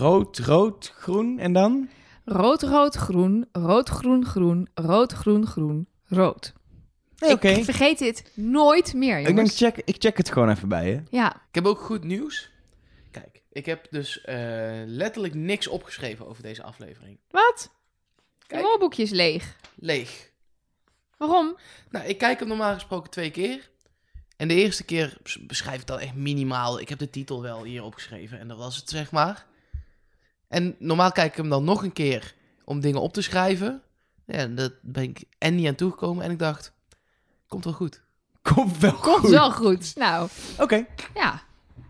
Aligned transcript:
rood, 0.00 0.38
rood, 0.38 0.92
groen 0.96 1.38
en 1.38 1.52
dan? 1.52 1.88
Rood, 2.24 2.62
rood, 2.62 2.94
groen. 2.94 3.48
Rood, 3.52 3.88
groen, 3.88 4.24
groen. 4.26 4.68
Rood, 4.74 5.12
groen, 5.12 5.46
groen. 5.46 5.88
Rood. 6.04 6.52
Nee, 7.18 7.32
Oké. 7.32 7.48
Ik 7.48 7.64
vergeet 7.64 7.98
dit 7.98 8.32
nooit 8.34 8.94
meer, 8.94 9.18
Ik 9.18 9.36
denk, 9.36 9.50
check, 9.52 9.76
ik 9.84 9.96
check 9.98 10.16
het 10.16 10.32
gewoon 10.32 10.50
even 10.50 10.68
bij 10.68 10.90
je. 10.90 11.02
Ja, 11.10 11.34
Ik 11.34 11.54
heb 11.54 11.66
ook 11.66 11.80
goed 11.80 12.04
nieuws. 12.04 12.50
Kijk, 13.10 13.42
ik 13.52 13.66
heb 13.66 13.86
dus 13.90 14.20
eh, 14.20 14.36
letterlijk 14.86 15.34
niks 15.34 15.66
opgeschreven 15.66 16.26
over 16.28 16.42
deze 16.42 16.62
aflevering. 16.62 17.18
wat? 17.30 17.70
Je 18.38 18.46
Kijk. 18.46 18.62
woordenboekje 18.62 19.02
is 19.02 19.10
leeg. 19.10 19.56
Leeg. 19.74 20.30
Waarom? 21.16 21.56
Nou, 21.90 22.06
ik 22.06 22.18
kijk 22.18 22.38
hem 22.38 22.48
normaal 22.48 22.74
gesproken 22.74 23.10
twee 23.10 23.30
keer. 23.30 23.70
En 24.36 24.48
de 24.48 24.54
eerste 24.54 24.84
keer 24.84 25.16
bes- 25.22 25.46
beschrijf 25.46 25.80
ik 25.80 25.86
dan 25.86 25.98
echt 25.98 26.14
minimaal. 26.14 26.80
Ik 26.80 26.88
heb 26.88 26.98
de 26.98 27.10
titel 27.10 27.42
wel 27.42 27.62
hier 27.64 27.82
opgeschreven 27.82 28.38
en 28.38 28.48
dat 28.48 28.58
was 28.58 28.76
het, 28.76 28.88
zeg 28.90 29.10
maar. 29.10 29.46
En 30.50 30.76
normaal 30.78 31.12
kijk 31.12 31.30
ik 31.30 31.36
hem 31.36 31.48
dan 31.48 31.64
nog 31.64 31.82
een 31.82 31.92
keer 31.92 32.34
om 32.64 32.80
dingen 32.80 33.00
op 33.00 33.12
te 33.12 33.22
schrijven. 33.22 33.82
Ja, 34.26 34.46
dat 34.46 34.72
ben 34.82 35.02
ik 35.02 35.22
en 35.38 35.54
niet 35.54 35.66
aan 35.66 35.74
toegekomen. 35.74 36.24
En 36.24 36.30
ik 36.30 36.38
dacht, 36.38 36.72
komt 37.48 37.64
wel 37.64 37.72
goed. 37.72 38.02
Komt 38.42 38.78
wel 38.78 38.92
Komt 38.92 39.16
goed. 39.18 39.30
wel 39.30 39.52
goed. 39.52 39.96
Nou, 39.96 40.28
Oké, 40.58 40.86
ja. 41.14 41.42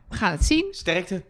We 0.09 0.17
gaan 0.17 0.31
het 0.33 0.45
zien. 0.45 0.67
sterkte. 0.71 1.23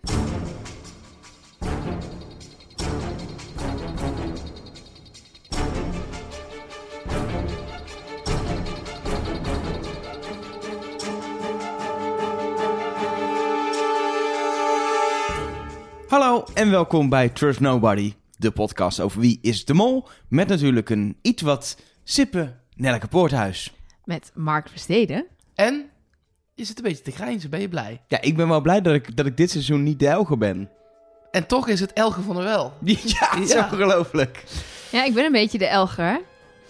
Hallo 16.21 16.45
en 16.55 16.71
welkom 16.71 17.09
bij 17.09 17.29
Trust 17.29 17.61
Nobody, 17.61 18.15
de 18.37 18.51
podcast 18.51 19.01
over 19.01 19.21
wie 19.21 19.39
is 19.43 19.65
de 19.65 19.75
mol. 19.75 20.09
Met 20.29 20.49
natuurlijk 20.49 20.91
een 20.91 21.17
iets 21.23 21.43
wat 21.43 21.77
sippe 22.05 22.57
Nelleke 22.75 23.07
Poorthuis. 23.09 23.73
Met 24.05 24.31
Mark 24.35 24.69
Versteden. 24.69 25.27
En 25.55 25.91
je 26.55 26.65
zit 26.65 26.77
een 26.79 26.83
beetje 26.85 27.03
te 27.03 27.11
grijnzen, 27.11 27.51
ben 27.51 27.61
je 27.61 27.69
blij? 27.69 28.01
Ja, 28.09 28.21
ik 28.21 28.37
ben 28.37 28.49
wel 28.49 28.61
blij 28.61 28.81
dat 28.81 28.95
ik, 28.95 29.17
dat 29.17 29.27
ik 29.27 29.37
dit 29.37 29.51
seizoen 29.51 29.83
niet 29.83 29.99
de 29.99 30.09
Elge 30.09 30.37
ben. 30.37 30.71
En 31.31 31.47
toch 31.47 31.69
is 31.69 31.81
het 31.81 31.93
Elge 31.93 32.21
van 32.23 32.35
der 32.37 32.45
Wel. 32.45 32.73
Ja, 32.85 32.97
het 33.31 33.43
is 33.43 33.53
Ja. 33.53 33.69
ongelooflijk. 33.73 34.45
Ja, 34.93 35.05
ik 35.05 35.15
ben 35.15 35.25
een 35.25 35.33
beetje 35.33 35.59
de 35.59 35.67
Elger. 35.67 36.21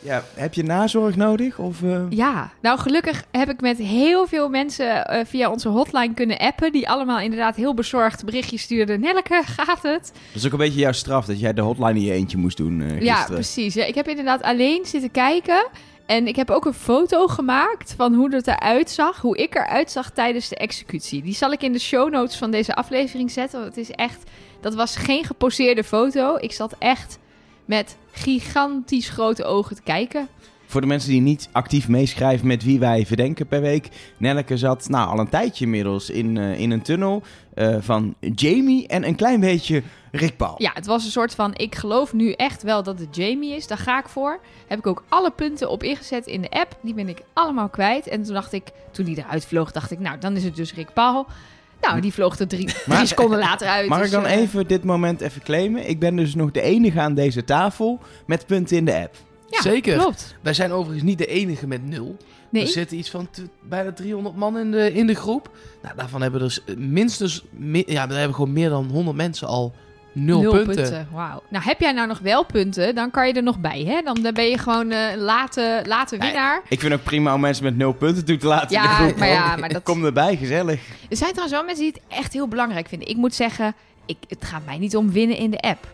Ja, 0.03 0.25
heb 0.35 0.55
je 0.55 0.63
nazorg 0.63 1.17
nodig? 1.17 1.59
Of, 1.59 1.83
eh? 1.83 2.03
Ja, 2.09 2.53
nou 2.63 2.79
gelukkig 2.79 3.25
heb 3.31 3.51
ik 3.51 3.61
met 3.61 3.79
heel 3.79 4.27
veel 4.27 4.49
mensen 4.49 5.07
eh, 5.07 5.25
via 5.25 5.51
onze 5.51 5.69
hotline 5.69 6.15
kunnen 6.15 6.39
appen. 6.39 6.73
Die 6.73 6.89
allemaal 6.89 7.21
inderdaad 7.21 7.57
heel 7.57 7.75
bezorgd 7.75 8.25
berichtjes 8.25 8.63
stuurden. 8.63 9.01
Nelleke, 9.01 9.43
gaat 9.45 9.83
het? 9.83 10.13
Dat 10.13 10.35
is 10.35 10.47
ook 10.47 10.53
een 10.53 10.59
beetje 10.59 10.81
jouw 10.81 10.93
straf 10.93 11.27
dat 11.27 11.41
jij 11.41 11.53
de 11.53 11.61
hotline 11.61 11.99
in 11.99 12.05
je 12.05 12.13
eentje 12.13 12.39
moest 12.39 12.57
doen 12.57 12.81
eh 12.81 13.01
Ja, 13.01 13.25
precies. 13.25 13.75
Ja, 13.75 13.85
ik 13.85 13.95
heb 13.95 14.09
inderdaad 14.09 14.43
alleen 14.43 14.85
zitten 14.85 15.11
kijken. 15.11 15.67
En 16.07 16.27
ik 16.27 16.37
heb 16.37 16.51
ook 16.51 16.65
een 16.65 16.75
foto 16.75 17.27
gemaakt 17.27 17.95
van 17.97 18.15
hoe 18.15 18.35
het 18.35 18.47
eruit 18.47 18.91
zag. 18.91 19.21
Hoe 19.21 19.37
ik 19.37 19.55
eruit 19.55 19.91
zag 19.91 20.11
tijdens 20.11 20.49
de 20.49 20.57
executie. 20.57 21.23
Die 21.23 21.35
zal 21.35 21.53
ik 21.53 21.63
in 21.63 21.73
de 21.73 21.79
show 21.79 22.11
notes 22.11 22.37
van 22.37 22.51
deze 22.51 22.75
aflevering 22.75 23.31
zetten. 23.31 23.61
Want 23.61 23.75
het 23.75 23.89
is 23.89 23.95
echt... 23.95 24.23
Dat 24.61 24.75
was 24.75 24.97
geen 24.97 25.25
geposeerde 25.25 25.85
foto. 25.85 26.37
Ik 26.37 26.53
zat 26.53 26.75
echt 26.79 27.19
met 27.71 27.97
gigantisch 28.11 29.09
grote 29.09 29.45
ogen 29.45 29.77
te 29.77 29.83
kijken. 29.83 30.29
Voor 30.67 30.81
de 30.81 30.87
mensen 30.87 31.11
die 31.11 31.21
niet 31.21 31.49
actief 31.53 31.89
meeschrijven 31.89 32.47
met 32.47 32.65
wie 32.65 32.79
wij 32.79 33.07
verdenken 33.07 33.47
per 33.47 33.61
week. 33.61 33.89
Nelleke 34.17 34.57
zat 34.57 34.89
nou, 34.89 35.09
al 35.09 35.19
een 35.19 35.29
tijdje 35.29 35.65
inmiddels 35.65 36.11
in, 36.11 36.37
eh, 36.37 36.61
in 36.61 36.71
een 36.71 36.83
tunnel 36.83 37.23
eh, 37.55 37.77
van 37.81 38.15
Jamie 38.35 38.87
en 38.87 39.07
een 39.07 39.15
klein 39.15 39.41
beetje 39.41 39.83
Rick 40.13 40.37
Paul. 40.37 40.55
Ja, 40.59 40.71
het 40.75 40.87
was 40.87 41.05
een 41.05 41.11
soort 41.11 41.35
van... 41.35 41.55
Ik 41.55 41.75
geloof 41.75 42.13
nu 42.13 42.33
echt 42.33 42.63
wel 42.63 42.83
dat 42.83 42.99
het 42.99 43.17
Jamie 43.17 43.55
is. 43.55 43.67
Daar 43.67 43.79
ga 43.79 43.99
ik 43.99 44.09
voor. 44.09 44.41
Heb 44.67 44.79
ik 44.79 44.87
ook 44.87 45.05
alle 45.09 45.31
punten 45.31 45.71
op 45.71 45.83
ingezet 45.83 46.27
in 46.27 46.41
de 46.41 46.51
app. 46.51 46.79
Die 46.83 46.95
ben 46.95 47.09
ik 47.09 47.23
allemaal 47.33 47.69
kwijt. 47.69 48.09
En 48.09 48.23
toen 48.23 48.35
dacht 48.35 48.53
ik... 48.53 48.65
Toen 48.91 49.05
die 49.05 49.19
eruit 49.19 49.47
vloog, 49.47 49.73
dacht 49.73 49.91
ik... 49.91 49.99
Nou, 49.99 50.19
dan 50.19 50.37
is 50.37 50.45
het 50.45 50.57
dus 50.57 50.75
Rick 50.75 50.93
Paul. 50.93 51.27
Nou, 51.81 52.01
die 52.01 52.13
vloog 52.13 52.39
er 52.39 52.49
drie, 52.49 52.65
Maar- 52.87 52.97
drie 52.97 53.07
seconden 53.09 53.39
later 53.39 53.69
uit. 53.69 53.89
Mag 53.89 53.99
dus, 53.99 54.07
ik 54.07 54.13
dan 54.13 54.27
eh, 54.27 54.37
even 54.37 54.67
dit 54.67 54.85
moment 54.85 55.21
even 55.21 55.43
claimen? 55.43 55.89
Ik 55.89 55.99
ben 55.99 56.17
dus 56.17 56.35
nog 56.35 56.51
de 56.51 56.61
enige 56.61 57.01
aan 57.01 57.15
deze 57.15 57.45
tafel 57.45 57.99
met 58.27 58.47
punten 58.47 58.77
in 58.77 58.85
de 58.85 58.95
app. 58.97 59.15
Ja, 59.49 59.61
Zeker. 59.63 59.99
klopt. 59.99 60.37
Wij 60.43 60.55
zijn 60.55 60.73
overigens 60.73 61.03
niet 61.05 61.19
de 61.19 61.27
enige 61.27 61.67
met 61.67 61.87
nul. 61.87 62.17
Nee, 62.51 62.63
Er 62.63 62.69
zitten 62.69 62.99
iets 62.99 63.11
van 63.11 63.29
bijna 63.69 63.93
300 63.93 64.37
man 64.37 64.59
in 64.59 64.71
de, 64.71 64.93
in 64.93 65.07
de 65.07 65.15
groep. 65.15 65.51
Nou, 65.83 65.97
daarvan 65.97 66.23
hebben 66.23 66.41
dus 66.41 66.61
minstens... 66.77 67.45
ja, 67.87 68.09
we 68.09 68.15
hebben 68.15 68.35
gewoon 68.35 68.53
meer 68.53 68.69
dan 68.69 68.89
100 68.93 69.17
mensen 69.17 69.49
al 69.49 69.75
nul, 70.13 70.63
punten. 70.65 71.09
Wauw. 71.13 71.43
Nou, 71.49 71.65
heb 71.65 71.81
jij 71.81 71.93
nou 71.93 72.09
nog 72.09 72.19
wel 72.19 72.45
punten, 72.45 72.95
dan 72.95 73.11
kan 73.11 73.27
je 73.27 73.33
er 73.33 73.43
nog 73.43 73.59
bij, 73.59 73.85
hè? 73.87 74.03
Dan, 74.03 74.23
dan 74.23 74.35
ben 74.35 74.49
je 74.49 74.59
gewoon 74.59 74.91
eh 74.91 75.17
late, 75.17 75.83
late 75.87 76.19
winnaar. 76.19 76.63
Ik 76.69 76.81
vind 76.81 76.93
ook 76.93 77.03
prima 77.03 77.35
om 77.35 77.41
mensen 77.41 77.65
met 77.65 77.77
nul 77.77 77.93
punten 77.93 78.25
toe 78.25 78.37
te 78.37 78.47
laten 78.47 78.77
in 78.77 78.83
de 78.83 78.89
Ja, 78.89 78.95
groep. 78.95 79.17
maar 79.17 79.29
ja, 79.29 79.57
maar 79.57 79.69
dat... 79.69 79.83
Kom 79.83 80.05
erbij, 80.05 80.37
gezellig. 80.37 80.81
Er 81.11 81.17
zijn 81.17 81.31
trouwens 81.31 81.53
wel 81.53 81.65
mensen 81.65 81.85
die 81.85 81.93
het 81.93 82.19
echt 82.19 82.33
heel 82.33 82.49
belangrijk 82.49 82.89
vinden. 82.89 83.09
Ik 83.09 83.17
moet 83.17 83.35
zeggen, 83.35 83.75
ik, 84.07 84.17
het 84.29 84.45
gaat 84.45 84.65
mij 84.67 84.79
niet 84.79 84.97
om 84.97 85.13
winnen 85.13 85.37
in 85.37 85.51
de 85.51 85.61
app. 85.61 85.87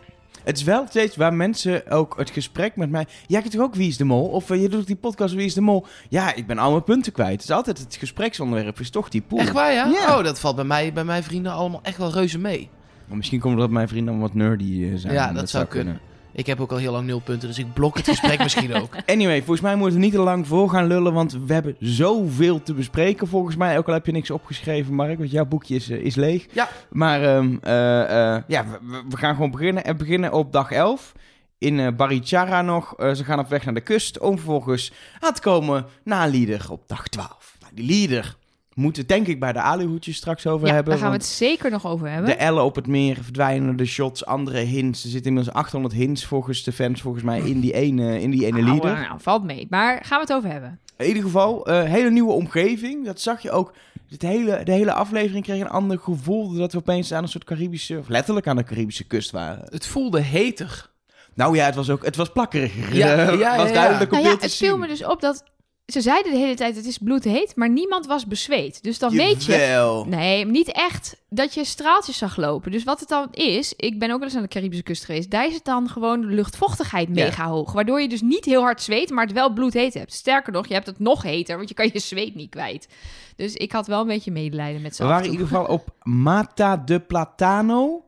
Het 0.45 0.57
is 0.57 0.63
wel 0.65 0.87
steeds 0.89 1.17
waar 1.17 1.35
mensen 1.35 1.91
ook 1.91 2.15
het 2.19 2.31
gesprek 2.31 2.77
met 2.77 2.91
mij... 2.91 3.07
Jij 3.27 3.41
kent 3.41 3.53
toch 3.53 3.63
ook 3.63 3.75
Wie 3.75 3.89
is 3.89 3.97
de 3.97 4.05
Mol? 4.05 4.27
Of 4.27 4.51
eh, 4.51 4.63
je 4.63 4.69
doet 4.69 4.81
ook 4.81 4.87
die 4.87 4.97
podcast 4.97 5.35
Wie 5.35 5.47
is 5.47 5.55
de 5.55 5.61
Mol? 5.61 5.87
Ja, 6.09 6.35
ik 6.35 6.47
ben 6.47 6.59
al 6.59 6.71
mijn 6.71 6.85
punten 6.85 7.13
kwijt. 7.13 7.33
Het 7.33 7.43
is 7.43 7.51
altijd 7.51 7.79
het 7.79 7.97
gespreksonderwerp, 7.97 8.81
is 8.81 8.91
toch 8.91 9.09
die 9.09 9.23
pool. 9.23 9.39
Echt 9.39 9.53
waar, 9.53 9.73
ja? 9.73 9.87
Ja. 9.87 10.19
Oh, 10.19 10.25
dat 10.25 10.41
valt 10.41 10.57
bij 10.57 10.65
mij, 10.65 10.93
bij 10.93 11.05
mijn 11.05 11.23
vrienden 11.23 11.53
allemaal 11.53 11.81
echt 11.83 11.99
wel 11.99 12.11
reuze 12.13 12.39
mee. 12.39 12.71
Maar 13.09 13.17
misschien 13.17 13.41
komt 13.41 13.53
het 13.53 13.63
dat 13.63 13.71
mijn 13.71 13.89
vrienden 13.89 14.19
wat 14.19 14.35
nerdy 14.35 14.85
eh, 14.85 14.97
zijn. 14.97 15.13
Ja, 15.13 15.33
dat 15.33 15.51
zou 15.51 15.65
kunnen. 15.65 16.01
Ik 16.33 16.47
heb 16.47 16.61
ook 16.61 16.71
al 16.71 16.77
heel 16.77 16.93
lang 16.93 17.07
nul 17.07 17.21
punten, 17.21 17.49
dus 17.49 17.59
ik 17.59 17.73
blok 17.73 17.97
het 17.97 18.09
gesprek 18.09 18.39
misschien 18.43 18.75
ook. 18.75 18.97
Anyway, 19.07 19.39
volgens 19.39 19.61
mij 19.61 19.77
moeten 19.77 19.99
we 19.99 20.05
niet 20.05 20.15
te 20.15 20.21
lang 20.21 20.47
voor 20.47 20.71
gaan 20.71 20.87
lullen, 20.87 21.13
want 21.13 21.33
we 21.47 21.53
hebben 21.53 21.77
zoveel 21.81 22.63
te 22.63 22.75
bespreken 22.75 23.27
volgens 23.29 23.57
mij. 23.57 23.79
Ook 23.79 23.87
al 23.87 23.93
heb 23.95 24.07
je 24.07 24.13
niks 24.13 24.31
opgeschreven, 24.31 24.95
Mark, 24.95 25.19
want 25.19 25.31
jouw 25.31 25.45
boekje 25.47 25.75
is, 25.75 25.91
eh, 25.91 25.99
is 26.05 26.15
leeg. 26.15 26.47
Ja. 26.53 26.69
Maar 26.91 27.23
ehm, 27.23 27.57
eh, 27.63 28.43
ja, 28.49 28.65
we- 29.09 29.17
gaan 29.17 29.35
gewoon 29.35 29.51
beginnen. 29.51 29.85
En 29.85 29.97
beginnen 29.97 30.33
op 30.33 30.53
dag 30.53 30.71
11 30.71 31.13
in 31.59 31.97
Barichara 31.97 32.63
nog. 32.63 32.95
Ze 32.99 33.25
gaan 33.25 33.39
op 33.39 33.49
weg 33.49 33.65
naar 33.65 33.75
de 33.75 33.81
kust 33.81 34.19
om 34.19 34.37
vervolgens 34.37 34.93
aan 35.21 35.33
te 35.35 35.41
komen 35.41 35.87
naar 36.05 36.29
Lieder 36.29 36.67
op 36.71 36.83
dag 36.87 37.09
12. 37.09 37.57
Nou, 37.61 37.73
die 37.75 37.85
Lieder 37.87 38.37
moeten 38.77 39.07
we 39.07 39.13
het 39.13 39.17
denk 39.25 39.35
ik 39.35 39.41
bij 39.41 39.53
de 39.53 39.61
aluhoedjes 39.61 40.17
straks 40.17 40.47
over 40.47 40.67
Ja, 40.67 40.75
hebben. 40.75 40.93
daar 40.93 41.03
gaan 41.03 41.11
we 41.11 41.17
het 41.17 41.27
zeker 41.27 41.71
nog 41.71 41.87
over 41.87 42.09
hebben. 42.09 42.31
De 42.31 42.37
ellen 42.37 42.65
op 42.65 42.75
het 42.75 42.87
meer 42.87 43.19
verdwijnen, 43.23 43.77
de 43.77 43.85
shots, 43.87 44.27
andere 44.27 44.59
hints. 44.59 45.05
Er 45.05 45.11
zitten 45.11 45.29
inmiddels 45.31 45.57
800 45.57 45.95
hints 45.95 46.25
volgens 46.25 46.63
de 46.63 46.73
fans, 46.73 47.01
volgens 47.03 47.25
mij, 47.25 47.41
in 47.41 47.61
die 47.61 47.73
ene, 47.73 48.21
in 48.21 48.31
die 48.31 48.47
ene 48.47 48.61
Nou, 48.61 48.73
Lieder. 48.73 48.93
eh, 48.93 49.01
nou, 49.01 49.21
valt 49.21 49.45
mee. 49.45 49.67
Maar 49.71 50.05
gaan 50.05 50.19
we 50.21 50.25
het 50.27 50.33
over 50.37 50.51
hebben? 50.51 50.79
In 50.97 51.07
ieder 51.07 51.23
geval, 51.23 51.67
eh 51.67 51.83
hele 51.83 52.11
nieuwe 52.11 52.33
omgeving. 52.33 53.05
Dat 53.05 53.21
zag 53.21 53.43
je 53.43 53.51
ook. 53.51 53.73
Het 54.09 54.23
hele, 54.23 54.61
de 54.65 54.73
hele 54.73 54.93
aflevering 54.93 55.45
kreeg 55.45 55.61
een 55.61 55.69
ander 55.69 55.99
gevoel. 55.99 56.53
Dat 56.53 56.73
we 56.73 56.79
opeens 56.79 57.13
aan 57.13 57.23
een 57.23 57.29
soort 57.29 57.45
Caribische, 57.45 57.99
of 57.99 58.09
letterlijk 58.09 58.47
aan 58.47 58.57
de 58.57 58.65
Caribische 58.65 59.05
kust 59.05 59.31
waren. 59.31 59.67
Het 59.71 59.87
voelde 59.87 60.21
heter. 60.21 60.91
Nou 61.35 61.57
ja, 61.57 61.65
het 61.65 61.75
was 61.75 61.91
ook, 61.91 62.05
het 62.05 62.17
was 62.17 62.33
plakkerig. 62.33 62.93
Ja, 62.95 63.31
ja, 63.31 63.57
was 63.57 63.69
ja, 63.69 63.75
duidelijk 63.75 64.05
op 64.05 64.11
Nou 64.11 64.23
ja, 64.23 64.29
beeld 64.29 64.39
te 64.41 64.47
het 64.47 64.55
viel 64.55 64.79
me 64.79 64.87
dus 64.87 65.05
op 65.05 65.21
dat... 65.21 65.45
Ze 65.87 66.01
zeiden 66.01 66.33
de 66.33 66.39
hele 66.39 66.55
tijd, 66.55 66.77
het 66.77 66.87
is 66.87 66.99
bloedheet, 66.99 67.57
maar 67.57 67.71
niemand 67.71 68.07
was 68.07 68.27
bezweet. 68.27 68.83
Dus 68.83 68.99
dan 68.99 69.11
weet 69.11 69.45
je... 69.45 70.03
Nee, 70.07 70.47
niet 70.47 70.73
echt 70.73 71.17
dat 71.29 71.55
je 71.55 71.65
straaltjes 71.65 72.19
zag 72.19 72.37
lopen. 72.37 72.71
Dus 72.71 72.85
wat 72.85 73.01
het 73.01 73.09
dan 73.09 73.29
is, 73.31 73.75
ik 73.77 73.99
ben 73.99 74.11
ook 74.11 74.19
wel 74.19 74.29
eens 74.29 74.37
aan 74.37 74.43
de 74.43 74.49
Caribische 74.49 74.83
kust 74.83 75.05
geweest. 75.05 75.31
Daar 75.31 75.47
is 75.47 75.55
het 75.55 75.65
dan 75.65 75.89
gewoon 75.89 76.21
de 76.21 76.27
luchtvochtigheid 76.27 77.09
Ja. 77.13 77.25
mega 77.25 77.49
hoog. 77.49 77.73
Waardoor 77.73 78.01
je 78.01 78.09
dus 78.09 78.21
niet 78.21 78.45
heel 78.45 78.61
hard 78.63 78.83
zweet, 78.83 79.11
maar 79.11 79.25
het 79.25 79.35
wel 79.35 79.53
bloedheet 79.53 79.95
hebt. 79.95 80.13
Sterker 80.13 80.53
nog, 80.53 80.67
je 80.67 80.75
hebt 80.75 80.87
het 80.87 80.99
nog 80.99 81.23
heter, 81.23 81.57
want 81.57 81.69
je 81.69 81.75
kan 81.75 81.91
je 81.93 81.99
zweet 81.99 82.35
niet 82.35 82.51
kwijt. 82.51 82.89
Dus 83.37 83.55
ik 83.55 83.73
had 83.73 83.87
wel 83.87 84.01
een 84.01 84.07
beetje 84.07 84.31
medelijden 84.31 84.83
met 84.83 84.97
z'n 84.97 85.03
We 85.03 85.09
waren 85.09 85.25
in 85.25 85.33
ieder 85.33 85.47
geval 85.47 85.65
op 85.65 85.89
Mata 86.03 86.77
de 86.77 87.01
Platano. 87.01 88.05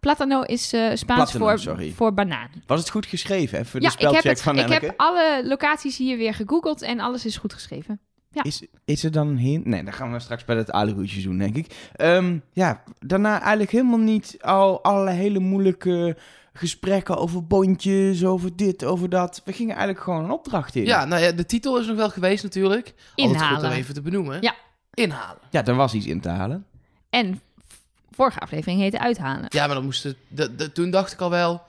Platano 0.00 0.42
is 0.42 0.72
eh, 0.72 0.80
Spaans 0.94 1.30
Platano, 1.30 1.44
voor, 1.44 1.58
sorry. 1.58 1.92
voor 1.92 2.14
banaan. 2.14 2.48
Was 2.66 2.80
het 2.80 2.90
goed 2.90 3.06
geschreven? 3.06 3.58
Even 3.58 3.80
Ja, 3.80 3.88
de 3.88 3.94
ik 3.94 4.00
heb, 4.00 4.08
spelcheck 4.10 4.30
het, 4.30 4.42
van 4.42 4.58
ik 4.58 4.68
heb 4.68 4.94
alle 4.96 5.42
locaties 5.44 5.96
hier 5.96 6.16
weer 6.16 6.34
gegoogeld 6.34 6.82
en 6.82 7.00
alles 7.00 7.24
is 7.26 7.36
goed 7.36 7.52
geschreven. 7.52 8.00
ja. 8.30 8.42
Is, 8.42 8.66
is 8.84 9.04
er 9.04 9.12
dan 9.12 9.28
een 9.28 9.38
hint? 9.38 9.64
Nee, 9.66 9.84
dat 9.84 9.94
gaan 9.94 10.12
we 10.12 10.18
straks 10.18 10.44
bij 10.44 10.56
het 10.56 10.70
aluhoedje 10.72 11.22
doen, 11.22 11.38
denk 11.38 11.56
ik. 11.56 11.90
Ehm, 11.94 12.38
ja, 12.52 12.82
daarna 12.98 13.40
eigenlijk 13.40 13.70
helemaal 13.70 13.98
niet 13.98 14.36
al 14.40 14.82
alle 14.82 15.10
hele 15.10 15.38
moeilijke 15.38 16.16
gesprekken 16.52 17.16
over 17.16 17.46
bondjes, 17.46 18.24
over 18.24 18.56
dit, 18.56 18.84
over 18.84 19.08
dat. 19.08 19.42
We 19.44 19.52
gingen 19.52 19.74
eigenlijk 19.76 20.04
gewoon 20.04 20.24
een 20.24 20.30
opdracht 20.30 20.74
in. 20.74 20.84
Ja, 20.84 21.04
nou 21.04 21.22
ja, 21.22 21.32
de 21.32 21.46
titel 21.46 21.78
is 21.78 21.86
nog 21.86 21.96
wel 21.96 22.10
geweest 22.10 22.42
natuurlijk. 22.42 22.86
Altijd 22.86 22.96
goed 23.16 23.26
om 23.26 23.32
Inhalen. 23.56 23.70
even 23.72 23.94
te 23.94 24.00
benoemen. 24.02 24.38
Ja. 24.42 24.54
Inhalen. 24.94 25.42
Ja, 25.50 25.64
er 25.64 25.74
was 25.74 25.94
iets 25.94 26.06
in 26.06 26.20
te 26.20 26.28
halen. 26.28 26.66
En 27.10 27.40
vorige 28.18 28.38
aflevering 28.38 28.80
heette 28.80 28.98
Uithalen. 28.98 29.46
Ja, 29.48 29.66
maar 29.66 29.74
dan 29.74 29.84
moest 29.84 30.02
het... 30.02 30.16
de- 30.28 30.54
de- 30.56 30.72
toen 30.72 30.90
dacht 30.90 31.12
ik 31.12 31.20
al 31.20 31.30
wel... 31.30 31.62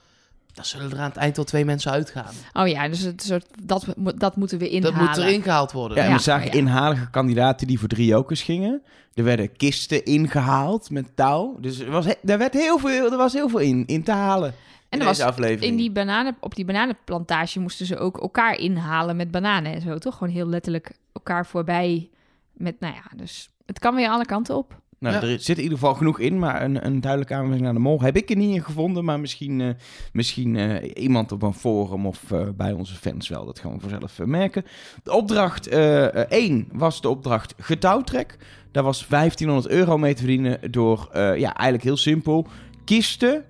dan 0.54 0.66
zullen 0.66 0.92
er 0.92 0.98
aan 1.00 1.10
het 1.10 1.18
eind 1.18 1.36
wel 1.36 1.46
twee 1.46 1.66
mensen 1.66 1.92
uitgaan. 1.92 2.34
Oh 2.54 2.68
ja, 2.68 2.88
dus 2.88 3.00
het 3.00 3.24
soort, 3.24 3.46
dat, 3.64 3.86
dat 4.16 4.36
moeten 4.36 4.58
we 4.58 4.70
inhalen. 4.70 4.98
Dat 5.00 5.08
moet 5.08 5.18
erin 5.26 5.42
gehaald 5.42 5.72
worden. 5.72 5.98
Ja, 5.98 6.04
en 6.04 6.10
Ja, 6.10 6.16
we 6.16 6.22
zagen 6.22 6.46
ja. 6.46 6.52
inhalige 6.54 7.10
kandidaten 7.10 7.68
die 7.68 7.80
voor 7.80 7.88
drie 7.88 8.06
jokers 8.08 8.42
gingen. 8.42 8.82
Er 9.14 9.24
werden 9.24 9.56
kisten 9.56 10.06
ingehaald 10.06 10.90
met 10.90 11.06
touw. 11.16 11.58
Dus 11.60 11.80
er 11.80 11.92
was, 11.92 12.06
er 12.26 12.38
werd 12.38 12.54
heel 12.54 12.80
veel, 12.80 13.12
er 13.12 13.18
was 13.18 13.34
heel 13.34 13.50
veel 13.50 13.60
in, 13.60 13.84
in 13.86 14.04
te 14.04 14.12
halen. 14.12 14.50
En 14.50 15.00
in 15.00 15.06
er 15.06 15.12
deze 15.12 15.22
was 15.24 15.32
aflevering. 15.32 15.72
in 15.72 15.78
die 15.78 15.92
bananen, 15.92 16.36
op 16.40 16.56
die 16.56 16.66
bananenplantage 16.66 17.60
moesten 17.60 17.86
ze 17.86 17.98
ook 17.98 18.22
elkaar 18.22 18.56
inhalen 18.58 19.16
met 19.16 19.32
bananen 19.32 19.74
en 19.74 19.82
zo, 19.82 19.98
toch? 19.98 20.18
Gewoon 20.18 20.34
heel 20.34 20.48
letterlijk 20.48 20.92
elkaar 21.14 21.46
voorbij 21.46 22.10
met, 22.54 22.80
nou 22.80 22.94
ja, 22.94 23.04
dus 23.16 23.50
het 23.66 23.80
kan 23.80 23.96
weer 23.96 24.10
alle 24.10 24.26
kanten 24.26 24.56
op. 24.58 24.78
Nou, 25.00 25.16
Ja. 25.16 25.22
er 25.22 25.40
zit 25.40 25.58
in 25.58 25.64
ieder 25.64 25.78
geval 25.78 25.94
genoeg 25.94 26.20
in, 26.20 26.40
maar 26.40 26.62
een, 26.62 26.86
een 26.86 27.02
duidelijke 27.02 27.34
aanwijzing 27.34 27.64
naar 27.64 27.74
de 27.74 27.80
mol 27.80 28.02
heb 28.02 28.18
ik 28.18 28.30
er 28.30 28.36
niet 28.36 28.56
in 28.56 28.64
gevonden. 28.64 29.06
Maar 29.06 29.20
misschien, 29.20 29.62
eh, 29.62 29.70
misschien 30.14 30.56
eh, 30.56 31.04
iemand 31.04 31.32
op 31.32 31.42
een 31.42 31.54
forum 31.54 32.06
of 32.06 32.32
eh, 32.32 32.48
bij 32.56 32.72
onze 32.72 32.96
fans 32.96 33.30
wel. 33.30 33.46
Dat 33.46 33.60
gaan 33.60 33.74
we 33.74 33.80
vanzelf 33.80 34.20
merken. 34.26 34.66
De 35.04 35.12
opdracht 35.12 35.68
1 35.68 36.68
was 36.72 37.02
de 37.02 37.10
opdracht 37.10 37.54
getouwtrek. 37.58 38.38
Daar 38.72 38.84
was 38.84 39.08
1500 39.08 39.74
euro 39.74 39.98
mee 39.98 40.14
te 40.14 40.20
verdienen 40.20 40.72
door, 40.72 41.10
ja, 41.14 41.54
eigenlijk 41.54 41.84
heel 41.84 41.98
simpel, 41.98 42.48
kisten 42.86 43.46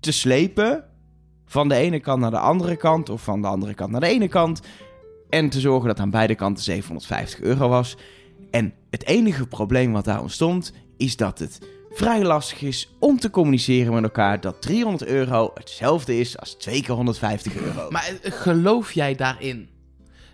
te 0.00 0.12
slepen 0.12 0.84
van 1.46 1.68
de 1.68 1.74
ene 1.74 2.00
kant 2.00 2.20
naar 2.20 2.30
de 2.30 2.38
andere 2.38 2.76
kant 2.76 3.08
of 3.08 3.22
van 3.22 3.42
de 3.42 3.48
andere 3.48 3.74
kant 3.74 3.90
naar 3.90 4.00
de 4.00 4.06
ene 4.06 4.28
kant. 4.28 4.60
En 5.28 5.48
te 5.48 5.60
zorgen 5.60 5.88
dat 5.88 6.00
aan 6.00 6.10
beide 6.10 6.34
kanten 6.34 6.64
750 6.64 7.40
euro 7.40 7.68
was. 7.68 7.96
En 8.50 8.74
het 8.90 9.06
enige 9.06 9.46
probleem 9.46 9.92
wat 9.92 10.04
daar 10.04 10.20
ontstond, 10.20 10.72
is 10.96 11.16
dat 11.16 11.38
het 11.38 11.58
vrij 11.90 12.22
lastig 12.22 12.62
is 12.62 12.94
om 12.98 13.18
te 13.20 13.30
communiceren 13.30 13.92
met 13.92 14.02
elkaar 14.02 14.40
dat 14.40 14.62
300 14.62 15.10
euro 15.10 15.50
hetzelfde 15.54 16.18
is 16.18 16.38
als 16.38 16.54
2 16.54 16.82
keer 16.82 16.94
150 16.94 17.56
euro. 17.56 17.90
Maar 17.90 18.10
eh, 18.22 18.32
geloof 18.32 18.92
jij 18.92 19.14
daarin? 19.14 19.68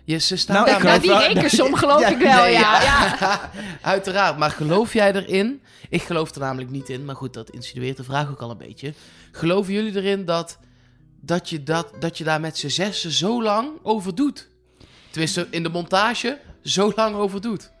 Je, 0.03 0.17
ze 0.17 0.35
staan 0.35 0.55
Nou, 0.55 0.67
daar 0.67 0.77
ik 0.77 0.83
nou, 0.83 1.01
die 1.01 1.33
rekensom 1.33 1.75
geloof 1.85 1.99
Ja, 1.99 2.07
ik 2.07 2.17
wel, 2.17 2.43
Nee, 2.43 2.51
ja. 2.51 2.81
ja. 2.81 3.51
Uiteraard, 3.81 4.37
maar 4.37 4.51
geloof 4.51 4.93
jij 4.93 5.13
erin? 5.13 5.61
Ik 5.89 6.01
geloof 6.01 6.35
er 6.35 6.39
namelijk 6.39 6.69
niet 6.69 6.89
in, 6.89 7.05
maar 7.05 7.15
goed, 7.15 7.33
dat 7.33 7.49
insinueert 7.49 7.97
de 7.97 8.03
vraag 8.03 8.29
ook 8.29 8.41
al 8.41 8.49
een 8.49 8.57
beetje. 8.57 8.93
Geloven 9.31 9.73
jullie 9.73 9.95
erin 9.95 10.25
dat, 10.25 10.59
dat, 11.21 11.49
je, 11.49 11.63
dat, 11.63 11.91
dat 11.99 12.17
je 12.17 12.23
daar 12.23 12.39
met 12.39 12.57
z'n 12.57 12.67
zessen 12.67 13.11
zo 13.11 13.43
lang 13.43 13.69
over 13.83 14.15
doet? 14.15 14.47
Tenminste, 15.09 15.47
in 15.49 15.63
de 15.63 15.69
montage 15.69 16.39
zo 16.63 16.91
lang 16.95 17.15
over 17.15 17.41
doet. 17.41 17.71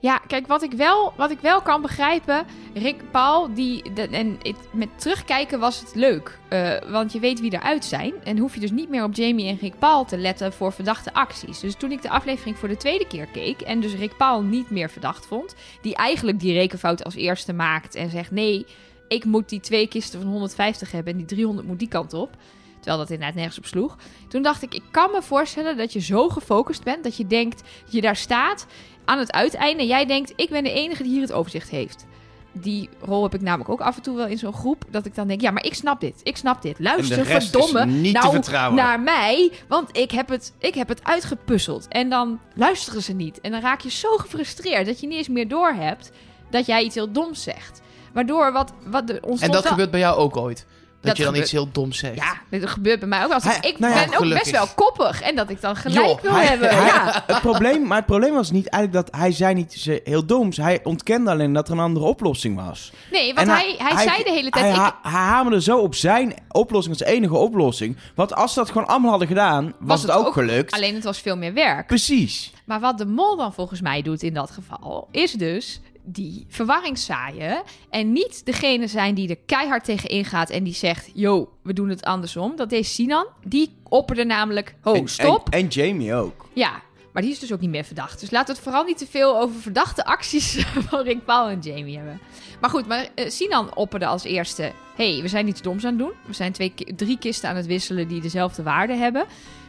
Ja, 0.00 0.18
kijk, 0.26 0.46
wat 0.46 0.62
ik 0.62 0.72
wel, 0.72 1.12
wat 1.16 1.30
ik 1.30 1.40
wel 1.40 1.62
kan 1.62 1.82
begrijpen, 1.82 2.46
Rick 2.74 3.10
Paul, 3.10 3.54
die, 3.54 3.82
en 4.10 4.38
met 4.72 4.88
terugkijken 4.96 5.58
was 5.58 5.80
het 5.80 5.94
leuk. 5.94 6.38
Eh, 6.48 6.72
want 6.90 7.12
je 7.12 7.20
weet 7.20 7.40
wie 7.40 7.52
eruit 7.52 7.84
zijn. 7.84 8.14
En 8.24 8.38
hoef 8.38 8.54
je 8.54 8.60
dus 8.60 8.70
niet 8.70 8.88
meer 8.88 9.04
op 9.04 9.14
Jamie 9.14 9.48
en 9.48 9.58
Rick 9.60 9.78
Paul 9.78 10.04
te 10.04 10.18
letten 10.18 10.52
voor 10.52 10.72
verdachte 10.72 11.12
acties. 11.12 11.60
Dus 11.60 11.74
toen 11.74 11.92
ik 11.92 12.02
de 12.02 12.10
aflevering 12.10 12.58
voor 12.58 12.68
de 12.68 12.76
tweede 12.76 13.06
keer 13.06 13.26
keek 13.26 13.60
en 13.60 13.80
dus 13.80 13.94
Rick 13.94 14.16
Paul 14.16 14.42
niet 14.42 14.70
meer 14.70 14.90
verdacht 14.90 15.26
vond, 15.26 15.54
die 15.82 15.94
eigenlijk 15.94 16.40
die 16.40 16.52
rekenfout 16.52 17.04
als 17.04 17.14
eerste 17.14 17.52
maakt 17.52 17.94
en 17.94 18.10
zegt: 18.10 18.30
nee, 18.30 18.66
ik 19.08 19.24
moet 19.24 19.48
die 19.48 19.60
twee 19.60 19.88
kisten 19.88 20.20
van 20.20 20.30
150 20.30 20.92
hebben 20.92 21.12
en 21.12 21.18
die 21.18 21.26
300 21.26 21.66
moet 21.66 21.78
die 21.78 21.88
kant 21.88 22.12
op. 22.12 22.36
Terwijl 22.74 22.98
dat 22.98 23.10
inderdaad 23.10 23.36
nergens 23.36 23.58
op 23.58 23.66
sloeg. 23.66 23.96
Toen 24.28 24.42
dacht 24.42 24.62
ik, 24.62 24.74
ik 24.74 24.82
kan 24.90 25.10
me 25.10 25.22
voorstellen 25.22 25.76
dat 25.76 25.92
je 25.92 26.00
zo 26.00 26.28
gefocust 26.28 26.84
bent 26.84 27.04
dat 27.04 27.16
je 27.16 27.26
denkt, 27.26 27.62
dat 27.84 27.92
je 27.92 28.00
daar 28.00 28.16
staat 28.16 28.66
aan 29.08 29.18
het 29.18 29.32
uiteinde. 29.32 29.86
Jij 29.86 30.06
denkt, 30.06 30.32
ik 30.36 30.50
ben 30.50 30.64
de 30.64 30.72
enige 30.72 31.02
die 31.02 31.12
hier 31.12 31.20
het 31.20 31.32
overzicht 31.32 31.70
heeft. 31.70 32.06
Die 32.52 32.88
rol 33.00 33.22
heb 33.22 33.34
ik 33.34 33.40
namelijk 33.40 33.70
ook 33.70 33.80
af 33.80 33.96
en 33.96 34.02
toe 34.02 34.16
wel 34.16 34.26
in 34.26 34.38
zo'n 34.38 34.52
groep. 34.52 34.84
Dat 34.90 35.06
ik 35.06 35.14
dan 35.14 35.28
denk, 35.28 35.40
ja, 35.40 35.50
maar 35.50 35.64
ik 35.64 35.74
snap 35.74 36.00
dit. 36.00 36.20
Ik 36.22 36.36
snap 36.36 36.62
dit. 36.62 36.78
Luister, 36.78 37.24
verdomme. 37.24 37.84
nou, 37.84 38.30
vertrouwen. 38.30 38.76
naar 38.76 39.00
mij, 39.00 39.52
want 39.68 39.96
ik 39.96 40.10
heb, 40.10 40.28
het, 40.28 40.52
ik 40.58 40.74
heb 40.74 40.88
het 40.88 41.04
uitgepuzzeld. 41.04 41.88
En 41.88 42.08
dan 42.08 42.40
luisteren 42.54 43.02
ze 43.02 43.12
niet. 43.12 43.40
En 43.40 43.50
dan 43.50 43.60
raak 43.60 43.80
je 43.80 43.90
zo 43.90 44.16
gefrustreerd 44.16 44.86
dat 44.86 45.00
je 45.00 45.06
niet 45.06 45.16
eens 45.16 45.28
meer 45.28 45.48
doorhebt 45.48 46.10
dat 46.50 46.66
jij 46.66 46.82
iets 46.82 46.94
heel 46.94 47.12
doms 47.12 47.42
zegt. 47.42 47.80
Waardoor 48.12 48.52
wat, 48.52 48.72
wat 48.84 49.06
de, 49.06 49.20
En 49.40 49.50
dat 49.50 49.66
gebeurt 49.66 49.90
bij 49.90 50.00
jou 50.00 50.16
ook 50.16 50.36
ooit. 50.36 50.66
Dat, 51.00 51.16
je 51.16 51.22
dan 51.22 51.32
gebeurt- 51.32 51.52
iets 51.52 51.62
heel 51.62 51.72
doms 51.72 51.98
zegt. 51.98 52.14
Ja, 52.16 52.34
dit 52.50 52.68
gebeurt 52.68 52.98
bij 52.98 53.08
mij 53.08 53.22
ook 53.24 53.28
wel. 53.28 53.38
Hij- 53.42 53.70
ik 53.70 53.78
nou 53.78 53.94
ja, 53.94 54.04
ben 54.08 54.18
ook 54.18 54.28
best 54.38 54.50
wel 54.50 54.66
koppig. 54.74 55.20
En 55.22 55.36
dat 55.36 55.50
ik 55.50 55.60
dan 55.60 55.76
gelijk 55.76 56.20
wil 56.20 56.32
hij- 56.32 56.46
hebben. 56.46 56.68
hij- 56.68 56.86
ja. 56.86 57.22
Het 57.26 57.40
probleem, 57.40 57.86
maar 57.86 57.96
het 57.96 58.06
probleem 58.06 58.32
was 58.34 58.50
niet 58.50 58.68
eigenlijk 58.68 59.06
dat 59.06 59.20
hij 59.20 59.32
zei 59.32 59.54
niet 59.54 59.72
ze- 59.72 60.00
heel 60.04 60.24
doms. 60.26 60.56
Hij 60.56 60.80
ontkende 60.84 61.30
alleen 61.30 61.52
dat 61.52 61.66
er 61.68 61.74
een 61.74 61.80
andere 61.80 62.06
oplossing 62.06 62.56
was. 62.66 62.92
Nee, 63.10 63.34
want 63.34 63.48
En 63.48 63.54
hij, 63.54 63.74
hij, 63.78 64.08
zei 64.08 64.22
de 64.22 64.30
hele 64.30 64.50
tijd... 64.50 64.64
Hij, 64.64 64.72
ik, 64.74 64.78
ha- 64.78 64.98
hij 65.02 65.10
hamerde 65.20 65.62
zo 65.62 65.78
op 65.78 65.94
zijn 65.94 66.34
oplossing 66.48 66.98
als 66.98 67.08
enige 67.08 67.36
oplossing. 67.36 67.96
Want 68.14 68.34
als 68.34 68.52
ze 68.52 68.58
dat 68.58 68.68
gewoon 68.70 68.86
allemaal 68.86 69.10
hadden 69.10 69.28
gedaan, 69.28 69.72
was, 69.78 70.02
het 70.02 70.10
ook, 70.10 70.32
gelukt. 70.32 70.72
Alleen 70.72 70.94
het 70.94 71.04
was 71.04 71.18
veel 71.18 71.36
meer 71.36 71.54
werk. 71.54 71.86
Precies. 71.86 72.52
Maar 72.64 72.80
wat 72.80 72.98
de 72.98 73.06
mol 73.06 73.36
dan 73.36 73.52
volgens 73.52 73.80
mij 73.80 74.02
doet 74.02 74.22
in 74.22 74.34
dat 74.34 74.50
geval, 74.50 75.08
is 75.10 75.32
dus 75.32 75.80
die 76.12 76.46
verwarring 76.48 76.98
zaaien. 76.98 77.62
En 77.90 78.12
niet 78.12 78.46
degene 78.46 78.86
zijn 78.86 79.14
die 79.14 79.28
er 79.28 79.38
keihard 79.46 79.84
tegen 79.84 80.08
ingaat 80.08 80.50
en 80.50 80.64
die 80.64 80.74
zegt: 80.74 81.10
Yo, 81.14 81.52
we 81.62 81.72
doen 81.72 81.88
het 81.88 82.04
andersom. 82.04 82.56
Dat 82.56 82.70
deed 82.70 82.86
Sinan. 82.86 83.26
Die 83.44 83.76
opperde 83.88 84.24
namelijk: 84.24 84.74
Ho, 84.80 84.94
En- 84.94 85.08
stop. 85.08 85.48
En, 85.48 85.60
en 85.60 85.66
Jamie 85.66 86.14
ook. 86.14 86.48
Ja, 86.52 86.82
maar 87.12 87.22
die 87.22 87.32
is 87.32 87.38
dus 87.38 87.52
ook 87.52 87.60
niet 87.60 87.70
meer 87.70 87.84
verdacht. 87.84 88.20
Dus 88.20 88.30
laten 88.30 88.46
we 88.48 88.52
het 88.52 88.62
vooral 88.62 88.84
niet 88.84 88.98
te 88.98 89.06
veel 89.06 89.40
over 89.40 89.60
verdachte 89.60 90.04
acties 90.04 90.64
van 90.88 91.02
Rick 91.02 91.24
Paul 91.24 91.48
en 91.48 91.60
Jamie 91.60 91.96
hebben. 91.96 92.20
Maar 92.60 92.70
goed, 92.70 92.86
maar 92.86 93.08
eh, 93.14 93.30
Sinan 93.30 93.74
opperde 93.74 94.06
als 94.06 94.24
eerste: 94.24 94.72
hey, 94.96 95.18
we 95.22 95.28
zijn 95.28 95.48
iets 95.48 95.62
doms 95.62 95.84
aan 95.84 95.90
het 95.90 95.98
doen. 95.98 96.12
We 96.26 96.34
zijn 96.34 96.52
twee, 96.52 96.74
drie 96.96 97.18
kisten 97.18 97.48
aan 97.48 97.56
het 97.56 97.66
wisselen 97.66 98.08
die 98.08 98.20
dezelfde 98.20 98.62
waarde 98.62 98.94
hebben. 98.94 99.24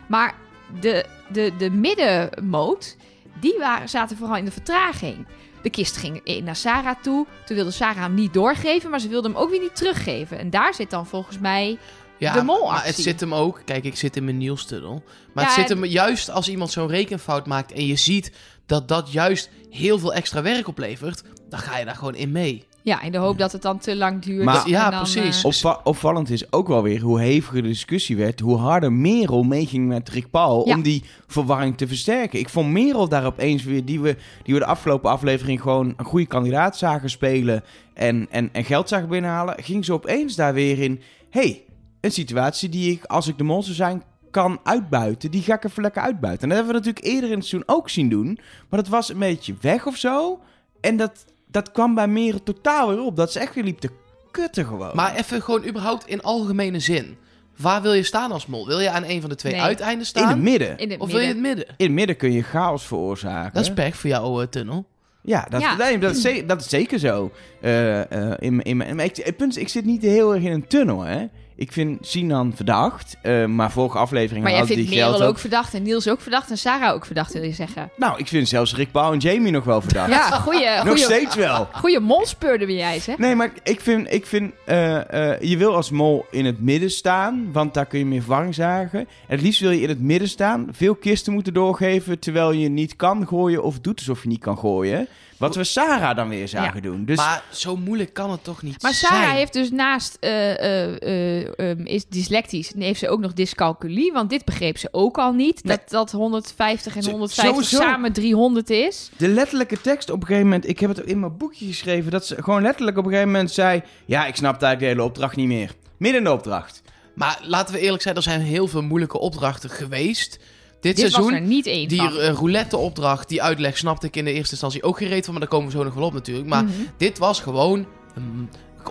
Maar 0.08 0.36
de, 0.80 1.06
de, 1.32 1.52
de 1.58 1.70
middenmoot, 1.70 2.98
die 3.40 3.56
waren, 3.60 3.90
zaten 3.90 4.18
vooral 4.18 4.38
in 4.38 4.46
de 4.46 4.52
vertraging. 4.52 5.26
De 5.62 5.70
kist 5.70 5.98
ging 5.98 6.42
naar 6.44 6.56
Sarah 6.56 6.96
toe. 7.02 7.26
Toen 7.46 7.56
wilde 7.56 7.72
Sarah 7.72 8.02
hem 8.02 8.14
niet 8.14 8.34
doorgeven, 8.34 8.90
maar 8.90 9.00
ze 9.00 9.08
wilde 9.08 9.28
hem 9.28 9.38
ook 9.38 9.50
weer 9.50 9.60
niet 9.60 9.76
teruggeven. 9.76 10.40
En 10.40 10.50
daar 10.50 10.74
zit 10.74 10.90
dan 10.90 11.08
volgens 11.08 11.40
mij 11.40 11.78
Ja, 12.18 12.34
de 12.34 12.44
molactie. 12.44 12.72
maar 12.72 12.86
het 12.86 12.96
zit 12.96 13.20
hem 13.20 13.34
ook... 13.34 13.62
Kijk, 13.66 13.84
ik 13.84 13.96
zit 13.96 14.16
in 14.16 14.24
mijn 14.24 14.38
nieuwstunnel. 14.38 15.04
Maar 15.34 15.44
Ja, 15.44 15.50
het 15.50 15.60
zit 15.60 15.70
en- 15.72 15.78
hem 15.82 15.86
juist 15.92 16.30
als 16.30 16.50
iemand 16.50 16.72
zo'n 16.72 16.88
rekenfout 16.88 17.48
maakt... 17.48 17.72
en 17.72 17.86
je 17.86 17.96
ziet 17.96 18.32
dat 18.66 18.88
dat 18.88 19.12
juist 19.12 19.50
heel 19.70 20.00
veel 20.00 20.14
extra 20.14 20.42
werk 20.42 20.68
oplevert... 20.68 21.24
dan 21.50 21.60
ga 21.60 21.78
je 21.78 21.86
daar 21.86 21.96
gewoon 21.96 22.16
in 22.16 22.32
mee. 22.32 22.68
Ja, 22.82 23.02
in 23.02 23.12
de 23.12 23.18
hoop 23.18 23.38
dat 23.38 23.52
het 23.52 23.62
dan 23.62 23.78
te 23.78 23.96
lang 23.96 24.22
duurt. 24.22 24.44
Maar- 24.46 24.64
en 24.64 24.70
Ja, 24.70 24.90
dan, 24.90 25.00
precies. 25.00 25.38
eh, 25.40 25.46
Opva- 25.46 25.80
opvallend 25.84 26.30
is 26.30 26.52
ook 26.52 26.68
wel 26.68 26.84
weer 26.84 27.02
hoe 27.02 27.20
heviger 27.20 27.62
de 27.62 27.68
discussie 27.68 28.18
werd. 28.18 28.40
Hoe 28.40 28.58
harder 28.58 28.94
Merel 28.94 29.44
meeging 29.44 29.88
met 29.88 30.10
Rick 30.10 30.30
Paul 30.30 30.68
Ja. 30.68 30.76
om 30.76 30.82
die 30.82 31.04
verwarring 31.28 31.78
te 31.78 31.88
versterken. 31.88 32.40
Ik 32.40 32.50
vond 32.50 32.72
Merel 32.72 33.10
daar 33.10 33.26
opeens 33.26 33.64
weer, 33.64 33.86
die 33.86 34.00
we, 34.00 34.16
die 34.44 34.54
we 34.54 34.60
de 34.60 34.66
afgelopen 34.66 35.10
aflevering 35.10 35.62
gewoon 35.62 35.94
een 35.98 36.06
goede 36.06 36.26
kandidaat 36.28 36.78
zagen 36.78 37.10
spelen. 37.10 37.64
En, 37.94 38.28
en, 38.30 38.50
en 38.52 38.64
geld 38.66 38.90
zagen 38.90 39.10
binnenhalen. 39.10 39.64
Ging 39.64 39.86
ze 39.86 39.94
opeens 39.94 40.36
daar 40.36 40.54
weer 40.54 40.80
in. 40.80 41.02
hey, 41.30 41.64
een 42.02 42.12
situatie 42.12 42.70
die 42.70 42.92
ik, 42.92 43.04
als 43.06 43.28
ik 43.28 43.38
de 43.38 43.44
mol 43.44 43.64
zou 43.64 43.76
zijn, 43.76 44.04
kan 44.32 44.60
uitbuiten. 44.64 45.32
Die 45.32 45.42
ga 45.42 45.54
ik 45.56 45.64
even 45.64 45.82
lekker 45.84 46.02
uitbuiten. 46.02 46.44
En 46.44 46.50
dat 46.50 46.58
hebben 46.58 46.76
we 46.82 46.88
natuurlijk 46.88 47.14
eerder 47.16 47.30
in 47.32 47.38
het 47.38 47.46
seizoen 47.48 47.76
ook 47.76 47.90
zien 47.90 48.10
doen. 48.10 48.40
Maar 48.70 48.80
dat 48.80 48.88
was 48.90 49.10
een 49.10 49.20
beetje 49.20 49.56
weg 49.62 49.86
of 49.88 49.96
zo. 49.96 50.40
En 50.82 50.98
dat, 50.98 51.26
dat 51.52 51.72
kwam 51.72 51.96
bij 51.96 52.08
Merel 52.08 52.44
totaal 52.44 52.90
weer 52.90 53.02
op. 53.02 53.16
Dat 53.16 53.32
ze 53.32 53.40
echt 53.40 53.56
weer 53.56 53.64
liep 53.64 53.80
te 53.80 53.90
kutten 54.32 54.66
gewoon. 54.66 54.92
Maar 54.96 55.16
even 55.16 55.42
gewoon 55.42 55.66
überhaupt 55.68 56.08
in 56.08 56.22
algemene 56.22 56.80
zin. 56.80 57.18
Waar 57.58 57.82
wil 57.82 57.94
je 57.94 58.04
staan 58.04 58.32
als 58.32 58.46
mol? 58.46 58.68
Wil 58.68 58.80
je 58.80 58.90
aan 58.90 59.04
een 59.04 59.22
van 59.22 59.30
de 59.30 59.36
twee 59.36 59.54
Nee. 59.54 59.62
uiteinden 59.62 60.00
in 60.00 60.06
staan? 60.06 60.28
het 60.30 60.38
midden. 60.38 60.78
in 60.78 60.92
het 60.92 61.00
of 61.00 61.12
wil 61.12 61.20
je 61.20 61.26
midden. 61.26 61.46
het 61.46 61.56
midden? 61.58 61.76
In 61.78 61.86
het 61.86 61.96
midden 61.96 62.16
kun 62.18 62.32
je 62.32 62.44
chaos 62.44 62.86
veroorzaken. 62.86 63.54
Dat 63.54 63.64
is 63.64 63.74
pech 63.74 63.96
voor 63.96 64.10
jouw 64.10 64.42
eh, 64.42 64.48
tunnel. 64.48 64.86
Ja, 65.22 65.46
dat, 65.50 65.62
Ja. 65.62 65.76
nee, 65.76 65.98
dat, 65.98 66.16
is, 66.16 66.22
ze- 66.22 66.44
dat 66.48 66.62
is 66.62 66.70
zeker 66.70 67.00
zo. 67.00 67.32
Eh, 67.62 68.00
eh, 68.12 68.34
in, 68.40 68.56
mijn- 68.56 68.68
in, 68.68 68.78
mijn- 68.78 68.96
maar 68.96 69.06
ik, 69.06 69.16
het 69.16 69.38
punt 69.38 69.56
is, 69.56 69.62
ik 69.62 69.68
zit 69.70 69.86
niet 69.86 70.02
heel 70.02 70.34
erg 70.34 70.44
in 70.44 70.52
een 70.52 70.68
tunnel, 70.68 71.02
hè. 71.02 71.26
Ik 71.60 71.72
vind 71.72 72.08
Sinan 72.08 72.54
verdacht, 72.56 73.18
eh, 73.22 73.46
maar 73.46 73.72
vorige 73.72 73.98
aflevering 73.98 74.44
Maar 74.44 74.54
jij 74.54 74.66
vindt 74.66 74.90
Merel 74.90 75.22
ook... 75.22 75.40
verdacht 75.40 75.74
en 75.74 75.84
Niels 75.84 76.10
ook 76.10 76.22
verdacht 76.22 76.50
en 76.50 76.58
Sarah 76.58 76.94
ook 76.94 77.06
verdacht, 77.06 77.34
wil 77.34 77.44
je 77.44 77.52
zeggen. 77.52 77.90
Nou, 77.96 78.20
ik 78.20 78.28
vind 78.28 78.48
zelfs 78.48 78.76
Rick 78.76 78.92
Paul 78.92 79.14
en 79.14 79.18
Jamie 79.18 79.52
nog 79.52 79.64
wel 79.64 79.82
verdacht. 79.82 80.10
Ja, 80.10 80.32
goeie, 80.32 80.70
nog 80.70 80.88
goeie, 80.88 81.04
steeds 81.04 81.36
wel. 81.36 81.68
goeie 81.72 82.00
molspeurder 82.00 82.68
ben 82.68 82.76
jij, 82.76 83.00
zeg. 83.00 83.18
Nee, 83.18 83.36
maar 83.36 83.52
ik 83.64 83.82
vind, 83.82 84.14
ik 84.14 84.26
vind 84.26 84.54
eh, 84.66 85.32
eh, 85.32 85.42
je 85.42 85.58
wil 85.58 85.76
als 85.76 85.90
mol 85.90 86.26
in 86.32 86.46
het 86.46 86.62
midden 86.62 86.92
staan, 86.92 87.50
want 87.52 87.74
daar 87.74 87.86
kun 87.86 88.00
je 88.00 88.06
meer 88.06 88.22
verwarring 88.22 88.56
zagen. 88.56 89.00
En 89.00 89.08
het 89.28 89.42
liefst 89.42 89.60
wil 89.60 89.72
je 89.72 89.82
in 89.82 89.90
het 89.90 90.02
midden 90.02 90.30
staan, 90.30 90.68
veel 90.72 90.96
kisten 90.96 91.34
moeten 91.34 91.54
doorgeven, 91.54 92.20
terwijl 92.20 92.52
je 92.52 92.70
niet 92.70 92.96
kan 92.96 93.28
gooien 93.28 93.64
of 93.64 93.80
doet 93.80 93.98
alsof 93.98 94.24
je 94.24 94.30
niet 94.30 94.42
kan 94.42 94.58
gooien. 94.58 95.08
Wat 95.40 95.56
we 95.56 95.64
Sarah 95.64 96.16
dan 96.16 96.30
weer 96.30 96.48
zagen 96.48 96.82
doen. 96.82 97.06
Dus 97.06 97.18
Maar 97.18 97.44
zo 97.52 97.76
moeilijk 97.76 98.14
kan 98.14 98.32
het 98.32 98.44
toch 98.44 98.62
niet 98.62 98.82
Maar 98.82 98.94
Sarah 98.94 99.24
zijn? 99.24 99.36
heeft 99.36 99.54
dus 99.54 99.72
naast 99.72 100.18
eh, 100.20 100.60
eh, 100.60 101.02
eh, 101.02 101.60
ehm, 101.70 101.86
is 101.86 102.06
dyslectisch, 102.06 102.72
heeft 102.78 103.00
ze 103.00 103.10
ook 103.10 103.20
nog 103.20 103.34
dyscalculie. 103.34 104.12
Want 104.12 104.30
dit 104.30 104.46
begreep 104.46 104.78
ze 104.78 104.88
ook 104.92 105.18
al 105.18 105.32
niet. 105.34 105.64
Nee. 105.64 105.78
Dat, 105.78 105.90
dat 105.90 106.12
150 106.12 106.96
en 106.96 107.04
Zo- 107.04 107.10
150 107.12 107.54
sowieso. 107.66 107.90
samen 107.90 108.14
300 108.14 108.70
is. 108.70 109.10
De 109.18 109.28
letterlijke 109.28 109.82
tekst 109.82 110.10
op 110.10 110.22
een 110.22 110.28
gegeven 110.28 110.44
moment, 110.48 110.68
ik 110.70 110.80
heb 110.80 110.96
het 110.96 111.06
in 111.06 111.20
mijn 111.20 111.38
boekje 111.38 111.66
geschreven, 111.66 112.12
dat 112.12 112.26
ze 112.26 112.44
gewoon 112.44 112.62
letterlijk 112.62 112.98
op 112.98 113.04
een 113.04 113.10
gegeven 113.12 113.32
moment 113.32 113.52
zei: 113.52 113.82
Ja, 114.06 114.26
ik 114.26 114.36
snap 114.36 114.52
eigenlijk 114.62 114.80
de 114.80 114.86
hele 114.86 115.04
opdracht 115.04 115.36
niet 115.36 115.48
meer. 115.48 115.72
Midden 115.98 116.20
in 116.20 116.26
de 116.28 116.34
opdracht. 116.34 116.82
Maar 117.16 117.40
laten 117.44 117.74
we 117.74 117.80
eerlijk 117.80 118.02
zijn, 118.04 118.16
er 118.16 118.22
zijn 118.22 118.42
heel 118.42 118.68
veel 118.68 118.82
moeilijke 118.82 119.20
opdrachten 119.20 119.70
geweest. 119.70 120.40
Dit, 120.80 120.96
Dit 120.96 121.04
was 121.04 121.14
seizoen, 121.14 121.34
er 121.34 121.42
niet 121.42 121.66
één 121.66 121.88
die 121.88 122.02
uh, 122.02 122.30
roulette-opdracht, 122.30 123.30
die 123.30 123.42
uitleg 123.44 123.78
snapte 123.78 124.08
ik 124.08 124.16
in 124.16 124.26
de 124.26 124.34
eerste 124.34 124.52
instantie 124.52 124.84
ook 124.84 124.98
gereed 124.98 125.24
van, 125.24 125.32
maar 125.34 125.42
daar 125.42 125.52
komen 125.52 125.72
we 125.72 125.78
zo 125.78 125.84
nog 125.84 125.94
wel 125.94 126.04
op 126.04 126.14
natuurlijk. 126.14 126.48
Maar 126.48 126.64
Mhm. 126.64 126.74
dit 126.98 127.18
was 127.18 127.42
gewoon, 127.42 127.86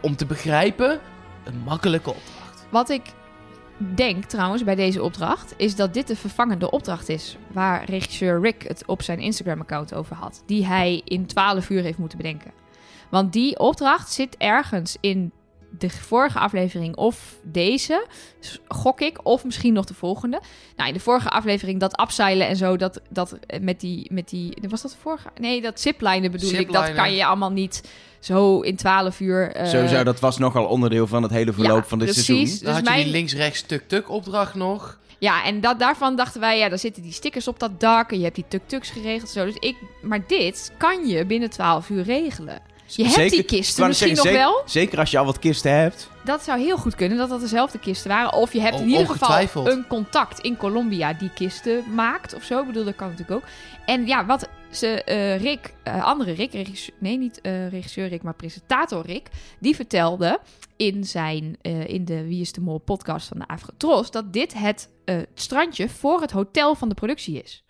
om 0.03 0.17
te 0.17 0.27
begrijpen, 0.27 1.01
een 1.45 1.59
makkelijke 1.65 2.09
opdracht. 2.11 2.67
Wat 2.71 2.89
ik 2.89 3.03
denk 3.95 4.25
trouwens 4.25 4.65
bij 4.65 4.75
deze 4.75 5.03
opdracht, 5.03 5.55
is 5.57 5.77
dat 5.77 5.95
dit 5.95 6.07
de 6.07 6.17
vervangende 6.17 6.71
opdracht 6.71 7.09
is. 7.09 7.37
Waar 7.53 7.85
regisseur 7.85 8.41
Rick 8.41 8.63
het 8.63 8.83
op 8.87 9.03
zijn 9.03 9.19
Instagram-account 9.19 9.95
over 9.95 10.17
had. 10.17 10.43
Die 10.47 10.67
hij 10.67 11.01
in 11.05 11.27
12 11.27 11.71
uur 11.71 11.83
heeft 11.83 11.99
moeten 11.99 12.19
bedenken. 12.19 12.51
Want 13.11 13.33
die 13.33 13.59
opdracht 13.59 14.13
zit 14.13 14.37
ergens 14.37 14.97
in 15.01 15.33
de 15.79 15.91
vorige 15.91 16.39
aflevering 16.39 16.97
of 16.97 17.35
deze, 17.43 18.07
gok 18.69 19.01
ik, 19.01 19.19
of 19.23 19.45
misschien 19.45 19.73
nog 19.73 19.85
de 19.85 19.95
volgende. 19.95 20.41
Nou, 20.77 20.89
in 20.89 20.95
de 20.95 21.01
vorige 21.01 21.29
aflevering 21.29 21.81
dat 21.81 21.97
abseilen 21.97 22.47
en 22.49 22.57
zo, 22.57 22.77
dat, 22.77 23.01
dat 23.11 23.33
eh, 23.47 23.61
met 23.61 23.81
die, 23.81 24.09
met 24.13 24.29
die, 24.29 24.59
was 24.69 24.83
dat 24.83 24.91
de 24.91 24.97
vorige? 25.01 25.29
Nee, 25.41 25.61
dat 25.61 25.81
ziplinen 25.81 26.31
bedoel 26.31 26.53
ik, 26.53 26.73
dat 26.73 26.93
kan 26.95 27.13
je 27.15 27.27
allemaal 27.27 27.51
niet 27.53 27.83
zo 28.21 28.61
in 28.61 28.77
12 28.77 29.21
uur... 29.21 29.53
eh, 29.53 29.67
Sowieso, 29.69 30.03
dat 30.03 30.21
was 30.21 30.39
nogal 30.39 30.65
onderdeel 30.67 31.07
van 31.07 31.23
het 31.23 31.33
hele 31.33 31.53
verloop 31.53 31.83
Ja, 31.83 31.89
van 31.89 31.99
dit 31.99 32.09
precies. 32.09 32.25
seizoen. 32.37 32.57
Dan 32.57 32.65
Dus 32.67 32.75
had 32.75 32.85
je 32.85 32.91
mijn- 32.91 33.03
die 33.03 33.13
links-rechts 33.13 33.63
tuk-tuk 33.63 34.11
opdracht 34.11 34.55
nog. 34.55 34.99
Ja, 35.21 35.45
en 35.45 35.61
dat, 35.61 35.79
daarvan 35.79 36.17
dachten 36.17 36.41
wij, 36.41 36.59
ja, 36.59 36.69
daar 36.69 36.79
zitten 36.79 37.03
die 37.03 37.13
stickers 37.13 37.49
op 37.49 37.59
dat 37.59 37.81
dak 37.81 38.11
en 38.13 38.17
je 38.19 38.23
hebt 38.25 38.35
die 38.35 38.45
tuk-tuks 38.49 38.91
geregeld. 38.91 39.31
Zo. 39.31 39.45
Dus 39.45 39.55
ik, 39.59 39.77
maar 40.03 40.27
dit 40.27 40.73
kan 40.77 41.07
je 41.07 41.27
binnen 41.27 41.51
12 41.51 41.89
uur 41.89 42.03
regelen. 42.03 42.59
Je 42.97 43.03
hebt 43.03 43.15
Zeker- 43.15 43.31
die 43.31 43.43
kisten 43.43 43.87
misschien 43.87 44.17
zeggen, 44.17 44.33
nog 44.33 44.43
zeker- 44.43 44.61
wel. 44.61 44.63
Zeker 44.69 44.99
als 44.99 45.11
je 45.11 45.19
al 45.19 45.25
wat 45.25 45.39
kisten 45.39 45.73
hebt. 45.73 46.09
Dat 46.25 46.43
zou 46.43 46.61
heel 46.61 46.77
goed 46.77 46.95
kunnen 46.95 47.19
dat 47.19 47.29
dat 47.29 47.41
dezelfde 47.41 47.79
kisten 47.79 48.11
waren. 48.11 48.33
Of 48.33 48.53
je 48.53 48.61
hebt 48.61 48.81
in 48.81 48.89
ieder 48.89 49.07
geval 49.09 49.67
een 49.67 49.87
contact 49.87 50.39
in 50.39 50.57
Colombia 50.57 51.13
die 51.13 51.31
kisten 51.35 51.95
maakt 51.95 52.35
of 52.35 52.43
zo. 52.43 52.61
Ik 52.61 52.67
bedoel, 52.67 52.85
dat 52.85 52.97
kan 52.97 53.09
natuurlijk 53.09 53.37
ook. 53.43 53.49
En 53.87 54.07
ja, 54.07 54.27
wat 54.27 54.49
ze, 54.71 55.03
eh, 55.05 55.41
Rick, 55.41 55.75
eh, 55.83 56.05
andere 56.05 56.33
Rick, 56.33 56.53
regisseur, 56.53 56.95
nee, 56.99 57.19
niet 57.19 57.41
eh, 57.41 57.69
regisseur 57.69 58.09
Rick, 58.09 58.23
maar 58.23 58.35
presentator 58.35 59.07
Rick, 59.07 59.29
die 59.61 59.75
vertelde 59.77 60.41
in 60.77 61.05
zijn, 61.05 61.57
eh, 61.63 61.89
in 61.89 62.05
de 62.05 62.25
Wie 62.27 62.41
is 62.41 62.53
de 62.53 62.61
Mol 62.61 62.79
podcast 62.79 63.29
van 63.29 63.39
de 63.39 63.47
Afrotros, 63.49 64.11
dat 64.11 64.33
dit 64.33 64.55
het 64.55 64.89
eh, 65.05 65.17
strandje 65.35 65.89
voor 65.89 66.21
het 66.21 66.31
hotel 66.31 66.75
van 66.75 66.89
de 66.89 66.95
productie 66.95 67.43
is. 67.43 67.65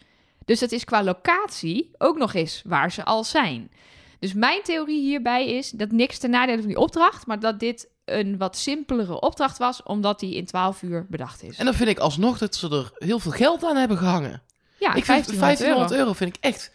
Dus 0.45 0.61
het 0.61 0.73
is 0.73 0.85
qua 0.85 1.03
locatie 1.05 1.91
ook 1.99 2.19
nog 2.19 2.35
eens 2.35 2.63
waar 2.67 2.93
ze 2.93 3.05
al 3.05 3.25
zijn. 3.25 3.71
Dus 4.19 4.33
mijn 4.33 4.63
theorie 4.63 5.01
hierbij 5.01 5.49
is 5.49 5.71
dat 5.71 5.91
niks 5.91 6.19
ten 6.19 6.31
nadele 6.31 6.59
van 6.59 6.67
die 6.67 6.79
opdracht, 6.79 7.27
maar 7.27 7.41
dat 7.41 7.61
dit 7.61 7.89
een 8.05 8.39
wat 8.39 8.57
simpelere 8.57 9.21
opdracht 9.21 9.59
was, 9.59 9.83
omdat 9.83 10.21
die 10.21 10.35
in 10.35 10.45
12 10.45 10.83
uur 10.83 11.07
bedacht 11.09 11.43
is. 11.43 11.59
En 11.59 11.65
dan 11.65 11.75
vind 11.75 11.89
ik 11.89 11.99
alsnog 11.99 12.39
dat 12.39 12.55
ze 12.55 12.69
er 12.69 12.91
heel 12.95 13.19
veel 13.19 13.33
geld 13.33 13.65
aan 13.65 13.77
hebben 13.77 13.97
gehangen. 13.97 14.43
ja, 14.79 14.95
ik 14.95 15.05
vind 15.05 15.07
1500 15.07 15.41
1500 15.41 15.91
euro. 15.91 16.03
euro. 16.03 16.13
vind 16.13 16.37
ik 16.37 16.43
echt 16.43 16.71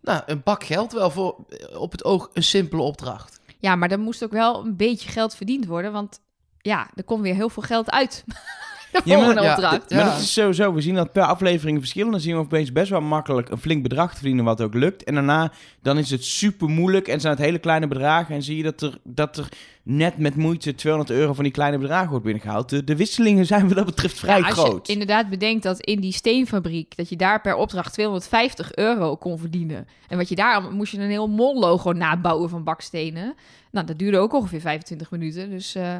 nou, 0.00 0.22
een 0.26 0.42
bak 0.42 0.64
geld. 0.64 0.92
Wel 0.92 1.10
voor 1.10 1.44
eh, 1.48 1.80
op 1.80 1.92
het 1.92 2.04
oog 2.04 2.30
een 2.32 2.42
simpele 2.42 2.82
opdracht. 2.82 3.40
Ja, 3.58 3.76
maar 3.76 3.90
er 3.90 3.98
moest 3.98 4.24
ook 4.24 4.32
wel 4.32 4.64
een 4.64 4.76
beetje 4.76 5.08
geld 5.08 5.34
verdiend 5.34 5.66
worden, 5.66 5.92
want 5.92 6.20
ja, 6.58 6.90
er 6.94 7.04
komt 7.04 7.22
weer 7.22 7.34
heel 7.34 7.48
veel 7.48 7.62
geld 7.62 7.90
uit. 7.90 8.24
de 8.92 9.00
Ja, 9.04 9.18
maar- 9.18 9.42
ja, 9.42 9.50
opdracht. 9.50 9.84
Ja. 9.88 9.96
Maar 9.96 10.04
dat 10.04 10.20
is 10.20 10.32
sowieso, 10.32 10.74
we 10.74 10.80
zien 10.80 10.94
dat 10.94 11.12
per 11.12 11.22
aflevering 11.22 11.78
verschillen. 11.78 12.10
Dan 12.10 12.20
zien 12.20 12.34
we 12.34 12.40
opeens 12.40 12.72
best 12.72 12.90
wel 12.90 13.00
makkelijk 13.00 13.48
een 13.50 13.58
flink 13.58 13.82
bedrag 13.82 14.10
te 14.10 14.16
verdienen, 14.16 14.44
wat 14.44 14.60
ook 14.60 14.74
lukt. 14.74 15.04
En 15.04 15.14
daarna, 15.14 15.52
dan 15.82 15.98
is 15.98 16.10
het 16.10 16.24
super 16.24 16.68
moeilijk 16.68 17.08
en 17.08 17.20
zijn 17.20 17.34
het 17.34 17.42
hele 17.44 17.58
kleine 17.58 17.86
bedragen. 17.86 18.34
En 18.34 18.42
zie 18.42 18.56
je 18.56 18.62
dat 18.62 18.82
er, 18.82 18.98
dat 19.04 19.36
er 19.36 19.48
net 19.84 20.18
met 20.18 20.36
moeite 20.36 20.74
200 20.74 21.18
euro 21.18 21.32
van 21.32 21.44
die 21.44 21.52
kleine 21.52 21.78
bedragen 21.78 22.10
wordt 22.10 22.24
binnengehaald. 22.24 22.68
De, 22.68 22.84
de 22.84 22.96
wisselingen 22.96 23.46
zijn 23.46 23.66
wat 23.68 23.76
dat 23.76 23.86
betreft 23.86 24.18
vrij 24.18 24.38
Ja, 24.38 24.44
als 24.46 24.58
groot. 24.58 24.86
je 24.86 24.92
inderdaad 24.92 25.28
bedenkt 25.28 25.62
dat 25.62 25.80
in 25.80 26.00
die 26.00 26.12
steenfabriek, 26.12 26.96
dat 26.96 27.08
je 27.08 27.16
daar 27.16 27.40
per 27.40 27.54
opdracht 27.56 27.92
250 27.92 28.74
euro 28.74 29.16
kon 29.16 29.38
verdienen. 29.38 29.86
En 30.08 30.16
wat 30.16 30.28
je 30.28 30.34
daar, 30.34 30.62
moest 30.72 30.92
je 30.92 30.98
een 30.98 31.10
heel 31.10 31.28
mol-logo 31.28 31.92
nabouwen 31.92 32.48
van 32.48 32.64
bakstenen. 32.64 33.34
Nou, 33.70 33.86
dat 33.86 33.98
duurde 33.98 34.18
ook 34.18 34.32
ongeveer 34.34 34.60
25 34.60 35.10
minuten. 35.10 35.50
Dus 35.50 35.74
eh, 35.74 35.94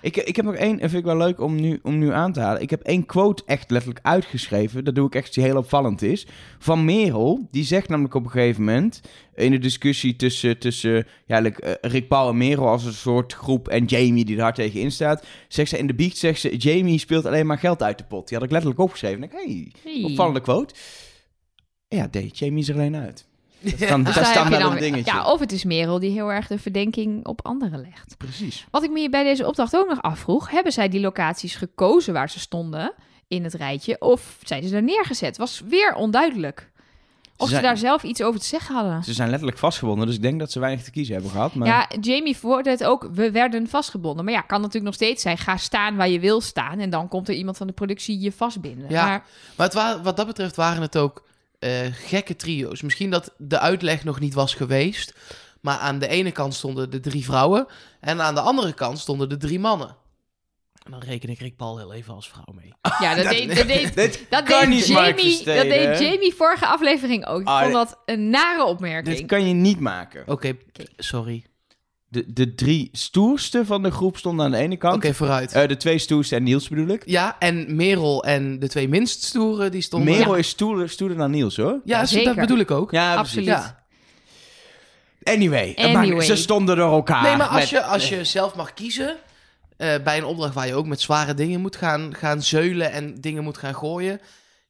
Ik, 0.00 0.16
ik 0.16 0.36
heb 0.36 0.44
nog 0.44 0.54
één, 0.54 0.80
en 0.80 0.90
vind 0.90 1.00
ik 1.02 1.04
wel 1.08 1.16
leuk 1.16 1.40
om 1.40 1.54
nu, 1.54 1.78
om 1.82 1.98
nu 1.98 2.12
aan 2.12 2.32
te 2.32 2.40
halen. 2.40 2.62
Ik 2.62 2.70
heb 2.70 2.82
één 2.82 3.06
quote 3.06 3.42
echt 3.46 3.70
letterlijk 3.70 4.04
uitgeschreven. 4.06 4.84
Dat 4.84 4.94
doe 4.94 5.06
ik 5.06 5.14
echt 5.14 5.34
die 5.34 5.44
heel 5.44 5.56
opvallend 5.56 6.02
is. 6.02 6.26
Van 6.58 6.84
Merel, 6.84 7.46
die 7.50 7.64
zegt 7.64 7.88
namelijk 7.88 8.14
op 8.14 8.24
een 8.24 8.30
gegeven 8.30 8.64
moment... 8.64 9.00
in 9.34 9.50
de 9.50 9.58
discussie 9.58 10.16
tussen, 10.16 10.58
tussen 10.58 11.06
ja, 11.26 11.42
eh, 11.42 11.74
Rick 11.80 12.08
Paul 12.08 12.28
en 12.28 12.36
Merel 12.36 12.68
als 12.68 12.84
een 12.84 12.92
soort 12.98 13.32
groep... 13.32 13.68
en 13.68 13.84
Jamie 13.84 14.24
die 14.24 14.36
daar 14.36 14.54
tegenin 14.54 14.92
staat... 14.92 15.26
zegt 15.48 15.70
ze 15.70 15.78
in 15.78 15.86
de 15.86 15.94
biecht, 15.94 16.16
zegt 16.16 16.40
ze... 16.40 16.56
Jamie 16.56 16.98
speelt 16.98 17.26
alleen 17.26 17.46
maar 17.46 17.58
geld 17.58 17.82
uit 17.82 17.98
de 17.98 18.04
pot. 18.04 18.28
Die 18.28 18.36
had 18.36 18.46
ik 18.46 18.52
letterlijk 18.52 18.82
opgeschreven. 18.82 19.22
Ik 19.22 19.32
hey, 19.32 19.72
hey. 19.82 20.02
opvallende 20.02 20.40
quote. 20.40 20.74
Ja, 21.88 22.08
nee, 22.10 22.30
Jamie 22.32 22.62
is 22.62 22.68
er 22.68 22.74
alleen 22.74 22.96
uit. 22.96 23.26
Dat 23.78 23.88
kan, 23.88 24.04
dat 24.04 24.16
een 24.16 24.78
dingetje. 24.78 25.12
Ja, 25.12 25.32
of 25.32 25.40
het 25.40 25.52
is 25.52 25.64
Merel 25.64 25.98
die 25.98 26.10
heel 26.10 26.32
erg 26.32 26.46
de 26.46 26.58
verdenking 26.58 27.26
op 27.26 27.46
anderen 27.46 27.80
legt. 27.80 28.16
Precies. 28.16 28.66
Wat 28.70 28.82
ik 28.82 28.90
me 28.90 29.10
bij 29.10 29.24
deze 29.24 29.46
opdracht 29.46 29.76
ook 29.76 29.88
nog 29.88 30.02
afvroeg, 30.02 30.50
hebben 30.50 30.72
zij 30.72 30.88
die 30.88 31.00
locaties 31.00 31.54
gekozen 31.54 32.12
waar 32.12 32.30
ze 32.30 32.38
stonden 32.38 32.92
in 33.28 33.44
het 33.44 33.54
rijtje? 33.54 34.00
Of 34.00 34.38
zijn 34.42 34.62
ze 34.62 34.70
daar 34.70 34.82
neergezet? 34.82 35.36
Was 35.36 35.62
weer 35.68 35.94
onduidelijk. 35.94 36.70
Of 37.40 37.46
ze, 37.46 37.52
zijn- 37.52 37.64
daar 37.64 37.76
zelf 37.78 38.02
iets 38.02 38.22
over 38.22 38.40
te 38.40 38.46
zeggen 38.46 38.74
hadden. 38.74 39.04
Ze 39.04 39.12
zijn 39.12 39.28
letterlijk 39.28 39.58
vastgebonden, 39.58 40.06
dus 40.06 40.14
ik 40.16 40.22
denk 40.22 40.38
dat 40.38 40.52
ze 40.52 40.60
weinig 40.60 40.84
te 40.84 40.90
kiezen 40.90 41.14
hebben 41.14 41.30
gehad. 41.32 41.54
Maar... 41.54 41.68
Ja, 41.68 41.88
Jamie 42.00 42.36
verwoordde 42.36 42.70
het 42.70 42.84
ook, 42.84 43.08
we 43.12 43.30
werden 43.30 43.68
vastgebonden. 43.68 44.24
Maar 44.24 44.34
ja, 44.34 44.40
kan 44.40 44.58
natuurlijk 44.58 44.84
nog 44.86 44.94
steeds 44.94 45.22
zijn, 45.22 45.38
ga 45.38 45.56
staan 45.56 45.96
waar 45.96 46.08
je 46.08 46.20
wil 46.20 46.40
staan. 46.40 46.78
En 46.78 46.90
dan 46.90 47.08
komt 47.08 47.28
er 47.28 47.34
iemand 47.34 47.56
van 47.56 47.66
de 47.66 47.72
productie 47.72 48.20
je 48.20 48.32
vastbinden. 48.32 48.90
Ja. 48.90 49.06
Maar 49.06 49.24
Maar 49.56 49.66
het 49.66 49.74
wa- 49.74 50.00
wat 50.02 50.16
dat 50.16 50.26
betreft 50.26 50.56
waren 50.56 50.82
het 50.82 50.96
ook 50.96 51.26
eh, 51.58 51.70
gekke 51.92 52.36
trio's. 52.36 52.82
Misschien 52.82 53.10
dat 53.10 53.34
de 53.36 53.58
uitleg 53.58 54.04
nog 54.04 54.20
niet 54.20 54.34
was 54.34 54.54
geweest. 54.54 55.14
Maar 55.60 55.78
aan 55.78 55.98
de 55.98 56.08
ene 56.08 56.30
kant 56.30 56.54
stonden 56.54 56.90
de 56.90 57.00
drie 57.00 57.24
vrouwen. 57.24 57.66
En 58.00 58.20
aan 58.22 58.34
de 58.34 58.40
andere 58.40 58.72
kant 58.72 58.98
stonden 58.98 59.28
de 59.28 59.36
drie 59.36 59.58
mannen. 59.60 59.96
En 60.88 60.94
dan 60.94 61.02
reken 61.08 61.28
ik 61.28 61.38
Rick 61.38 61.56
Paul 61.56 61.78
heel 61.78 61.92
even 61.92 62.14
als 62.14 62.28
vrouw 62.28 62.54
mee. 62.54 62.72
ja, 63.00 63.14
dat, 63.14 63.28
deed, 63.28 63.56
dat 63.56 63.66
deed, 63.66 63.94
dat 64.30 64.46
deed 64.46 64.68
niet, 64.68 64.86
Jamie, 64.86 65.44
dat 65.44 65.62
deed? 65.62 65.98
Jamie 65.98 66.34
vorige 66.34 66.66
aflevering 66.66 67.26
ook. 67.26 67.40
Ik 67.40 67.46
Ah, 67.46 67.60
vond 67.60 67.72
dat 67.72 67.98
een 68.04 68.30
nare 68.30 68.64
opmerking. 68.64 69.16
Dit 69.16 69.26
kan 69.26 69.48
je 69.48 69.54
niet 69.54 69.80
maken. 69.80 70.22
Oké, 70.26 70.56
sorry. 70.96 71.44
De, 72.08 72.32
de 72.32 72.54
drie 72.54 72.88
stoerste 72.92 73.64
van 73.66 73.82
de 73.82 73.90
groep 73.90 74.16
stonden 74.16 74.44
aan 74.44 74.50
de 74.50 74.56
ene 74.56 74.76
kant. 74.76 74.94
Oké, 74.96 75.14
vooruit. 75.14 75.52
Eh, 75.52 75.68
de 75.68 75.76
twee 75.76 75.98
stoerste 75.98 76.34
en 76.36 76.42
Niels 76.42 76.68
bedoel 76.68 76.88
ik. 76.88 77.02
ja, 77.06 77.36
en 77.38 77.76
Merel 77.76 78.24
en 78.24 78.58
de 78.58 78.68
twee 78.68 78.88
minst 78.88 79.22
stoere, 79.22 79.68
die 79.68 79.82
stonden... 79.82 80.14
Merel 80.14 80.32
Ja, 80.32 80.38
is 80.38 80.48
stoerder, 80.48 80.88
stoerder 80.88 81.16
dan 81.16 81.30
Niels 81.30 81.56
hoor. 81.56 81.80
ja, 81.84 82.04
Zeker. 82.06 82.24
dat 82.26 82.34
bedoel 82.36 82.58
ik 82.58 82.70
ook. 82.70 82.90
Ja, 82.90 83.14
Absoluut. 83.14 83.46
Ja. 83.46 83.84
Anyway, 85.22 85.74
Anyway. 85.76 86.24
ze 86.24 86.36
stonden 86.36 86.76
door 86.76 86.92
elkaar. 86.92 87.22
Nee, 87.22 87.36
maar 87.36 87.46
als 87.46 87.58
met- 87.60 87.68
je, 87.68 87.82
als 87.82 88.08
je 88.08 88.24
zelf 88.24 88.54
mag 88.54 88.74
kiezen... 88.74 89.16
eh, 89.78 90.02
bij 90.04 90.18
een 90.18 90.24
opdracht 90.24 90.54
waar 90.54 90.66
je 90.66 90.74
ook 90.74 90.86
met 90.86 91.00
zware 91.00 91.34
dingen 91.34 91.60
moet 91.60 91.76
gaan, 91.76 92.14
gaan 92.14 92.42
zeulen... 92.42 92.92
en 92.92 93.20
dingen 93.20 93.44
moet 93.44 93.58
gaan 93.58 93.74
gooien... 93.74 94.20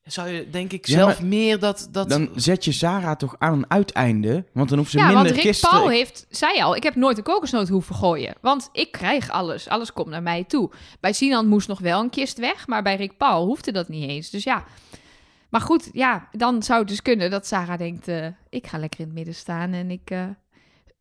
zou 0.04 0.28
je 0.28 0.50
denk 0.50 0.72
ik 0.72 0.86
zelf 0.86 1.22
meer 1.22 1.58
dat... 1.58 1.88
dat... 1.90 2.08
Dan 2.08 2.28
zet 2.34 2.64
je 2.64 2.72
Sarah 2.72 3.16
toch 3.16 3.34
aan 3.38 3.52
een 3.52 3.70
uiteinde, 3.70 4.44
want 4.52 4.68
dan 4.68 4.78
hoeft 4.78 4.90
ze 4.90 4.98
Ja, 4.98 5.04
minder 5.04 5.22
want 5.22 5.34
Rick 5.34 5.44
kisten... 5.44 5.70
Paul 5.70 5.88
heeft, 5.88 6.26
zei 6.30 6.62
al, 6.62 6.76
ik 6.76 6.82
heb 6.82 6.94
nooit 6.94 7.16
een 7.16 7.22
kokosnoot 7.22 7.68
hoeven 7.68 7.94
gooien. 7.94 8.34
Want 8.40 8.68
ik 8.72 8.92
krijg 8.92 9.30
alles. 9.30 9.68
Alles 9.68 9.92
komt 9.92 10.08
naar 10.08 10.22
mij 10.22 10.44
toe. 10.44 10.70
Bij 11.00 11.12
Sinan 11.12 11.48
moest 11.48 11.68
nog 11.68 11.78
wel 11.78 12.00
een 12.00 12.10
kist 12.10 12.38
weg, 12.38 12.66
maar 12.66 12.82
bij 12.82 12.96
Rick 12.96 13.16
Paul 13.16 13.46
hoefde 13.46 13.72
dat 13.72 13.88
niet 13.88 14.08
eens. 14.08 14.30
Dus 14.30 14.44
ja. 14.44 14.64
Maar 15.48 15.60
goed, 15.60 15.90
ja, 15.92 16.28
dan 16.32 16.62
zou 16.62 16.78
het 16.78 16.88
dus 16.88 17.02
kunnen 17.02 17.30
dat 17.30 17.46
Sarah 17.46 17.78
denkt, 17.78 18.08
eh, 18.08 18.26
ik 18.48 18.66
ga 18.66 18.78
lekker 18.78 19.00
in 19.00 19.06
het 19.06 19.14
midden 19.14 19.34
staan 19.34 19.72
en 19.72 19.90
ik 19.90 20.10
eh, 20.10 20.24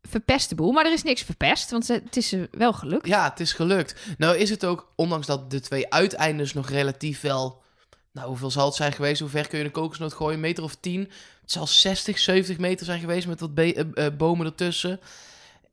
verpest 0.09 0.49
de 0.49 0.55
boel. 0.55 0.71
Maar 0.71 0.85
er 0.85 0.93
is 0.93 1.03
niks 1.03 1.21
verpest, 1.21 1.71
want 1.71 1.87
het 1.87 2.17
is 2.17 2.35
wel 2.51 2.73
gelukt. 2.73 3.07
Ja, 3.07 3.29
het 3.29 3.39
is 3.39 3.53
gelukt. 3.53 3.95
Nou 4.17 4.37
is 4.37 4.49
het 4.49 4.65
ook, 4.65 4.91
ondanks 4.95 5.27
dat 5.27 5.51
de 5.51 5.59
twee 5.59 5.93
uiteindes 5.93 6.53
nog 6.53 6.69
relatief 6.69 7.21
wel... 7.21 7.65
Nou, 8.11 8.27
hoeveel 8.29 8.51
zal 8.51 8.65
het 8.65 8.75
zijn 8.75 8.93
geweest? 8.93 9.19
Hoe 9.19 9.29
ver 9.29 9.47
kun 9.47 9.59
je 9.59 9.65
een 9.65 9.71
kokosnoot 9.71 10.13
gooien? 10.13 10.33
Een 10.33 10.39
meter 10.39 10.63
of 10.63 10.75
tien? 10.75 10.99
Het 11.41 11.51
zal 11.51 11.67
60, 11.67 12.19
70 12.19 12.57
meter 12.57 12.85
zijn 12.85 12.99
geweest 12.99 13.27
met 13.27 13.39
wat 13.39 13.49
eh, 13.55 13.79
eh, 13.79 14.15
bomen 14.17 14.45
ertussen. 14.45 14.99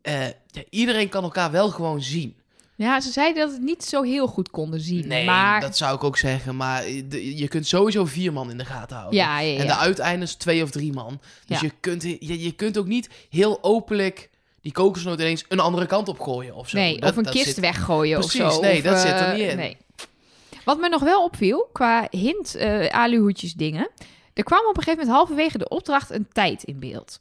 Eh, 0.03 0.27
ja, 0.27 0.63
iedereen 0.71 1.09
kan 1.09 1.23
elkaar 1.23 1.51
wel 1.51 1.71
gewoon 1.71 2.03
zien. 2.03 2.37
Ja, 2.77 3.01
ze 3.01 3.11
zeiden 3.11 3.43
dat 3.43 3.53
het 3.53 3.63
niet 3.63 3.85
zo 3.85 4.03
heel 4.03 4.27
goed 4.27 4.51
konden 4.51 4.81
zien. 4.81 5.09
Nee, 5.09 5.25
maar 5.25 5.61
dat 5.61 5.77
zou 5.77 5.95
ik 5.97 6.05
ook 6.05 6.17
zeggen. 6.19 6.57
Maar 6.57 6.89
je 6.89 7.49
kunt 7.49 7.67
sowieso 7.67 8.05
vier 8.05 8.33
man 8.33 8.51
in 8.51 8.59
de 8.59 8.65
gaten 8.65 8.97
houden. 8.97 9.19
ja, 9.19 9.41
ja, 9.41 9.53
ja. 9.53 9.59
En 9.61 9.67
de 9.67 9.77
uiteindes 9.77 10.35
twee 10.35 10.63
of 10.63 10.71
drie 10.71 10.93
man. 10.93 11.21
Dus 11.47 11.61
je, 11.61 11.71
kunt, 11.81 12.03
je, 12.03 12.43
je 12.43 12.53
kunt 12.53 12.79
ook 12.79 12.87
niet 12.87 13.09
heel 13.31 13.59
openlijk 13.63 14.31
die 14.61 14.73
kokosnoot 14.73 15.19
ineens 15.21 15.45
een 15.49 15.61
andere 15.61 15.87
kant 15.87 16.09
op 16.09 16.21
gooien 16.21 16.55
of 16.55 16.69
zo. 16.69 16.77
Nee, 16.77 16.99
Dat- 17.01 17.11
of 17.11 17.17
een 17.17 17.25
kist 17.33 17.45
zit- 17.45 17.59
weggooien 17.59 18.19
Precies, 18.19 18.41
of 18.41 18.53
zo. 18.53 18.61
nee, 18.61 18.77
of, 18.79 18.85
dat 18.85 18.99
zit 18.99 19.11
er 19.11 19.27
eh, 19.29 19.33
niet 19.35 19.49
in. 19.49 19.57
Nee. 19.57 19.77
Wat 20.65 20.79
me 20.79 20.89
nog 20.89 21.03
wel 21.03 21.25
opviel, 21.25 21.69
qua 21.73 22.07
hint 22.11 22.57
uh, 22.57 22.87
aluhoedjes 22.87 23.53
dingen... 23.55 23.91
Er 24.35 24.45
kwam 24.45 24.59
op 24.69 24.77
een 24.77 24.83
gegeven 24.83 24.99
moment 25.07 25.17
halverwege 25.17 25.59
de 25.59 25.69
opdracht 25.69 26.11
een 26.11 26.27
tijd 26.33 26.63
in 26.63 26.79
beeld. 26.79 27.21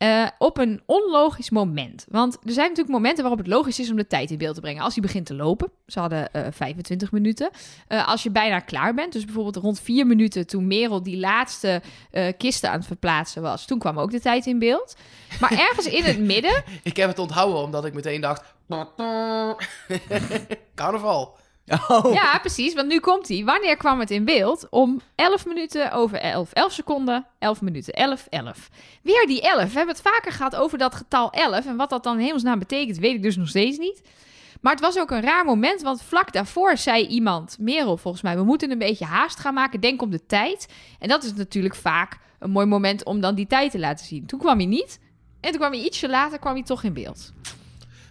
Eh, 0.00 0.26
op 0.38 0.58
een 0.58 0.82
onlogisch 0.86 1.50
moment. 1.50 2.06
Want 2.08 2.34
er 2.34 2.52
zijn 2.52 2.68
natuurlijk 2.68 2.96
momenten 2.96 3.22
waarop 3.22 3.38
het 3.38 3.48
logisch 3.48 3.80
is 3.80 3.90
om 3.90 3.96
de 3.96 4.06
tijd 4.06 4.30
in 4.30 4.38
beeld 4.38 4.54
te 4.54 4.60
brengen. 4.60 4.82
Als 4.82 4.94
hij 4.94 5.02
begint 5.02 5.26
te 5.26 5.34
lopen, 5.34 5.70
ze 5.86 6.00
hadden 6.00 6.32
eh 6.32 6.46
25 6.50 7.12
minuten. 7.12 7.50
Eh, 7.88 8.08
als 8.08 8.22
je 8.22 8.30
bijna 8.30 8.58
klaar 8.58 8.94
bent, 8.94 9.12
dus 9.12 9.24
bijvoorbeeld 9.24 9.56
rond 9.56 9.80
4 9.80 10.06
minuten 10.06 10.46
toen 10.46 10.66
Merel 10.66 11.02
die 11.02 11.18
laatste 11.18 11.82
eh, 12.10 12.32
kisten 12.38 12.70
aan 12.70 12.78
het 12.78 12.86
verplaatsen 12.86 13.42
was, 13.42 13.66
toen 13.66 13.78
kwam 13.78 13.98
ook 13.98 14.10
de 14.10 14.20
tijd 14.20 14.46
in 14.46 14.58
beeld. 14.58 14.96
Maar 15.40 15.52
ergens 15.68 15.86
in 15.86 16.04
het 16.04 16.18
midden, 16.18 16.64
Ik 16.82 16.96
heb 16.96 17.08
het 17.08 17.18
onthouden 17.18 17.62
omdat 17.62 17.84
ik 17.84 17.94
meteen 17.94 18.20
dacht... 18.20 18.54
Carnaval. 20.74 21.36
Oh, 21.88 22.12
ja 22.12 22.38
precies, 22.38 22.74
want 22.74 22.88
nu 22.88 23.00
komt 23.00 23.28
hij. 23.28 23.44
Wanneer 23.44 23.76
kwam 23.76 24.00
het 24.00 24.10
in 24.10 24.24
beeld? 24.24 24.66
Om 24.70 25.00
11 25.14 25.46
minuten 25.46 25.92
over 25.92 26.18
11. 26.18 26.52
11 26.52 26.72
seconden, 26.72 27.26
11 27.38 27.60
minuten, 27.60 27.94
11, 27.94 28.26
11. 28.28 28.68
Weer 29.02 29.26
die 29.26 29.40
11. 29.40 29.56
We 29.56 29.76
hebben 29.76 29.94
het 29.94 30.04
vaker 30.04 30.32
gehad 30.32 30.56
over 30.56 30.78
dat 30.78 30.94
getal 30.94 31.30
11. 31.30 31.66
En 31.66 31.76
wat 31.76 31.90
dat 31.90 32.02
dan 32.02 32.18
in 32.18 32.24
hemelsnaam 32.24 32.58
betekent, 32.58 32.98
weet 32.98 33.14
ik 33.14 33.22
dus 33.22 33.36
nog 33.36 33.48
steeds 33.48 33.78
niet. 33.78 34.02
Maar 34.60 34.72
het 34.72 34.80
was 34.80 34.98
ook 34.98 35.10
een 35.10 35.20
raar 35.20 35.44
moment, 35.44 35.82
want 35.82 36.02
vlak 36.02 36.32
daarvoor 36.32 36.76
zei 36.76 37.06
iemand, 37.06 37.56
Merel 37.60 37.96
volgens 37.96 38.22
mij, 38.22 38.36
we 38.36 38.44
moeten 38.44 38.70
een 38.70 38.78
beetje 38.78 39.04
haast 39.04 39.38
gaan 39.38 39.54
maken, 39.54 39.80
denk 39.80 40.02
om 40.02 40.10
de 40.10 40.26
tijd. 40.26 40.68
En 40.98 41.08
dat 41.08 41.24
is 41.24 41.34
natuurlijk 41.34 41.74
vaak 41.74 42.18
een 42.38 42.50
mooi 42.50 42.66
moment 42.66 43.04
om 43.04 43.20
dan 43.20 43.34
die 43.34 43.46
tijd 43.46 43.70
te 43.70 43.78
laten 43.78 44.06
zien. 44.06 44.26
Toen 44.26 44.38
kwam 44.38 44.56
hij 44.56 44.66
niet. 44.66 45.00
En 45.40 45.50
toen 45.50 45.58
kwam 45.58 45.72
hij 45.72 45.80
ietsje 45.80 46.08
later, 46.08 46.38
kwam 46.38 46.54
hij 46.54 46.62
toch 46.62 46.82
in 46.82 46.92
beeld. 46.92 47.32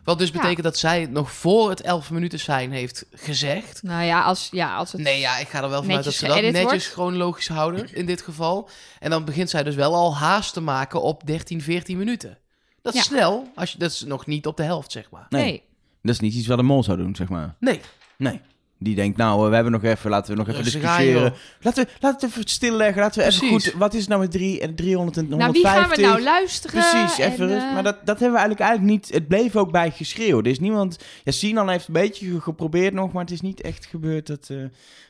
Wat 0.03 0.17
dus 0.19 0.29
Ja. 0.29 0.33
betekent 0.41 0.63
dat 0.63 0.77
zij 0.77 1.01
het 1.01 1.11
nog 1.11 1.31
voor 1.31 1.69
het 1.69 1.81
11 1.81 2.11
minuten 2.11 2.39
zijn 2.39 2.71
heeft 2.71 3.05
gezegd. 3.11 3.83
Nou 3.83 4.03
ja, 4.03 4.23
als, 4.23 4.47
ja, 4.51 4.75
als 4.75 4.91
het... 4.91 5.01
Nee, 5.01 5.19
ja, 5.19 5.37
ik 5.37 5.47
ga 5.47 5.63
er 5.63 5.69
wel 5.69 5.83
vanuit 5.83 6.03
dat 6.03 6.13
ze 6.13 6.25
dat 6.27 6.41
netjes 6.41 6.61
wordt. 6.63 6.85
chronologisch 6.85 7.47
houden 7.47 7.93
in 7.95 8.05
dit 8.05 8.21
geval. 8.21 8.69
En 8.99 9.09
dan 9.09 9.25
begint 9.25 9.49
zij 9.49 9.63
dus 9.63 9.75
wel 9.75 9.95
al 9.95 10.15
haast 10.15 10.53
te 10.53 10.61
maken 10.61 11.01
op 11.01 11.25
13, 11.25 11.61
14 11.61 11.97
minuten. 11.97 12.37
Dat 12.81 12.93
is 12.93 12.99
Ja. 12.99 13.05
snel, 13.05 13.47
als 13.55 13.71
je, 13.71 13.77
dat 13.77 13.91
is 13.91 14.01
nog 14.01 14.25
niet 14.25 14.47
op 14.47 14.57
de 14.57 14.63
helft, 14.63 14.91
zeg 14.91 15.09
maar. 15.09 15.25
nee. 15.29 15.41
nee. 15.43 15.63
Dat 16.01 16.13
is 16.13 16.19
niet 16.19 16.33
iets 16.33 16.47
wat 16.47 16.59
een 16.59 16.65
mol 16.65 16.83
zou 16.83 16.97
doen, 16.97 17.15
zeg 17.15 17.29
maar. 17.29 17.55
Nee, 17.59 17.81
Nee. 18.17 18.41
Die 18.81 18.95
denkt, 18.95 19.17
nou, 19.17 19.43
eh, 19.43 19.49
we 19.49 19.53
hebben 19.55 19.71
nog 19.73 19.83
even, 19.83 20.09
laten 20.09 20.31
we 20.31 20.37
nog 20.37 20.47
even 20.47 20.61
Rustig 20.63 20.81
discussiëren. 20.81 21.33
laten, 21.61 21.83
we, 21.85 21.89
laten 21.99 22.19
we 22.19 22.25
het 22.25 22.37
even 22.37 22.49
stilleggen. 22.49 23.01
Laten 23.01 23.21
we 23.21 23.27
even 23.27 23.47
goed, 23.47 23.73
wat 23.77 23.93
is 23.93 24.07
nou 24.07 24.19
met 24.21 24.31
drie, 24.31 24.59
en 24.61 24.75
300 24.75 25.17
en 25.17 25.27
Nou, 25.29 25.51
wie 25.51 25.61
150? 25.63 25.85
gaan 25.87 25.95
we 25.95 26.01
nou 26.11 26.21
luisteren? 26.23 26.81
Precies, 26.81 27.17
even 27.17 27.47
En, 27.47 27.53
rust. 27.53 27.65
eh, 27.65 27.73
Maar 27.73 27.83
dat, 27.83 27.95
dat 28.05 28.19
hebben 28.19 28.31
we 28.39 28.45
eigenlijk, 28.45 28.59
eigenlijk 28.59 28.91
niet... 28.91 29.13
Het 29.13 29.27
bleef 29.27 29.55
ook 29.55 29.71
bij 29.71 29.91
geschreeuw. 29.91 30.39
Er 30.39 30.47
is 30.47 30.59
niemand... 30.59 30.97
Ja, 31.23 31.31
Sinan 31.31 31.69
heeft 31.69 31.87
een 31.87 31.93
beetje 31.93 32.31
ge- 32.31 32.41
geprobeerd 32.41 32.93
nog, 32.93 33.11
maar 33.11 33.21
het 33.23 33.31
is 33.31 33.41
niet 33.41 33.61
echt 33.61 33.85
gebeurd 33.85 34.27
dat, 34.27 34.47
eh, 34.51 34.57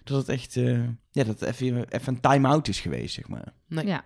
dat 0.04 0.18
het 0.18 0.30
echt... 0.30 0.56
eh, 0.58 0.74
ja, 1.12 1.24
dat 1.24 1.40
het 1.40 1.42
even, 1.42 1.86
even 1.90 2.14
een 2.14 2.22
time-out 2.22 2.68
is 2.68 2.80
geweest, 2.80 3.14
zeg 3.14 3.28
maar. 3.28 3.54
nee. 3.68 3.86
Ja. 3.86 4.04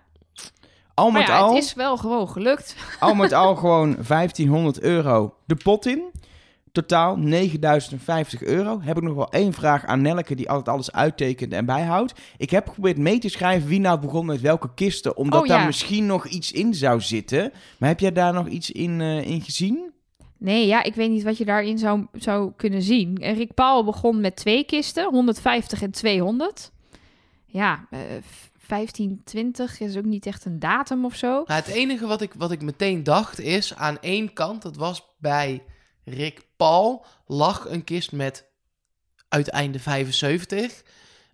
Al 0.94 1.10
Maar 1.10 1.20
met 1.20 1.28
ja, 1.30 1.38
al, 1.38 1.54
het 1.54 1.64
is 1.64 1.74
wel 1.74 1.96
gewoon 1.96 2.28
gelukt. 2.28 2.76
al 3.00 3.14
met 3.14 3.32
al 3.32 3.56
gewoon 3.56 3.96
1500 4.08 4.80
euro 4.80 5.34
de 5.46 5.54
pot 5.54 5.86
in. 5.86 6.02
Totaal 6.74 7.16
9050 7.16 8.42
euro. 8.42 8.80
Heb 8.80 8.96
ik 8.96 9.02
nog 9.02 9.14
wel 9.14 9.30
één 9.30 9.52
vraag 9.52 9.84
aan 9.84 10.02
Nelke, 10.02 10.34
die 10.34 10.50
altijd 10.50 10.68
alles 10.68 10.92
uittekent 10.92 11.52
en 11.52 11.64
bijhoudt. 11.64 12.14
Ik 12.36 12.50
heb 12.50 12.66
geprobeerd 12.66 12.98
mee 12.98 13.18
te 13.18 13.28
schrijven 13.28 13.68
wie 13.68 13.80
nou 13.80 14.00
begon 14.00 14.26
met 14.26 14.40
welke 14.40 14.74
kisten, 14.74 15.16
omdat 15.16 15.40
Oh, 15.40 15.46
ja. 15.46 15.56
daar 15.56 15.66
misschien 15.66 16.06
nog 16.06 16.26
iets 16.26 16.52
in 16.52 16.74
zou 16.74 17.00
zitten. 17.00 17.52
Maar 17.78 17.88
heb 17.88 18.00
jij 18.00 18.12
daar 18.12 18.32
nog 18.32 18.48
iets 18.48 18.70
in, 18.70 19.00
eh, 19.00 19.26
in 19.26 19.40
gezien? 19.40 19.92
Nee, 20.38 20.66
ja, 20.66 20.82
ik 20.82 20.94
weet 20.94 21.10
niet 21.10 21.22
wat 21.22 21.38
je 21.38 21.44
daarin 21.44 21.78
zou, 21.78 22.06
zou 22.12 22.52
kunnen 22.56 22.82
zien. 22.82 23.16
En 23.16 23.34
Rick 23.34 23.54
Paul 23.54 23.84
begon 23.84 24.20
met 24.20 24.36
twee 24.36 24.64
kisten, 24.64 25.04
150 25.10 25.82
en 25.82 25.90
200. 25.90 26.72
Ja, 27.46 27.86
eh 27.90 28.00
15, 28.58 29.20
20 29.24 29.80
is 29.80 29.96
ook 29.96 30.04
niet 30.04 30.26
echt 30.26 30.44
een 30.44 30.58
datum 30.58 31.04
of 31.04 31.14
zo. 31.14 31.28
Nou, 31.28 31.60
het 31.60 31.66
enige 31.66 32.06
wat 32.06 32.20
ik, 32.20 32.34
wat 32.36 32.50
ik 32.52 32.62
meteen 32.62 33.02
dacht 33.02 33.40
is, 33.40 33.74
aan 33.74 33.98
één 34.00 34.32
kant, 34.32 34.62
dat 34.62 34.76
was 34.76 35.14
bij 35.18 35.62
Rick 36.04 36.46
Paul, 36.64 37.04
lag 37.26 37.68
een 37.68 37.84
kist 37.84 38.12
met 38.12 38.44
uiteinde 39.28 39.78
75. 39.78 40.82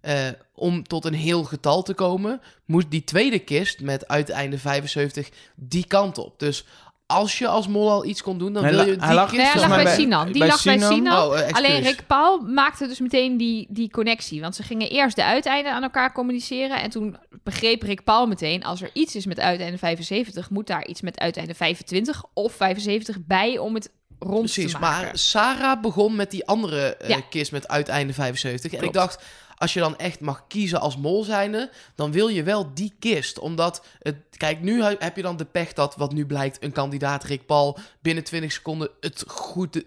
Eh, 0.00 0.28
om 0.54 0.82
tot 0.82 1.04
een 1.04 1.14
heel 1.14 1.44
getal 1.44 1.82
te 1.82 1.94
komen, 1.94 2.40
moest 2.64 2.90
die 2.90 3.04
tweede 3.04 3.38
kist 3.38 3.80
met 3.80 4.08
uiteinde 4.08 4.58
75 4.58 5.28
die 5.56 5.86
kant 5.86 6.18
op. 6.18 6.38
Dus 6.38 6.64
als 7.06 7.38
je 7.38 7.48
als 7.48 7.68
mol 7.68 7.90
al 7.90 8.04
iets 8.04 8.22
kon 8.22 8.38
doen, 8.38 8.52
dan 8.52 8.62
Hij 8.64 8.72
wil 8.72 8.80
je 8.86 8.96
hij 8.96 9.06
die 9.06 9.14
lag- 9.14 9.30
kist... 9.30 9.42
Nee, 9.42 9.50
hij 9.50 9.60
lag 9.60 9.68
bij 9.68 9.84
bij- 9.84 9.94
Sinan. 9.94 10.26
Die 10.26 10.38
bij 10.38 10.48
lag 10.48 10.62
bij 10.62 10.78
Sinan-. 10.78 11.32
Oh. 11.32 11.50
Alleen 11.50 11.82
Rick 11.82 12.06
Paul 12.06 12.38
maakte 12.40 12.86
dus 12.86 13.00
meteen 13.00 13.36
die, 13.36 13.66
die 13.70 13.90
connectie. 13.90 14.40
Want 14.40 14.54
ze 14.54 14.62
gingen 14.62 14.90
eerst 14.90 15.16
de 15.16 15.24
uiteinden 15.24 15.72
aan 15.72 15.82
elkaar 15.82 16.12
communiceren. 16.12 16.82
En 16.82 16.90
toen 16.90 17.16
begreep 17.42 17.82
Rick 17.82 18.04
Paul 18.04 18.26
meteen... 18.26 18.64
als 18.64 18.82
er 18.82 18.90
iets 18.92 19.14
is 19.16 19.26
met 19.26 19.40
uiteinde 19.40 19.78
75... 19.78 20.50
moet 20.50 20.66
daar 20.66 20.86
iets 20.86 21.00
met 21.00 21.18
uiteinde 21.18 21.54
25 21.54 22.24
of 22.34 22.52
75 22.52 23.16
bij 23.26 23.58
om 23.58 23.74
het 23.74 23.90
rond 24.20 24.38
Precies, 24.40 24.72
te 24.72 24.78
maken. 24.78 25.04
maar 25.06 25.18
Sarah 25.18 25.80
begon 25.80 26.16
met 26.16 26.30
die 26.30 26.46
andere 26.46 26.94
eh, 26.96 27.08
Ja. 27.08 27.20
kist 27.30 27.52
met 27.52 27.68
uiteinde 27.68 28.12
75. 28.12 28.72
En 28.72 28.84
ik 28.84 28.92
dacht, 28.92 29.22
als 29.56 29.72
je 29.72 29.80
dan 29.80 29.98
echt 29.98 30.20
mag 30.20 30.44
kiezen 30.48 30.80
als 30.80 30.96
mol 30.96 31.24
zijnde, 31.24 31.70
dan 31.94 32.12
wil 32.12 32.28
je 32.28 32.42
wel 32.42 32.74
die 32.74 32.92
kist. 32.98 33.38
Omdat, 33.38 33.84
het, 33.98 34.16
kijk, 34.36 34.60
nu 34.60 34.82
he- 34.82 34.96
heb 34.98 35.16
je 35.16 35.22
dan 35.22 35.36
de 35.36 35.44
pech 35.44 35.72
dat, 35.72 35.96
wat 35.96 36.12
nu 36.12 36.26
blijkt, 36.26 36.62
een 36.62 36.72
kandidaat 36.72 37.24
Rick 37.24 37.46
Paul 37.46 37.78
binnen 38.02 38.24
20 38.24 38.52
seconden 38.52 38.90
het 39.00 39.24
goed 39.26 39.76
eh, 39.76 39.82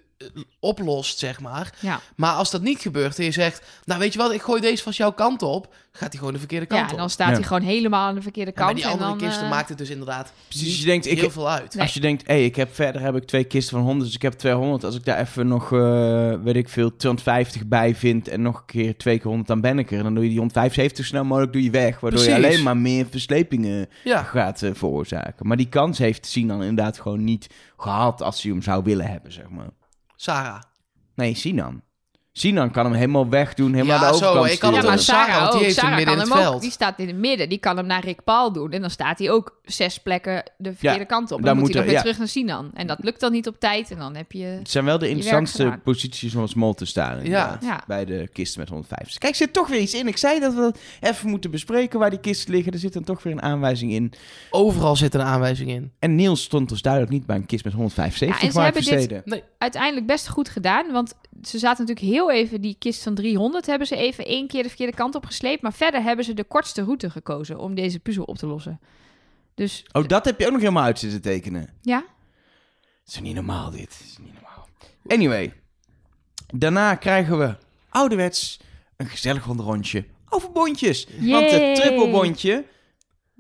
oplost, 0.59 1.19
zeg 1.19 1.39
maar. 1.39 1.73
Ja. 1.79 1.99
Maar 2.15 2.33
als 2.33 2.51
dat 2.51 2.62
niet 2.62 2.79
gebeurt 2.79 3.17
en 3.19 3.25
je 3.25 3.31
zegt, 3.31 3.62
nou 3.86 3.99
weet 3.99 4.13
je 4.13 4.19
wat, 4.19 4.31
ik 4.31 4.41
gooi 4.41 4.62
deze 4.62 4.83
van 4.83 4.91
jouw 4.91 5.12
kant 5.12 5.41
op, 5.41 5.73
gaat 5.91 6.09
hij 6.09 6.17
gewoon 6.17 6.33
de 6.33 6.39
verkeerde 6.39 6.65
kant 6.65 6.79
Ja, 6.81 6.86
en 6.88 6.93
op. 6.93 6.99
dan 6.99 7.09
staat 7.09 7.27
Ja. 7.29 7.33
hij 7.33 7.43
gewoon 7.43 7.62
helemaal 7.62 8.07
aan 8.07 8.15
de 8.15 8.21
verkeerde 8.21 8.51
En 8.51 8.57
kant. 8.57 8.75
die 8.75 8.83
en 8.86 8.91
andere 8.91 9.09
dan, 9.09 9.17
kisten 9.17 9.43
eh, 9.43 9.49
maakt 9.49 9.69
het 9.69 9.77
dus 9.77 9.89
inderdaad 9.89 10.33
Precies, 10.47 10.79
je 10.79 10.86
denkt, 10.86 11.05
ik- 11.05 11.19
heel 11.19 11.29
veel 11.29 11.49
uit. 11.49 11.73
Nee. 11.73 11.83
Als 11.83 11.93
je 11.93 11.99
denkt, 11.99 12.27
hé, 12.27 12.36
ik 12.36 12.55
heb 12.55 12.75
verder 12.75 13.01
heb 13.01 13.15
ik 13.15 13.23
twee 13.25 13.43
kisten 13.43 13.77
van 13.77 13.86
100, 13.86 14.05
dus 14.05 14.15
ik 14.15 14.21
heb 14.21 14.33
200. 14.33 14.83
Als 14.83 14.95
ik 14.95 15.05
daar 15.05 15.19
even 15.19 15.47
nog, 15.47 15.71
eh, 15.73 16.33
weet 16.43 16.55
ik 16.55 16.69
veel, 16.69 16.95
250 16.95 17.65
bij 17.65 17.95
vind 17.95 18.27
en 18.27 18.41
nog 18.41 18.57
een 18.57 18.65
keer 18.65 18.97
twee 18.97 19.15
keer 19.17 19.25
100, 19.27 19.47
dan 19.47 19.62
ben 19.62 19.79
ik 19.79 19.91
er. 19.91 19.97
En 19.97 20.03
dan 20.03 20.13
doe 20.13 20.23
je 20.23 20.29
die 20.29 20.39
175 20.39 21.05
snel 21.05 21.23
mogelijk 21.23 21.53
doe 21.53 21.63
je 21.63 21.69
weg, 21.71 21.99
waardoor 21.99 22.23
je 22.23 22.36
alleen 22.36 22.63
maar 22.63 22.77
meer 22.77 23.05
verslepingen 23.09 23.89
Ja, 24.03 24.23
gaat 24.23 24.62
eh, 24.62 24.69
veroorzaken. 24.73 25.47
Maar 25.47 25.57
die 25.57 25.69
kans 25.69 25.97
heeft 25.97 26.25
Sinan 26.25 26.63
inderdaad 26.63 26.99
gewoon 26.99 27.23
niet 27.23 27.47
gehad 27.77 28.21
als 28.21 28.41
hij 28.41 28.51
hem 28.51 28.62
zou 28.62 28.83
willen 28.83 29.05
hebben, 29.07 29.31
zeg 29.31 29.49
maar. 29.49 29.69
Sarah. 30.23 30.62
Nee, 31.17 31.33
Sinan. 31.36 31.83
Sinan 32.35 32.71
kan 32.71 32.85
hem 32.85 32.93
helemaal 32.93 33.29
wegdoen, 33.29 33.73
helemaal 33.73 33.95
Ja, 33.95 34.01
naar 34.01 34.11
de 34.11 34.17
zo, 34.17 34.25
overkant 34.25 34.51
ik 34.51 34.59
kan 34.59 34.71
Ja, 34.71 34.77
het 34.77 34.85
maar 34.87 34.99
Sarah, 34.99 35.23
Sarah, 35.25 35.39
want 35.39 35.51
die 35.51 35.59
ook. 35.59 35.65
heeft 35.65 35.81
hem 35.81 35.89
midden 35.95 36.05
kan 36.05 36.13
in 36.15 36.19
hem 36.21 36.29
het 36.31 36.37
ook. 36.39 36.49
veld. 36.51 36.61
Die 36.61 36.71
staat 36.71 36.99
in 36.99 37.07
het 37.07 37.15
midden. 37.15 37.49
Die 37.49 37.57
kan 37.57 37.77
hem 37.77 37.85
naar 37.85 38.03
Rick 38.03 38.23
Paul 38.23 38.51
doen. 38.53 38.71
En 38.71 38.81
dan 38.81 38.89
staat 38.89 39.19
hij 39.19 39.31
ook 39.31 39.59
zes 39.63 39.97
plekken 39.97 40.43
de 40.57 40.69
verkeerde 40.71 40.99
Ja, 40.99 41.05
kant 41.05 41.31
op. 41.31 41.37
En 41.37 41.43
dan 41.45 41.53
dan 41.53 41.63
moet 41.63 41.71
hij 41.73 41.81
er- 41.81 41.87
weer 41.87 41.95
ja. 41.95 42.01
terug 42.01 42.17
naar 42.17 42.27
Sinan. 42.27 42.71
En 42.73 42.87
dat 42.87 42.97
lukt 43.01 43.19
dan 43.19 43.31
niet 43.31 43.47
op 43.47 43.59
tijd. 43.59 43.91
En 43.91 43.97
dan 43.97 44.15
heb 44.15 44.31
je... 44.31 44.43
Het 44.45 44.69
zijn 44.69 44.85
wel 44.85 44.97
de 44.97 45.07
interessantste 45.09 45.79
posities 45.83 46.35
om 46.35 46.41
als 46.41 46.53
mol 46.53 46.73
te 46.73 46.85
staan. 46.85 47.17
inderdaad, 47.17 47.63
Ja. 47.63 47.83
Bij 47.87 48.05
de 48.05 48.27
kisten 48.33 48.59
met 48.59 48.69
150. 48.69 49.17
Kijk, 49.17 49.31
er 49.31 49.37
zit 49.37 49.53
toch 49.53 49.67
weer 49.67 49.79
iets 49.79 49.93
in. 49.93 50.07
Ik 50.07 50.17
zei 50.17 50.39
dat 50.39 50.53
we 50.53 50.59
dat 50.59 50.79
even 50.99 51.29
moeten 51.29 51.51
bespreken 51.51 51.99
waar 51.99 52.09
die 52.09 52.19
kisten 52.19 52.53
liggen. 52.53 52.73
Er 52.73 52.79
zit 52.79 52.93
dan 52.93 53.03
toch 53.03 53.23
weer 53.23 53.33
een 53.33 53.41
aanwijzing 53.41 53.91
in. 53.91 54.13
Overal 54.49 54.95
zit 54.95 55.13
een 55.13 55.21
aanwijzing 55.21 55.69
in. 55.69 55.91
En 55.99 56.15
Niels 56.15 56.43
stond 56.43 56.69
dus 56.69 56.81
duidelijk 56.81 57.13
niet 57.13 57.25
bij 57.25 57.35
een 57.35 57.45
kist 57.45 57.63
met 57.63 57.73
175 57.73 58.39
Ja, 58.41 58.47
en 58.47 58.53
ze 58.53 58.59
hebben 58.61 59.07
dit-. 59.09 59.25
Nee, 59.25 59.43
uiteindelijk 59.57 60.05
best 60.07 60.27
goed 60.29 60.49
gedaan. 60.49 60.91
Want 60.91 61.13
ze 61.41 61.57
zaten 61.59 61.85
natuurlijk 61.85 62.15
heel 62.15 62.22
even... 62.31 62.62
Die 62.62 62.75
kist 62.79 63.03
van 63.03 63.15
300 63.15 63.65
hebben 63.65 63.88
ze 63.88 63.95
even 63.95 64.25
één 64.25 64.47
keer 64.47 64.63
de 64.63 64.67
verkeerde 64.69 64.93
kant 64.95 65.15
op 65.15 65.25
gesleept. 65.25 65.62
Maar 65.62 65.73
verder 65.73 66.01
hebben 66.03 66.25
ze 66.25 66.33
de 66.33 66.43
kortste 66.43 66.83
route 66.83 67.09
gekozen 67.09 67.59
om 67.59 67.75
deze 67.75 67.99
puzzel 67.99 68.23
op 68.23 68.38
te 68.38 68.47
lossen. 68.47 68.79
Dus 69.55 69.86
Oh, 69.91 70.07
dat 70.07 70.25
heb 70.25 70.39
je 70.39 70.45
ook 70.45 70.51
nog 70.51 70.62
helemaal 70.62 70.83
uit 70.83 70.99
zitten 70.99 71.21
tekenen. 71.21 71.69
ja, 71.81 72.03
Het 73.03 73.13
is 73.13 73.19
niet 73.19 73.36
normaal, 73.36 73.71
dit. 73.71 73.79
Het 73.97 74.07
is 74.07 74.17
niet 74.17 74.33
normaal. 74.33 74.67
Anyway. 75.07 75.53
Daarna 76.55 76.95
krijgen 76.95 77.39
we 77.39 77.55
ouderwets 77.89 78.59
een 78.97 79.07
gezellig 79.07 79.45
rondje 79.45 80.05
over 80.29 80.51
bondjes. 80.51 81.07
Want 81.19 81.49
Yay. 81.49 81.67
het 81.69 81.75
trippelbondje, 81.81 82.65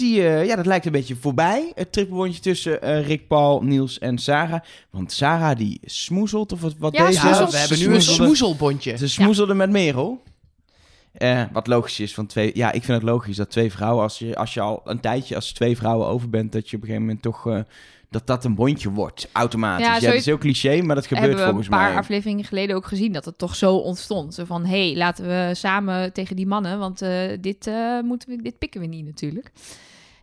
die, 0.03 0.27
eh, 0.27 0.45
ja, 0.45 0.55
dat 0.55 0.65
lijkt 0.65 0.85
een 0.85 0.91
beetje 0.91 1.15
voorbij. 1.15 1.71
Het 1.75 1.91
trippelbondje 1.91 2.41
tussen 2.41 2.81
eh, 2.81 3.07
Rick, 3.07 3.27
Paul, 3.27 3.61
Niels 3.61 3.99
en 3.99 4.17
Sarah. 4.17 4.61
Want 4.89 5.11
Sarah 5.11 5.57
die 5.57 5.79
smoezelt, 5.85 6.51
of 6.51 6.61
wat, 6.61 6.73
wat 6.77 6.95
Ja, 6.95 7.05
deze? 7.07 7.19
smoezelt. 7.19 7.51
we 7.51 7.57
hebben 7.57 7.79
nu 7.79 7.93
een 7.93 8.01
smoezelbondje. 8.01 8.97
Ze 8.97 9.07
smoezelde 9.07 9.53
met 9.53 9.69
Merel. 9.69 10.21
Eh, 11.13 11.43
wat 11.51 11.67
logisch 11.67 11.99
is 11.99 12.13
van 12.13 12.25
twee... 12.25 12.51
Ja, 12.53 12.71
ik 12.71 12.83
vind 12.83 12.97
het 13.01 13.09
logisch 13.09 13.35
dat 13.35 13.49
twee 13.49 13.71
vrouwen... 13.71 14.03
Als 14.03 14.19
je, 14.19 14.35
als 14.35 14.53
je 14.53 14.61
al 14.61 14.81
een 14.85 14.99
tijdje 14.99 15.35
als 15.35 15.51
twee 15.51 15.77
vrouwen 15.77 16.07
over 16.07 16.29
bent... 16.29 16.51
dat 16.51 16.69
je 16.69 16.75
op 16.75 16.81
een 16.81 16.87
gegeven 16.87 17.07
moment 17.07 17.23
toch... 17.23 17.47
eh, 17.47 17.59
dat 18.09 18.27
dat 18.27 18.45
een 18.45 18.55
bondje 18.55 18.89
wordt, 18.89 19.29
automatisch. 19.31 19.85
Ja, 19.85 19.93
Ja, 19.93 19.99
zo- 19.99 20.05
dat 20.05 20.15
is 20.15 20.25
heel 20.25 20.37
cliché, 20.37 20.81
maar 20.81 20.95
dat 20.95 21.05
gebeurt 21.05 21.25
hebben 21.27 21.39
we 21.39 21.45
volgens 21.49 21.67
een 21.67 21.77
paar 21.77 21.89
mij. 21.89 21.97
afleveringen 21.97 22.43
geleden 22.45 22.75
ook 22.75 22.85
gezien 22.85 23.11
dat 23.11 23.25
het 23.25 23.37
toch 23.37 23.55
zo 23.55 23.75
ontstond. 23.75 24.33
Zo 24.33 24.45
van, 24.45 24.65
hé, 24.65 24.87
hey, 24.87 24.97
laten 24.97 25.25
we 25.27 25.51
samen 25.55 26.13
tegen 26.13 26.35
die 26.35 26.47
mannen, 26.47 26.79
want 26.79 27.01
eh, 27.01 27.11
dit, 27.41 27.67
eh, 27.67 27.99
moeten 28.01 28.29
we, 28.29 28.41
dit 28.41 28.57
pikken 28.57 28.81
we 28.81 28.87
niet 28.87 29.05
natuurlijk. 29.05 29.51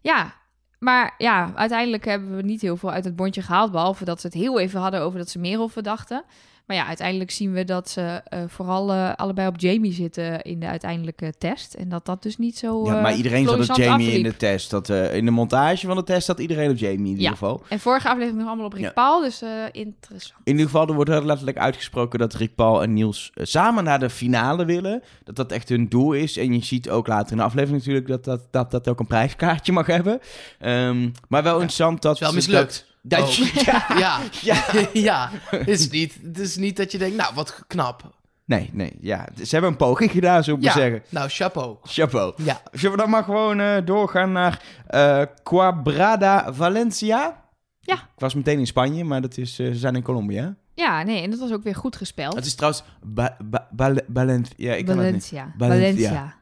Ja, 0.00 0.34
maar 0.78 1.14
ja, 1.18 1.52
uiteindelijk 1.54 2.04
hebben 2.04 2.36
we 2.36 2.42
niet 2.42 2.60
heel 2.60 2.76
veel 2.76 2.90
uit 2.90 3.04
het 3.04 3.16
bondje 3.16 3.42
gehaald, 3.42 3.72
behalve 3.72 4.04
dat 4.04 4.20
ze 4.20 4.26
het 4.26 4.36
heel 4.36 4.60
even 4.60 4.80
hadden 4.80 5.00
over 5.00 5.18
dat 5.18 5.28
ze 5.28 5.38
Merel 5.38 5.68
verdachten. 5.68 6.24
Maar 6.70 6.78
ja, 6.78 6.86
uiteindelijk 6.86 7.30
zien 7.30 7.52
we 7.52 7.64
dat 7.64 7.90
ze 7.90 8.20
eh, 8.24 8.40
vooral 8.46 8.92
eh, 8.92 9.12
allebei 9.14 9.48
op 9.48 9.60
Jamie 9.60 9.92
zitten 9.92 10.42
in 10.42 10.60
de 10.60 10.66
uiteindelijke 10.66 11.32
test. 11.38 11.74
En 11.74 11.88
dat 11.88 12.06
dat 12.06 12.22
dus 12.22 12.38
niet 12.38 12.58
zo. 12.58 12.84
Ja, 12.84 13.00
maar 13.00 13.10
eh, 13.10 13.16
iedereen 13.16 13.46
zat 13.48 13.68
op 13.70 13.76
Jamie 13.76 14.10
in 14.12 14.22
de 14.22 14.36
test. 14.36 14.70
Dat, 14.70 14.90
eh, 14.90 15.14
in 15.14 15.24
de 15.24 15.30
montage 15.30 15.86
van 15.86 15.96
de 15.96 16.04
test 16.04 16.26
zat 16.26 16.38
iedereen 16.38 16.70
op 16.70 16.76
Jamie 16.76 16.98
in 16.98 17.06
ieder 17.06 17.22
Ja. 17.22 17.30
geval. 17.30 17.62
En 17.68 17.80
vorige 17.80 18.08
aflevering 18.08 18.38
nog 18.38 18.46
allemaal 18.48 18.66
op 18.66 18.72
Rick 18.72 18.82
Ja. 18.84 18.90
Paul, 18.90 19.20
dus 19.20 19.42
eh, 19.42 19.48
interessant. 19.72 20.40
In 20.44 20.52
ieder 20.52 20.66
geval, 20.66 20.88
er 20.88 20.94
wordt 20.94 21.10
heel 21.10 21.24
letterlijk 21.24 21.58
uitgesproken 21.58 22.18
dat 22.18 22.34
Rick 22.34 22.54
Paul 22.54 22.82
en 22.82 22.92
Niels 22.92 23.30
samen 23.34 23.84
naar 23.84 23.98
de 23.98 24.10
finale 24.10 24.64
willen. 24.64 25.02
Dat 25.24 25.36
dat 25.36 25.52
echt 25.52 25.68
hun 25.68 25.88
doel 25.88 26.12
is. 26.12 26.36
En 26.36 26.52
je 26.52 26.64
ziet 26.64 26.90
ook 26.90 27.06
later 27.06 27.30
in 27.30 27.36
de 27.36 27.42
aflevering 27.42 27.78
natuurlijk 27.78 28.06
dat 28.06 28.24
dat, 28.24 28.42
dat, 28.50 28.70
dat 28.70 28.88
ook 28.88 29.00
een 29.00 29.06
prijskaartje 29.06 29.72
mag 29.72 29.86
hebben. 29.86 30.20
Ehm, 30.58 31.08
maar 31.28 31.42
wel 31.42 31.54
interessant 31.54 32.02
dat... 32.02 32.14
is 32.14 32.20
wel 32.20 32.32
mislukt. 32.32 32.66
Dat, 32.66 32.89
dat 33.02 33.20
Oh. 33.20 33.28
je- 33.30 33.62
ja, 33.66 33.86
Ja, 33.98 34.20
ja. 34.40 34.64
ja. 34.92 35.30
Het 35.50 35.68
is, 35.68 35.88
niet, 35.90 36.18
het 36.22 36.38
is 36.38 36.56
niet 36.56 36.76
dat 36.76 36.92
je 36.92 36.98
denkt, 36.98 37.16
nou, 37.16 37.34
wat 37.34 37.62
knap. 37.66 38.18
Nee, 38.44 38.70
nee, 38.72 38.92
ja. 39.00 39.28
Ze 39.36 39.48
hebben 39.50 39.70
een 39.70 39.76
poging 39.76 40.10
gedaan, 40.10 40.44
zou 40.44 40.56
ik 40.56 40.62
Ja, 40.62 40.72
maar 40.72 40.82
zeggen. 40.82 41.02
nou, 41.08 41.28
chapeau. 41.28 41.76
Chapeau. 41.82 42.32
Ja, 42.36 42.60
Zullen 42.72 42.96
we 42.96 43.02
dan 43.02 43.10
maar 43.10 43.24
gewoon 43.24 43.60
eh, 43.60 43.76
doorgaan 43.84 44.32
naar 44.32 44.62
eh 44.86 45.22
Quabrada 45.42 46.52
Valencia? 46.52 47.42
Ja. 47.80 47.94
Ik 47.94 48.00
was 48.16 48.34
meteen 48.34 48.58
in 48.58 48.66
Spanje, 48.66 49.04
maar 49.04 49.20
dat 49.20 49.36
is, 49.36 49.58
eh, 49.58 49.66
ze 49.66 49.74
zijn 49.78 49.96
in 49.96 50.02
Colombia. 50.02 50.54
Ja, 50.74 51.02
nee, 51.02 51.22
en 51.22 51.30
dat 51.30 51.38
was 51.38 51.52
ook 51.52 51.62
weer 51.62 51.74
goed 51.74 51.96
gespeld. 51.96 52.34
Het 52.34 52.46
is 52.46 52.54
trouwens 52.54 52.84
ba 53.02 53.36
ba 53.44 53.68
Bal- 53.70 54.00
Valencia. 54.14 54.54
Ja, 54.56 54.74
ik 54.74 54.86
kan 54.86 54.98
het 54.98 55.12
niet. 55.12 55.32
Valencia. 55.58 56.34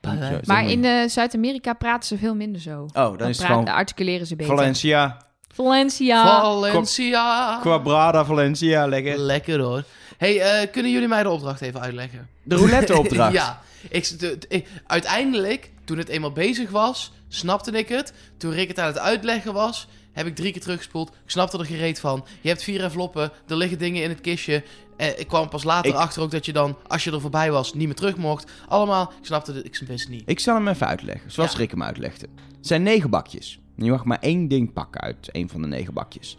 Valencia. 0.00 0.40
Maar 0.44 0.64
in 0.70 0.84
eh, 0.84 1.08
Zuid-Amerika 1.08 1.72
praten 1.72 2.08
ze 2.08 2.18
veel 2.18 2.34
minder 2.34 2.60
zo. 2.60 2.82
Oh, 2.82 3.18
dan 3.18 3.28
is 3.28 3.38
het 3.38 3.46
gewoon 3.46 3.68
articuleren 3.68 4.26
ze 4.26 4.36
beter. 4.36 4.56
Valencia. 4.56 5.16
Valencia. 5.64 6.40
Valencia. 6.40 7.58
Quabrada 7.60 8.24
Valencia, 8.24 8.86
lekker. 8.86 9.18
Lekker 9.18 9.60
hoor. 9.60 9.84
hey, 10.16 10.40
eh, 10.40 10.70
kunnen 10.72 10.92
jullie 10.92 11.08
mij 11.08 11.22
de 11.22 11.28
opdracht 11.30 11.60
even 11.60 11.80
uitleggen? 11.80 12.28
De 12.42 12.54
roulette-opdracht. 12.54 13.32
ja. 13.42 13.60
Ik, 13.88 14.18
de- 14.18 14.38
de- 14.38 14.46
ik- 14.48 14.66
uiteindelijk, 14.86 15.70
toen 15.84 15.98
het 15.98 16.08
eenmaal 16.08 16.32
bezig 16.32 16.70
was, 16.70 17.12
snapte 17.28 17.70
ik 17.70 17.88
het. 17.88 18.12
Toen 18.36 18.52
Rick 18.52 18.68
het 18.68 18.78
aan 18.78 18.86
het 18.86 18.98
uitleggen 18.98 19.52
was, 19.52 19.86
heb 20.12 20.26
ik 20.26 20.34
drie 20.34 20.52
keer 20.52 20.60
teruggespoeld. 20.60 21.08
Ik 21.08 21.30
snapte 21.30 21.58
er 21.58 21.64
gereed 21.64 22.00
van. 22.00 22.24
Je 22.40 22.48
hebt 22.48 22.62
vier 22.62 22.82
enveloppen, 22.82 23.30
er 23.48 23.56
liggen 23.56 23.78
dingen 23.78 24.02
in 24.02 24.08
het 24.08 24.20
kistje. 24.20 24.62
Eh, 24.96 25.18
ik 25.18 25.26
kwam 25.26 25.48
pas 25.48 25.64
later 25.64 25.90
Ik- 25.90 25.96
achter 25.96 26.22
ook 26.22 26.30
dat 26.30 26.46
je 26.46 26.52
dan, 26.52 26.76
als 26.86 27.04
je 27.04 27.12
er 27.12 27.20
voorbij 27.20 27.50
was, 27.50 27.74
niet 27.74 27.86
meer 27.86 27.96
terug 27.96 28.16
mocht. 28.16 28.50
Allemaal, 28.68 29.12
ik 29.20 29.26
snapte 29.26 29.52
het, 29.52 29.64
ik 29.64 29.74
snap 29.74 29.88
het 29.88 30.08
niet. 30.08 30.22
Ik 30.26 30.40
zal 30.40 30.54
hem 30.54 30.68
even 30.68 30.86
uitleggen, 30.86 31.30
zoals 31.30 31.52
Ja. 31.52 31.58
Rick 31.58 31.70
hem 31.70 31.82
uitlegde. 31.82 32.26
Het 32.56 32.66
zijn 32.66 32.82
negen 32.82 33.10
bakjes. 33.10 33.58
Je 33.84 33.90
mag 33.90 34.04
maar 34.04 34.18
één 34.20 34.48
ding 34.48 34.72
pakken 34.72 35.00
uit 35.00 35.28
een 35.32 35.48
van 35.48 35.62
de 35.62 35.66
negen 35.66 35.94
bakjes. 35.94 36.36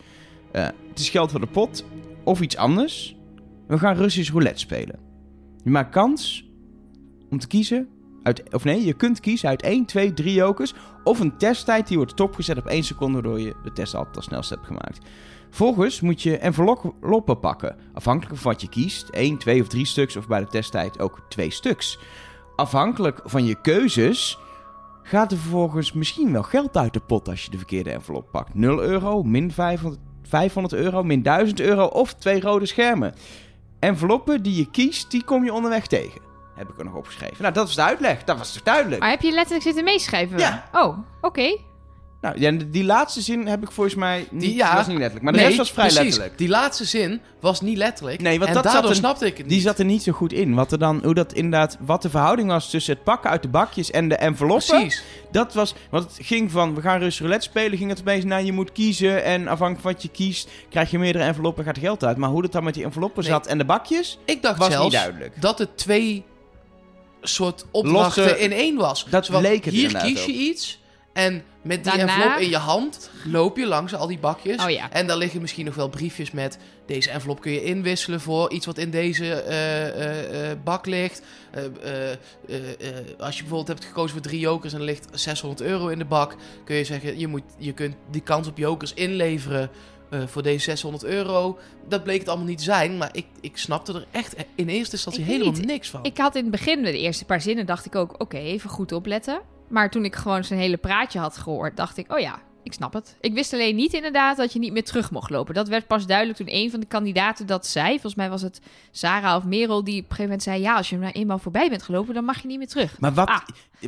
Eh, 0.52 0.64
het 0.64 1.00
is 1.00 1.10
geld 1.10 1.32
voor 1.32 1.40
de 1.40 1.48
pot 1.48 1.86
of 2.24 2.42
iets 2.42 2.58
anders. 2.58 3.16
We 3.68 3.78
gaan 3.78 3.96
Russisch 3.96 4.32
roulette 4.32 4.60
spelen. 4.60 5.00
Je 5.64 5.70
maakt 5.70 5.92
kans 5.92 6.50
om 7.30 7.40
te 7.40 7.48
kiezen 7.48 7.88
uit... 8.24 8.54
Of 8.54 8.64
nee, 8.64 8.86
je 8.86 8.94
kunt 8.94 9.20
kiezen 9.20 9.50
uit 9.50 9.62
1, 9.62 9.86
2, 9.86 10.14
3 10.14 10.34
jokers... 10.34 10.74
of 11.04 11.20
een 11.20 11.38
testtijd 11.38 11.88
die 11.88 11.98
wordt 11.98 12.12
stopgezet 12.12 12.58
op 12.58 12.66
1 12.66 12.84
seconde... 12.84 13.14
waardoor 13.14 13.40
je 13.40 13.56
de 13.64 13.74
test 13.74 13.96
altijd 13.96 14.16
als 14.16 14.26
snelste 14.26 14.54
hebt 14.54 14.68
gemaakt. 14.68 15.00
Vervolgens 15.48 16.02
moet 16.02 16.22
je 16.22 16.38
enveloppen 16.38 17.40
pakken. 17.40 17.76
Afhankelijk 17.94 18.40
van 18.40 18.52
wat 18.52 18.62
je 18.62 18.70
kiest. 18.70 19.10
1, 19.10 19.38
2 19.38 19.62
of 19.62 19.68
3 19.68 19.86
stuks 19.86 20.16
of 20.16 20.28
bij 20.28 20.40
de 20.40 20.48
testtijd 20.48 21.00
ook 21.00 21.22
2 21.30 21.52
stuks. 21.52 22.00
Afhankelijk 22.56 23.22
van 23.24 23.46
je 23.46 23.62
keuzes 23.62 24.38
gaat 25.10 25.32
er 25.32 25.38
vervolgens 25.38 25.94
misschien 25.94 26.32
wel 26.32 26.44
geld 26.44 26.78
uit 26.78 26.94
de 26.94 27.00
pot 27.00 27.30
als 27.30 27.44
je 27.44 27.52
de 27.52 27.58
verkeerde 27.58 27.92
envelop 27.92 28.32
pakt. 28.32 28.54
0 28.54 28.82
euro, 28.82 29.24
min 29.24 29.52
500, 29.52 30.02
500 30.24 30.74
euro, 30.74 31.04
min 31.04 31.22
1000 31.22 31.60
euro 31.60 31.86
of 31.86 32.14
twee 32.14 32.42
rode 32.42 32.66
schermen. 32.66 33.14
Enveloppen 33.80 34.44
die 34.44 34.56
je 34.56 34.70
kiest, 34.72 35.12
die 35.12 35.24
kom 35.24 35.44
je 35.44 35.54
onderweg 35.54 35.88
tegen. 35.88 36.22
Heb 36.56 36.70
ik 36.70 36.78
er 36.78 36.86
nog 36.86 36.96
opgeschreven. 36.96 37.42
Nou, 37.42 37.54
dat 37.54 37.66
was 37.66 37.76
de 37.76 37.82
uitleg. 37.82 38.24
Dat 38.24 38.38
was 38.38 38.54
toch 38.54 38.64
duidelijk? 38.64 39.02
Maar 39.02 39.10
heb 39.10 39.22
je 39.22 39.32
letterlijk 39.32 39.64
zitten 39.64 39.84
meeschrijven? 39.84 40.38
Ja. 40.38 40.70
Oh, 40.72 40.98
oké. 41.22 41.58
Nou, 42.22 42.40
ja, 42.40 42.52
die 42.68 42.84
laatste 42.84 43.22
zin 43.22 43.48
heb 43.48 43.64
ik 43.64 43.72
volgens 43.72 43.96
mij 43.96 44.28
niet, 44.32 44.42
Die- 44.42 44.56
ja. 44.56 44.76
was 44.76 44.88
niet 44.88 44.96
letterlijk. 44.98 45.24
Maar 45.24 45.34
de 45.34 45.40
Nee, 45.40 45.48
rest 45.48 45.58
was 45.60 45.72
vrij 45.72 45.86
precies. 45.88 46.04
letterlijk. 46.04 46.38
Die 46.38 46.48
laatste 46.48 46.86
zin 46.86 47.22
was 47.40 47.62
niet 47.62 47.78
letterlijk. 47.78 48.22
Nee, 48.22 48.38
want 48.38 48.50
en 48.50 48.56
dat 48.56 48.64
zat 48.64 48.74
daardoor 48.74 48.96
snapte 48.96 49.26
ik 49.26 49.32
het 49.38 49.46
niet. 49.46 49.50
Die 49.56 49.62
zat 49.62 49.80
er 49.80 49.86
niet 49.86 50.04
zo 50.04 50.12
goed 50.12 50.34
in. 50.34 50.54
Wat 50.54 50.72
er 50.72 50.80
dan, 50.80 51.02
hoe 51.04 51.14
dat 51.14 51.34
inderdaad, 51.34 51.78
wat 51.80 52.02
de 52.02 52.10
verhouding 52.10 52.50
was 52.50 52.70
tussen 52.70 52.94
het 52.94 53.04
pakken 53.04 53.30
uit 53.30 53.42
de 53.42 53.48
bakjes 53.48 53.92
en 53.92 54.10
de 54.10 54.16
enveloppen. 54.16 54.80
Precies. 54.80 55.04
Dat 55.32 55.54
was, 55.54 55.76
want 55.90 56.04
het 56.04 56.26
ging 56.26 56.52
van, 56.52 56.76
we 56.76 56.82
gaan 56.82 57.00
Russisch 57.00 57.20
roulette 57.22 57.48
spelen, 57.48 57.78
ging 57.78 57.90
het 57.90 58.00
opeens 58.00 58.24
naar 58.26 58.44
je 58.44 58.52
moet 58.54 58.72
kiezen. 58.72 59.24
En 59.24 59.42
afhankelijk 59.48 59.82
van 59.82 59.92
wat 59.92 60.02
je 60.02 60.10
kiest, 60.10 60.50
krijg 60.70 60.92
je 60.92 61.00
meerdere 61.00 61.24
enveloppen, 61.24 61.64
gaat 61.64 61.78
geld 61.78 62.04
uit. 62.04 62.18
Maar 62.18 62.30
hoe 62.30 62.42
dat 62.42 62.52
dan 62.52 62.64
met 62.64 62.74
die 62.74 62.84
enveloppen 62.84 63.24
Nee. 63.24 63.32
zat 63.32 63.48
en 63.48 63.58
de 63.58 63.66
bakjes, 63.66 64.18
Ik 64.26 64.42
dacht 64.42 64.58
was 64.60 64.68
zelfs 64.72 64.84
niet 64.84 64.94
duidelijk. 64.94 65.42
dat 65.42 65.60
het 65.60 65.78
twee 65.78 66.24
soort 67.22 67.66
opdrachten 67.72 68.24
Losse- 68.24 68.40
in 68.40 68.52
één 68.52 68.76
was. 68.78 69.06
Dat 69.10 69.26
Zowel 69.26 69.42
leek 69.42 69.66
het 69.66 69.74
Hier 69.74 69.98
kies 69.98 70.26
je 70.26 70.32
iets 70.32 70.80
en 71.14 71.44
met 71.62 71.84
die 71.84 71.94
Daarna- 71.94 72.16
envelop 72.16 72.38
in 72.40 72.50
je 72.50 72.58
hand 72.58 73.10
loop 73.26 73.58
je 73.58 73.66
langs 73.66 73.96
al 73.96 74.08
die 74.08 74.20
bakjes. 74.20 74.64
Oh 74.64 74.70
ja. 74.70 74.92
En 74.92 75.08
daar 75.08 75.18
liggen 75.18 75.42
misschien 75.42 75.66
nog 75.66 75.76
wel 75.76 75.90
briefjes 75.90 76.32
met... 76.32 76.58
deze 76.86 77.10
envelop 77.10 77.42
kun 77.42 77.52
je 77.52 77.64
inwisselen 77.64 78.22
voor 78.22 78.52
iets 78.52 78.66
wat 78.66 78.78
in 78.78 78.90
deze 78.90 79.34
eh, 79.34 79.88
eh, 79.88 80.52
eh, 80.52 80.58
bak 80.64 80.86
ligt. 80.86 81.22
Als 83.20 83.36
je 83.36 83.42
bijvoorbeeld 83.42 83.68
hebt 83.68 83.86
gekozen 83.86 84.12
voor 84.12 84.22
drie 84.22 84.40
jokers 84.40 84.74
en 84.74 84.80
er 84.80 84.86
ligt 84.86 85.08
600 85.12 85.62
euro 85.62 85.88
in 85.88 85.98
de 85.98 86.06
bak... 86.06 86.36
kun 86.64 86.76
je 86.76 86.84
zeggen, 86.84 87.20
je, 87.20 87.28
moet, 87.28 87.44
je 87.58 87.74
kunt 87.74 87.96
die 88.12 88.22
kans 88.22 88.48
op 88.48 88.58
jokers 88.58 88.94
inleveren... 88.94 89.70
voor 90.26 90.44
deze 90.44 90.64
600 90.64 91.04
euro. 91.04 91.58
Dat 91.88 92.04
bleek 92.04 92.20
het 92.20 92.28
allemaal 92.28 92.48
niet 92.48 92.58
te 92.58 92.64
zijn. 92.64 92.98
Maar 92.98 93.10
ik, 93.12 93.26
ik 93.42 93.58
snapte 93.58 93.94
er 93.94 94.06
echt 94.12 94.36
in 94.56 94.68
eerste 94.68 94.96
instantie 94.96 95.24
helemaal 95.24 95.54
niet. 95.54 95.66
niks 95.66 95.90
van. 95.90 96.04
Ik 96.04 96.18
had 96.18 96.36
in 96.36 96.42
het 96.42 96.52
begin, 96.52 96.84
de 96.84 96.98
eerste 96.98 97.26
paar 97.26 97.42
zinnen, 97.42 97.66
dacht 97.66 97.86
ik 97.86 97.96
ook... 97.96 98.22
Oké, 98.22 98.38
even 98.38 98.70
goed 98.70 98.92
opletten. 98.92 99.42
Maar 99.70 99.90
toen 99.90 100.06
ik 100.06 100.16
gewoon 100.16 100.44
zijn 100.44 100.60
hele 100.60 100.78
praatje 100.78 101.20
had 101.20 101.38
gehoord, 101.38 101.78
dacht 101.78 101.98
ik... 101.98 102.12
Oh 102.14 102.20
ja, 102.20 102.40
ik 102.64 102.74
snap 102.74 102.94
het. 102.94 103.16
Ik 103.22 103.34
wist 103.34 103.54
alleen 103.54 103.76
niet 103.76 103.94
inderdaad 103.94 104.38
dat 104.38 104.54
je 104.54 104.60
niet 104.60 104.72
meer 104.74 104.84
terug 104.84 105.12
mocht 105.12 105.30
lopen. 105.30 105.54
Dat 105.54 105.68
werd 105.68 105.88
pas 105.88 106.06
duidelijk 106.06 106.38
toen 106.38 106.48
een 106.50 106.72
van 106.72 106.80
de 106.80 106.86
kandidaten 106.86 107.46
dat 107.46 107.68
zei. 107.68 107.90
Volgens 107.92 108.16
mij 108.16 108.30
was 108.30 108.42
het 108.42 108.62
Sarah 108.92 109.36
of 109.36 109.44
Merel 109.44 109.84
die 109.84 109.94
op 109.94 110.00
een 110.00 110.04
gegeven 110.04 110.24
moment 110.24 110.44
zei... 110.44 110.62
Ja, 110.62 110.76
als 110.76 110.90
je 110.90 110.96
er 110.96 111.02
nou 111.02 111.14
eenmaal 111.14 111.40
voorbij 111.40 111.70
bent 111.70 111.84
gelopen, 111.84 112.14
dan 112.14 112.24
mag 112.26 112.42
je 112.42 112.48
niet 112.48 112.58
meer 112.58 112.68
terug. 112.68 113.00
Maar, 113.00 113.14
wat, 113.14 113.28
Ah, 113.28 113.38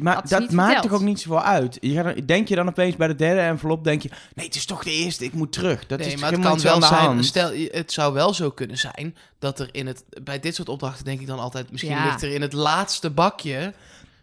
maar 0.02 0.16
dat 0.28 0.52
maakt 0.52 0.66
verteld. 0.72 0.82
toch 0.84 1.00
ook 1.00 1.06
niet 1.06 1.20
zoveel 1.20 1.42
uit? 1.42 1.78
Je 1.82 1.94
gaat 1.94 2.28
denk 2.28 2.48
je 2.48 2.56
dan 2.56 2.68
opeens 2.68 2.96
bij 2.96 3.08
de 3.08 3.16
derde 3.16 3.42
envelop, 3.42 3.84
denk 3.84 4.02
je... 4.02 4.10
Nee, 4.36 4.46
het 4.46 4.56
is 4.56 4.66
toch 4.66 4.84
de 4.84 4.92
eerste, 4.92 5.26
ik 5.26 5.34
moet 5.34 5.52
terug. 5.54 5.86
Dat 5.88 6.00
nee, 6.00 6.08
is 6.08 6.22
maar 6.22 6.32
het 6.32 6.42
kan 6.42 6.60
wel 6.62 6.82
zijn. 6.82 6.94
hand? 7.06 7.26
Stel, 7.26 7.52
het 7.72 7.92
zou 7.92 8.14
wel 8.14 8.34
zo 8.34 8.50
kunnen 8.52 8.78
zijn 8.78 9.16
dat 9.40 9.60
er 9.60 9.70
in 9.72 9.88
het. 9.88 10.04
Bij 10.24 10.40
dit 10.40 10.56
soort 10.56 10.70
opdrachten 10.70 11.06
denk 11.06 11.20
ik 11.22 11.28
dan 11.28 11.40
altijd. 11.40 11.72
Misschien 11.72 11.92
Ja. 11.94 12.06
ligt 12.06 12.22
er 12.22 12.34
in 12.34 12.42
het 12.42 12.54
laatste 12.54 13.10
bakje 13.10 13.74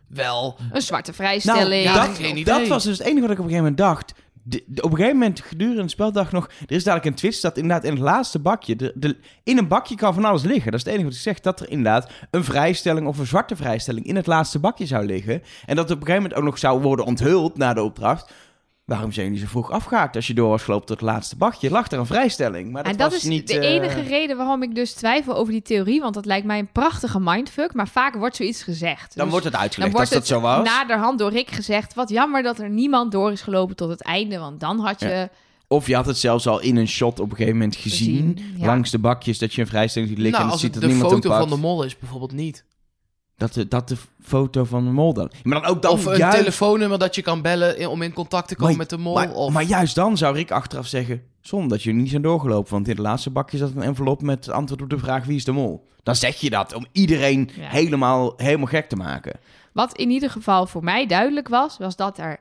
wel. 0.08 0.56
Een 0.72 0.82
zwarte 0.82 1.12
vrijstelling. 1.12 1.84
ja, 1.84 2.06
dat, 2.06 2.16
geen 2.16 2.30
idee. 2.36 2.44
dat 2.44 2.68
was 2.68 2.84
dus 2.84 2.98
het 2.98 3.06
enige 3.06 3.20
wat 3.20 3.30
ik 3.30 3.38
op 3.38 3.44
een 3.44 3.50
gegeven 3.50 3.72
moment 3.72 3.76
dacht. 3.76 4.12
De, 4.42 4.64
de- 4.66 4.82
op 4.82 4.90
een 4.90 4.96
gegeven 4.96 5.18
moment 5.18 5.40
gedurende 5.40 5.80
het 5.82 5.90
speldag 5.90 6.32
nog... 6.32 6.46
Er 6.66 6.76
is 6.76 6.84
dadelijk 6.84 7.08
een 7.08 7.14
twist 7.14 7.42
dat 7.42 7.56
inderdaad 7.56 7.84
in 7.84 7.90
het 7.90 8.00
laatste 8.00 8.38
bakje... 8.38 8.76
De, 8.76 8.92
de, 8.94 9.16
in 9.44 9.58
een 9.58 9.68
bakje 9.68 9.94
kan 9.94 10.14
van 10.14 10.24
alles 10.24 10.42
liggen. 10.42 10.70
Dat 10.70 10.80
is 10.80 10.86
het 10.86 10.88
enige 10.94 11.04
wat 11.08 11.14
ik 11.16 11.22
zeg. 11.22 11.40
Dat 11.40 11.60
er 11.60 11.70
inderdaad 11.70 12.10
een 12.30 12.44
vrijstelling 12.44 13.06
of 13.06 13.18
een 13.18 13.26
zwarte 13.26 13.56
vrijstelling... 13.56 14.06
in 14.06 14.16
het 14.16 14.26
laatste 14.26 14.58
bakje 14.58 14.86
zou 14.86 15.06
liggen. 15.06 15.42
En 15.66 15.76
dat 15.76 15.88
het 15.88 15.96
op 15.98 16.00
een 16.00 16.06
gegeven 16.06 16.22
moment 16.22 16.34
ook 16.34 16.44
nog 16.44 16.58
zou 16.58 16.80
worden 16.80 17.04
onthuld 17.04 17.56
na 17.56 17.74
de 17.74 17.82
opdracht. 17.82 18.32
Waarom 18.88 19.12
zijn 19.12 19.26
jullie 19.26 19.40
zo 19.40 19.46
vroeg 19.46 19.70
afgehaakt? 19.70 20.16
Als 20.16 20.26
je 20.26 20.34
door 20.34 20.48
was 20.48 20.62
gelopen 20.62 20.86
tot 20.86 21.00
het 21.00 21.08
laatste 21.08 21.36
bakje, 21.36 21.70
lag 21.70 21.90
er 21.90 21.98
een 21.98 22.06
vrijstelling. 22.06 22.70
Maar 22.72 22.82
dat, 22.82 22.92
en 22.92 22.98
dat 22.98 23.10
was 23.10 23.22
is 23.22 23.28
niet... 23.28 23.46
de 23.46 23.58
eh, 23.58 23.70
enige 23.70 24.00
reden 24.00 24.36
waarom 24.36 24.62
ik 24.62 24.74
dus 24.74 24.92
twijfel 24.92 25.36
over 25.36 25.52
die 25.52 25.62
theorie. 25.62 26.00
Want 26.00 26.14
dat 26.14 26.24
lijkt 26.24 26.46
mij 26.46 26.58
een 26.58 26.72
prachtige 26.72 27.20
mindfuck. 27.20 27.74
Maar 27.74 27.88
vaak 27.88 28.14
wordt 28.14 28.36
zoiets 28.36 28.62
gezegd. 28.62 29.14
Dan 29.14 29.24
Dus 29.24 29.30
wordt 29.30 29.44
het 29.44 29.52
dan 29.52 29.62
uitgelegd 29.62 29.92
wordt 29.92 30.14
als 30.14 30.18
dat 30.18 30.28
het 30.28 30.38
zo 30.38 30.48
was. 30.48 30.64
naderhand 30.64 31.18
door 31.18 31.30
Rick 31.30 31.50
gezegd... 31.50 31.94
wat 31.94 32.08
jammer 32.08 32.42
dat 32.42 32.58
er 32.58 32.70
niemand 32.70 33.12
door 33.12 33.32
is 33.32 33.40
gelopen 33.40 33.76
tot 33.76 33.88
het 33.90 34.02
einde. 34.02 34.38
Want 34.38 34.60
dan 34.60 34.80
had 34.80 35.00
je... 35.00 35.08
Ja. 35.08 35.28
Of 35.66 35.86
je 35.86 35.94
had 35.94 36.06
het 36.06 36.18
zelfs 36.18 36.46
al 36.46 36.60
in 36.60 36.76
een 36.76 36.88
shot 36.88 37.20
op 37.20 37.30
een 37.30 37.36
gegeven 37.36 37.58
moment 37.58 37.76
gezien. 37.76 38.32
Gezien, 38.36 38.54
ja. 38.56 38.66
Langs 38.66 38.90
de 38.90 38.98
bakjes 38.98 39.38
dat 39.38 39.54
je 39.54 39.60
een 39.60 39.66
vrijstelling 39.66 40.10
ziet 40.10 40.20
liggen. 40.20 40.40
nou, 40.40 40.44
en 40.44 40.50
dat 40.50 40.60
ziet 40.60 40.72
dat 40.72 40.82
de 40.82 40.88
niemand 40.88 41.12
foto 41.12 41.30
hem 41.30 41.38
van 41.38 41.50
de 41.50 41.56
mol 41.56 41.82
is, 41.82 41.98
bijvoorbeeld 41.98 42.32
niet. 42.32 42.64
Dat 43.38 43.52
de, 43.54 43.68
dat 43.68 43.88
de 43.88 43.96
foto 44.22 44.64
van 44.64 44.84
de 44.84 44.90
mol 44.90 45.12
dan. 45.14 45.30
Maar 45.42 45.60
dan 45.62 45.70
ook 45.70 45.82
dan 45.82 45.92
of 45.92 46.04
een 46.04 46.16
juist... 46.16 46.36
telefoonnummer 46.38 46.98
dat 46.98 47.14
je 47.14 47.22
kan 47.22 47.42
bellen 47.42 47.78
in- 47.78 47.88
om 47.88 48.02
in 48.02 48.12
contact 48.12 48.48
te 48.48 48.54
komen 48.54 48.68
Maar- 48.70 48.78
met 48.78 48.90
de 48.90 48.98
mol. 48.98 49.14
Maar, 49.14 49.32
of... 49.32 49.52
maar 49.52 49.62
juist 49.62 49.94
dan 49.94 50.16
zou 50.16 50.34
Rick 50.34 50.50
achteraf 50.50 50.86
zeggen... 50.86 51.22
Zonder 51.40 51.68
dat 51.68 51.82
jullie 51.82 52.00
niet 52.00 52.10
zijn 52.10 52.22
doorgelopen. 52.22 52.72
Want 52.72 52.88
in 52.88 52.94
het 52.94 53.02
laatste 53.02 53.30
bakje 53.30 53.56
zat 53.56 53.70
een 53.74 53.82
envelop 53.82 54.22
met 54.22 54.44
het 54.46 54.54
antwoord 54.54 54.82
op 54.82 54.90
de 54.90 54.98
vraag... 54.98 55.24
Wie 55.24 55.36
is 55.36 55.44
de 55.44 55.52
mol? 55.52 55.86
Dan 56.02 56.16
zeg 56.16 56.36
je 56.36 56.50
dat 56.50 56.74
om 56.74 56.86
iedereen 56.92 57.50
Ja. 57.54 57.68
helemaal, 57.68 58.32
helemaal 58.36 58.66
gek 58.66 58.88
te 58.88 58.96
maken. 58.96 59.38
Wat 59.72 59.96
in 59.96 60.10
ieder 60.10 60.30
geval 60.30 60.66
voor 60.66 60.84
mij 60.84 61.06
duidelijk 61.06 61.48
was... 61.48 61.78
was 61.78 61.96
dat 61.96 62.18
er 62.18 62.40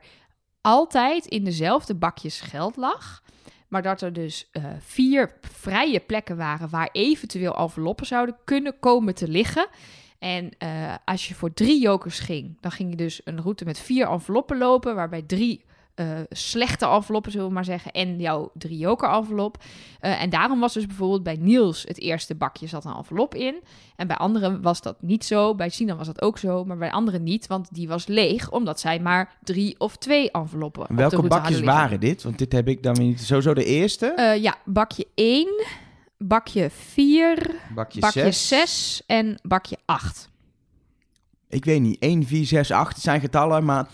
altijd 0.60 1.26
in 1.26 1.44
dezelfde 1.44 1.94
bakjes 1.94 2.40
geld 2.40 2.76
lag... 2.76 3.22
Maar 3.68 3.82
dat 3.82 4.00
er 4.00 4.12
dus 4.12 4.48
eh, 4.52 4.64
vier 4.80 5.32
vrije 5.40 6.00
plekken 6.00 6.36
waren 6.36 6.68
waar 6.70 6.88
eventueel 6.92 7.56
enveloppen 7.56 8.06
zouden 8.06 8.36
kunnen 8.44 8.74
komen 8.80 9.14
te 9.14 9.28
liggen. 9.28 9.66
En 10.18 10.50
eh, 10.58 10.94
als 11.04 11.28
je 11.28 11.34
voor 11.34 11.54
drie 11.54 11.80
jokers 11.80 12.18
ging, 12.18 12.56
dan 12.60 12.70
ging 12.70 12.90
je 12.90 12.96
dus 12.96 13.20
een 13.24 13.40
route 13.40 13.64
met 13.64 13.78
vier 13.78 14.08
enveloppen 14.08 14.58
lopen, 14.58 14.94
waarbij 14.94 15.22
drie 15.22 15.64
eh, 15.98 16.06
slechte 16.30 16.86
enveloppen, 16.86 17.32
zullen 17.32 17.46
we 17.46 17.52
maar 17.52 17.64
zeggen, 17.64 17.92
en 17.92 18.20
jouw 18.20 18.50
drie 18.54 18.78
joker 18.78 19.10
envelop. 19.10 19.56
Eh, 20.00 20.22
en 20.22 20.30
daarom 20.30 20.60
was 20.60 20.72
dus 20.72 20.86
bijvoorbeeld 20.86 21.22
bij 21.22 21.36
Niels 21.40 21.84
het 21.88 22.00
eerste 22.00 22.34
bakje 22.34 22.66
zat 22.66 22.84
een 22.84 22.94
envelop 22.94 23.34
in. 23.34 23.62
En 23.96 24.06
bij 24.06 24.16
anderen 24.16 24.62
was 24.62 24.82
dat 24.82 25.02
niet 25.02 25.24
zo. 25.24 25.54
Bij 25.54 25.68
Sinan 25.68 25.96
was 25.96 26.06
dat 26.06 26.22
ook 26.22 26.38
zo, 26.38 26.64
maar 26.64 26.76
bij 26.76 26.90
anderen 26.90 27.22
niet, 27.22 27.46
want 27.46 27.74
die 27.74 27.88
was 27.88 28.06
leeg, 28.06 28.50
omdat 28.50 28.80
zij 28.80 29.00
maar 29.00 29.36
drie 29.42 29.74
of 29.78 29.96
twee 29.96 30.30
enveloppen 30.30 30.82
op 30.82 30.88
de 30.88 30.94
Welke 30.94 31.22
bakjes 31.22 31.60
waren 31.60 32.00
dit? 32.00 32.22
Want 32.22 32.38
dit 32.38 32.52
heb 32.52 32.68
ik 32.68 32.82
dan 32.82 32.94
weer 32.94 33.06
niet. 33.06 33.20
Sowieso 33.20 33.54
de 33.54 33.64
eerste. 33.64 34.36
Ja, 34.40 34.56
bakje 34.64 35.06
1, 35.14 35.48
bakje 36.18 36.70
4, 36.70 37.54
bakje 37.74 38.00
bakje 38.00 38.22
6. 38.22 38.48
6 38.48 39.02
en 39.06 39.38
bakje 39.42 39.76
8. 39.84 40.28
Ik 41.48 41.64
weet 41.64 41.80
niet. 41.80 41.98
1, 41.98 42.26
4, 42.26 42.46
6, 42.46 42.70
8 42.70 43.00
zijn 43.00 43.20
getallen, 43.20 43.64
maar 43.64 43.88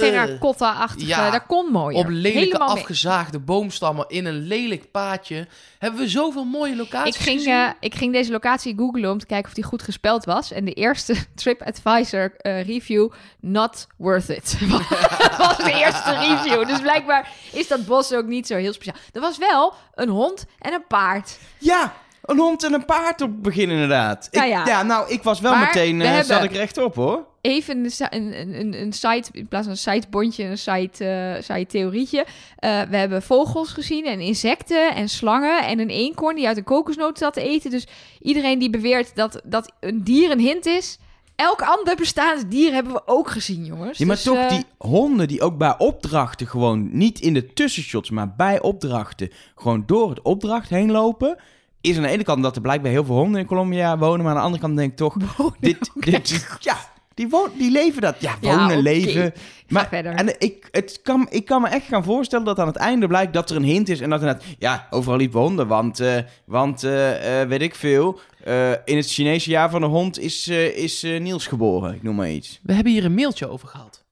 Terracotta-achtige, 0.00 1.06
ja, 1.08 1.30
dat 1.30 1.46
kon 1.46 1.72
mooier. 1.72 1.98
op 1.98 2.08
lelijke 2.08 2.38
Helemaal 2.38 2.68
mee. 2.68 2.76
afgezaagde 2.82 3.38
boomstammen 3.38 4.04
in 4.08 4.24
een 4.26 4.46
lelijk 4.46 4.90
paadje. 4.90 5.46
Hebben 5.78 6.00
we 6.00 6.08
zoveel 6.08 6.44
mooie 6.44 6.72
Ik 6.72 6.78
locaties 6.78 7.16
ging, 7.16 7.38
gezien. 7.38 7.52
eh, 7.54 7.68
ik 7.80 7.94
ging 7.94 8.12
deze 8.12 8.30
locatie 8.32 8.74
googlen 8.76 9.10
om 9.10 9.18
te 9.18 9.26
kijken 9.26 9.48
of 9.48 9.54
die 9.54 9.64
goed 9.64 9.82
gespeld 9.82 10.24
was. 10.24 10.50
En 10.52 10.64
de 10.64 10.72
eerste 10.72 11.14
TripAdvisor 11.34 12.32
eh, 12.36 12.66
review, 12.66 13.10
not 13.40 13.86
worth 13.96 14.28
it. 14.28 14.56
was 15.38 15.56
de 15.56 15.72
eerste 15.84 16.14
review. 16.18 16.66
Dus 16.68 16.80
blijkbaar 16.80 17.28
is 17.52 17.68
dat 17.68 17.86
bos 17.86 18.12
ook 18.12 18.26
niet 18.26 18.46
zo 18.46 18.56
heel 18.56 18.72
speciaal. 18.72 18.96
Er 19.12 19.20
was 19.20 19.38
wel 19.38 19.74
een 19.94 20.08
hond 20.08 20.44
en 20.58 20.72
een 20.72 20.86
paard. 20.88 21.38
Ja, 21.58 21.92
een 22.22 22.38
hond 22.38 22.64
en 22.64 22.72
een 22.72 22.84
paard 22.84 23.20
op 23.20 23.28
het 23.28 23.42
begin 23.42 23.70
inderdaad. 23.70 24.28
Ik, 24.30 24.38
Nou 24.38 24.48
ja. 24.48 24.66
ja. 24.66 24.82
nou, 24.82 25.10
ik 25.10 25.22
was 25.22 25.40
wel 25.40 25.52
Maar 25.52 25.60
meteen... 25.66 25.98
we 25.98 26.04
eh, 26.04 26.08
hebben- 26.10 26.26
Zat 26.34 26.44
ik 26.44 26.52
rechtop, 26.52 26.94
hoor. 26.94 27.26
Even 27.46 27.84
een, 27.84 28.58
een, 28.58 28.80
een, 28.80 28.92
site, 28.92 29.28
in 29.32 29.48
plaats 29.48 29.66
van 29.66 29.72
een 29.72 29.94
sitebondje, 29.94 30.44
een 30.44 30.58
site, 30.58 31.04
eh 31.04 31.42
site 31.42 31.66
theorietje. 31.66 32.26
Eh, 32.56 32.82
we 32.82 32.96
hebben 32.96 33.22
vogels 33.22 33.72
gezien 33.72 34.06
en 34.06 34.20
insecten 34.20 34.94
en 34.94 35.08
slangen 35.08 35.64
en 35.64 35.78
een 35.78 35.88
eekhoorn 35.88 36.36
die 36.36 36.46
uit 36.46 36.56
een 36.56 36.64
kokosnoot 36.64 37.18
zat 37.18 37.32
te 37.32 37.42
eten. 37.42 37.70
Dus 37.70 37.86
iedereen 38.20 38.58
die 38.58 38.70
beweert 38.70 39.16
dat, 39.16 39.40
dat 39.44 39.72
een 39.80 40.04
dier 40.04 40.30
een 40.30 40.38
hint 40.38 40.66
is, 40.66 40.98
elk 41.36 41.62
ander 41.62 41.96
bestaand 41.96 42.50
dier 42.50 42.72
hebben 42.72 42.92
we 42.92 43.02
ook 43.06 43.30
gezien, 43.30 43.64
jongens. 43.64 43.98
Ja, 43.98 44.06
maar 44.06 44.16
Dus, 44.16 44.24
toch 44.24 44.36
eh, 44.36 44.48
die 44.48 44.64
honden 44.78 45.28
die 45.28 45.42
ook 45.42 45.58
bij 45.58 45.78
opdrachten 45.78 46.46
gewoon... 46.46 46.88
Niet 46.92 47.20
in 47.20 47.34
de 47.34 47.52
tussenshots, 47.52 48.10
maar 48.10 48.34
bij 48.34 48.60
opdrachten... 48.60 49.30
Gewoon 49.54 49.82
door 49.86 50.10
het 50.10 50.22
opdracht 50.22 50.68
heen 50.68 50.90
lopen... 50.90 51.36
Is 51.80 51.96
aan 51.96 52.02
de 52.02 52.08
ene 52.08 52.24
kant 52.24 52.42
dat 52.42 52.56
er 52.56 52.62
blijkbaar 52.62 52.90
heel 52.90 53.04
veel 53.04 53.16
honden 53.16 53.40
in 53.40 53.46
Colombia 53.46 53.98
wonen... 53.98 54.24
Maar 54.24 54.34
aan 54.34 54.38
de 54.38 54.44
andere 54.44 54.62
kant 54.62 54.76
denk 54.76 54.90
ik 54.90 54.96
toch... 54.96 55.16
dit, 55.60 55.90
dit, 55.94 56.58
ja, 56.60 56.76
die, 57.14 57.28
woon, 57.28 57.50
die 57.58 57.70
leven 57.70 58.02
dat. 58.02 58.16
Ja, 58.18 58.36
Ja, 58.40 58.56
wonen, 58.56 58.78
leven. 58.82 59.32
Maar, 59.68 59.88
verder. 59.88 60.14
En 60.14 60.34
ik, 60.40 60.68
het 60.70 61.00
kan, 61.02 61.26
ik 61.30 61.44
kan 61.44 61.62
me 61.62 61.68
echt 61.68 61.86
gaan 61.86 62.04
voorstellen 62.04 62.44
dat 62.44 62.58
aan 62.58 62.66
het 62.66 62.76
einde 62.76 63.06
blijkt 63.06 63.32
dat 63.32 63.50
er 63.50 63.56
een 63.56 63.64
hint 63.64 63.88
is. 63.88 64.00
En 64.00 64.10
dat 64.10 64.20
inderdaad, 64.20 64.44
ja, 64.58 64.86
overal 64.90 65.18
liepen 65.18 65.40
honden. 65.40 65.66
Want, 65.66 66.00
eh, 66.00 66.16
want 66.46 66.84
eh, 66.84 67.40
eh, 67.40 67.48
weet 67.48 67.62
ik 67.62 67.74
veel, 67.74 68.20
eh, 68.44 68.70
in 68.70 68.96
het 68.96 69.10
Chinese 69.10 69.50
jaar 69.50 69.70
van 69.70 69.80
de 69.80 69.86
hond 69.86 70.18
is, 70.18 70.48
eh, 70.48 70.76
is 70.76 71.02
Niels 71.02 71.46
geboren. 71.46 71.94
Ik 71.94 72.02
noem 72.02 72.14
maar 72.14 72.30
iets. 72.30 72.60
We 72.62 72.72
hebben 72.72 72.92
hier 72.92 73.04
een 73.04 73.14
mailtje 73.14 73.48
over 73.48 73.68
gehad. 73.68 74.04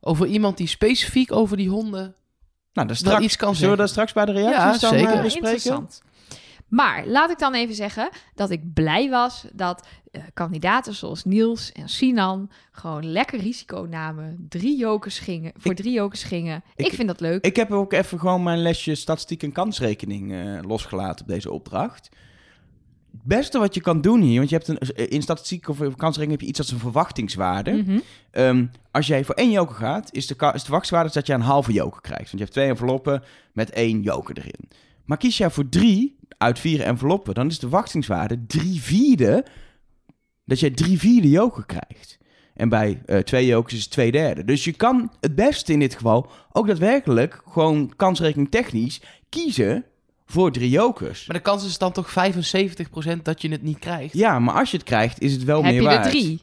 Over 0.00 0.26
iemand 0.26 0.56
die 0.56 0.66
specifiek 0.68 1.32
over 1.32 1.56
die 1.56 1.68
honden... 1.68 2.14
Nou, 2.72 2.88
dat 2.88 2.96
straks, 2.96 3.24
iets 3.24 3.36
kan 3.36 3.54
zullen 3.54 3.70
we 3.70 3.76
dat 3.76 3.88
straks 3.88 4.12
bij 4.12 4.24
de 4.24 4.32
reacties 4.32 4.80
Ja, 4.80 4.88
dan 4.88 4.98
zeker. 4.98 5.14
Ja, 5.14 5.22
bespreken? 5.22 5.88
Maar 6.74 7.06
laat 7.06 7.30
ik 7.30 7.38
dan 7.38 7.54
even 7.54 7.74
zeggen 7.74 8.08
dat 8.34 8.50
ik 8.50 8.72
blij 8.74 9.10
was 9.10 9.44
dat 9.52 9.86
eh, 10.10 10.22
kandidaten 10.34 10.94
zoals 10.94 11.24
Niels 11.24 11.72
en 11.72 11.88
Sinan 11.88 12.50
gewoon 12.72 13.06
lekker 13.12 13.38
risico 13.40 13.86
namen. 13.90 14.46
Drie 14.48 14.78
jokers 14.78 15.18
gingen, 15.18 15.52
voor 15.56 15.70
Ik- 15.70 15.76
drie 15.76 15.92
jokers 15.92 16.22
gingen. 16.24 16.62
Ik, 16.76 16.86
ik- 16.86 16.92
vind 16.92 17.08
dat 17.08 17.20
leuk. 17.20 17.44
Ik 17.44 17.56
heb 17.56 17.70
ook 17.72 17.92
even 17.92 18.18
gewoon 18.18 18.42
mijn 18.42 18.58
lesje 18.62 18.94
statistiek 18.94 19.42
en 19.42 19.52
kansrekening 19.52 20.32
eh, 20.32 20.58
losgelaten 20.66 21.24
op 21.24 21.30
deze 21.32 21.50
opdracht. 21.52 22.08
Het 23.12 23.22
beste 23.22 23.58
wat 23.58 23.74
je 23.74 23.80
kan 23.80 24.00
doen 24.00 24.20
hier, 24.20 24.38
want 24.38 24.48
je 24.50 24.56
hebt 24.56 24.68
een, 24.68 25.08
in 25.08 25.22
statistiek 25.22 25.68
of 25.68 25.78
kansrekening 25.78 26.30
heb 26.30 26.40
je 26.40 26.46
iets 26.46 26.58
als 26.58 26.70
een 26.70 26.78
verwachtingswaarde. 26.78 27.72
Mhm. 27.72 27.98
Ehm, 28.30 28.66
als 28.90 29.06
jij 29.06 29.24
voor 29.24 29.34
één 29.34 29.50
joker 29.50 29.74
gaat, 29.74 30.12
is 30.12 30.26
de, 30.26 30.34
is 30.34 30.38
de 30.52 30.58
verwachtingswaarde 30.58 31.10
dat 31.12 31.26
je 31.26 31.32
een 31.32 31.40
halve 31.40 31.72
joker 31.72 32.00
krijgt. 32.00 32.22
Want 32.24 32.32
je 32.32 32.38
hebt 32.42 32.52
twee 32.52 32.68
enveloppen 32.68 33.22
met 33.52 33.70
één 33.70 34.02
joker 34.02 34.38
erin. 34.38 34.68
Maar 35.04 35.16
kies 35.18 35.36
jij 35.36 35.50
voor 35.50 35.68
drie 35.68 36.16
uit 36.38 36.58
vier 36.58 36.80
enveloppen, 36.80 37.34
dan 37.34 37.46
is 37.46 37.54
de 37.58 37.68
verwachtingswaarde 37.68 38.46
drie 38.46 38.80
vierde 38.82 39.44
dat 40.44 40.60
jij 40.60 40.70
drie 40.70 40.98
vierde 40.98 41.30
joker 41.30 41.66
krijgt. 41.66 42.18
En 42.54 42.68
bij 42.68 43.02
eh, 43.06 43.18
twee 43.18 43.46
jokers 43.46 43.74
is 43.74 43.82
het 43.82 43.90
twee 43.90 44.12
derde. 44.12 44.44
Dus 44.44 44.64
je 44.64 44.72
kan 44.72 45.12
het 45.20 45.34
beste 45.34 45.72
in 45.72 45.78
dit 45.78 45.94
geval 45.94 46.30
ook 46.52 46.66
daadwerkelijk 46.66 47.42
gewoon 47.50 47.92
kansrekening 47.96 48.50
technisch 48.50 49.00
kiezen 49.28 49.84
voor 50.26 50.52
drie 50.52 50.70
jokers. 50.70 51.26
Maar 51.26 51.36
de 51.36 51.42
kans 51.42 51.64
is 51.66 51.78
dan 51.78 51.92
toch 51.92 52.10
75% 52.10 53.22
dat 53.22 53.42
je 53.42 53.48
het 53.48 53.62
niet 53.62 53.78
krijgt? 53.78 54.14
Ja, 54.14 54.38
maar 54.38 54.54
als 54.54 54.70
je 54.70 54.76
het 54.76 54.86
krijgt, 54.86 55.20
is 55.20 55.32
het 55.32 55.44
wel 55.44 55.62
Heb 55.62 55.72
meer 55.72 55.82
je 55.82 55.88
er 55.88 55.94
waard. 55.94 56.10
drie? 56.10 56.42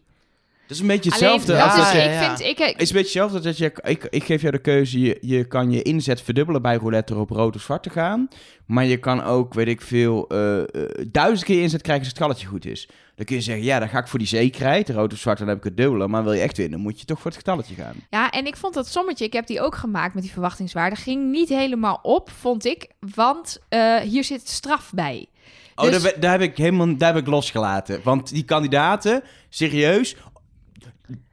Dat 0.71 0.79
is 0.79 0.85
een 0.89 0.95
beetje 0.95 1.11
Alleen, 1.11 1.33
hetzelfde 1.33 1.53
dat 1.53 1.79
als 1.79 1.91
ja, 1.91 2.29
dat 2.29 2.39
is, 2.39 2.47
ik 2.47 2.57
vind, 2.57 2.59
ik, 2.59 2.65
Het 2.65 2.81
is 2.81 2.89
een 2.89 2.95
beetje 2.95 3.21
hetzelfde 3.21 3.39
dat 3.39 3.57
je... 3.57 3.73
Ik, 3.83 4.07
ik 4.09 4.23
geef 4.23 4.41
jou 4.41 4.53
de 4.53 4.61
keuze, 4.61 4.99
je, 4.99 5.17
je 5.21 5.45
kan 5.45 5.71
je 5.71 5.81
inzet 5.81 6.21
verdubbelen 6.21 6.61
bij 6.61 6.75
roulette 6.75 7.13
door 7.13 7.21
op 7.21 7.29
rood 7.29 7.55
of 7.55 7.61
zwart 7.61 7.83
te 7.83 7.89
gaan. 7.89 8.27
Maar 8.65 8.85
je 8.85 8.97
kan 8.97 9.23
ook, 9.23 9.53
weet 9.53 9.67
ik 9.67 9.81
veel, 9.81 10.27
eh, 10.27 10.59
eh, 10.59 10.65
duizend 11.07 11.43
keer 11.43 11.61
inzet 11.61 11.81
krijgen 11.81 12.03
als 12.03 12.13
het 12.13 12.21
galletje 12.21 12.47
goed 12.47 12.65
is. 12.65 12.87
Dan 13.15 13.25
kun 13.25 13.35
je 13.35 13.41
zeggen, 13.41 13.63
ja, 13.63 13.79
dan 13.79 13.89
ga 13.89 13.99
ik 13.99 14.07
voor 14.07 14.19
die 14.19 14.27
zekerheid, 14.27 14.89
rood 14.89 15.13
of 15.13 15.19
zwart, 15.19 15.37
dan 15.37 15.47
heb 15.47 15.57
ik 15.57 15.63
het 15.63 15.77
dubbele. 15.77 16.07
Maar 16.07 16.23
wil 16.23 16.33
je 16.33 16.41
echt 16.41 16.57
winnen, 16.57 16.79
moet 16.79 16.99
je 16.99 17.05
toch 17.05 17.17
voor 17.19 17.31
het 17.31 17.39
getalletje 17.39 17.75
gaan. 17.75 17.95
Ja, 18.09 18.29
en 18.29 18.45
ik 18.45 18.57
vond 18.57 18.73
dat 18.73 18.87
sommetje, 18.87 19.25
ik 19.25 19.33
heb 19.33 19.47
die 19.47 19.61
ook 19.61 19.75
gemaakt 19.75 20.13
met 20.13 20.23
die 20.23 20.31
verwachtingswaarde, 20.31 20.95
ging 20.95 21.31
niet 21.31 21.49
helemaal 21.49 21.99
op, 22.01 22.29
vond 22.39 22.65
ik. 22.65 22.87
Want 23.15 23.59
eh, 23.69 23.95
hier 23.95 24.23
zit 24.23 24.49
straf 24.49 24.91
bij. 24.95 25.27
Oh, 25.75 25.91
Dus- 25.91 26.01
daar, 26.01 26.19
daar 26.19 26.31
heb 26.31 26.41
ik 26.41 26.57
helemaal 26.57 26.97
daar 26.97 27.13
heb 27.13 27.21
ik 27.23 27.29
losgelaten. 27.29 27.99
Want 28.03 28.29
die 28.33 28.43
kandidaten, 28.43 29.23
serieus, 29.49 30.15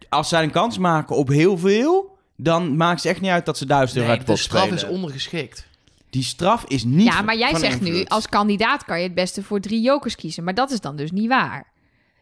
als 0.09 0.29
zij 0.29 0.43
een 0.43 0.51
kans 0.51 0.79
maken 0.79 1.17
op 1.17 1.29
heel 1.29 1.59
veel, 1.59 2.17
dan 2.37 2.77
maakt 2.77 3.03
het 3.03 3.13
echt 3.13 3.21
niet 3.21 3.31
uit 3.31 3.47
dat 3.47 3.59
ze 3.59 3.67
duizend 3.67 3.97
euro 3.97 4.09
Nee, 4.09 4.19
uit 4.19 4.27
de 4.27 4.33
de 4.33 4.39
pot 4.39 4.49
straf 4.49 4.63
spelen. 4.63 4.79
is 4.85 4.89
ondergeschikt. 4.97 5.67
Die 6.11 6.23
straf 6.25 6.65
is 6.65 6.85
niet 6.85 7.07
ja, 7.07 7.23
maar 7.23 7.37
jij 7.37 7.51
van 7.51 7.61
zegt 7.61 7.81
nu, 7.81 8.05
als 8.05 8.29
kandidaat 8.29 8.85
kan 8.85 8.97
je 8.99 9.05
het 9.05 9.15
beste 9.15 9.43
voor 9.43 9.61
drie 9.61 9.81
jokers 9.81 10.15
kiezen. 10.17 10.45
Maar 10.45 10.55
dat 10.55 10.71
is 10.71 10.81
dan 10.81 10.97
dus 10.97 11.11
niet 11.11 11.29
waar. 11.29 11.67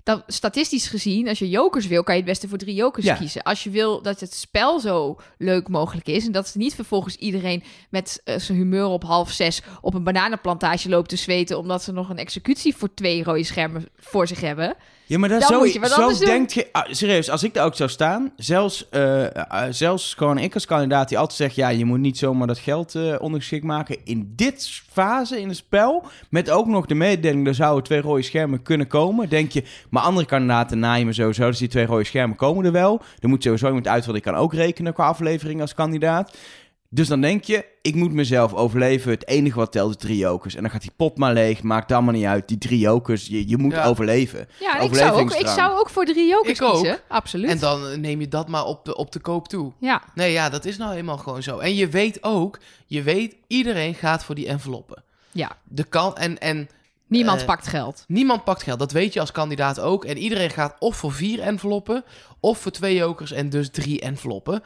Dat, 0.02 0.22
statistisch 0.26 0.86
gezien, 0.88 1.28
als 1.28 1.38
je 1.38 1.48
jokers 1.48 1.86
wil, 1.86 2.02
kan 2.02 2.14
je 2.14 2.20
het 2.20 2.30
beste 2.30 2.48
voor 2.48 2.58
drie 2.58 2.74
jokers 2.74 3.06
Ja. 3.06 3.14
kiezen. 3.14 3.42
Als 3.42 3.64
je 3.64 3.70
wil 3.70 4.02
dat 4.02 4.20
het 4.20 4.34
spel 4.34 4.80
zo 4.80 5.16
leuk 5.38 5.68
mogelijk 5.68 6.06
is... 6.08 6.26
en 6.26 6.32
dat 6.32 6.48
ze 6.48 6.58
niet 6.58 6.74
vervolgens 6.74 7.16
iedereen 7.16 7.62
met 7.90 8.20
eh, 8.24 8.38
zijn 8.38 8.58
humeur 8.58 8.84
op 8.86 9.02
half 9.04 9.30
zes... 9.30 9.62
op 9.80 9.94
een 9.94 10.04
bananenplantage 10.04 10.88
loopt 10.88 11.08
te 11.08 11.16
zweten... 11.16 11.58
omdat 11.58 11.82
ze 11.82 11.92
nog 11.92 12.08
een 12.08 12.18
executie 12.18 12.76
voor 12.76 12.94
twee 12.94 13.22
rode 13.24 13.44
schermen 13.44 13.88
voor 13.96 14.26
zich 14.26 14.40
hebben... 14.40 14.74
Ja, 15.08 15.18
maar 15.18 15.28
dat 15.28 15.40
Dan 15.40 15.48
zo, 15.48 15.58
moet 15.58 15.72
je 15.72 15.80
wat 15.80 15.90
zo 15.90 16.00
anders 16.00 16.18
doen. 16.18 16.28
denk 16.28 16.50
je... 16.50 16.68
ah, 16.72 16.84
serieus, 16.90 17.30
als 17.30 17.42
ik 17.42 17.54
daar 17.54 17.64
ook 17.64 17.74
zou 17.74 17.90
staan... 17.90 18.32
Zelfs, 18.36 18.88
eh, 18.88 19.24
eh, 19.36 19.62
zelfs 19.70 20.14
gewoon 20.14 20.38
ik 20.38 20.54
als 20.54 20.66
kandidaat 20.66 21.08
die 21.08 21.18
altijd 21.18 21.38
zegt... 21.38 21.54
Ja, 21.54 21.68
je 21.68 21.84
moet 21.84 21.98
niet 21.98 22.18
zomaar 22.18 22.46
dat 22.46 22.58
geld 22.58 22.94
eh 22.94 23.14
ondergeschikt 23.18 23.64
maken. 23.64 23.96
In 24.04 24.32
dit 24.36 24.82
fase 24.90 25.40
in 25.40 25.48
het 25.48 25.56
spel... 25.56 26.04
Met 26.30 26.50
ook 26.50 26.66
nog 26.66 26.86
de 26.86 26.94
mededeling... 26.94 27.46
Er 27.46 27.54
zouden 27.54 27.84
twee 27.84 28.00
rode 28.00 28.22
schermen 28.22 28.62
kunnen 28.62 28.86
komen. 28.86 29.28
Denk 29.28 29.52
je... 29.52 29.62
Maar 29.90 30.02
andere 30.02 30.26
kandidaten 30.26 30.78
naaien 30.78 31.06
me 31.06 31.12
sowieso... 31.12 31.46
Dus 31.46 31.58
die 31.58 31.68
twee 31.68 31.86
rode 31.86 32.04
schermen 32.04 32.36
komen 32.36 32.64
er 32.64 32.72
wel. 32.72 33.00
Er 33.20 33.28
moet 33.28 33.42
sowieso 33.42 33.66
iemand 33.66 33.88
uit... 33.88 34.04
Want 34.04 34.16
ik 34.16 34.22
kan 34.22 34.34
ook 34.34 34.54
rekenen 34.54 34.92
qua 34.92 35.06
aflevering 35.06 35.60
als 35.60 35.74
kandidaat. 35.74 36.32
Dus 36.90 37.08
dan 37.08 37.20
denk 37.20 37.44
je, 37.44 37.64
ik 37.82 37.94
moet 37.94 38.12
mezelf 38.12 38.54
overleven. 38.54 39.10
Het 39.10 39.26
enige 39.28 39.56
wat 39.58 39.72
telt 39.72 39.90
is 39.90 39.96
drie 39.96 40.16
jokers. 40.16 40.54
En 40.54 40.62
dan 40.62 40.70
gaat 40.70 40.80
die 40.80 40.90
pot 40.96 41.18
maar 41.18 41.32
leeg. 41.32 41.62
Maakt 41.62 41.92
allemaal 41.92 42.12
niet 42.14 42.24
uit. 42.24 42.48
Die 42.48 42.58
drie 42.58 42.78
jokers, 42.78 43.26
je, 43.26 43.48
je 43.48 43.56
moet 43.56 43.72
Ja. 43.72 43.84
overleven. 43.84 44.48
Ja, 44.60 44.78
ik 44.78 44.94
zou, 44.94 45.20
ook, 45.20 45.32
ik 45.34 45.46
zou 45.46 45.78
ook 45.78 45.90
voor 45.90 46.04
drie 46.04 46.28
jokers 46.28 46.58
Ik 46.58 46.64
ook. 46.64 46.74
kiezen. 46.80 46.98
Absoluut. 47.08 47.50
En 47.50 47.58
dan 47.58 48.00
neem 48.00 48.20
je 48.20 48.28
dat 48.28 48.48
maar 48.48 48.64
op 48.64 48.84
de, 48.84 48.96
op 48.96 49.12
de 49.12 49.20
koop 49.20 49.48
toe. 49.48 49.72
Ja, 49.80 50.02
Nee, 50.14 50.32
ja, 50.32 50.48
dat 50.48 50.64
is 50.64 50.76
nou 50.76 50.94
eenmaal 50.94 51.18
gewoon 51.18 51.42
zo. 51.42 51.58
En 51.58 51.74
je 51.74 51.88
weet 51.88 52.22
ook, 52.22 52.58
je 52.86 53.02
weet, 53.02 53.36
iedereen 53.46 53.94
gaat 53.94 54.24
voor 54.24 54.34
die 54.34 54.46
enveloppen. 54.48 55.02
ja. 55.32 55.56
De 55.68 55.84
kan 55.84 56.16
en, 56.16 56.38
en 56.38 56.68
Niemand 57.08 57.40
Eh, 57.40 57.46
pakt 57.46 57.66
geld. 57.66 58.04
niemand 58.08 58.44
pakt 58.44 58.62
geld. 58.62 58.78
Dat 58.78 58.92
weet 58.92 59.12
je 59.12 59.20
als 59.20 59.32
kandidaat 59.32 59.80
ook. 59.80 60.04
En 60.04 60.16
iedereen 60.18 60.50
gaat 60.50 60.76
of 60.78 60.96
voor 60.96 61.12
vier 61.12 61.40
enveloppen, 61.40 62.04
of 62.40 62.58
voor 62.58 62.72
twee 62.72 62.94
jokers 62.94 63.32
en 63.32 63.48
dus 63.50 63.70
drie 63.70 64.00
enveloppen. 64.00 64.62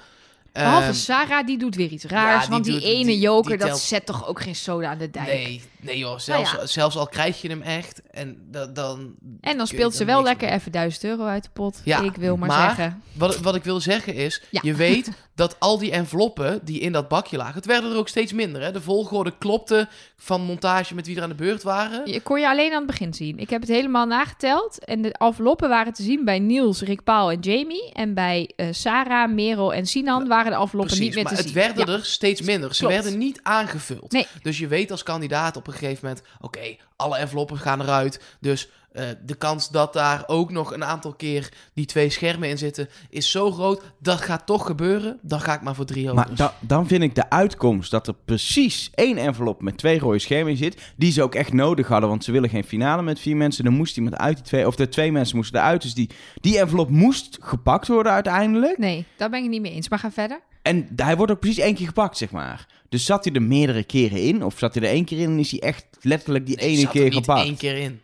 Behalve 0.52 0.84
Ehm, 0.86 0.92
Sarah, 0.94 1.46
die 1.46 1.58
doet 1.58 1.74
weer 1.74 1.88
iets 1.90 2.04
raars. 2.04 2.48
want 2.48 2.64
die 2.64 2.72
doet- 2.74 2.82
ene 2.82 3.04
die- 3.04 3.18
joker, 3.18 3.58
die 3.58 3.66
dat 3.66 3.78
zet 3.80 4.06
toch 4.06 4.28
ook 4.28 4.40
geen 4.40 4.54
soda 4.56 4.88
aan 4.88 4.98
de 4.98 5.10
dijk. 5.10 5.26
Nee, 5.26 5.62
nee 5.80 5.98
joh, 5.98 6.18
zelfs, 6.18 6.50
Nou 6.52 6.62
ja. 6.62 6.66
zelfs 6.68 6.96
al 6.96 7.06
krijg 7.06 7.40
je 7.42 7.48
hem 7.48 7.62
echt 7.62 8.02
en 8.10 8.38
da- 8.50 8.66
dan... 8.66 9.14
En 9.40 9.56
dan 9.56 9.66
speelt 9.66 9.94
ze 9.94 10.04
wel 10.04 10.22
lekker 10.22 10.48
mee. 10.48 10.56
even 10.56 10.72
1000 10.72 11.04
euro 11.04 11.24
uit 11.24 11.42
de 11.42 11.50
pot. 11.52 11.80
Ja, 11.84 12.00
ik 12.00 12.16
wil 12.16 12.36
maar, 12.36 12.48
maar- 12.48 12.66
zeggen. 12.76 13.02
Wat, 13.12 13.38
wat 13.40 13.54
ik 13.54 13.64
wil 13.64 13.80
zeggen 13.80 14.14
is, 14.14 14.42
je 14.50 14.74
weet 14.74 15.10
dat 15.34 15.56
al 15.60 15.78
die 15.78 15.90
enveloppen 15.90 16.60
die 16.64 16.80
in 16.80 16.92
dat 16.92 17.08
bakje 17.08 17.36
lagen, 17.36 17.54
het 17.54 17.66
werden 17.66 17.90
er 17.90 17.96
ook 17.96 18.08
steeds 18.08 18.32
minder. 18.32 18.62
Hè? 18.62 18.72
De 18.72 18.80
volgorde 18.80 19.32
klopte 19.38 19.88
van 20.16 20.40
montage 20.42 20.94
met 20.94 21.06
wie 21.06 21.16
er 21.16 21.22
aan 21.22 21.28
de 21.28 21.34
beurt 21.34 21.62
waren. 21.62 22.10
Je 22.12 22.20
kon 22.20 22.40
je 22.40 22.48
alleen 22.48 22.70
aan 22.72 22.76
het 22.78 22.86
begin 22.86 23.14
zien. 23.14 23.38
Ik 23.38 23.50
heb 23.50 23.60
het 23.60 23.70
helemaal 23.70 24.06
nageteld. 24.06 24.84
En 24.84 25.02
de 25.02 25.12
enveloppen 25.12 25.68
waren 25.68 25.92
te 25.92 26.02
zien 26.02 26.24
bij 26.24 26.38
Niels, 26.38 26.80
Rick 26.80 27.04
Paul 27.04 27.30
en 27.30 27.40
Jamie. 27.40 27.92
En 27.92 28.14
bij 28.14 28.50
eh, 28.56 28.66
Sarah, 28.70 29.32
Merel 29.32 29.74
en 29.74 29.86
Sinan 29.86 30.28
waren 30.28 30.39
de 30.44 30.50
enveloppen 30.50 30.96
Precies, 30.96 30.98
niet 31.04 31.14
meer 31.14 31.24
maar 31.24 31.32
het 31.32 31.52
werden 31.52 31.86
Ja. 31.86 31.92
er 31.92 32.04
steeds 32.04 32.40
minder. 32.40 32.74
Ze 32.74 32.80
Klopt. 32.80 32.94
werden 32.94 33.18
niet 33.18 33.40
aangevuld. 33.42 34.12
Nee. 34.12 34.26
Dus 34.42 34.58
je 34.58 34.66
weet 34.66 34.90
als 34.90 35.02
kandidaat 35.02 35.56
op 35.56 35.66
een 35.66 35.72
gegeven 35.72 36.06
moment... 36.08 36.26
oké, 36.40 36.76
alle 36.96 37.16
enveloppen 37.16 37.58
gaan 37.58 37.80
eruit. 37.80 38.20
Dus 38.40 38.68
eh, 38.92 39.04
de 39.26 39.34
kans 39.34 39.68
dat 39.68 39.92
daar 39.92 40.24
ook 40.26 40.50
nog 40.50 40.72
een 40.72 40.84
aantal 40.84 41.12
keer 41.14 41.48
die 41.74 41.84
twee 41.86 42.10
schermen 42.10 42.48
in 42.48 42.58
zitten... 42.58 42.88
is 43.10 43.30
zo 43.30 43.50
groot, 43.50 43.82
dat 43.98 44.20
gaat 44.20 44.46
toch 44.46 44.66
gebeuren. 44.66 45.18
Dan 45.22 45.40
ga 45.40 45.54
ik 45.54 45.62
maar 45.62 45.74
voor 45.74 45.84
drie 45.84 46.02
jokers. 46.04 46.28
Maar 46.28 46.36
da- 46.36 46.54
dan 46.60 46.86
vind 46.86 47.02
ik 47.02 47.14
de 47.14 47.30
uitkomst 47.30 47.90
dat 47.90 48.06
er 48.06 48.14
precies 48.24 48.90
één 48.94 49.16
envelop 49.16 49.62
met 49.62 49.78
twee 49.78 49.98
rode 49.98 50.18
schermen 50.18 50.50
in 50.52 50.56
zit. 50.58 50.92
Die 50.96 51.12
ze 51.12 51.22
ook 51.22 51.34
echt 51.34 51.52
nodig 51.52 51.88
hadden, 51.88 52.08
want 52.08 52.24
ze 52.24 52.32
willen 52.32 52.48
geen 52.48 52.64
finale 52.64 53.02
met 53.02 53.20
vier 53.20 53.36
mensen. 53.36 53.64
Dan 53.64 53.72
moest 53.72 53.96
iemand 53.96 54.16
uit 54.16 54.36
die 54.36 54.44
twee, 54.44 54.66
of 54.66 54.76
de 54.76 54.88
twee 54.88 55.12
mensen 55.12 55.36
moesten 55.36 55.60
eruit. 55.60 55.82
Dus 55.82 55.94
die, 55.94 56.10
die 56.40 56.58
envelop 56.58 56.90
moest 56.90 57.38
gepakt 57.40 57.86
worden 57.88 58.12
uiteindelijk. 58.12 58.78
Nee, 58.78 59.04
daar 59.16 59.30
ben 59.30 59.42
ik 59.44 59.48
niet 59.50 59.60
mee 59.60 59.72
eens. 59.72 59.88
Maar 59.88 59.98
ga 59.98 60.10
verder. 60.10 60.40
En 60.62 60.88
hij 60.96 61.16
wordt 61.16 61.32
ook 61.32 61.40
precies 61.40 61.58
één 61.58 61.74
keer 61.74 61.86
gepakt, 61.86 62.16
zeg 62.16 62.30
maar. 62.30 62.66
Dus 62.88 63.04
zat 63.04 63.24
hij 63.24 63.34
er 63.34 63.42
meerdere 63.42 63.84
keren 63.84 64.22
in? 64.22 64.44
Of 64.44 64.58
zat 64.58 64.74
hij 64.74 64.82
er 64.82 64.88
één 64.90 65.04
keer 65.04 65.18
in 65.18 65.30
en 65.30 65.38
is 65.38 65.50
hij 65.50 65.60
echt 65.60 65.86
letterlijk 66.00 66.46
die 66.46 66.56
Nee, 66.56 66.66
ene 66.68 66.76
zat 66.76 66.84
er 66.86 66.92
keer 66.92 67.04
niet 67.04 67.14
gepakt? 67.14 67.44
één 67.46 67.56
keer 67.56 67.76
in. 67.76 68.00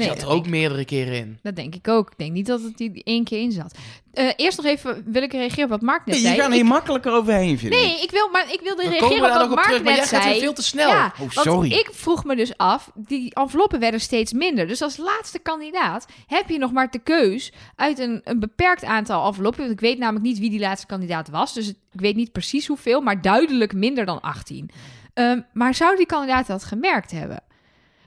Nee, 0.00 0.08
zat 0.08 0.22
er 0.22 0.24
dat 0.28 0.32
ook 0.36 0.46
meerdere 0.46 0.84
keren 0.84 1.14
in. 1.14 1.38
Dat 1.42 1.56
denk 1.56 1.74
ik 1.74 1.88
ook. 1.88 2.10
Ik 2.10 2.18
denk 2.18 2.32
niet 2.32 2.46
dat 2.46 2.62
het 2.62 2.76
die 2.76 3.02
één 3.04 3.24
keer 3.24 3.40
in 3.40 3.52
zat. 3.52 3.74
Eh, 4.12 4.28
eerst 4.36 4.56
nog 4.56 4.66
even 4.66 5.02
wil 5.06 5.22
ik 5.22 5.32
reageren 5.32 5.64
op 5.64 5.70
wat 5.70 5.80
Mark 5.80 6.06
net 6.06 6.14
Nee, 6.14 6.20
je 6.24 6.28
zei. 6.28 6.40
gaat 6.40 6.48
Ik- 6.48 6.54
hier 6.54 6.64
makkelijker 6.64 7.12
overheen, 7.12 7.58
vind 7.58 7.72
ik. 7.74 7.80
Nee, 7.80 8.00
ik 8.02 8.10
wil, 8.10 8.28
maar 8.30 8.52
ik 8.52 8.60
wilde 8.62 8.82
Dan 8.82 8.90
reageren 8.92 9.14
op 9.16 9.20
daar 9.22 9.30
wat 9.30 9.38
nog 9.40 9.48
op 9.48 9.54
Mark 9.54 9.66
terug, 9.66 9.82
maar 9.82 9.92
net 9.92 10.00
jij 10.00 10.08
gaat 10.08 10.22
zei. 10.22 10.32
weer 10.34 10.42
veel 10.42 10.52
te 10.52 10.62
snel. 10.62 10.88
Ja, 10.88 11.06
Oh, 11.06 11.18
want 11.18 11.32
sorry. 11.32 11.72
ik 11.72 11.88
vroeg 11.92 12.24
me 12.24 12.36
dus 12.36 12.56
af, 12.56 12.90
die 12.94 13.34
enveloppen 13.34 13.80
werden 13.80 14.00
steeds 14.00 14.32
minder. 14.32 14.66
Dus 14.68 14.82
als 14.82 14.96
laatste 14.96 15.38
kandidaat 15.38 16.06
heb 16.26 16.48
je 16.48 16.58
nog 16.58 16.72
maar 16.72 16.90
de 16.90 16.98
keus 16.98 17.52
uit 17.76 17.98
een, 17.98 18.20
een 18.24 18.40
beperkt 18.40 18.84
aantal 18.84 19.26
enveloppen. 19.26 19.60
Want 19.60 19.72
ik 19.72 19.80
weet 19.80 19.98
namelijk 19.98 20.24
niet 20.24 20.38
wie 20.38 20.50
die 20.50 20.60
laatste 20.60 20.86
kandidaat 20.86 21.28
was. 21.28 21.54
Dus 21.54 21.66
het- 21.66 21.76
ik 21.92 22.00
weet 22.00 22.16
niet 22.16 22.32
precies 22.32 22.66
hoeveel, 22.66 23.00
maar 23.00 23.22
duidelijk 23.22 23.72
minder 23.72 24.04
dan 24.04 24.20
18. 24.20 24.70
Ehm, 25.14 25.40
maar 25.52 25.74
zou 25.74 25.96
die 25.96 26.06
kandidaat 26.06 26.46
dat 26.46 26.64
gemerkt 26.64 27.10
hebben? 27.10 27.42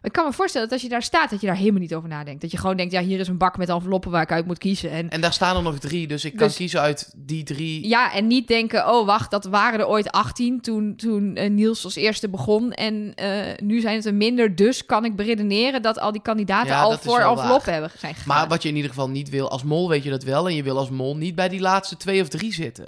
Ik 0.04 0.12
kan 0.12 0.26
me 0.26 0.34
voorstellen 0.34 0.68
dat 0.68 0.76
als 0.78 0.86
je 0.88 0.94
daar 0.94 1.04
staat, 1.04 1.30
dat 1.30 1.42
je 1.42 1.48
daar 1.48 1.56
helemaal 1.56 1.80
niet 1.80 1.96
over 1.96 2.10
nadenkt. 2.10 2.42
Dat 2.42 2.52
je 2.52 2.58
gewoon 2.58 2.78
denkt, 2.78 2.92
ja, 2.94 3.02
hier 3.02 3.20
is 3.20 3.28
een 3.28 3.38
bak 3.38 3.58
met 3.58 3.70
enveloppen 3.70 4.12
waar 4.12 4.22
ik 4.22 4.32
uit 4.32 4.46
moet 4.46 4.58
kiezen. 4.58 4.90
En 4.92 5.10
En 5.10 5.22
daar 5.22 5.34
staan 5.34 5.56
er 5.56 5.62
nog 5.64 5.80
drie, 5.80 6.08
dus 6.08 6.26
ik 6.26 6.36
kan 6.36 6.48
Dus- 6.48 6.56
kiezen 6.56 6.82
uit 6.82 7.14
die 7.18 7.44
drie. 7.44 7.88
ja, 7.88 8.14
en 8.14 8.28
niet 8.28 8.48
denken, 8.48 8.90
oh 8.90 9.06
wacht, 9.06 9.32
dat 9.32 9.46
waren 9.46 9.80
er 9.80 9.88
ooit 9.88 10.12
18 10.12 10.62
toen, 10.62 10.96
toen 10.96 11.36
eh, 11.36 11.50
Niels 11.50 11.84
als 11.84 11.96
eerste 11.96 12.30
begon. 12.30 12.72
En 12.72 13.12
eh, 13.16 13.58
nu 13.64 13.80
zijn 13.80 13.96
het 13.96 14.06
er 14.06 14.14
minder, 14.14 14.56
dus 14.56 14.86
kan 14.86 15.06
ik 15.06 15.16
beredeneren 15.16 15.82
dat 15.82 16.00
al 16.00 16.12
die 16.12 16.22
kandidaten 16.22 16.68
Ja, 16.70 16.82
al 16.82 16.98
voor 16.98 17.20
enveloppen 17.20 17.72
hebben 17.74 17.92
zijn 17.98 18.14
gegaan. 18.14 18.38
Maar 18.38 18.48
wat 18.48 18.62
je 18.64 18.70
in 18.70 18.76
ieder 18.76 18.90
geval 18.90 19.10
niet 19.10 19.30
wil 19.30 19.50
als 19.50 19.64
mol, 19.64 19.90
weet 19.90 20.04
je 20.04 20.10
dat 20.10 20.24
wel. 20.24 20.48
En 20.48 20.56
je 20.56 20.64
wil 20.64 20.78
als 20.78 20.90
mol 20.90 21.18
niet 21.18 21.36
bij 21.36 21.50
die 21.50 21.60
laatste 21.62 21.98
twee 21.98 22.22
of 22.22 22.28
drie 22.28 22.54
zitten. 22.54 22.86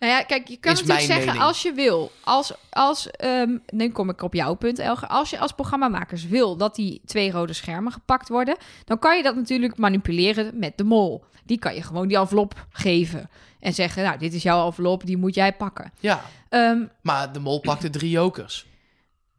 Nou 0.00 0.12
ja, 0.12 0.22
kijk, 0.22 0.48
je 0.48 0.56
kan 0.56 0.72
Is 0.72 0.78
natuurlijk 0.80 1.06
zeggen 1.06 1.26
mening. 1.26 1.44
als 1.44 1.62
je 1.62 1.72
wil. 1.72 2.10
Als, 2.24 2.52
als 2.70 3.10
ehm, 3.10 3.56
nu 3.66 3.90
kom 3.90 4.08
ik 4.10 4.22
op 4.22 4.34
jouw 4.34 4.54
punt, 4.54 4.78
Elger. 4.78 5.08
Als 5.08 5.30
je 5.30 5.38
als 5.38 5.52
programmamakers 5.52 6.26
wil 6.26 6.56
dat 6.56 6.74
die 6.74 7.00
twee 7.04 7.30
rode 7.30 7.52
schermen 7.52 7.92
gepakt 7.92 8.28
worden, 8.28 8.56
dan 8.84 8.98
kan 8.98 9.16
je 9.16 9.22
dat 9.22 9.36
natuurlijk 9.36 9.76
manipuleren 9.76 10.58
met 10.58 10.76
de 10.78 10.84
mol. 10.84 11.24
Die 11.44 11.58
kan 11.58 11.74
je 11.74 11.82
gewoon 11.82 12.08
die 12.08 12.16
envelop 12.16 12.66
geven 12.70 13.30
en 13.60 13.74
zeggen, 13.74 14.02
nou, 14.04 14.18
dit 14.18 14.34
is 14.34 14.42
jouw 14.42 14.66
envelop, 14.66 15.06
die 15.06 15.16
moet 15.16 15.34
jij 15.34 15.52
pakken. 15.52 15.92
Ja, 16.00 16.22
Ehm, 16.48 16.84
maar 17.02 17.32
de 17.32 17.40
mol 17.40 17.60
pakte 17.60 17.90
drie 17.90 18.10
jokers. 18.10 18.66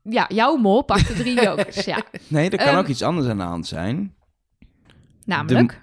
ja, 0.02 0.26
jouw 0.28 0.56
mol 0.56 0.82
pakt 0.82 1.08
de 1.08 1.14
drie 1.14 1.42
jokers, 1.46 1.86
ja. 1.86 2.02
Nee, 2.28 2.50
er 2.50 2.58
kan 2.58 2.68
Ehm, 2.68 2.78
ook 2.78 2.88
iets 2.88 3.02
anders 3.02 3.28
aan 3.28 3.38
de 3.38 3.44
hand 3.44 3.68
zijn. 3.68 4.16
Namelijk... 5.26 5.82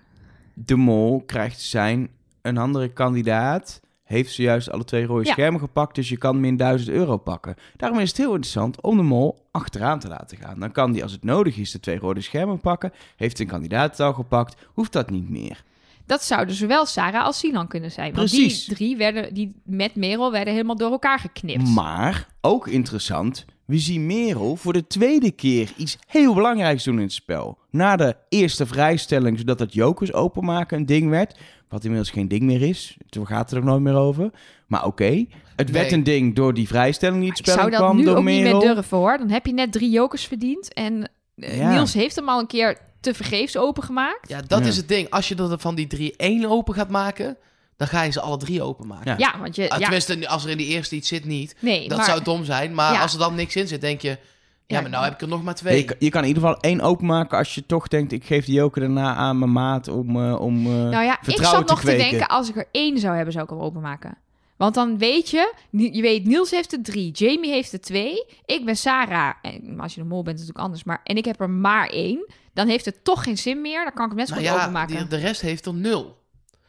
De 0.55 0.77
mol 0.77 1.23
krijgt 1.27 1.61
zijn 1.61 2.09
een 2.43 2.59
andere 2.59 2.93
kandidaat. 2.93 3.81
Heeft 4.05 4.33
zojuist 4.33 4.71
alle 4.71 4.85
twee 4.85 5.05
rode 5.07 5.25
Ja. 5.27 5.33
schermen 5.33 5.61
gepakt, 5.61 5.95
dus 5.95 6.09
je 6.09 6.17
kan 6.19 6.41
min 6.41 6.57
1000 6.57 6.91
euro 6.91 7.17
pakken. 7.17 7.55
Daarom 7.77 7.99
is 7.99 8.09
het 8.09 8.17
heel 8.17 8.31
interessant 8.35 8.81
om 8.81 8.97
de 8.97 9.03
mol 9.03 9.39
achteraan 9.51 9.99
te 9.99 10.09
laten 10.09 10.37
gaan. 10.39 10.61
Dan 10.61 10.73
kan 10.73 10.93
die, 10.93 11.03
als 11.03 11.13
het 11.13 11.25
nodig 11.25 11.57
is, 11.57 11.71
de 11.71 11.81
twee 11.81 11.99
rode 11.99 12.21
schermen 12.21 12.61
pakken. 12.61 12.93
Heeft 13.17 13.41
een 13.41 13.47
kandidaat 13.47 13.91
het 13.91 14.01
al 14.01 14.13
gepakt, 14.13 14.57
hoeft 14.75 14.93
dat 14.93 15.11
niet 15.11 15.29
meer. 15.31 15.63
Dat 16.07 16.23
zouden 16.23 16.55
zowel 16.55 16.87
Sarah 16.87 17.25
als 17.25 17.39
Sinan 17.39 17.69
kunnen 17.69 17.91
zijn. 17.91 18.15
Want 18.15 18.29
Precies. 18.31 18.65
die 18.65 18.75
drie 18.75 18.97
werden, 18.97 19.35
die 19.35 19.55
met 19.65 19.95
Merel 19.95 20.33
werden 20.33 20.53
helemaal 20.53 20.77
door 20.77 20.91
elkaar 20.91 21.19
geknipt. 21.19 21.69
Maar, 21.69 22.27
ook 22.41 22.69
interessant, 22.69 23.45
we 23.65 23.79
zien 23.79 24.07
Merel 24.07 24.57
voor 24.57 24.73
de 24.73 24.87
tweede 24.87 25.31
keer 25.31 25.73
iets 25.77 25.99
heel 26.07 26.35
belangrijks 26.35 26.85
doen 26.85 26.97
in 26.97 27.03
het 27.03 27.13
spel. 27.13 27.59
Na 27.71 27.97
de 27.97 28.17
eerste 28.29 28.67
vrijstelling, 28.67 29.39
zodat 29.39 29.59
het 29.59 29.73
jokers 29.73 30.13
openmaken 30.13 30.77
een 30.79 30.87
ding 30.87 31.11
werd. 31.11 31.39
Wat 31.69 31.83
inmiddels 31.85 32.11
geen 32.11 32.29
ding 32.29 32.43
meer 32.43 32.63
is. 32.63 32.97
Toen 33.09 33.27
gaat 33.27 33.41
het 33.41 33.51
er 33.51 33.59
ook 33.59 33.65
nooit 33.65 33.83
meer 33.83 33.95
over. 33.97 34.31
Maar 34.67 34.85
oké, 34.85 35.25
het 35.57 35.71
werd 35.71 35.93
een 35.93 36.05
ding 36.05 36.35
door 36.35 36.55
die 36.55 36.67
vrijstelling 36.69 37.21
die 37.21 37.29
het 37.31 37.39
ik 37.39 37.45
spel 37.45 37.57
zou 37.59 37.71
dat 37.71 37.79
kwam 37.81 37.97
nu 37.97 38.09
ook 38.11 38.23
Merel. 38.23 38.43
niet 38.43 38.63
meer 38.65 38.75
durven 38.75 38.97
hoor. 38.99 39.19
Dan 39.19 39.31
heb 39.31 39.47
je 39.47 39.53
net 39.53 39.73
drie 39.73 39.91
jokers 39.91 40.25
verdiend. 40.27 40.73
En 40.73 41.11
eh, 41.37 41.57
Ja. 41.59 41.71
Niels 41.73 41.95
heeft 41.95 42.17
hem 42.17 42.29
al 42.29 42.39
een 42.41 42.47
keer 42.47 42.79
te 43.01 43.15
vergeefs 43.15 43.57
opengemaakt. 43.57 44.29
Ja, 44.29 44.43
dat 44.47 44.61
Ja. 44.61 44.67
is 44.67 44.77
het 44.77 44.89
ding. 44.89 45.11
Als 45.11 45.29
je 45.29 45.35
er 45.37 45.59
van 45.59 45.75
die 45.75 45.87
drie 45.87 46.15
één 46.17 46.45
open 46.45 46.75
gaat 46.75 46.89
maken, 46.91 47.37
dan 47.77 47.89
ga 47.89 48.03
je 48.03 48.11
ze 48.13 48.21
alle 48.21 48.37
drie 48.37 48.63
openmaken. 48.63 49.07
Ja. 49.07 49.33
Ja, 49.33 49.41
want 49.41 49.57
je... 49.57 49.63
Ah, 49.71 49.79
ja, 49.79 49.83
Tenminste, 49.83 50.29
als 50.29 50.45
er 50.45 50.51
in 50.51 50.57
die 50.57 50.67
eerste 50.67 50.95
iets 50.97 51.09
zit, 51.09 51.25
niet. 51.25 51.55
nee, 51.61 51.89
Dat 51.89 51.97
maar, 51.99 52.07
zou 52.07 52.23
dom 52.23 52.45
zijn. 52.45 52.75
Maar 52.75 52.93
Ja. 52.93 53.03
als 53.03 53.13
er 53.13 53.19
dan 53.19 53.35
niks 53.35 53.57
in 53.57 53.69
zit, 53.69 53.81
denk 53.81 54.01
je... 54.01 54.19
Ja, 54.67 54.81
maar 54.81 54.91
nou 54.91 55.05
heb 55.05 55.13
ik 55.13 55.21
er 55.21 55.29
nog 55.29 55.43
maar 55.43 55.55
twee. 55.55 55.77
Je, 55.77 55.85
kan- 55.85 55.97
je 55.99 56.09
kan 56.09 56.23
in 56.23 56.29
ieder 56.29 56.43
geval 56.43 56.61
één 56.61 56.81
openmaken 56.81 57.39
als 57.39 57.55
je 57.55 57.67
toch 57.67 57.89
denkt... 57.89 58.13
ik 58.13 58.25
geef 58.25 58.45
de 58.45 58.53
joker 58.53 58.81
daarna 58.81 59.15
aan 59.15 59.39
mijn 59.39 59.53
maat 59.53 59.89
om, 59.89 60.17
eh, 60.25 60.41
om 60.41 60.67
eh, 60.67 60.73
Nou 60.73 61.05
ja, 61.05 61.19
ik 61.27 61.43
zat 61.45 61.69
nog 61.69 61.81
te 61.81 61.97
denken, 61.97 62.29
als 62.29 62.49
ik 62.49 62.57
er 62.57 62.67
één 62.73 62.99
zou 62.99 63.15
hebben, 63.15 63.33
zou 63.33 63.45
ik 63.45 63.51
hem 63.51 63.61
openmaken. 63.61 64.17
Want 64.57 64.75
dan 64.75 64.99
weet 64.99 65.31
je, 65.31 65.53
je 65.71 66.03
weet, 66.03 66.25
Niels 66.25 66.51
heeft 66.51 66.73
er 66.73 66.83
drie, 66.83 67.11
Jamie 67.11 67.51
heeft 67.51 67.73
er 67.73 67.81
twee, 67.81 68.25
ik 68.47 68.65
ben 68.65 68.77
Sarah, 68.77 69.35
en 69.43 69.81
als 69.81 69.95
je 69.95 70.01
de 70.01 70.07
mol 70.07 70.23
bent 70.23 70.39
is 70.39 70.47
het 70.47 70.57
natuurlijk 70.57 70.65
anders, 70.65 70.85
maar 70.85 71.01
en 71.05 71.17
ik 71.17 71.25
heb 71.25 71.41
er 71.41 71.51
maar 71.51 71.87
één. 71.89 72.27
Dan 72.53 72.69
heeft 72.69 72.85
het 72.85 73.05
toch 73.05 73.23
geen 73.23 73.39
zin 73.39 73.61
meer, 73.61 73.83
dan 73.85 73.93
kan 73.93 74.03
ik 74.05 74.11
hem 74.11 74.19
net 74.19 74.29
zo 74.29 74.35
Nou 74.35 74.47
goed 74.47 74.55
ja, 74.57 74.63
openmaken. 74.63 74.97
die- 74.97 75.07
de 75.07 75.17
rest 75.17 75.41
heeft 75.41 75.67
er 75.67 75.75
nul. 75.75 76.19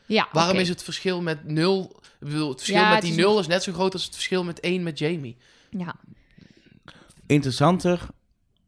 ja, 0.06 0.28
Waarom 0.32 0.58
is 0.58 0.70
het 0.70 0.84
verschil 0.84 1.22
met 1.22 1.44
nul... 1.48 1.96
Ik 2.20 2.32
bedoel, 2.32 2.50
het 2.50 2.58
verschil 2.58 2.80
Ja, 2.82 2.86
met 2.86 2.94
het 2.96 3.02
die 3.02 3.12
is 3.12 3.18
nul 3.18 3.40
is 3.40 3.48
net 3.48 3.64
zo 3.64 3.74
groot 3.74 3.94
als 3.94 4.04
het 4.06 4.14
verschil 4.14 4.44
met 4.44 4.60
één 4.60 4.84
met 4.84 5.00
Jamie. 5.00 5.38
Ja, 5.70 5.96
interessanter, 7.28 8.08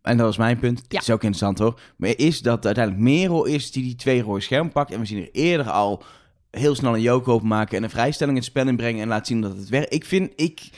en 0.02 0.18
dat 0.18 0.26
was 0.26 0.38
mijn 0.38 0.60
punt, 0.60 0.84
Ja. 0.88 1.00
is 1.00 1.10
ook 1.10 1.24
interessant 1.24 1.58
hoor, 1.60 1.80
maar 1.98 2.14
is 2.16 2.42
dat 2.42 2.66
uiteindelijk 2.66 3.04
Merel 3.04 3.46
is 3.46 3.72
die 3.72 3.84
die 3.84 3.96
twee 3.96 4.22
rode 4.22 4.42
schermen 4.42 4.72
pakt. 4.72 4.92
En 4.92 5.00
we 5.00 5.06
zien 5.06 5.22
er 5.22 5.30
eerder 5.32 5.70
al 5.70 6.04
heel 6.52 6.76
snel 6.76 6.94
een 6.96 7.02
joker 7.02 7.34
openmaken 7.34 7.78
en 7.78 7.84
een 7.84 7.90
vrijstelling 7.90 8.36
in 8.38 8.42
het 8.42 8.52
spel 8.52 8.68
inbrengen 8.68 9.02
en 9.02 9.08
laat 9.08 9.28
zien 9.28 9.42
dat 9.42 9.58
het 9.58 9.70
werkt. 9.70 9.94
Ik 9.94 10.06
vind, 10.06 10.32
ik... 10.36 10.70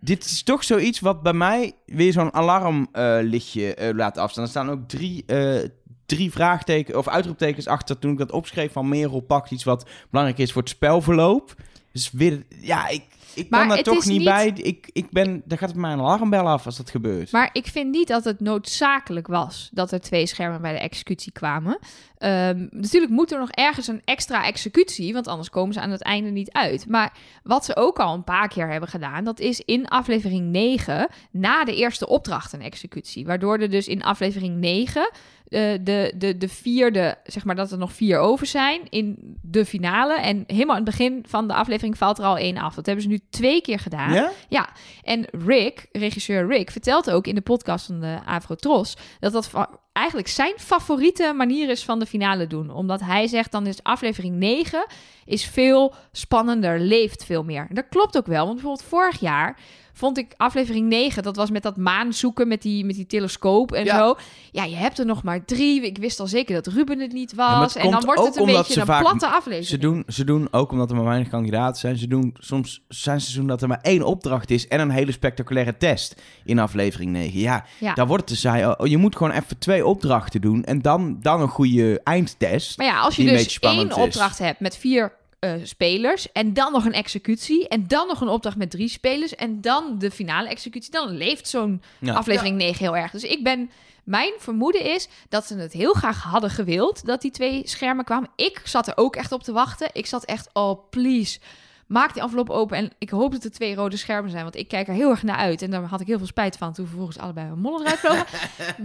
Dit 0.00 0.24
is 0.24 0.42
toch 0.42 0.64
zoiets 0.64 1.00
wat 1.00 1.22
bij 1.22 1.32
mij 1.32 1.72
weer 1.86 2.12
zo'n 2.12 2.32
alarmlichtje 2.34 3.74
eh 3.74 3.94
laat 3.94 4.18
afstaan. 4.18 4.44
Er 4.44 4.50
staan 4.50 4.70
ook 4.70 4.88
drie, 4.88 5.24
eh, 5.26 5.68
drie 6.06 6.30
vraagtekens 6.30 6.96
of 6.96 7.08
uitroeptekens 7.08 7.66
achter 7.66 7.98
toen 7.98 8.12
ik 8.12 8.18
dat 8.18 8.32
opschreef 8.32 8.72
van 8.72 8.88
Merel 8.88 9.20
pakt 9.20 9.50
iets 9.50 9.64
wat 9.64 9.88
belangrijk 10.10 10.40
is 10.40 10.52
voor 10.52 10.62
het 10.62 10.70
spelverloop. 10.70 11.54
Dus 11.92 12.10
weer, 12.10 12.42
ja, 12.60 12.88
ik, 12.88 13.02
ik 13.34 13.50
Maar 13.50 13.60
kan 13.60 13.68
daar 13.68 13.82
toch 13.82 14.04
niet, 14.04 14.18
niet- 14.18 14.24
bij. 14.28 14.52
Ik, 14.54 14.90
ik 14.92 15.10
ben, 15.10 15.42
daar 15.44 15.58
gaat 15.58 15.68
het 15.68 15.78
mij 15.78 15.92
een 15.92 15.98
alarmbel 15.98 16.48
af 16.48 16.66
als 16.66 16.76
dat 16.76 16.90
gebeurt. 16.90 17.32
Maar 17.32 17.50
ik 17.52 17.66
vind 17.66 17.90
niet 17.90 18.08
dat 18.08 18.24
het 18.24 18.40
noodzakelijk 18.40 19.26
was 19.26 19.68
dat 19.72 19.92
er 19.92 20.00
twee 20.00 20.26
schermen 20.26 20.60
bij 20.62 20.72
de 20.72 20.78
executie 20.78 21.32
kwamen. 21.32 21.78
Ehm, 22.18 22.66
natuurlijk 22.70 23.12
moet 23.12 23.32
er 23.32 23.38
nog 23.38 23.50
ergens 23.50 23.86
een 23.86 24.02
extra 24.04 24.44
executie, 24.44 25.12
want 25.12 25.28
anders 25.28 25.50
komen 25.50 25.74
ze 25.74 25.80
aan 25.80 25.90
het 25.90 26.02
einde 26.02 26.30
niet 26.30 26.52
uit. 26.52 26.88
Maar 26.88 27.12
wat 27.42 27.64
ze 27.64 27.76
ook 27.76 27.98
al 27.98 28.14
een 28.14 28.24
paar 28.24 28.48
keer 28.48 28.68
hebben 28.68 28.88
gedaan, 28.88 29.24
dat 29.24 29.40
is 29.40 29.60
in 29.60 29.88
aflevering 29.88 30.50
9 30.50 31.08
na 31.30 31.64
de 31.64 31.76
eerste 31.76 32.08
opdracht 32.08 32.52
een 32.52 32.62
executie. 32.62 33.26
Waardoor 33.26 33.58
er 33.58 33.70
dus 33.70 33.88
in 33.88 34.02
aflevering 34.02 34.56
9 34.56 35.10
eh, 35.50 35.72
de, 35.80 36.12
de, 36.16 36.38
de 36.38 36.48
vierde, 36.48 37.18
zeg 37.24 37.44
maar 37.44 37.56
dat 37.56 37.72
er 37.72 37.78
nog 37.78 37.92
vier 37.92 38.18
over 38.18 38.46
zijn 38.46 38.80
in 38.90 39.36
de 39.42 39.64
finale. 39.64 40.20
En 40.20 40.44
helemaal 40.46 40.76
aan 40.76 40.84
het 40.84 40.96
begin 40.96 41.24
van 41.28 41.48
de 41.48 41.54
aflevering 41.54 41.98
valt 41.98 42.18
er 42.18 42.24
al 42.24 42.36
één 42.36 42.56
af. 42.56 42.74
Dat 42.74 42.86
hebben 42.86 43.04
ze 43.04 43.10
nu 43.10 43.20
twee 43.30 43.60
keer 43.60 43.78
gedaan. 43.78 44.12
ja? 44.12 44.30
Ja, 44.48 44.68
en 45.02 45.26
Rick, 45.30 45.86
regisseur 45.92 46.46
Rick, 46.46 46.70
vertelt 46.70 47.10
ook 47.10 47.26
in 47.26 47.34
de 47.34 47.40
podcast 47.40 47.86
van 47.86 48.00
de 48.00 48.18
Avrotros 48.24 48.96
dat 49.20 49.32
dat 49.32 49.50
eigenlijk 49.92 50.28
zijn 50.28 50.52
favoriete 50.56 51.32
manier 51.36 51.68
is 51.68 51.84
van 51.84 51.98
de 51.98 52.06
finale 52.06 52.46
doen. 52.46 52.70
Omdat 52.70 53.00
hij 53.00 53.26
zegt 53.26 53.52
dan 53.52 53.66
is 53.66 53.82
aflevering 53.82 54.34
9 54.34 54.86
is 55.24 55.44
veel 55.44 55.94
spannender, 56.12 56.80
leeft 56.80 57.24
veel 57.24 57.44
meer. 57.44 57.66
En 57.68 57.74
dat 57.74 57.88
klopt 57.88 58.16
ook 58.16 58.26
wel, 58.26 58.44
want 58.44 58.54
bijvoorbeeld 58.54 58.88
vorig 58.88 59.20
jaar 59.20 59.58
vond 59.92 60.18
ik 60.18 60.34
aflevering 60.36 60.88
9, 60.88 61.22
dat 61.22 61.36
was 61.36 61.50
met 61.50 61.62
dat 61.62 61.76
maanzoeken 61.76 62.48
met 62.48 62.62
die, 62.62 62.84
met 62.84 62.94
die 62.94 63.06
telescoop 63.06 63.72
en 63.72 63.84
Ja. 63.84 63.98
zo. 63.98 64.16
Ja, 64.52 64.64
je 64.64 64.76
hebt 64.76 64.98
er 64.98 65.06
nog 65.06 65.22
maar 65.22 65.44
drie. 65.44 65.82
Ik 65.86 65.98
wist 65.98 66.20
al 66.20 66.26
zeker 66.26 66.54
dat 66.54 66.66
Ruben 66.66 66.98
het 67.00 67.12
niet 67.12 67.34
was. 67.34 67.74
het 67.74 67.82
en 67.84 67.90
dan 67.90 68.04
wordt 68.04 68.24
het 68.24 68.36
een 68.36 68.46
beetje 68.46 68.80
een 68.80 68.86
vaak- 68.86 69.00
platte 69.00 69.26
aflevering. 69.26 69.66
Ze 69.66 69.78
doen, 69.78 70.02
ze 70.08 70.24
doen 70.24 70.48
ook 70.50 70.70
omdat 70.72 70.90
er 70.90 70.96
maar 70.96 71.04
weinig 71.04 71.28
kandidaten 71.28 71.80
zijn. 71.80 71.96
Ze 71.98 72.06
doen 72.06 72.34
soms 72.38 72.82
zijn 72.88 73.20
seizoen 73.20 73.46
dat 73.46 73.62
er 73.62 73.68
maar 73.68 73.80
één 73.82 74.02
opdracht 74.02 74.50
is 74.50 74.68
en 74.68 74.80
een 74.80 74.90
hele 74.90 75.12
spectaculaire 75.12 75.76
test 75.76 76.22
in 76.44 76.58
aflevering 76.58 77.10
9. 77.12 77.38
Ja, 77.40 77.64
Ja. 77.80 77.94
daar 77.94 78.06
wordt 78.06 78.22
het 78.28 78.32
te 78.32 78.36
saai. 78.48 78.66
Oh, 78.78 78.86
je 78.86 78.96
moet 78.96 79.16
gewoon 79.16 79.32
even 79.32 79.58
twee 79.58 79.86
opdrachten 79.86 80.40
doen 80.40 80.64
en 80.64 80.82
dan, 80.82 81.16
dan 81.20 81.40
een 81.40 81.48
goede 81.48 82.00
eindtest. 82.04 82.78
Maar 82.78 82.86
ja, 82.86 83.00
als 83.00 83.16
je 83.16 83.22
dus 83.24 83.58
één 83.60 83.88
is. 83.88 83.94
opdracht 83.94 84.38
hebt 84.38 84.60
met 84.60 84.76
vier 84.76 85.12
eh, 85.40 85.52
spelers 85.62 86.32
en 86.32 86.52
dan 86.52 86.72
nog 86.72 86.84
een 86.84 86.92
executie 86.92 87.68
en 87.68 87.86
dan 87.86 88.06
nog 88.06 88.20
een 88.20 88.28
opdracht 88.28 88.56
met 88.56 88.70
drie 88.70 88.88
spelers 88.88 89.34
en 89.34 89.60
dan 89.60 89.98
de 89.98 90.10
finale 90.10 90.48
executie, 90.48 90.90
dan 90.90 91.10
leeft 91.10 91.48
zo'n 91.48 91.82
Ja. 91.98 92.14
aflevering 92.14 92.56
9 92.56 92.78
heel 92.84 92.96
erg. 92.96 93.10
Dus 93.10 93.22
ik 93.24 93.44
ben 93.44 93.70
mijn 94.04 94.32
vermoeden 94.38 94.84
is 94.94 95.08
dat 95.28 95.46
ze 95.46 95.56
het 95.56 95.72
heel 95.72 95.92
graag 95.92 96.22
hadden 96.22 96.50
gewild 96.50 97.06
dat 97.06 97.20
die 97.20 97.30
twee 97.30 97.62
schermen 97.68 98.04
kwamen. 98.04 98.30
Ik 98.36 98.60
zat 98.64 98.86
er 98.88 98.96
ook 98.96 99.16
echt 99.16 99.32
op 99.32 99.42
te 99.42 99.52
wachten. 99.52 99.88
Ik 99.92 100.06
zat 100.06 100.24
echt, 100.24 100.48
oh 100.52 100.88
please, 100.90 101.38
maak 101.86 102.12
die 102.14 102.22
envelop 102.22 102.50
open. 102.50 102.76
En 102.76 102.92
ik 102.98 103.10
hoop 103.10 103.32
dat 103.32 103.44
er 103.44 103.50
twee 103.50 103.74
rode 103.74 103.96
schermen 103.96 104.30
zijn, 104.30 104.42
want 104.42 104.56
ik 104.56 104.68
kijk 104.68 104.88
er 104.88 104.94
heel 104.94 105.10
erg 105.10 105.22
naar 105.22 105.36
uit. 105.36 105.62
En 105.62 105.70
daar 105.70 105.82
had 105.82 106.00
ik 106.00 106.06
heel 106.06 106.18
veel 106.18 106.26
spijt 106.26 106.56
van 106.56 106.72
toen 106.72 106.86
vervolgens 106.86 107.18
allebei 107.18 107.46
mijn 107.46 107.60
mollen 107.60 107.80
eruit 107.80 107.98
vlogen. 107.98 108.26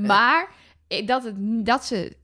maar 0.08 0.50
dat, 1.06 1.24
het, 1.24 1.36
dat 1.66 1.86
ze, 1.86 2.16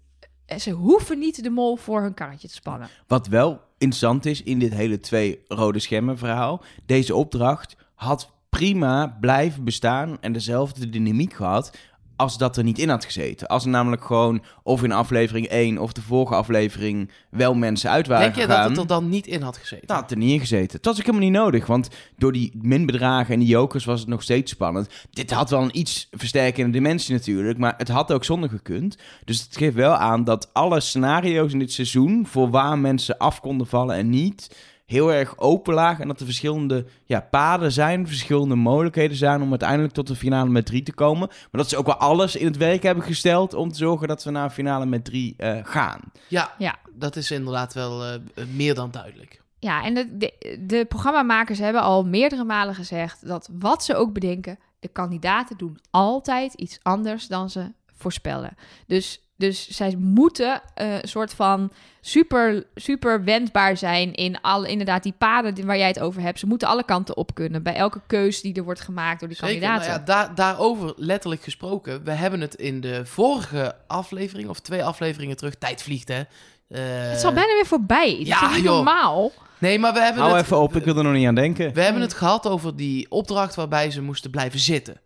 ze 0.58 0.72
hoeven 0.72 1.20
niet 1.20 1.44
de 1.44 1.50
mol 1.50 1.76
voor 1.76 2.02
hun 2.02 2.14
karretje 2.14 2.48
te 2.48 2.54
spannen. 2.54 2.90
Wat 3.08 3.28
wel 3.28 3.62
interessant 3.82 4.26
is 4.26 4.44
in 4.44 4.60
dit 4.60 4.74
hele 4.74 5.00
twee 5.00 5.40
rode 5.48 5.80
schermen 5.80 6.18
verhaal. 6.18 6.64
Deze 6.86 7.16
opdracht 7.16 7.76
had 7.96 8.34
prima 8.50 9.18
blijven 9.20 9.64
bestaan 9.64 10.18
en 10.22 10.32
dezelfde 10.32 10.90
dynamiek 10.90 11.34
gehad 11.34 11.78
als 12.22 12.38
dat 12.38 12.58
er 12.58 12.64
niet 12.64 12.80
in 12.80 12.90
had 12.90 13.06
gezeten. 13.06 13.48
Als 13.48 13.64
er 13.64 13.70
namelijk 13.70 14.04
gewoon 14.04 14.44
of 14.64 14.84
in 14.84 14.92
aflevering 14.92 15.48
1 15.48 15.78
of 15.78 15.94
de 15.94 16.02
vorige 16.02 16.36
aflevering 16.36 17.12
wel 17.30 17.54
mensen 17.54 17.90
uit 17.90 18.08
waren 18.08 18.24
Denk 18.24 18.36
je 18.36 18.56
dat 18.56 18.70
het 18.70 18.78
er 18.78 18.88
dan 18.88 19.10
niet 19.10 19.28
in 19.28 19.42
had 19.42 19.58
gezeten? 19.58 19.88
Nou, 19.88 20.02
had 20.02 20.12
er 20.12 20.18
niet 20.18 20.32
in 20.32 20.40
gezeten. 20.40 20.78
Het 20.78 20.86
was 20.86 20.96
ook 21.00 21.06
helemaal 21.06 21.28
niet 21.28 21.38
nodig, 21.38 21.66
want 21.66 21.90
door 22.18 22.32
die 22.32 22.52
minbedragen 22.62 23.34
en 23.34 23.40
die 23.40 23.48
jokers 23.48 23.86
was 23.86 24.00
het 24.00 24.10
nog 24.10 24.22
steeds 24.22 24.52
spannend. 24.52 24.90
Dit 25.12 25.32
had 25.32 25.50
wel 25.50 25.62
een 25.62 25.78
iets 25.78 26.08
versterkende 26.12 26.72
dimensie 26.72 27.14
natuurlijk, 27.14 27.58
maar 27.58 27.74
het 27.78 27.90
had 27.90 28.12
ook 28.12 28.24
zonder 28.24 28.50
gekund. 28.50 28.98
Dus 29.26 29.42
het 29.42 29.58
geeft 29.58 29.76
wel 29.76 29.94
aan 29.94 30.24
dat 30.24 30.50
alle 30.54 30.80
scenario's 30.80 31.54
in 31.54 31.60
dit 31.60 31.72
seizoen, 31.72 32.28
voor 32.28 32.50
waar 32.50 32.78
mensen 32.78 33.18
af 33.18 33.40
konden 33.40 33.68
vallen 33.68 33.96
en 33.96 34.10
niet, 34.10 34.56
heel 34.92 35.14
erg 35.14 35.38
open 35.38 35.74
lagen. 35.74 36.02
En 36.02 36.08
dat 36.08 36.20
er 36.20 36.26
verschillende 36.26 36.86
ja, 37.06 37.20
paden 37.22 37.72
zijn, 37.72 38.08
verschillende 38.08 38.56
mogelijkheden 38.56 39.18
zijn 39.18 39.42
om 39.42 39.50
uiteindelijk 39.50 39.94
tot 39.94 40.08
de 40.08 40.16
finale 40.16 40.50
met 40.50 40.66
drie 40.66 40.84
te 40.84 40.94
komen. 40.94 41.28
Maar 41.28 41.62
dat 41.62 41.70
ze 41.70 41.78
ook 41.78 41.86
wel 41.86 41.96
alles 41.96 42.36
in 42.36 42.46
het 42.46 42.58
werk 42.58 42.84
hebben 42.84 43.04
gesteld 43.04 43.54
om 43.54 43.72
te 43.72 43.78
zorgen 43.78 44.08
dat 44.08 44.24
we 44.24 44.32
naar 44.32 44.44
een 44.44 44.52
finale 44.52 44.86
met 44.86 45.06
drie 45.06 45.34
eh, 45.38 45.58
gaan. 45.64 46.00
Ja, 46.28 46.54
Ja. 46.58 46.76
dat 46.94 47.16
is 47.16 47.32
inderdaad 47.32 47.74
wel 47.74 48.04
eh, 48.06 48.20
meer 48.54 48.76
dan 48.76 48.92
duidelijk. 48.92 49.42
Ja, 49.60 49.84
en 49.84 49.94
de, 49.94 50.18
de, 50.18 50.58
de 50.68 50.86
programmamakers 50.86 51.60
hebben 51.60 51.82
al 51.82 52.06
meerdere 52.06 52.44
malen 52.44 52.76
gezegd 52.76 53.28
dat 53.28 53.50
wat 53.60 53.84
ze 53.84 53.96
ook 53.96 54.14
bedenken, 54.14 54.60
de 54.80 54.88
kandidaten 54.88 55.58
doen 55.58 55.78
altijd 55.92 56.54
iets 56.54 56.80
anders 56.82 57.28
dan 57.28 57.50
ze 57.50 57.72
voorspellen. 57.94 58.56
Dus, 58.88 59.22
dus 59.42 59.68
zij 59.70 59.96
moeten 60.00 60.62
eh, 60.74 60.94
een 61.02 61.08
soort 61.08 61.34
van 61.34 61.72
super, 62.02 62.64
super 62.76 63.24
wendbaar 63.24 63.78
zijn 63.78 64.14
in 64.14 64.42
al, 64.42 64.64
inderdaad 64.66 65.04
die 65.04 65.14
paden 65.18 65.54
die- 65.54 65.66
waar 65.66 65.78
jij 65.78 65.88
het 65.88 66.00
over 66.00 66.22
hebt. 66.22 66.40
Ze 66.40 66.48
moeten 66.48 66.68
alle 66.68 66.84
kanten 66.86 67.18
op 67.18 67.34
kunnen 67.36 67.64
bij 67.64 67.76
elke 67.76 68.02
keus 68.08 68.42
die 68.42 68.54
er 68.54 68.64
wordt 68.64 68.82
gemaakt 68.82 69.20
door 69.20 69.30
die 69.30 69.38
Zeker. 69.38 69.54
kandidaten. 69.60 69.88
Nou 69.90 70.00
ja, 70.00 70.06
daar, 70.06 70.36
daarover 70.36 70.94
letterlijk 70.96 71.44
gesproken. 71.44 72.04
We 72.04 72.12
hebben 72.12 72.42
het 72.42 72.56
in 72.56 72.82
de 72.82 73.06
vorige 73.06 73.76
aflevering, 73.88 74.50
of 74.50 74.60
twee 74.60 74.84
afleveringen 74.84 75.38
terug, 75.38 75.56
tijd 75.56 75.84
vliegt 75.84 76.08
hè. 76.08 76.20
Eh, 76.68 76.80
het 77.10 77.18
is 77.18 77.24
al 77.24 77.34
bijna 77.34 77.54
weer 77.54 77.66
voorbij. 77.66 78.16
Het 78.18 78.28
ja, 78.28 78.50
is 78.50 78.56
niet 78.56 78.64
joh. 78.66 78.74
normaal. 78.76 79.32
Nee, 79.58 79.80
maar 79.80 79.94
we 79.94 80.00
hebben, 80.00 80.22
Hou 80.22 80.36
het, 80.36 80.46
even 80.46 80.60
op, 80.60 80.76
ik 80.76 80.84
wil 80.84 80.98
er 80.98 81.04
nog 81.04 81.14
niet 81.14 81.28
aan 81.28 81.36
denken. 81.36 81.74
we 81.74 81.82
hebben 81.82 82.02
het 82.02 82.14
gehad 82.14 82.48
over 82.48 82.76
die 82.76 83.06
opdracht 83.12 83.56
waarbij 83.56 83.92
ze 83.92 84.02
moesten 84.02 84.32
blijven 84.32 84.60
zitten. 84.60 85.00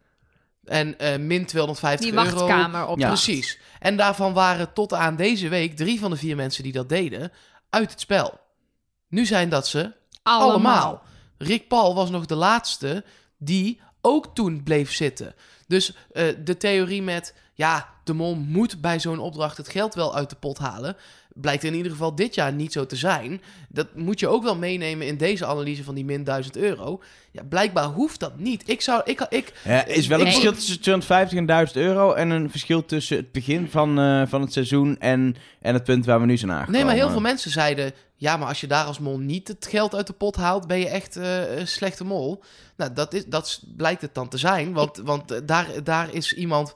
En 0.65 0.99
eh, 0.99 1.17
min 1.19 1.45
250 1.45 2.09
Die 2.09 2.19
euro. 2.19 2.35
wachtkamer 2.35 2.85
op. 2.87 2.99
Ja. 2.99 3.07
Precies. 3.07 3.59
En 3.79 3.97
daarvan 3.97 4.33
waren 4.33 4.73
tot 4.73 4.93
aan 4.93 5.15
deze 5.15 5.47
week 5.47 5.75
drie 5.75 5.99
van 5.99 6.11
de 6.11 6.17
vier 6.17 6.35
mensen 6.35 6.63
die 6.63 6.71
dat 6.71 6.89
deden 6.89 7.31
uit 7.69 7.91
het 7.91 7.99
spel. 7.99 8.39
Nu 9.07 9.25
zijn 9.25 9.49
dat 9.49 9.67
ze 9.67 9.91
allemaal. 10.23 11.03
Rick 11.37 11.67
Paul 11.67 11.95
was 11.95 12.09
nog 12.09 12.25
de 12.25 12.35
laatste 12.35 13.03
die 13.37 13.81
ook 14.01 14.35
toen 14.35 14.63
bleef 14.63 14.93
zitten. 14.93 15.35
Dus 15.67 15.93
eh, 16.11 16.27
de 16.43 16.57
theorie 16.57 17.01
met, 17.01 17.33
ja, 17.53 17.89
de 18.03 18.13
mol 18.13 18.35
moet 18.35 18.81
bij 18.81 18.99
zo'n 18.99 19.19
opdracht 19.19 19.57
het 19.57 19.69
geld 19.69 19.93
wel 19.93 20.15
uit 20.15 20.29
de 20.29 20.35
pot 20.35 20.57
halen, 20.57 20.97
blijkt 21.35 21.63
in 21.63 21.73
ieder 21.73 21.91
geval 21.91 22.15
dit 22.15 22.35
jaar 22.35 22.53
niet 22.53 22.71
zo 22.71 22.85
te 22.85 22.95
zijn. 22.95 23.41
Dat 23.69 23.95
moet 23.95 24.19
je 24.19 24.27
ook 24.27 24.43
wel 24.43 24.55
meenemen 24.55 25.07
in 25.07 25.17
deze 25.17 25.45
analyse 25.45 25.83
van 25.83 25.95
die 25.95 26.05
min 26.05 26.23
1000 26.23 26.57
euro. 26.57 27.01
Ja, 27.31 27.43
blijkbaar 27.43 27.85
hoeft 27.85 28.19
dat 28.19 28.39
niet. 28.39 28.63
Ik 28.69 28.81
zou, 28.81 29.01
ik, 29.05 29.25
ik, 29.29 29.53
Ja, 29.63 29.85
is 29.85 30.07
wel 30.07 30.19
een 30.19 30.25
verschil 30.25 30.53
tussen 30.53 30.81
250 30.81 31.37
en 31.37 31.45
1000 31.45 31.77
euro 31.77 32.13
en 32.13 32.29
een 32.29 32.49
verschil 32.49 32.85
tussen 32.85 33.17
het 33.17 33.31
begin 33.31 33.69
van, 33.69 33.99
eh, 33.99 34.21
van 34.25 34.41
het 34.41 34.53
seizoen 34.53 34.99
en, 34.99 35.35
en 35.61 35.73
het 35.73 35.83
punt 35.83 36.05
waar 36.05 36.19
we 36.19 36.25
nu 36.25 36.37
zijn 36.37 36.51
aangekomen. 36.51 36.79
nee, 36.79 36.85
maar 36.85 36.95
heel 36.95 37.09
veel 37.09 37.21
mensen 37.21 37.51
zeiden, 37.51 37.91
ja, 38.15 38.37
maar 38.37 38.47
als 38.47 38.61
je 38.61 38.67
daar 38.67 38.85
als 38.85 38.99
mol 38.99 39.19
niet 39.19 39.47
het 39.47 39.67
geld 39.69 39.95
uit 39.95 40.07
de 40.07 40.13
pot 40.13 40.35
haalt, 40.35 40.67
ben 40.67 40.79
je 40.79 40.89
echt 40.89 41.15
eh, 41.15 41.57
een 41.57 41.67
slechte 41.67 42.03
mol. 42.03 42.43
Nou, 42.77 42.93
dat, 42.93 43.13
is, 43.13 43.25
dat 43.25 43.63
blijkt 43.75 44.01
het 44.01 44.13
dan 44.13 44.27
te 44.27 44.37
zijn, 44.37 44.73
want, 44.73 44.97
want 44.97 45.31
eh, 45.31 45.39
daar, 45.45 45.67
daar 45.83 46.13
is 46.13 46.33
iemand 46.33 46.75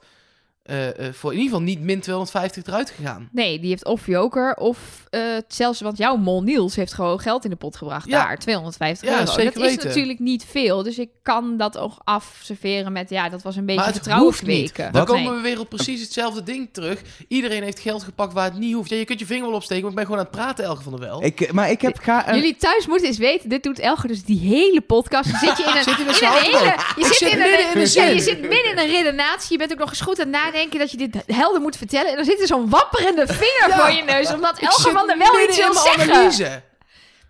eh, 0.69 1.07
eh, 1.07 1.13
voor 1.13 1.31
in 1.31 1.37
ieder 1.37 1.51
geval 1.53 1.67
niet 1.67 1.79
min 1.81 1.99
250 1.99 2.65
eruit 2.65 2.89
gegaan. 2.89 3.29
Nee, 3.31 3.59
die 3.59 3.69
heeft 3.69 3.85
of 3.85 4.05
joker 4.05 4.55
of 4.55 4.77
eh, 5.09 5.21
zelfs, 5.47 5.81
want 5.81 5.97
jouw 5.97 6.15
mol 6.15 6.43
Niels 6.43 6.75
heeft 6.75 6.93
gewoon 6.93 7.19
geld 7.19 7.43
in 7.43 7.49
de 7.49 7.55
pot 7.55 7.75
gebracht. 7.75 8.07
Ja. 8.07 8.25
Daar, 8.25 8.37
250 8.37 9.09
Ja, 9.09 9.19
euro. 9.19 9.31
zeker 9.31 9.53
dat 9.59 9.69
is 9.69 9.77
natuurlijk 9.83 10.19
niet 10.19 10.45
veel, 10.49 10.83
dus 10.83 10.97
ik 10.99 11.09
kan 11.23 11.57
dat 11.57 11.77
ook 11.77 11.93
afserveren 12.03 12.91
met, 12.91 13.09
ja, 13.09 13.29
dat 13.29 13.41
was 13.41 13.55
een 13.55 13.65
beetje 13.65 13.75
Maar 13.79 13.85
het 13.85 13.95
vertrouwen 13.95 14.27
hoeft 14.29 14.45
niet. 14.45 14.71
kweken. 14.71 14.93
Dan 14.93 15.05
komen 15.05 15.35
we 15.35 15.41
weer 15.41 15.59
op 15.59 15.69
precies 15.69 16.01
hetzelfde 16.01 16.43
ding 16.43 16.69
terug. 16.71 17.01
Iedereen 17.27 17.63
heeft 17.63 17.79
geld 17.79 18.03
gepakt 18.03 18.33
waar 18.33 18.43
het 18.45 18.59
niet 18.59 18.73
hoeft. 18.73 18.89
Ja, 18.89 18.95
je 18.95 19.05
kunt 19.05 19.19
je 19.19 19.25
vinger 19.25 19.45
wel 19.45 19.55
opsteken, 19.55 19.81
maar 19.81 19.91
ik 19.91 19.97
ben 19.97 20.05
gewoon 20.05 20.19
aan 20.19 20.27
het 20.31 20.35
praten, 20.35 20.65
Elke 20.65 20.81
van 20.83 20.91
der 20.91 21.01
Wel. 21.01 21.23
Ik, 21.23 21.51
maar 21.51 21.69
ik 21.71 21.81
heb 21.81 21.97
ga 21.97 22.33
Jullie 22.35 22.55
thuis 22.55 22.87
moeten 22.87 23.07
eens 23.07 23.17
weten, 23.17 23.49
dit 23.49 23.63
doet 23.63 23.79
Elger 23.79 24.07
dus 24.07 24.23
die 24.23 24.39
hele 24.39 24.81
podcast. 24.81 25.31
Dan 25.31 25.39
zit 25.39 25.57
je 25.57 25.63
in 25.63 25.75
een, 25.77 25.83
Zit 25.83 25.99
in 25.99 26.07
een 26.07 26.07
in 26.07 26.13
zaaltje? 26.13 26.57
hele, 26.57 26.75
je 26.95 27.05
zit, 27.05 27.15
zit 27.15 27.31
in 27.31 27.37
midden 27.37 27.59
een, 27.59 27.77
in 27.77 27.83
de 27.83 27.91
ja, 27.99 28.05
je 28.05 28.19
zit 28.19 28.39
midden 28.41 28.71
in 28.71 28.77
een 28.77 28.87
redenatie. 28.89 29.51
Je 29.51 29.57
bent 29.57 29.71
ook 29.71 29.77
nog 29.79 29.89
eens 29.89 30.01
goed 30.01 30.19
aan 30.19 30.27
het 30.33 30.35
nadenken 30.43 30.57
dat 30.67 30.91
je 30.91 30.97
dit 30.97 31.15
helder 31.27 31.61
moet 31.61 31.77
vertellen. 31.77 32.09
En 32.09 32.15
dan 32.15 32.25
zit 32.25 32.41
er 32.41 32.47
zo'n 32.47 32.69
wapperende 32.69 33.27
vinger 33.27 33.67
Ja. 33.67 33.77
voor 33.79 33.91
je 33.91 34.03
neus, 34.03 34.31
omdat 34.33 34.57
zit 34.57 34.91
van 34.91 35.07
der 35.07 35.17
Wel 35.17 35.39
iets 35.47 35.57
wil 35.57 35.73
zeggen. 35.73 36.11
analyse. 36.13 36.61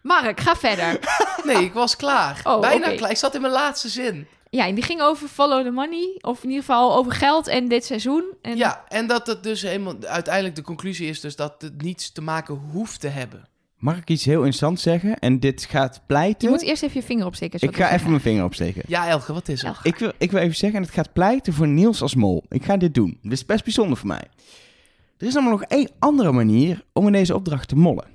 Mark, 0.02 0.40
ga 0.40 0.56
verder. 0.56 1.00
Nee, 1.44 1.64
ik 1.64 1.74
was 1.74 1.96
klaar. 1.96 2.40
Oh, 2.44 2.60
Bijna 2.60 2.96
klaar. 2.96 3.10
Ik 3.10 3.18
zat 3.18 3.36
in 3.36 3.42
mijn 3.42 3.54
laatste 3.54 3.90
zin. 3.90 4.28
Ja, 4.50 4.66
en 4.68 4.76
die 4.76 4.84
ging 4.84 5.02
over 5.02 5.28
follow 5.28 5.64
the 5.64 5.72
money. 5.72 6.18
Of 6.22 6.44
in 6.44 6.50
ieder 6.50 6.66
geval 6.66 6.96
over 6.96 7.12
geld 7.12 7.48
en 7.48 7.68
dit 7.68 7.86
seizoen. 7.86 8.24
En 8.42 8.58
Ja, 8.58 8.84
en 8.88 9.08
dat 9.08 9.28
het 9.28 9.44
dus 9.44 9.62
helemaal... 9.62 9.94
Uiteindelijk 10.08 10.56
de 10.56 10.62
conclusie 10.62 11.10
is 11.10 11.20
dus 11.20 11.36
dat 11.36 11.56
het 11.62 11.82
niets 11.82 12.12
te 12.12 12.22
maken 12.22 12.56
hoeft 12.72 13.00
te 13.00 13.08
hebben. 13.08 13.48
Mag 13.80 13.98
ik 13.98 14.10
iets 14.10 14.26
heel 14.26 14.38
interessants 14.38 14.84
zeggen? 14.84 15.20
En 15.20 15.40
dit 15.40 15.66
gaat 15.66 16.02
pleiten. 16.06 16.48
Je 16.48 16.54
moet 16.54 16.64
eerst 16.64 16.84
even 16.84 17.00
je 17.00 17.06
vinger 17.06 17.26
opsteken. 17.26 17.62
Ik 17.62 17.76
ga 17.76 17.94
even 17.94 18.10
mijn 18.10 18.22
vinger 18.22 18.44
opsteken. 18.44 18.84
Ja, 18.88 19.08
Elke, 19.08 19.34
wat 19.34 19.48
is 19.48 19.64
er? 19.64 19.80
Ik 19.84 19.96
wil, 19.96 20.12
ik 20.18 20.32
wil 20.32 20.42
even 20.42 20.56
zeggen, 20.56 20.80
en 20.80 20.86
het 20.86 20.94
gaat 20.94 21.14
pleiten 21.14 21.54
voor 21.54 21.68
Niels 21.68 22.02
als 22.02 22.16
mol. 22.16 22.44
Ik 22.50 22.64
ga 22.64 22.78
dit 22.78 22.94
doen. 22.94 23.18
Dit 23.22 23.32
is 23.32 23.46
best 23.46 23.64
bijzonder 23.64 23.98
voor 23.98 24.08
mij. 24.08 24.24
Er 25.18 25.28
is 25.28 25.34
namelijk 25.34 25.62
nog 25.62 25.70
één 25.70 25.90
andere 26.00 26.32
manier 26.32 26.86
om 26.94 27.06
in 27.06 27.12
deze 27.12 27.36
opdracht 27.36 27.68
te 27.68 27.76
mollen. 27.76 28.08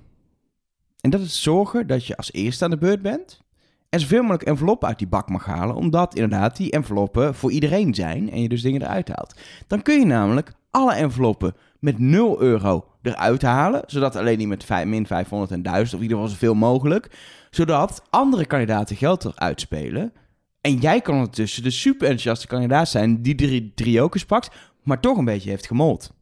En 1.01 1.11
dat 1.11 1.21
is 1.21 1.43
zorgen 1.43 1.87
dat 1.87 2.07
je 2.07 2.17
als 2.17 2.33
eerste 2.33 2.65
aan 2.65 2.71
de 2.71 2.79
beurt 2.79 3.03
bent 3.03 3.41
en 3.89 4.01
zoveel 4.01 4.23
mogelijk 4.23 4.43
enveloppen 4.43 4.89
uit 4.89 4.99
die 4.99 5.07
bak 5.07 5.29
mag 5.29 5.45
halen, 5.45 5.77
omdat 5.77 6.15
inderdaad 6.15 6.57
die 6.57 6.71
enveloppen 6.71 7.35
voor 7.35 7.51
iedereen 7.51 7.95
zijn 7.95 8.31
en 8.31 8.43
je 8.43 8.49
dus 8.49 8.63
dingen 8.63 8.83
eruit 8.83 9.09
haalt. 9.09 9.35
Dan 9.67 9.83
kun 9.83 9.99
je 9.99 10.07
namelijk 10.07 10.53
alle 10.71 10.95
enveloppen 10.95 11.55
met 11.85 11.99
0 11.99 12.41
euro 12.41 12.85
eruit 13.03 13.43
halen, 13.43 13.83
zodat 13.87 14.17
alleen 14.17 14.39
die 14.39 14.47
met 14.47 14.65
vij- 14.65 14.87
min 14.87 15.07
500 15.07 15.51
en 15.51 15.63
1000 15.63 15.89
of 15.89 15.97
in 15.97 16.03
ieder 16.03 16.17
geval 16.17 16.33
zoveel 16.33 16.55
mogelijk, 16.55 17.11
zodat 17.51 18.03
andere 18.11 18.45
kandidaten 18.47 18.97
geld 18.97 19.25
eruit 19.25 19.61
spelen. 19.61 20.13
En 20.61 20.77
jij 20.77 21.01
kan 21.01 21.15
ondertussen 21.15 21.63
de 21.63 21.71
super 21.71 22.03
enthousiaste 22.03 22.47
kandidaat 22.47 22.89
zijn 22.89 23.23
die 23.23 23.35
drie, 23.35 23.73
drie 23.75 23.93
jokers 23.93 24.25
pakt, 24.25 24.55
maar 24.83 25.01
toch 25.01 25.19
een 25.19 25.25
beetje 25.25 25.51
heeft 25.51 25.67
gemold. 25.67 26.13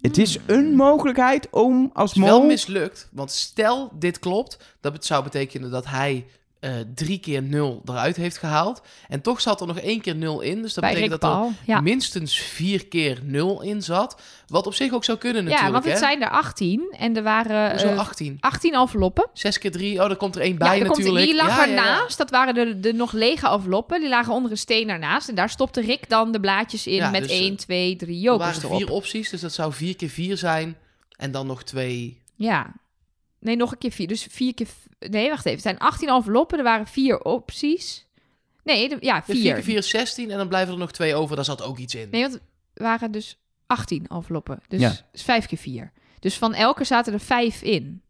Het 0.00 0.18
is 0.18 0.38
een 0.46 0.74
mogelijkheid 0.74 1.50
om 1.50 1.90
als 1.92 2.10
Het 2.10 2.22
is 2.22 2.28
wel 2.28 2.46
mislukt, 2.46 3.08
want 3.12 3.30
stel 3.30 3.92
dit 3.98 4.18
klopt, 4.18 4.76
dat 4.80 5.04
zou 5.04 5.22
betekenen 5.24 5.70
dat 5.70 5.86
hij 5.86 6.26
eh, 6.60 6.72
drie 6.94 7.18
keer 7.18 7.42
nul 7.42 7.82
eruit 7.84 8.16
heeft 8.16 8.38
gehaald. 8.38 8.82
En 9.08 9.20
toch 9.20 9.40
zat 9.40 9.60
er 9.60 9.66
nog 9.66 9.78
één 9.78 10.00
keer 10.00 10.16
nul 10.16 10.40
in, 10.40 10.62
dus 10.62 10.74
dat 10.74 10.84
Bij 10.84 10.94
betekent 10.94 11.20
dat 11.20 11.44
er. 11.46 11.52
Ja. 11.66 11.80
minstens 11.80 12.38
vier 12.38 12.86
keer 12.86 13.18
nul 13.22 13.62
in 13.62 13.82
zat. 13.82 14.20
Wat 14.46 14.66
op 14.66 14.74
zich 14.74 14.92
ook 14.92 15.04
zou 15.04 15.18
kunnen 15.18 15.44
natuurlijk, 15.44 15.66
ja, 15.66 15.72
want 15.72 15.84
het 15.84 15.92
hè? 15.92 15.98
zijn 15.98 16.22
er 16.22 16.30
18 16.30 16.94
en 16.98 17.16
er 17.16 17.22
waren 17.22 17.70
Hoezo 17.70 17.86
eh, 17.86 17.98
18? 17.98 18.36
18 18.40 18.74
enveloppen. 18.74 19.28
Zes 19.32 19.58
keer 19.58 19.70
drie, 19.70 20.02
oh, 20.02 20.10
er 20.10 20.16
komt 20.16 20.36
er 20.36 20.42
één 20.42 20.58
bij 20.58 20.76
ja, 20.76 20.82
er 20.82 20.86
komt, 20.86 20.98
natuurlijk. 20.98 21.26
die 21.26 21.36
lag 21.36 21.56
Ja, 21.56 21.68
ernaast. 21.68 22.18
Dat 22.18 22.30
waren 22.30 22.54
de, 22.54 22.80
de 22.80 22.92
nog 22.92 23.12
lege 23.12 23.48
enveloppen. 23.48 24.00
Die 24.00 24.08
lagen 24.08 24.32
onder 24.32 24.50
een 24.50 24.56
steen 24.56 24.88
ernaast. 24.88 25.28
En 25.28 25.34
daar 25.34 25.50
stopte 25.50 25.80
Rick 25.80 26.08
dan 26.08 26.32
de 26.32 26.40
blaadjes 26.40 26.86
in 26.86 27.10
met 27.10 27.22
dus, 27.22 27.30
1, 27.30 27.50
eh, 27.50 27.56
2, 27.56 27.96
3 27.96 28.16
Er 28.16 28.22
jokers 28.22 28.46
waren 28.46 28.62
erop. 28.62 28.76
vier 28.76 28.90
opties, 28.90 29.30
dus 29.30 29.40
dat 29.40 29.52
zou 29.52 29.72
vier 29.72 29.96
keer 29.96 30.08
vier 30.08 30.36
zijn. 30.36 30.76
En 31.16 31.30
dan 31.30 31.46
nog 31.46 31.62
twee... 31.62 32.18
Ja. 32.34 32.72
Nee, 33.40 33.56
nog 33.56 33.72
een 33.72 33.78
keer 33.78 33.90
vier. 33.90 34.06
Dus 34.06 34.26
vier 34.30 34.54
keer... 34.54 34.66
Nee, 34.98 35.28
wacht 35.28 35.40
even. 35.46 35.50
Het 35.52 35.62
zijn 35.62 35.78
18 35.78 36.08
enveloppen. 36.08 36.58
Er 36.58 36.64
waren 36.64 36.86
vier 36.86 37.20
opties. 37.22 38.06
Nee, 38.64 38.88
de- 38.88 38.96
ja, 39.00 39.16
Dus 39.16 39.24
vier. 39.24 39.42
vier 39.42 39.54
keer 39.54 39.62
vier 39.62 39.76
is 39.78 39.88
16 39.88 40.30
en 40.30 40.36
dan 40.36 40.48
blijven 40.48 40.72
er 40.72 40.78
nog 40.78 40.92
twee 40.92 41.14
over. 41.14 41.36
Daar 41.36 41.44
zat 41.44 41.62
ook 41.62 41.78
iets 41.78 41.94
in. 41.94 42.08
Nee, 42.10 42.20
want 42.20 42.32
het 42.32 42.42
waren 42.74 43.10
dus 43.12 43.38
18 43.66 44.06
enveloppen. 44.08 44.60
Dus 44.68 44.80
Ja. 44.80 44.92
is 45.12 45.22
vijf 45.22 45.46
keer 45.46 45.58
vier. 45.58 45.92
Dus 46.18 46.38
van 46.38 46.54
elke 46.54 46.84
zaten 46.84 47.12
er 47.12 47.20
vijf 47.20 47.62
in. 47.62 48.02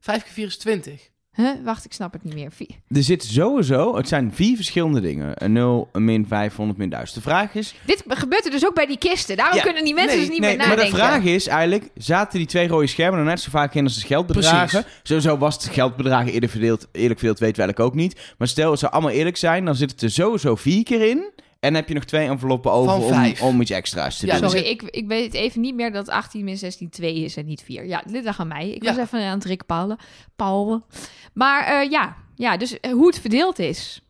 Vijf 0.00 0.22
keer 0.22 0.32
vier 0.32 0.46
is 0.46 0.58
20. 0.58 1.10
Huh? 1.40 1.64
Wacht, 1.64 1.84
ik 1.84 1.92
snap 1.92 2.12
het 2.12 2.24
niet 2.24 2.34
meer. 2.34 2.50
Vier. 2.52 2.68
Er 2.88 3.02
zit 3.02 3.24
sowieso, 3.24 3.96
het 3.96 4.08
zijn 4.08 4.32
vier 4.34 4.56
verschillende 4.56 5.00
dingen. 5.00 5.32
Een 5.34 5.52
0, 5.52 5.88
een 5.92 6.04
min 6.04 6.26
500, 6.26 6.78
min 6.78 6.88
1000. 6.88 7.16
De 7.16 7.22
vraag 7.30 7.54
is... 7.54 7.74
Dit 7.86 8.02
gebeurt 8.08 8.44
er 8.44 8.50
dus 8.50 8.66
ook 8.66 8.74
bij 8.74 8.86
die 8.86 8.98
kisten. 8.98 9.36
Daarom 9.36 9.56
Ja, 9.56 9.62
kunnen 9.62 9.84
die 9.84 9.94
mensen 9.94 10.16
nee, 10.16 10.26
dus 10.26 10.34
niet 10.34 10.40
nee, 10.40 10.56
meer 10.56 10.66
maar 10.66 10.76
nadenken. 10.76 10.98
de 10.98 11.04
vraag 11.04 11.22
is 11.22 11.46
eigenlijk, 11.46 11.90
zaten 11.96 12.38
die 12.38 12.46
twee 12.46 12.68
rode 12.68 12.86
schermen 12.86 13.18
er 13.18 13.24
net 13.24 13.40
zo 13.40 13.50
vaak 13.50 13.74
in 13.74 13.84
als 13.84 14.00
de 14.00 14.06
geldbedragen? 14.06 14.84
Sowieso 15.02 15.38
was 15.38 15.54
het 15.54 15.64
geldbedragen 15.72 16.32
eerder 16.32 16.48
verdeeld, 16.50 16.88
eerlijk 16.92 17.18
verdeeld, 17.18 17.38
weten 17.38 17.56
we 17.56 17.62
eigenlijk 17.62 17.94
ook 17.94 18.00
niet. 18.00 18.34
Maar 18.38 18.48
stel, 18.48 18.70
het 18.70 18.80
zou 18.80 18.92
allemaal 18.92 19.10
eerlijk 19.10 19.36
zijn, 19.36 19.64
dan 19.64 19.74
zit 19.74 19.90
het 19.90 20.02
er 20.02 20.10
sowieso 20.10 20.56
vier 20.56 20.82
keer 20.84 21.08
in. 21.08 21.30
En 21.60 21.72
dan 21.72 21.74
heb 21.80 21.88
je 21.88 21.94
nog 21.94 22.04
twee 22.04 22.28
enveloppen 22.28 22.72
over 22.72 22.92
om, 22.92 23.34
om 23.40 23.60
iets 23.60 23.70
extra's 23.70 24.18
te 24.18 24.26
Ja, 24.26 24.32
doen. 24.32 24.42
dus 24.42 24.50
Sorry, 24.50 24.66
ik, 24.66 24.82
ik 24.82 25.06
weet 25.06 25.34
even 25.34 25.60
niet 25.60 25.74
meer 25.74 25.92
dat 25.92 26.08
18 26.08 26.44
min 26.44 26.58
16 26.58 26.90
2 26.90 27.14
is 27.14 27.36
en 27.36 27.46
niet 27.46 27.62
4. 27.62 27.86
Ja, 27.86 28.02
dit 28.06 28.24
lag 28.24 28.40
aan 28.40 28.48
mij. 28.48 28.68
Ik 28.70 28.82
Ja. 28.82 28.94
was 28.94 29.04
even 29.04 29.20
aan 29.24 29.38
het 29.38 29.44
Rick 29.44 29.66
Pauwen. 29.66 29.96
Pauwen. 30.36 30.84
Maar 31.32 31.64
eh, 31.64 31.90
ja. 31.90 32.16
ja, 32.34 32.56
dus 32.56 32.80
eh, 32.80 32.92
hoe 32.92 33.06
het 33.06 33.20
verdeeld 33.20 33.58
is. 33.58 34.02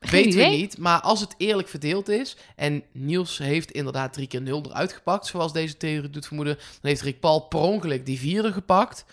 Geen 0.00 0.24
Weten 0.24 0.38
we 0.40 0.46
niet, 0.56 0.78
maar 0.78 1.00
als 1.00 1.20
het 1.20 1.34
eerlijk 1.36 1.68
verdeeld 1.68 2.08
is... 2.08 2.36
en 2.56 2.82
Niels 2.92 3.38
heeft 3.38 3.70
inderdaad 3.70 4.12
drie 4.12 4.26
keer 4.26 4.42
nul 4.42 4.62
eruit 4.66 4.92
gepakt... 4.92 5.26
zoals 5.26 5.52
deze 5.52 5.76
theorie 5.76 6.10
doet 6.10 6.26
vermoeden... 6.26 6.54
dan 6.56 6.90
heeft 6.90 7.02
Rick 7.02 7.20
Paul 7.20 7.40
per 7.40 7.60
ongeluk 7.60 8.06
die 8.06 8.18
vierde 8.18 8.52
gepakt. 8.52 9.04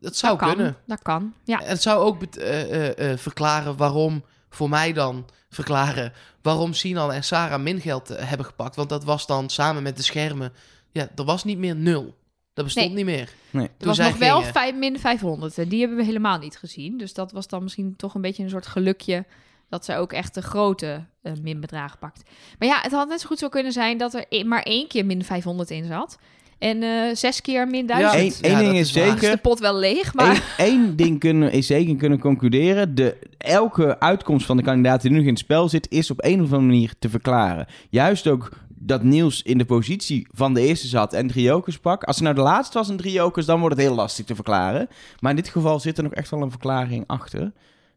Dat 0.00 0.16
zou 0.16 0.36
dat 0.36 0.46
kan, 0.46 0.54
kunnen. 0.56 0.76
Dat 0.86 1.02
kan. 1.02 1.34
Ja. 1.44 1.60
En 1.60 1.68
het 1.68 1.82
zou 1.82 2.00
ook 2.04 2.22
eh, 2.22 2.60
eh, 2.62 3.10
eh, 3.12 3.18
verklaren 3.18 3.76
waarom... 3.76 4.24
voor 4.50 4.68
mij 4.68 4.92
dan 4.92 5.26
verklaren... 5.48 6.12
waarom 6.42 6.72
Sinan 6.74 7.12
en 7.12 7.24
Sarah 7.24 7.62
min 7.62 7.80
geld 7.80 8.10
eh, 8.10 8.28
hebben 8.28 8.46
gepakt. 8.46 8.76
Want 8.76 8.88
dat 8.88 9.04
was 9.04 9.26
dan 9.26 9.48
samen 9.48 9.82
met 9.82 9.96
de 9.96 10.02
schermen... 10.02 10.52
ja, 10.92 11.08
er 11.14 11.24
was 11.24 11.44
niet 11.44 11.58
meer 11.58 11.76
nul. 11.76 12.14
Dat 12.54 12.64
bestond 12.64 12.86
Nee. 12.86 12.96
niet 12.96 13.04
meer. 13.04 13.30
Nee. 13.50 13.70
Er 13.78 13.86
was 13.86 13.98
nog 13.98 14.16
wel 14.16 14.42
vijf, 14.42 14.74
min 14.74 14.98
500. 14.98 15.58
En 15.58 15.68
die 15.68 15.80
hebben 15.80 15.96
we 15.98 16.04
helemaal 16.04 16.38
niet 16.38 16.56
gezien. 16.56 16.98
Dus 16.98 17.14
dat 17.14 17.32
was 17.32 17.46
dan 17.48 17.62
misschien 17.62 17.96
toch 17.96 18.14
een 18.14 18.20
beetje 18.20 18.42
een 18.42 18.50
soort 18.50 18.66
gelukje... 18.66 19.24
dat 19.68 19.84
ze 19.84 19.96
ook 19.96 20.12
echt 20.12 20.34
de 20.34 20.42
grote 20.42 21.04
eh, 21.22 21.32
minbedragen 21.42 21.98
pakt. 21.98 22.22
Maar 22.58 22.68
ja, 22.68 22.80
het 22.80 22.92
had 22.92 23.08
net 23.08 23.20
zo 23.20 23.26
goed 23.26 23.38
zo 23.38 23.48
kunnen 23.48 23.72
zijn... 23.72 23.98
dat 23.98 24.14
er 24.14 24.24
e- 24.28 24.44
maar 24.44 24.62
één 24.62 24.88
keer 24.88 25.06
min 25.06 25.24
500 25.24 25.70
in 25.70 25.84
zat. 25.86 26.18
En 26.58 26.82
eh, 26.82 27.14
zes 27.14 27.40
keer 27.40 27.68
min 27.68 27.86
1000. 27.86 28.12
Ja, 28.12 28.48
Eén 28.48 28.52
Ja, 28.52 28.58
ding 28.58 28.78
is. 28.78 28.92
Dan 28.92 29.04
is 29.04 29.16
de 29.16 29.18
zeker, 29.20 29.38
pot 29.38 29.58
wel 29.58 29.76
leeg, 29.76 30.14
maar... 30.14 30.54
Eén, 30.56 30.66
één 30.66 30.96
ding 30.96 31.20
kunnen, 31.20 31.52
is 31.52 31.66
zeker 31.66 31.96
kunnen 31.96 32.18
concluderen. 32.18 32.94
De, 32.94 33.16
elke 33.38 34.00
uitkomst 34.00 34.46
van 34.46 34.56
de 34.56 34.62
kandidaat 34.62 35.02
die 35.02 35.10
nu 35.10 35.20
in 35.20 35.26
het 35.26 35.38
spel 35.38 35.68
zit, 35.68 35.90
is 35.90 36.10
op 36.10 36.24
een 36.24 36.40
of 36.40 36.52
andere 36.52 36.60
manier 36.60 36.94
te 36.98 37.08
verklaren. 37.08 37.66
Juist 37.90 38.26
ook 38.26 38.50
dat 38.78 39.02
Niels 39.02 39.42
in 39.42 39.58
de 39.58 39.64
positie 39.64 40.26
van 40.30 40.54
de 40.54 40.60
eerste 40.60 40.86
zat 40.86 41.12
en 41.12 41.26
drie 41.26 41.44
jokers 41.44 41.78
pak. 41.78 42.04
Als 42.04 42.16
het 42.16 42.24
nou 42.24 42.36
de 42.36 42.42
laatste 42.42 42.78
was 42.78 42.88
en 42.88 42.96
drie 42.96 43.12
jokers, 43.12 43.46
dan 43.46 43.60
wordt 43.60 43.76
het 43.76 43.84
heel 43.84 43.94
lastig 43.94 44.26
te 44.26 44.34
verklaren. 44.34 44.88
Maar 45.20 45.30
in 45.30 45.36
dit 45.36 45.48
geval 45.48 45.80
zit 45.80 45.96
er 45.96 46.02
nog 46.02 46.12
echt 46.12 46.30
wel 46.30 46.42
een 46.42 46.50
verklaring 46.50 47.04
achter. 47.06 47.52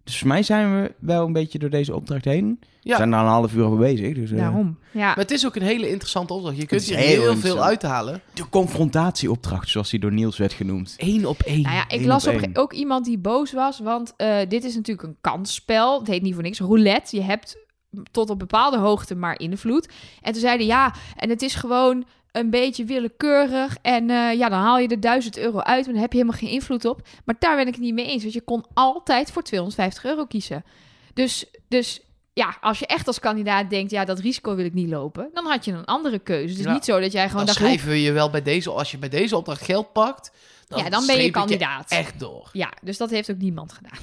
Dus 0.09 0.17
voor 0.19 0.27
mij 0.27 0.43
zijn 0.43 0.81
we 0.81 0.93
wel 0.99 1.25
een 1.25 1.33
beetje 1.33 1.59
door 1.59 1.69
deze 1.69 1.95
opdracht 1.95 2.25
heen. 2.25 2.57
We 2.59 2.67
Ja. 2.81 2.97
zijn 2.97 3.11
er 3.13 3.19
al 3.19 3.25
een 3.25 3.31
half 3.31 3.53
uur 3.53 3.63
over 3.63 3.77
bezig. 3.77 4.15
Dus, 4.15 4.31
eh, 4.31 4.37
Daarom. 4.37 4.77
Ja. 4.91 5.05
Maar 5.05 5.15
het 5.17 5.31
is 5.31 5.45
ook 5.45 5.55
een 5.55 5.61
hele 5.61 5.89
interessante 5.89 6.33
opdracht. 6.33 6.57
Je 6.57 6.65
kunt 6.65 6.83
hier 6.83 6.97
heel 6.97 7.21
heel, 7.21 7.35
veel 7.37 7.63
uithalen. 7.63 8.21
De 8.33 8.49
confrontatieopdracht, 8.49 9.69
zoals 9.69 9.89
die 9.89 9.99
door 9.99 10.11
Niels 10.13 10.37
werd 10.37 10.53
genoemd. 10.53 10.93
Eén 10.97 11.25
op 11.25 11.41
één. 11.41 11.61
Nou 11.61 11.75
ja, 11.75 11.89
ik 11.89 12.05
las 12.05 12.27
op 12.27 12.33
op 12.33 12.41
één. 12.41 12.55
ook 12.55 12.73
iemand 12.73 13.05
die 13.05 13.17
boos 13.17 13.51
was, 13.53 13.79
want 13.79 14.13
eh, 14.17 14.37
dit 14.47 14.63
is 14.63 14.75
natuurlijk 14.75 15.07
een 15.07 15.17
kansspel. 15.21 15.99
Het 15.99 16.07
heet 16.07 16.21
niet 16.21 16.33
voor 16.33 16.43
niks 16.43 16.59
roulette. 16.59 17.15
Je 17.15 17.23
hebt 17.23 17.57
tot 18.11 18.29
op 18.29 18.39
bepaalde 18.39 18.77
hoogte 18.77 19.15
maar 19.15 19.39
invloed. 19.39 19.89
En 20.21 20.31
toen 20.31 20.41
zeiden 20.41 20.65
ja, 20.65 20.93
en 21.15 21.29
het 21.29 21.41
is 21.41 21.55
gewoon 21.55 22.05
een 22.31 22.49
beetje 22.49 22.85
willekeurig. 22.85 23.77
En 23.81 24.09
eh, 24.09 24.33
ja, 24.33 24.49
dan 24.49 24.59
haal 24.59 24.79
je 24.79 24.87
er 24.87 24.99
1000 24.99 25.37
euro 25.37 25.59
uit, 25.59 25.83
maar 25.85 25.93
dan 25.93 26.01
heb 26.01 26.11
je 26.11 26.17
helemaal 26.19 26.39
geen 26.39 26.49
invloed 26.49 26.85
op. 26.85 27.01
Maar 27.25 27.35
daar 27.39 27.55
ben 27.55 27.67
ik 27.67 27.73
het 27.73 27.83
niet 27.83 27.93
mee 27.93 28.05
eens, 28.07 28.21
want 28.21 28.33
je 28.33 28.41
kon 28.41 28.65
altijd 28.73 29.31
voor 29.31 29.41
250 29.43 30.03
euro 30.05 30.25
kiezen. 30.25 30.63
Dus, 31.13 31.45
dus 31.67 32.01
ja, 32.33 32.57
als 32.61 32.79
je 32.79 32.85
echt 32.85 33.07
als 33.07 33.19
kandidaat 33.19 33.69
denkt, 33.69 33.91
ja, 33.91 34.05
dat 34.05 34.19
risico 34.19 34.55
wil 34.55 34.65
ik 34.65 34.73
niet 34.73 34.89
lopen, 34.89 35.29
dan 35.33 35.45
had 35.45 35.65
je 35.65 35.71
een 35.71 35.85
andere 35.85 36.19
keuze. 36.19 36.49
Het 36.49 36.57
is 36.59 36.65
Ja. 36.65 36.73
niet 36.73 36.85
zo 36.85 36.99
dat 36.99 37.11
jij 37.11 37.21
gewoon 37.29 37.45
dan 37.45 37.45
dacht, 37.45 37.57
schrijven 37.57 37.89
we 37.89 38.01
je 38.01 38.11
wel 38.11 38.29
bij 38.29 38.41
deze... 38.41 38.71
Als 38.71 38.91
je 38.91 38.97
bij 38.97 39.09
deze 39.09 39.37
opdracht 39.37 39.61
geld 39.61 39.93
pakt... 39.93 40.31
Dan 40.67 40.83
ja, 40.83 40.89
dan 40.89 41.05
ben 41.05 41.21
je 41.21 41.31
kandidaat. 41.31 41.91
echt 41.91 42.19
door. 42.19 42.49
Ja, 42.53 42.73
dus 42.81 42.97
dat 42.97 43.09
heeft 43.09 43.31
ook 43.31 43.37
niemand 43.37 43.73
gedaan. 43.73 43.99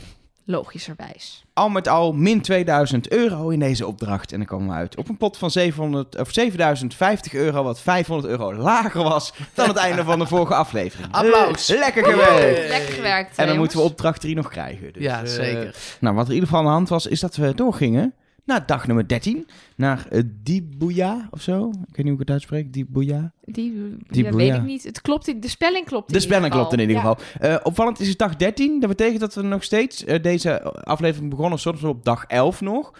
Logischerwijs. 0.48 1.44
Al 1.52 1.68
met 1.68 1.88
al 1.88 2.12
min 2.12 2.40
2000 2.40 3.12
euro 3.12 3.48
in 3.48 3.58
deze 3.58 3.86
opdracht. 3.86 4.32
En 4.32 4.38
dan 4.38 4.46
komen 4.46 4.68
we 4.68 4.74
uit 4.74 4.96
op 4.96 5.08
een 5.08 5.16
pot 5.16 5.36
van 5.36 5.50
700, 5.50 6.18
of 6.18 6.32
7050 6.32 7.34
euro, 7.34 7.62
wat 7.62 7.80
500 7.80 8.28
euro 8.28 8.54
lager 8.54 9.02
was 9.02 9.32
dan 9.54 9.68
het 9.68 9.76
einde 9.76 10.04
van 10.04 10.18
de 10.18 10.26
vorige 10.26 10.54
aflevering. 10.54 11.12
Applaus. 11.12 11.68
Lekker 11.68 12.04
gewerkt. 12.04 12.68
Lekker 12.68 12.94
gewerkt. 12.94 13.38
En 13.38 13.46
dan 13.46 13.56
moeten 13.56 13.78
we 13.78 13.84
opdracht 13.84 14.20
3 14.20 14.34
nog 14.34 14.48
krijgen. 14.48 14.92
Dus, 14.92 15.02
ja, 15.02 15.22
eh, 15.22 15.28
zeker. 15.28 15.76
nou, 16.00 16.14
wat 16.14 16.24
er 16.24 16.30
in 16.30 16.34
ieder 16.34 16.48
geval 16.48 16.64
aan 16.64 16.70
de 16.70 16.76
hand 16.76 16.88
was, 16.88 17.06
is 17.06 17.20
dat 17.20 17.36
we 17.36 17.54
doorgingen 17.54 18.14
naar 18.46 18.66
dag 18.66 18.86
nummer 18.86 19.08
13. 19.08 19.46
Naar 19.76 20.06
uh, 20.10 20.22
Dibuya 20.42 21.28
of 21.30 21.40
zo. 21.42 21.68
Ik 21.68 21.74
weet 21.74 21.96
niet 21.96 22.04
hoe 22.04 22.12
ik 22.12 22.18
het 22.18 22.30
uitspreek. 22.30 22.72
Dibuya. 22.72 23.32
Die, 23.44 23.96
Die 24.08 24.24
dat 24.24 24.34
weet 24.34 24.54
ik 24.54 24.62
niet. 24.62 24.82
Het 24.84 25.00
klopt, 25.00 25.42
de 25.42 25.48
spelling 25.48 25.86
klopt. 25.86 26.12
De 26.12 26.20
spelling 26.20 26.52
klopt 26.52 26.72
in 26.72 26.78
ieder 26.80 26.96
Ja. 26.96 27.00
geval. 27.00 27.18
Eh, 27.40 27.56
opvallend 27.62 28.00
is 28.00 28.08
het 28.08 28.18
dag 28.18 28.36
13. 28.36 28.80
Dat 28.80 28.88
betekent 28.88 29.20
dat 29.20 29.34
we 29.34 29.42
nog 29.42 29.64
steeds... 29.64 30.04
eh, 30.04 30.22
deze 30.22 30.62
aflevering 30.84 31.30
begonnen 31.30 31.58
soms 31.58 31.82
op 31.82 32.04
dag 32.04 32.24
11 32.24 32.60
nog. 32.60 32.90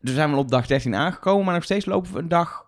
Dus 0.00 0.10
we 0.10 0.16
zijn 0.16 0.30
wel 0.30 0.38
op 0.38 0.50
dag 0.50 0.66
13 0.66 0.94
aangekomen. 0.94 1.44
Maar 1.44 1.54
nog 1.54 1.64
steeds 1.64 1.84
lopen 1.86 2.12
we 2.12 2.18
een 2.18 2.28
dag 2.28 2.64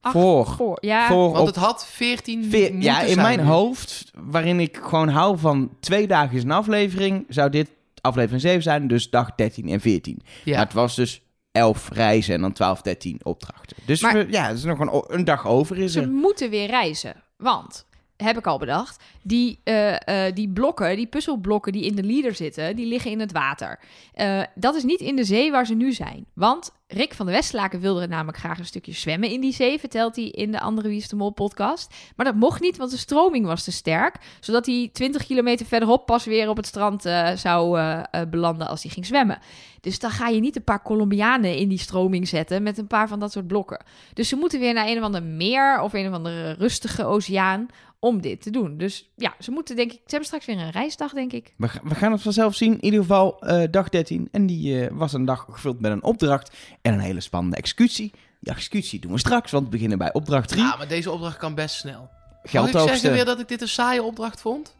Acht 0.00 0.12
voor. 0.12 0.46
voor. 0.46 0.78
Ja, 0.80 1.06
voor 1.06 1.28
Want 1.30 1.38
op 1.40 1.46
het 1.46 1.56
had 1.56 1.86
14 1.86 2.44
veer- 2.44 2.60
moeten 2.60 2.80
ja, 2.82 3.00
in 3.02 3.08
zijn 3.12 3.36
mijn 3.36 3.40
hoofd, 3.48 4.10
waarin 4.14 4.60
ik 4.60 4.76
gewoon 4.82 5.08
hou 5.08 5.38
van 5.38 5.70
twee 5.80 6.06
dagen 6.06 6.36
is 6.36 6.42
een 6.42 6.50
aflevering, 6.50 7.24
zou 7.28 7.50
dit 7.50 7.68
aflevering 8.00 8.40
7 8.40 8.62
zijn, 8.62 8.88
dus 8.88 9.10
dag 9.10 9.34
13 9.34 9.68
en 9.68 9.80
14. 9.80 10.22
Ja. 10.44 10.56
Maar 10.56 10.64
het 10.64 10.72
was 10.74 10.94
dus 10.96 11.22
11 11.54 11.88
reizen 11.92 12.34
en 12.34 12.40
dan 12.40 12.52
12, 12.52 12.82
13 12.82 13.20
opdrachten. 13.22 13.76
Dus 13.86 14.00
Maar- 14.02 14.14
we, 14.14 14.26
ja, 14.30 14.48
er 14.48 14.54
is 14.54 14.64
nog 14.64 14.78
een, 15.08 15.24
dag 15.24 15.46
over 15.46 15.78
is 15.78 15.92
ze 15.92 16.00
er. 16.00 16.08
moeten 16.08 16.50
weer 16.50 16.66
reizen. 16.66 17.14
Want, 17.36 17.86
heb 18.16 18.38
ik 18.38 18.46
al 18.46 18.58
bedacht, 18.58 19.02
die, 19.22 19.60
eh, 19.64 20.26
eh, 20.26 20.34
die 20.34 20.48
blokken, 20.48 20.96
die 20.96 21.06
puzzelblokken 21.06 21.72
die 21.72 21.84
in 21.84 21.94
de 21.94 22.02
leader 22.02 22.34
zitten, 22.34 22.76
die 22.76 22.86
liggen 22.86 23.10
in 23.10 23.20
het 23.20 23.32
water. 23.32 23.80
Eh, 24.12 24.42
dat 24.54 24.74
is 24.74 24.82
niet 24.82 25.00
in 25.00 25.16
de 25.16 25.24
zee 25.24 25.50
waar 25.50 25.66
ze 25.66 25.74
nu 25.74 25.92
zijn. 25.92 26.26
Want 26.34 26.70
Rick 26.86 27.14
van 27.14 27.26
de 27.26 27.32
Westlaken 27.32 27.80
wilde 27.80 28.06
namelijk 28.06 28.38
graag 28.38 28.58
een 28.58 28.64
stukje 28.66 28.92
zwemmen 28.92 29.30
in 29.30 29.40
die 29.40 29.52
zee, 29.52 29.78
vertelt 29.78 30.16
hij 30.16 30.24
in 30.24 30.50
de 30.50 30.60
andere 30.60 30.88
Wie 30.88 31.08
de 31.08 31.16
Mol 31.16 31.30
podcast. 31.30 31.94
Maar 32.16 32.26
dat 32.26 32.34
mocht 32.34 32.60
niet, 32.60 32.76
want 32.76 32.90
de 32.90 32.96
stroming 32.96 33.46
was 33.46 33.64
te 33.64 33.72
sterk. 33.72 34.16
Zodat 34.40 34.66
hij 34.66 34.90
20 34.92 35.26
kilometer 35.26 35.66
verderop 35.66 36.06
pas 36.06 36.24
weer 36.24 36.48
op 36.48 36.56
het 36.56 36.66
strand 36.66 37.02
zou 37.34 37.80
belanden 38.30 38.68
als 38.68 38.82
hij 38.82 38.90
ging 38.90 39.06
zwemmen. 39.06 39.38
Dus 39.80 39.98
dan 39.98 40.10
ga 40.10 40.28
je 40.28 40.40
niet 40.40 40.56
een 40.56 40.64
paar 40.64 40.82
Colombianen 40.82 41.56
in 41.56 41.68
die 41.68 41.78
stroming 41.78 42.28
zetten 42.28 42.62
met 42.62 42.78
een 42.78 42.86
paar 42.86 43.08
van 43.08 43.20
dat 43.20 43.32
soort 43.32 43.46
blokken. 43.46 43.84
Dus 44.12 44.28
ze 44.28 44.36
moeten 44.36 44.60
weer 44.60 44.74
naar 44.74 44.88
een 44.88 44.98
of 44.98 45.02
ander 45.02 45.22
meer 45.22 45.80
of 45.80 45.92
een 45.92 46.08
of 46.08 46.12
andere 46.12 46.52
rustige 46.52 47.04
oceaan 47.04 47.66
om 48.04 48.20
dit 48.20 48.42
te 48.42 48.50
doen. 48.50 48.76
Dus 48.76 49.10
ja, 49.16 49.34
ze 49.38 49.50
moeten 49.50 49.76
denk 49.76 49.90
ik... 49.92 49.96
Ze 49.96 50.02
hebben 50.06 50.26
straks 50.26 50.46
weer 50.46 50.58
een 50.58 50.70
reisdag, 50.70 51.12
denk 51.12 51.32
ik. 51.32 51.54
We, 51.56 51.68
ga- 51.68 51.80
we 51.84 51.94
gaan 51.94 52.12
het 52.12 52.22
vanzelf 52.22 52.54
zien. 52.54 52.72
In 52.72 52.84
ieder 52.84 53.00
geval 53.00 53.40
eh, 53.40 53.62
dag 53.70 53.88
13. 53.88 54.28
En 54.32 54.46
die 54.46 54.86
eh, 54.86 54.90
was 54.92 55.12
een 55.12 55.24
dag 55.24 55.46
gevuld 55.50 55.80
met 55.80 55.92
een 55.92 56.02
opdracht 56.02 56.56
en 56.82 56.92
een 56.92 57.00
hele 57.00 57.20
spannende 57.20 57.56
executie. 57.56 58.12
Die 58.40 58.52
executie 58.54 59.00
doen 59.00 59.12
we 59.12 59.18
straks, 59.18 59.50
want 59.50 59.64
we 59.64 59.70
beginnen 59.70 59.98
bij 59.98 60.12
opdracht 60.12 60.48
3. 60.48 60.62
Ja, 60.62 60.76
maar 60.76 60.88
deze 60.88 61.10
opdracht 61.10 61.36
kan 61.36 61.54
best 61.54 61.74
snel. 61.76 62.08
Mag 62.52 62.66
ik 62.70 62.78
zeggen 62.78 63.12
weer 63.12 63.24
dat 63.24 63.40
ik 63.40 63.48
dit 63.48 63.60
een 63.62 63.68
saaie 63.68 64.02
opdracht 64.02 64.40
vond? 64.40 64.74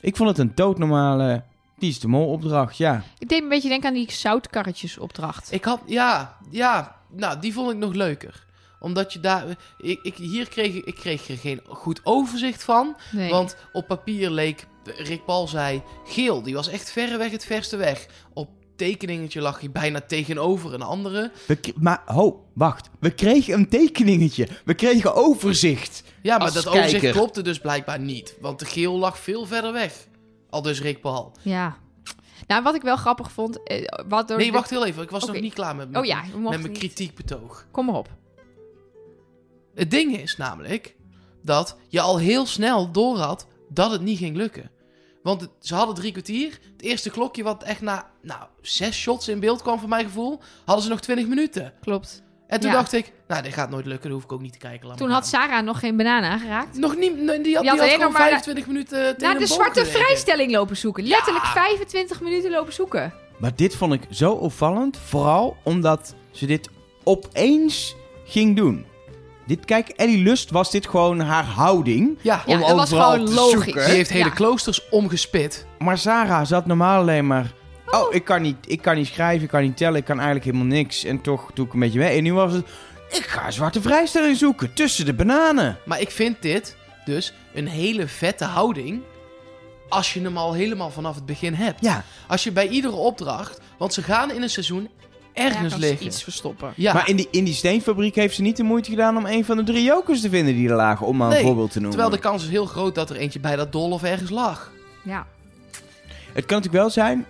Ik 0.00 0.16
vond 0.16 0.28
het 0.28 0.38
een 0.38 0.52
doodnormale 0.54 1.42
Die 1.78 1.90
is 1.90 2.00
de 2.00 2.08
mol 2.08 2.26
opdracht, 2.28 2.76
ja. 2.76 3.02
Ik 3.18 3.28
deed 3.28 3.38
me 3.38 3.42
een 3.44 3.48
beetje 3.50 3.68
denken 3.68 3.88
aan 3.88 3.94
die 3.94 4.12
zoutkarretjes 4.12 4.98
opdracht. 4.98 5.52
Ik 5.52 5.64
had, 5.64 5.80
ja, 5.86 6.36
ja, 6.50 6.96
nou, 7.10 7.38
die 7.40 7.52
vond 7.52 7.70
ik 7.70 7.76
nog 7.76 7.92
leuker. 7.92 8.46
Omdat 8.80 9.12
je 9.12 9.20
daar, 9.20 9.44
ik, 9.78 9.98
ik, 10.02 10.14
hier 10.16 10.48
kreeg 10.48 10.74
ik, 10.74 10.94
kreeg 10.94 11.28
er 11.28 11.36
geen 11.38 11.60
goed 11.68 12.00
overzicht 12.02 12.62
van. 12.64 12.96
Nee. 13.12 13.30
Want 13.30 13.56
op 13.72 13.86
papier 13.86 14.30
leek, 14.30 14.66
Rick 14.84 15.24
Paul 15.24 15.48
zei, 15.48 15.82
geel. 16.04 16.42
Die 16.42 16.54
was 16.54 16.68
echt 16.68 16.90
verreweg 16.90 17.30
het 17.30 17.44
verste 17.44 17.76
weg. 17.76 18.06
Op 18.32 18.48
tekeningetje 18.76 19.40
lag 19.40 19.60
hij 19.60 19.70
bijna 19.70 20.00
tegenover 20.00 20.74
een 20.74 20.82
andere. 20.82 21.30
We 21.46 21.58
maar, 21.80 22.02
ho, 22.06 22.44
wacht. 22.54 22.88
We 23.00 23.10
kregen 23.10 23.54
een 23.54 23.68
tekeningetje. 23.68 24.48
We 24.64 24.74
kregen 24.74 25.14
overzicht. 25.14 26.02
Ja, 26.22 26.38
maar 26.38 26.52
dat 26.52 26.66
overzicht 26.68 27.10
klopte 27.12 27.42
dus 27.42 27.58
blijkbaar 27.58 28.00
niet. 28.00 28.36
Want 28.40 28.58
de 28.58 28.64
geel 28.64 28.98
lag 28.98 29.18
veel 29.18 29.46
verder 29.46 29.72
weg. 29.72 30.06
Al 30.50 30.62
dus 30.62 30.80
Rick 30.80 31.00
Paul. 31.00 31.32
Ja. 31.42 31.76
Nou, 32.46 32.62
wat 32.62 32.74
ik 32.74 32.82
wel 32.82 32.96
grappig 32.96 33.32
vond... 33.32 33.62
eh, 33.62 33.84
wat 34.08 34.28
door 34.28 34.36
Nee, 34.36 34.46
de- 34.46 34.52
wacht 34.52 34.70
heel 34.70 34.84
even. 34.86 35.02
Ik 35.02 35.10
was 35.10 35.24
nog 35.26 35.40
niet 35.40 35.54
klaar 35.54 35.76
met, 35.76 35.90
mijn- 35.90 36.02
Oh 36.02 36.08
ja, 36.08 36.22
met 36.38 36.60
mijn 36.60 36.72
kritiekbetoog. 36.72 37.66
Kom 37.70 37.86
maar 37.86 37.94
op. 37.94 38.08
Het 39.78 39.90
ding 39.90 40.16
is 40.18 40.36
namelijk 40.36 40.94
dat 41.42 41.76
je 41.88 42.00
al 42.00 42.18
heel 42.18 42.46
snel 42.46 42.90
doorhad 42.90 43.46
dat 43.68 43.90
het 43.90 44.00
niet 44.00 44.18
ging 44.18 44.36
lukken. 44.36 44.70
Want 45.22 45.40
het- 45.40 45.50
ze 45.60 45.74
hadden 45.74 45.94
drie 45.94 46.12
kwartier. 46.12 46.58
Het 46.72 46.82
eerste 46.82 47.10
klokje 47.10 47.42
wat 47.42 47.62
echt 47.62 47.80
na 47.80 48.10
nou, 48.22 48.42
zes 48.62 48.96
shots 48.96 49.28
in 49.28 49.40
beeld 49.40 49.62
kwam 49.62 49.78
voor 49.78 49.88
mijn 49.88 50.04
gevoel, 50.04 50.40
hadden 50.64 50.84
ze 50.84 50.90
nog 50.90 51.00
20 51.00 51.26
minuten. 51.26 51.72
Klopt. 51.80 52.22
En 52.46 52.60
toen 52.60 52.70
Ja. 52.70 52.76
dacht 52.76 52.92
ik, 52.92 53.12
nou 53.28 53.42
dit 53.42 53.52
gaat 53.52 53.70
nooit 53.70 53.86
lukken, 53.86 54.02
daar 54.04 54.12
hoef 54.12 54.24
ik 54.24 54.32
ook 54.32 54.40
niet 54.40 54.52
te 54.52 54.58
kijken. 54.58 54.96
Toen 54.96 55.10
had. 55.10 55.26
Sarah 55.26 55.64
nog 55.64 55.78
geen 55.78 55.96
banaan 55.96 56.22
aangeraakt. 56.22 56.78
Nog 56.78 56.96
niet, 56.96 57.16
nee, 57.16 57.26
die 57.26 57.34
had, 57.34 57.42
die 57.42 57.54
had 57.54 57.64
had, 57.66 57.78
alleen 57.78 57.90
gewoon 57.90 57.98
nog 58.00 58.12
maar 58.12 58.22
25 58.28 58.66
minuten 58.66 58.98
tegen 59.16 59.22
Naar 59.22 59.38
de 59.38 59.46
zwarte 59.46 59.86
vrijstelling 59.86 60.50
lopen 60.52 60.76
zoeken. 60.76 61.04
Letterlijk 61.04 61.44
Ja. 61.44 61.52
25 61.52 62.20
minuten 62.20 62.50
lopen 62.50 62.72
zoeken. 62.72 63.14
Maar 63.38 63.54
dit 63.56 63.76
vond 63.76 63.92
ik 63.92 64.02
zo 64.10 64.32
opvallend. 64.32 64.96
Vooral 64.96 65.56
omdat 65.64 66.14
ze 66.30 66.46
dit 66.46 66.68
opeens 67.04 67.94
ging 68.24 68.56
doen. 68.56 68.86
Dit, 69.48 69.64
kijk, 69.64 69.88
Ellie 69.88 70.22
Lust 70.22 70.50
was 70.50 70.70
dit 70.70 70.86
gewoon 70.88 71.20
haar 71.20 71.44
houding. 71.44 72.18
Ja, 72.20 72.42
Ja, 72.46 72.54
om 72.54 72.60
dat 72.60 72.76
was 72.76 72.88
gewoon 72.88 73.24
te 73.26 73.32
logisch. 73.34 73.52
zoeken. 73.64 73.84
die 73.84 73.94
heeft 73.94 74.10
hele 74.10 74.24
Ja. 74.24 74.30
kloosters 74.30 74.88
omgespit. 74.88 75.66
Maar 75.78 75.98
Sarah 75.98 76.46
zat 76.46 76.66
normaal 76.66 77.00
alleen 77.00 77.26
maar... 77.26 77.52
Oh, 77.90 78.14
ik, 78.14 78.24
kan 78.24 78.42
niet, 78.42 78.56
ik 78.66 78.82
kan 78.82 78.96
niet 78.96 79.06
schrijven, 79.06 79.42
ik 79.44 79.48
kan 79.48 79.62
niet 79.62 79.76
tellen, 79.76 79.96
ik 79.96 80.04
kan 80.04 80.16
eigenlijk 80.16 80.44
helemaal 80.46 80.66
niks. 80.76 81.04
En 81.04 81.20
toch 81.20 81.50
doe 81.54 81.66
ik 81.66 81.72
een 81.72 81.80
beetje 81.80 81.98
mee. 81.98 82.16
En 82.16 82.22
nu 82.22 82.32
was 82.34 82.52
het... 82.52 82.66
Ik 83.10 83.24
ga 83.26 83.46
een 83.46 83.52
zwarte 83.52 83.80
vrijstelling 83.82 84.36
zoeken 84.36 84.72
tussen 84.72 85.04
de 85.06 85.14
bananen. 85.14 85.78
Maar 85.84 86.00
ik 86.00 86.10
vind 86.10 86.42
dit 86.42 86.76
dus 87.04 87.32
een 87.54 87.66
hele 87.68 88.08
vette 88.08 88.44
houding. 88.44 89.00
Als 89.88 90.12
je 90.14 90.20
hem 90.20 90.36
al 90.36 90.52
helemaal 90.52 90.90
vanaf 90.90 91.14
het 91.14 91.26
begin 91.26 91.54
hebt. 91.54 91.80
Ja, 91.80 92.04
Als 92.26 92.44
je 92.44 92.52
bij 92.52 92.68
iedere 92.68 92.94
opdracht, 92.94 93.60
want 93.78 93.94
ze 93.94 94.02
gaan 94.02 94.30
in 94.32 94.42
een 94.42 94.50
seizoen 94.50 94.88
ergens 95.38 95.76
liggen. 95.76 96.06
iets 96.06 96.22
verstoppen. 96.22 96.72
Ja, 96.76 96.92
maar 96.92 97.08
in 97.08 97.16
die, 97.16 97.28
in 97.30 97.44
die 97.44 97.54
steenfabriek 97.54 98.14
heeft 98.14 98.34
ze 98.34 98.42
niet 98.42 98.56
de 98.56 98.62
moeite 98.62 98.90
gedaan 98.90 99.16
om 99.16 99.26
een 99.26 99.44
van 99.44 99.56
de 99.56 99.62
drie 99.62 99.82
jokers 99.84 100.20
te 100.20 100.28
vinden 100.28 100.54
die 100.54 100.68
er 100.68 100.74
lagen. 100.76 101.06
Om 101.06 101.16
maar 101.16 101.28
Nee, 101.28 101.38
een 101.38 101.44
voorbeeld 101.44 101.70
te 101.70 101.80
noemen. 101.80 101.96
terwijl 101.98 102.16
de 102.22 102.28
kans 102.28 102.42
is 102.44 102.50
heel 102.50 102.66
groot 102.66 102.94
dat 102.94 103.10
er 103.10 103.16
eentje 103.16 103.40
bij 103.40 103.56
dat 103.56 103.72
dol 103.72 103.90
of 103.90 104.02
ergens 104.02 104.30
lag. 104.30 104.72
Ja. 105.02 105.26
Het 106.32 106.46
kan 106.46 106.56
natuurlijk 106.56 106.82
wel 106.82 106.90
zijn, 106.90 107.26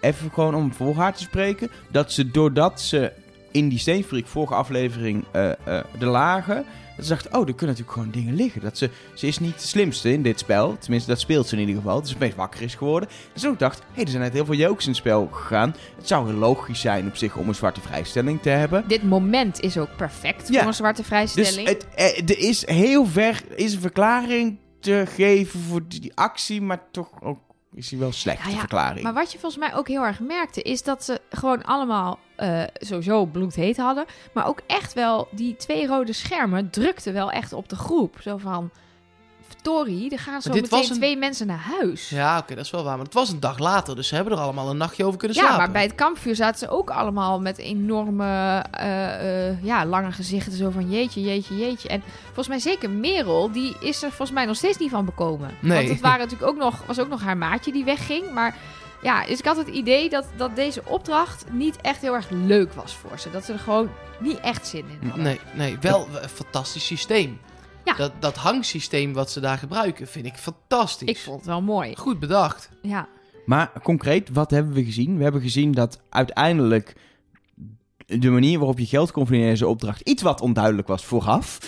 even 0.00 0.30
gewoon 0.32 0.54
om 0.54 0.72
voor 0.72 0.94
haar 0.96 1.14
te 1.14 1.22
spreken, 1.22 1.70
dat 1.90 2.12
ze 2.12 2.30
doordat 2.30 2.80
ze 2.80 3.12
in 3.50 3.68
die 3.68 3.78
steenfabriek 3.78 4.26
vorige 4.26 4.54
aflevering 4.54 5.24
eh 5.30 5.50
eh 5.50 5.56
er 5.98 6.06
lagen, 6.06 6.64
dat 6.96 7.04
ze 7.06 7.12
dacht, 7.12 7.26
oh, 7.26 7.32
er 7.32 7.54
kunnen 7.54 7.76
natuurlijk 7.76 7.92
gewoon 7.92 8.10
dingen 8.10 8.34
liggen. 8.34 8.60
Dat 8.60 8.78
ze, 8.78 8.90
ze 9.14 9.26
is 9.26 9.38
niet 9.38 9.60
de 9.60 9.66
slimste 9.66 10.12
in 10.12 10.22
dit 10.22 10.38
spel, 10.38 10.76
tenminste 10.78 11.10
dat 11.10 11.20
speelt 11.20 11.48
ze 11.48 11.54
in 11.54 11.60
ieder 11.60 11.74
geval, 11.74 12.00
dus 12.00 12.08
ze 12.08 12.14
opeens 12.14 12.34
wakker 12.34 12.62
is 12.62 12.74
geworden. 12.74 13.08
En 13.34 13.40
ze 13.40 13.48
ook 13.48 13.58
dacht, 13.58 13.78
hé, 13.78 13.84
hey, 13.94 14.04
er 14.04 14.10
zijn 14.10 14.22
net 14.22 14.32
heel 14.32 14.44
veel 14.44 14.54
jokes 14.54 14.84
in 14.84 14.90
het 14.90 15.00
spel 15.00 15.28
gegaan. 15.32 15.74
Het 15.96 16.08
zou 16.08 16.28
heel 16.28 16.38
logisch 16.38 16.80
zijn 16.80 17.06
op 17.06 17.16
zich 17.16 17.36
om 17.36 17.48
een 17.48 17.54
zwarte 17.54 17.80
vrijstelling 17.80 18.42
te 18.42 18.48
hebben. 18.48 18.84
Dit 18.88 19.02
moment 19.02 19.60
is 19.60 19.78
ook 19.78 19.96
perfect 19.96 20.48
Ja. 20.48 20.58
voor 20.58 20.68
een 20.68 20.74
zwarte 20.74 21.00
Dus 21.00 21.06
vrijstelling. 21.06 21.68
het, 21.68 21.86
eh, 21.94 22.28
er 22.30 22.38
is 22.38 22.66
heel 22.66 23.06
ver 23.06 23.42
is 23.54 23.74
een 23.74 23.80
verklaring 23.80 24.58
te 24.80 25.04
geven 25.14 25.60
voor 25.60 25.88
die 25.88 26.12
actie, 26.14 26.62
maar 26.62 26.82
toch 26.90 27.10
ook 27.22 27.38
is 27.74 27.88
die 27.88 27.98
wel 27.98 28.12
slecht, 28.12 28.50
ja, 28.50 28.58
verklaring. 28.58 29.02
Maar 29.02 29.14
wat 29.14 29.32
je 29.32 29.38
volgens 29.38 29.60
mij 29.68 29.74
ook 29.74 29.88
heel 29.88 30.02
erg 30.02 30.20
merkte, 30.20 30.62
is 30.62 30.82
dat 30.82 31.04
ze 31.04 31.20
gewoon 31.30 31.62
allemaal 31.64 32.18
eh, 32.36 32.62
sowieso 32.78 33.24
bloedheet 33.24 33.76
hadden. 33.76 34.04
Maar 34.32 34.46
ook 34.46 34.60
echt 34.66 34.92
wel, 34.92 35.28
die 35.30 35.56
twee 35.56 35.86
rode 35.86 36.12
schermen 36.12 36.70
drukten 36.70 37.12
wel 37.12 37.30
echt 37.30 37.52
op 37.52 37.68
de 37.68 37.76
groep. 37.76 38.16
Zo 38.20 38.36
van, 38.36 38.70
Tori, 39.62 40.08
er 40.08 40.18
gaan 40.18 40.42
zo 40.42 40.52
meteen 40.52 40.78
een- 40.90 40.92
twee 40.96 41.16
mensen 41.16 41.46
naar 41.46 41.64
huis. 41.78 42.08
Ja, 42.08 42.38
oké, 42.38 42.54
dat 42.54 42.64
is 42.64 42.70
wel 42.70 42.84
waar. 42.84 42.96
Maar 42.96 43.04
het 43.04 43.14
was 43.14 43.28
een 43.30 43.40
dag 43.40 43.58
later, 43.58 43.96
dus 43.96 44.08
ze 44.08 44.14
hebben 44.14 44.32
er 44.32 44.38
allemaal 44.38 44.70
een 44.70 44.76
nachtje 44.76 45.04
over 45.04 45.18
kunnen 45.18 45.36
Ja, 45.36 45.42
slapen. 45.42 45.62
maar 45.62 45.70
bij 45.72 45.82
het 45.82 45.94
kampvuur 45.94 46.34
zaten 46.34 46.58
ze 46.58 46.68
ook 46.68 46.90
allemaal 46.90 47.40
met 47.40 47.58
enorme, 47.58 48.64
eh, 48.70 49.48
eh, 49.50 49.64
ja, 49.64 49.86
lange 49.86 50.12
gezichten. 50.12 50.52
Zo 50.52 50.70
van 50.70 50.90
jeetje, 50.90 51.20
jeetje, 51.20 51.56
jeetje. 51.56 51.88
En 51.88 52.02
volgens 52.24 52.48
mij 52.48 52.58
zeker 52.58 52.90
Merel, 52.90 53.52
die 53.52 53.76
is 53.80 54.02
er 54.02 54.08
volgens 54.08 54.30
mij 54.30 54.44
nog 54.44 54.56
steeds 54.56 54.78
niet 54.78 54.90
van 54.90 55.04
bekomen. 55.04 55.50
Nee. 55.60 55.76
Want 55.76 55.88
het 55.88 56.00
waren 56.00 56.18
natuurlijk 56.20 56.50
ook 56.50 56.58
nog, 56.58 56.82
was 56.86 57.00
ook 57.00 57.08
nog 57.08 57.22
haar 57.22 57.36
maatje 57.36 57.72
die 57.72 57.84
wegging. 57.84 58.30
Maar 58.32 58.56
ja, 59.04 59.26
dus 59.26 59.38
ik 59.38 59.44
had 59.44 59.56
het 59.56 59.68
idee 59.68 60.08
dat, 60.08 60.26
dat 60.36 60.56
deze 60.56 60.82
opdracht 60.86 61.44
niet 61.50 61.76
echt 61.76 62.00
heel 62.00 62.14
erg 62.14 62.30
leuk 62.30 62.72
was 62.72 62.94
voor 62.94 63.18
ze. 63.18 63.30
Dat 63.30 63.44
ze 63.44 63.52
er 63.52 63.58
gewoon 63.58 63.88
niet 64.20 64.40
echt 64.40 64.66
zin 64.66 64.84
in 65.00 65.08
hadden. 65.08 65.24
Nee, 65.24 65.40
nee, 65.54 65.76
wel 65.80 66.08
een 66.22 66.28
fantastisch 66.28 66.86
systeem. 66.86 67.38
Ja. 67.84 67.94
Dat, 67.94 68.12
dat 68.18 68.36
hangsysteem 68.36 69.12
wat 69.12 69.30
ze 69.30 69.40
daar 69.40 69.58
gebruiken, 69.58 70.06
vind 70.06 70.26
ik 70.26 70.34
fantastisch. 70.34 71.08
Ik 71.08 71.18
vond 71.18 71.36
het 71.36 71.46
wel 71.46 71.62
mooi. 71.62 71.96
Goed 71.96 72.18
bedacht. 72.18 72.70
Ja, 72.82 73.08
Maar 73.46 73.72
concreet, 73.82 74.30
wat 74.32 74.50
hebben 74.50 74.72
we 74.72 74.84
gezien? 74.84 75.16
We 75.16 75.22
hebben 75.22 75.40
gezien 75.40 75.72
dat 75.72 76.00
uiteindelijk 76.08 76.94
de 78.06 78.30
manier 78.30 78.58
waarop 78.58 78.78
je 78.78 78.86
geld 78.86 79.12
kon 79.12 79.22
verdienen 79.22 79.50
in 79.50 79.54
deze 79.58 79.68
opdracht 79.68 80.00
iets 80.00 80.22
wat 80.22 80.40
onduidelijk 80.40 80.88
was 80.88 81.04
vooraf. 81.04 81.58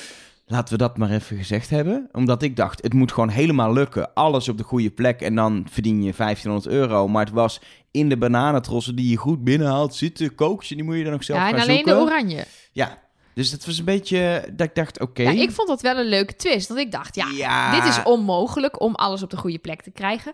Laten 0.48 0.72
we 0.72 0.78
dat 0.78 0.98
maar 0.98 1.10
even 1.10 1.36
gezegd 1.36 1.70
hebben. 1.70 2.08
Omdat 2.12 2.42
ik 2.42 2.56
dacht, 2.56 2.82
het 2.82 2.92
moet 2.94 3.12
gewoon 3.12 3.28
helemaal 3.28 3.72
lukken. 3.72 4.14
Alles 4.14 4.48
op 4.48 4.58
de 4.58 4.64
goede 4.64 4.90
plek 4.90 5.20
en 5.20 5.34
dan 5.34 5.66
verdien 5.70 6.02
je 6.02 6.12
1500 6.16 6.66
euro. 6.74 7.08
Maar 7.08 7.24
het 7.24 7.34
was 7.34 7.60
in 7.90 8.08
de 8.08 8.16
bananentrossen 8.16 8.96
die 8.96 9.10
je 9.10 9.16
goed 9.16 9.44
binnenhaalt 9.44 9.94
zitten 9.94 10.34
kookje. 10.34 10.74
Die 10.74 10.84
moet 10.84 10.96
je 10.96 11.02
dan 11.02 11.12
nog 11.12 11.24
zelf 11.24 11.38
ja 11.38 11.44
en 11.48 11.52
gaan 11.52 11.62
alleen 11.62 11.76
zoeken. 11.76 11.94
de 11.94 12.00
oranje. 12.00 12.44
Ja, 12.72 12.98
dus 13.34 13.50
dat 13.50 13.66
was 13.66 13.78
een 13.78 13.84
beetje 13.84 14.48
dat 14.52 14.66
ik 14.66 14.74
dacht, 14.74 15.00
oké. 15.00 15.22
Ja, 15.22 15.30
ik 15.30 15.50
vond 15.50 15.68
dat 15.68 15.80
wel 15.80 15.96
een 15.96 16.06
leuke 16.08 16.36
twist. 16.36 16.68
Want 16.68 16.80
ik 16.80 16.92
dacht, 16.92 17.14
ja, 17.14 17.26
Ja. 17.36 17.74
dit 17.80 17.84
is 17.88 18.02
onmogelijk 18.02 18.80
om 18.80 18.94
alles 18.94 19.22
op 19.22 19.30
de 19.30 19.36
goede 19.36 19.58
plek 19.58 19.82
te 19.82 19.90
krijgen. 19.90 20.32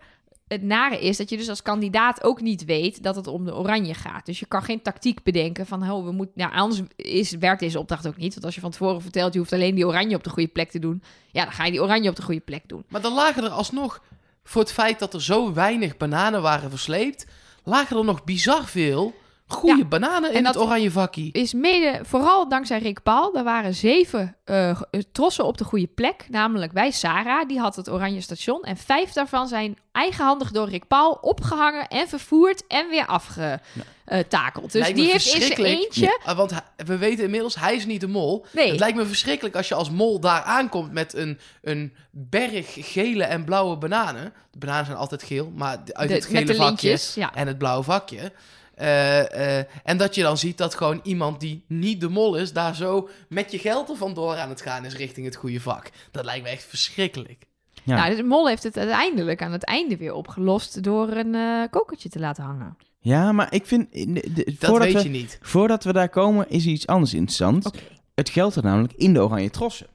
Het 0.53 0.63
nare 0.63 1.01
is 1.01 1.17
dat 1.17 1.31
je 1.31 1.37
dus 1.37 1.49
als 1.49 1.63
kandidaat 1.63 2.23
ook 2.23 2.41
niet 2.41 2.65
weet 2.65 3.03
dat 3.03 3.17
het 3.17 3.27
om 3.27 3.45
de 3.45 3.57
oranje 3.57 3.95
gaat. 3.95 4.27
Dus 4.27 4.39
je 4.39 4.47
kan 4.47 4.63
geen 4.63 4.83
tactiek 4.83 5.23
bedenken 5.23 5.67
van, 5.67 5.91
oh, 5.91 6.05
we 6.05 6.13
moeten, 6.13 6.35
nou, 6.35 6.53
anders 6.53 6.81
is, 6.97 7.31
werkt 7.31 7.61
deze 7.61 7.79
opdracht 7.79 8.07
ook 8.07 8.17
niet. 8.17 8.33
Want 8.33 8.45
als 8.45 8.55
je 8.55 8.61
van 8.61 8.71
tevoren 8.71 9.03
vertelt, 9.03 9.33
je 9.33 9.39
hoeft 9.39 9.53
alleen 9.53 9.75
die 9.75 9.87
oranje 9.87 10.17
op 10.17 10.25
de 10.25 10.31
goede 10.31 10.49
plek 10.49 10.71
te 10.71 10.79
doen. 10.79 11.03
Ja, 11.31 11.45
dan 11.45 11.53
ga 11.53 11.65
je 11.65 11.71
die 11.71 11.83
oranje 11.83 12.09
op 12.09 12.17
de 12.17 12.23
goede 12.23 12.41
plek 12.41 12.63
doen. 12.67 12.85
Maar 12.89 13.01
dan 13.01 13.15
lagen 13.15 13.45
er 13.45 13.51
alsnog, 13.51 14.03
voor 14.45 14.63
het 14.63 14.73
feit 14.73 14.99
dat 14.99 15.15
er 15.15 15.23
zo 15.23 15.53
weinig 15.53 15.97
bananen 15.97 16.43
waren 16.43 16.71
versleept, 16.71 17.27
lagen 17.65 17.97
er 17.97 18.05
nog 18.05 18.25
bizar 18.25 18.65
veel 18.65 19.15
goede 19.53 19.77
Ja, 19.77 19.85
bananen 19.85 20.33
in 20.33 20.47
het 20.47 20.59
oranje 20.59 20.91
vakkie. 20.91 21.33
Is 21.33 21.53
mede, 21.53 22.01
vooral 22.03 22.49
dankzij 22.49 22.79
Rick 22.79 23.03
Paul, 23.03 23.35
er 23.37 23.45
waren 23.45 23.75
zeven 23.75 24.37
eh, 24.45 24.81
trossen 25.13 25.45
op 25.45 25.59
de 25.59 25.65
goede 25.65 25.87
plek. 25.87 26.27
Namelijk 26.31 26.73
bij 26.73 26.91
Sarah, 26.91 27.49
die 27.49 27.59
had 27.59 27.77
het 27.77 27.91
oranje 27.91 28.21
station. 28.21 28.63
En 28.63 28.77
vijf 28.77 29.13
daarvan 29.13 29.49
zijn 29.49 29.79
eigenhandig 29.93 30.51
door 30.51 30.69
Rick 30.69 30.87
Paul 30.87 31.19
opgehangen 31.21 31.89
en 31.89 32.09
vervoerd 32.09 32.67
en 32.67 32.89
weer 32.89 33.07
afgetakeld. 33.07 34.73
Dus 34.73 34.93
die 34.93 35.11
heeft 35.11 35.35
in 35.35 35.43
zijn 35.43 35.65
eentje... 35.65 36.21
Want 36.37 36.53
we 36.77 36.97
weten 36.99 37.25
inmiddels, 37.25 37.55
hij 37.55 37.75
is 37.75 37.87
niet 37.87 38.01
de 38.01 38.07
mol. 38.09 38.47
Nee. 38.53 38.71
Het 38.71 38.79
lijkt 38.79 38.97
me 38.97 39.07
verschrikkelijk 39.07 39.57
als 39.57 39.69
je 39.69 39.75
als 39.75 39.91
mol 39.91 40.21
daar 40.21 40.43
aankomt 40.43 40.93
met 40.93 41.15
een, 41.15 41.39
een 41.63 41.95
berg 42.11 42.67
gele 42.93 43.25
en 43.25 43.45
blauwe 43.45 43.77
bananen. 43.77 44.33
De 44.51 44.59
bananen 44.59 44.85
zijn 44.87 44.99
altijd 44.99 45.23
geel, 45.23 45.53
maar 45.57 45.79
uit 45.93 46.09
de- 46.09 46.15
het 46.15 46.25
gele 46.25 46.47
vakje 46.55 46.65
lintjes. 46.65 47.15
Ja. 47.15 47.35
en 47.35 47.47
het 47.47 47.59
blauwe 47.59 47.83
vakje. 47.85 48.33
Eh, 48.75 49.59
eh, 49.59 49.67
en 49.85 49.97
dat 49.97 50.15
je 50.15 50.23
dan 50.23 50.39
ziet 50.39 50.59
dat 50.59 50.75
gewoon 50.75 51.01
iemand 51.03 51.41
die 51.41 51.65
niet 51.67 52.01
de 52.01 52.09
mol 52.09 52.37
is, 52.37 52.53
daar 52.53 52.75
zo 52.77 53.09
met 53.29 53.53
je 53.53 53.59
geld 53.59 53.89
er 53.91 53.97
vandoor 53.97 54.37
aan 54.37 54.49
het 54.49 54.61
gaan 54.61 54.85
is 54.85 54.97
richting 54.97 55.27
het 55.27 55.37
goede 55.37 55.61
vak. 55.61 55.91
Dat 56.11 56.25
lijkt 56.25 56.43
me 56.43 56.49
echt 56.51 56.65
verschrikkelijk. 56.65 57.45
Ja. 57.85 57.97
Nou, 57.97 58.17
de 58.17 58.23
mol 58.23 58.49
heeft 58.49 58.63
het 58.63 58.77
uiteindelijk 58.77 59.43
aan 59.43 59.53
het 59.53 59.65
einde 59.65 59.97
weer 59.97 60.13
opgelost 60.15 60.83
door 60.83 61.09
een 61.09 61.35
eh 61.35 61.63
kokertje 61.71 62.09
te 62.09 62.19
laten 62.19 62.45
hangen. 62.45 62.77
Ja, 62.99 63.33
maar 63.33 63.53
ik 63.55 63.67
vind... 63.67 63.93
de- 63.93 64.31
de- 64.35 64.45
Dat 64.45 64.71
voordat 64.71 64.93
weet 64.93 64.97
we, 64.97 65.03
je 65.03 65.09
niet. 65.09 65.39
Voordat 65.43 65.85
we 65.85 65.93
daar 65.93 66.09
komen, 66.09 66.49
is 66.51 66.67
iets 66.67 66.87
anders 66.87 67.15
interessant. 67.15 67.71
Het 68.15 68.29
geldt 68.31 68.57
er 68.57 68.63
namelijk 68.63 68.93
in 68.93 69.13
de 69.13 69.21
oranje 69.23 69.51
trossen. 69.51 69.87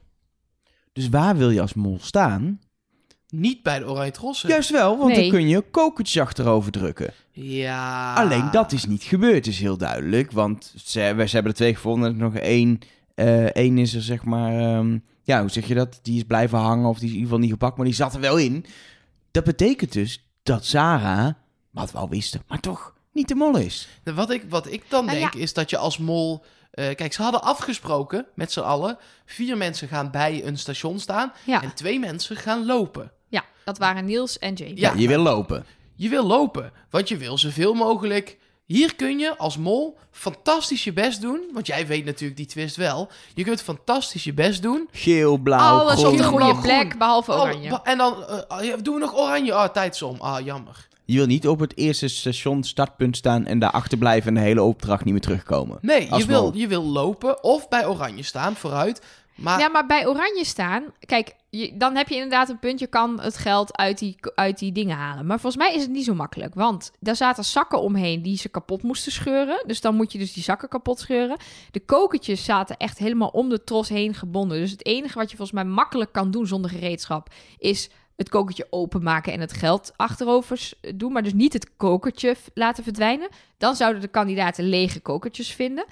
Dus 0.92 1.08
waar 1.08 1.36
wil 1.36 1.50
je 1.50 1.60
als 1.60 1.74
mol 1.74 1.98
staan 2.00 2.60
Niet 3.28 3.62
bij 3.62 3.78
de 3.78 3.86
oranje 3.88 4.10
trossen. 4.10 4.48
Juist 4.48 4.70
wel, 4.70 4.96
want 4.98 5.12
Nee. 5.12 5.20
dan 5.20 5.30
kun 5.30 5.48
je 5.48 5.60
kokertjes 5.60 6.22
achterover 6.22 6.72
drukken. 6.72 7.12
Ja. 7.32 8.14
Alleen 8.14 8.50
dat 8.50 8.72
is 8.72 8.84
niet 8.86 9.02
gebeurd, 9.02 9.46
is 9.46 9.58
heel 9.60 9.76
duidelijk. 9.76 10.32
Want 10.32 10.74
ze, 10.84 11.12
we, 11.16 11.26
ze 11.26 11.34
hebben 11.34 11.52
er 11.52 11.58
twee 11.58 11.74
gevonden. 11.74 12.16
Nog 12.16 12.34
één, 12.34 12.78
eh, 13.14 13.44
één 13.44 13.78
is 13.78 13.94
er 13.94 14.02
zeg 14.02 14.24
maar... 14.24 14.58
ehm, 14.58 14.98
ja, 15.22 15.40
hoe 15.40 15.50
zeg 15.50 15.68
je 15.68 15.74
dat? 15.74 15.98
Die 16.02 16.16
is 16.16 16.22
blijven 16.22 16.58
hangen 16.58 16.88
of 16.88 16.98
die 16.98 17.04
is 17.08 17.14
in 17.14 17.18
ieder 17.18 17.24
geval 17.30 17.38
niet 17.44 17.50
gepakt. 17.52 17.76
Maar 17.76 17.86
die 17.86 17.94
zat 17.94 18.14
er 18.14 18.20
wel 18.20 18.36
in. 18.36 18.64
Dat 19.30 19.44
betekent 19.44 19.92
dus 19.92 20.28
dat 20.42 20.64
Sarah, 20.64 21.34
wat 21.70 21.92
we 21.92 21.98
al 21.98 22.08
wisten, 22.08 22.42
maar 22.48 22.60
toch 22.60 22.94
niet 23.12 23.28
de 23.28 23.34
mol 23.34 23.56
is. 23.58 23.88
Wat 24.04 24.30
ik, 24.30 24.44
wat 24.48 24.72
ik 24.72 24.82
dan 24.88 25.04
Nou 25.04 25.18
denk 25.18 25.34
is 25.34 25.52
dat 25.52 25.70
je 25.70 25.76
als 25.76 25.98
mol... 25.98 26.44
eh, 26.70 26.94
kijk, 26.94 27.12
ze 27.12 27.22
hadden 27.22 27.42
afgesproken 27.42 28.26
met 28.34 28.52
z'n 28.52 28.60
allen. 28.60 28.98
Vier 29.26 29.56
mensen 29.56 29.88
gaan 29.88 30.10
bij 30.10 30.46
een 30.46 30.58
station 30.58 30.98
staan. 30.98 31.32
Ja. 31.46 31.62
En 31.62 31.74
twee 31.74 31.98
mensen 31.98 32.36
gaan 32.36 32.66
lopen. 32.66 33.10
Ja, 33.28 33.44
dat 33.64 33.78
waren 33.78 34.04
Niels 34.04 34.38
en 34.38 34.54
Jamie. 34.54 34.80
Ja. 34.80 34.92
Je 34.96 35.08
wil 35.08 35.22
lopen. 35.22 35.64
Je 35.96 36.08
wil 36.08 36.26
lopen, 36.26 36.72
want 36.90 37.08
je 37.08 37.16
wil 37.16 37.38
zoveel 37.38 37.74
mogelijk... 37.74 38.36
Hier 38.64 38.94
kun 38.96 39.18
je 39.18 39.36
als 39.38 39.56
mol 39.56 39.98
fantastisch 40.10 40.84
je 40.84 40.92
best 40.92 41.20
doen. 41.20 41.40
Want 41.52 41.66
jij 41.66 41.86
weet 41.86 42.04
natuurlijk 42.04 42.36
die 42.36 42.46
twist 42.46 42.76
wel. 42.76 43.08
Je 43.34 43.44
kunt 43.44 43.62
fantastisch 43.62 44.24
je 44.24 44.32
best 44.34 44.62
doen. 44.62 44.88
Geel, 44.92 45.36
blauw, 45.38 45.78
Alles 45.78 45.98
op 45.98 46.04
groen. 46.04 46.16
de 46.16 46.22
groen. 46.22 46.40
goede 46.40 46.44
Blauw, 46.60 46.62
plek, 46.62 46.86
groen. 46.86 46.98
behalve 46.98 47.32
Oh, 47.32 47.40
oranje. 47.40 47.70
wa- 47.70 47.80
en 47.84 47.98
dan 47.98 48.24
eh, 48.24 48.64
ja, 48.64 48.76
doen 48.76 48.94
we 48.94 49.00
nog 49.00 49.14
oranje. 49.16 49.52
Ah, 49.52 49.68
tijdsom. 49.72 50.16
Ah, 50.20 50.44
jammer. 50.44 50.88
Je 51.04 51.16
wil 51.16 51.26
niet 51.26 51.48
op 51.48 51.58
het 51.60 51.76
eerste 51.76 52.08
station 52.08 52.62
startpunt 52.64 53.16
staan 53.16 53.46
en 53.46 53.58
daar 53.58 53.70
achter 53.70 53.98
blijven 53.98 54.28
en 54.28 54.34
de 54.34 54.40
hele 54.48 54.62
opdracht 54.62 55.04
niet 55.04 55.12
meer 55.12 55.22
terugkomen. 55.22 55.78
Nee, 55.80 56.10
Als 56.10 56.20
je 56.22 56.28
wil, 56.28 56.42
mol. 56.42 56.54
je 56.54 56.66
wil 56.66 56.82
lopen 56.84 57.42
of 57.44 57.68
bij 57.68 57.86
oranje 57.86 58.22
staan 58.22 58.54
vooruit. 58.56 59.02
Ja, 59.44 59.68
maar 59.68 59.86
bij 59.86 60.06
oranje 60.06 60.44
staan, 60.44 60.84
kijk, 61.00 61.34
dan 61.74 61.96
heb 61.96 62.08
je 62.08 62.14
inderdaad 62.14 62.48
een 62.48 62.58
punt. 62.58 62.80
Je 62.80 62.86
kan 62.86 63.20
het 63.20 63.36
geld 63.36 63.76
uit 63.76 63.98
die, 63.98 64.16
uit 64.34 64.58
die 64.58 64.72
dingen 64.72 64.96
halen. 64.96 65.26
Maar 65.26 65.40
volgens 65.40 65.62
mij 65.62 65.74
is 65.74 65.82
het 65.82 65.90
niet 65.90 66.04
zo 66.04 66.14
makkelijk. 66.14 66.54
Want 66.54 66.92
daar 67.00 67.16
zaten 67.16 67.44
zakken 67.44 67.80
omheen 67.80 68.22
die 68.22 68.36
ze 68.36 68.48
kapot 68.48 68.82
moesten 68.82 69.12
scheuren. 69.12 69.62
Dus 69.66 69.80
dan 69.80 69.94
moet 69.94 70.12
je 70.12 70.18
dus 70.18 70.32
die 70.32 70.42
zakken 70.42 70.68
kapot 70.68 70.98
scheuren. 70.98 71.36
De 71.70 71.80
kokertjes 71.80 72.44
zaten 72.44 72.76
echt 72.76 72.98
helemaal 72.98 73.28
om 73.28 73.48
de 73.48 73.64
tros 73.64 73.88
heen 73.88 74.14
gebonden. 74.14 74.58
Dus 74.58 74.70
het 74.70 74.86
enige 74.86 75.18
wat 75.18 75.30
je 75.30 75.36
volgens 75.36 75.62
mij 75.62 75.72
makkelijk 75.72 76.12
kan 76.12 76.30
doen 76.30 76.46
zonder 76.46 76.70
gereedschap... 76.70 77.28
is 77.58 77.90
het 78.16 78.28
kokertje 78.28 78.66
openmaken 78.70 79.32
en 79.32 79.40
het 79.40 79.52
geld 79.52 79.92
achterover 79.96 80.70
doen. 80.94 81.12
Maar 81.12 81.22
dus 81.22 81.34
niet 81.34 81.52
het 81.52 81.76
kokertje 81.76 82.36
laten 82.54 82.84
verdwijnen. 82.84 83.28
Dan 83.58 83.76
zouden 83.76 84.00
de 84.00 84.08
kandidaten 84.08 84.68
lege 84.68 85.00
kokertjes 85.00 85.52
vinden. 85.54 85.84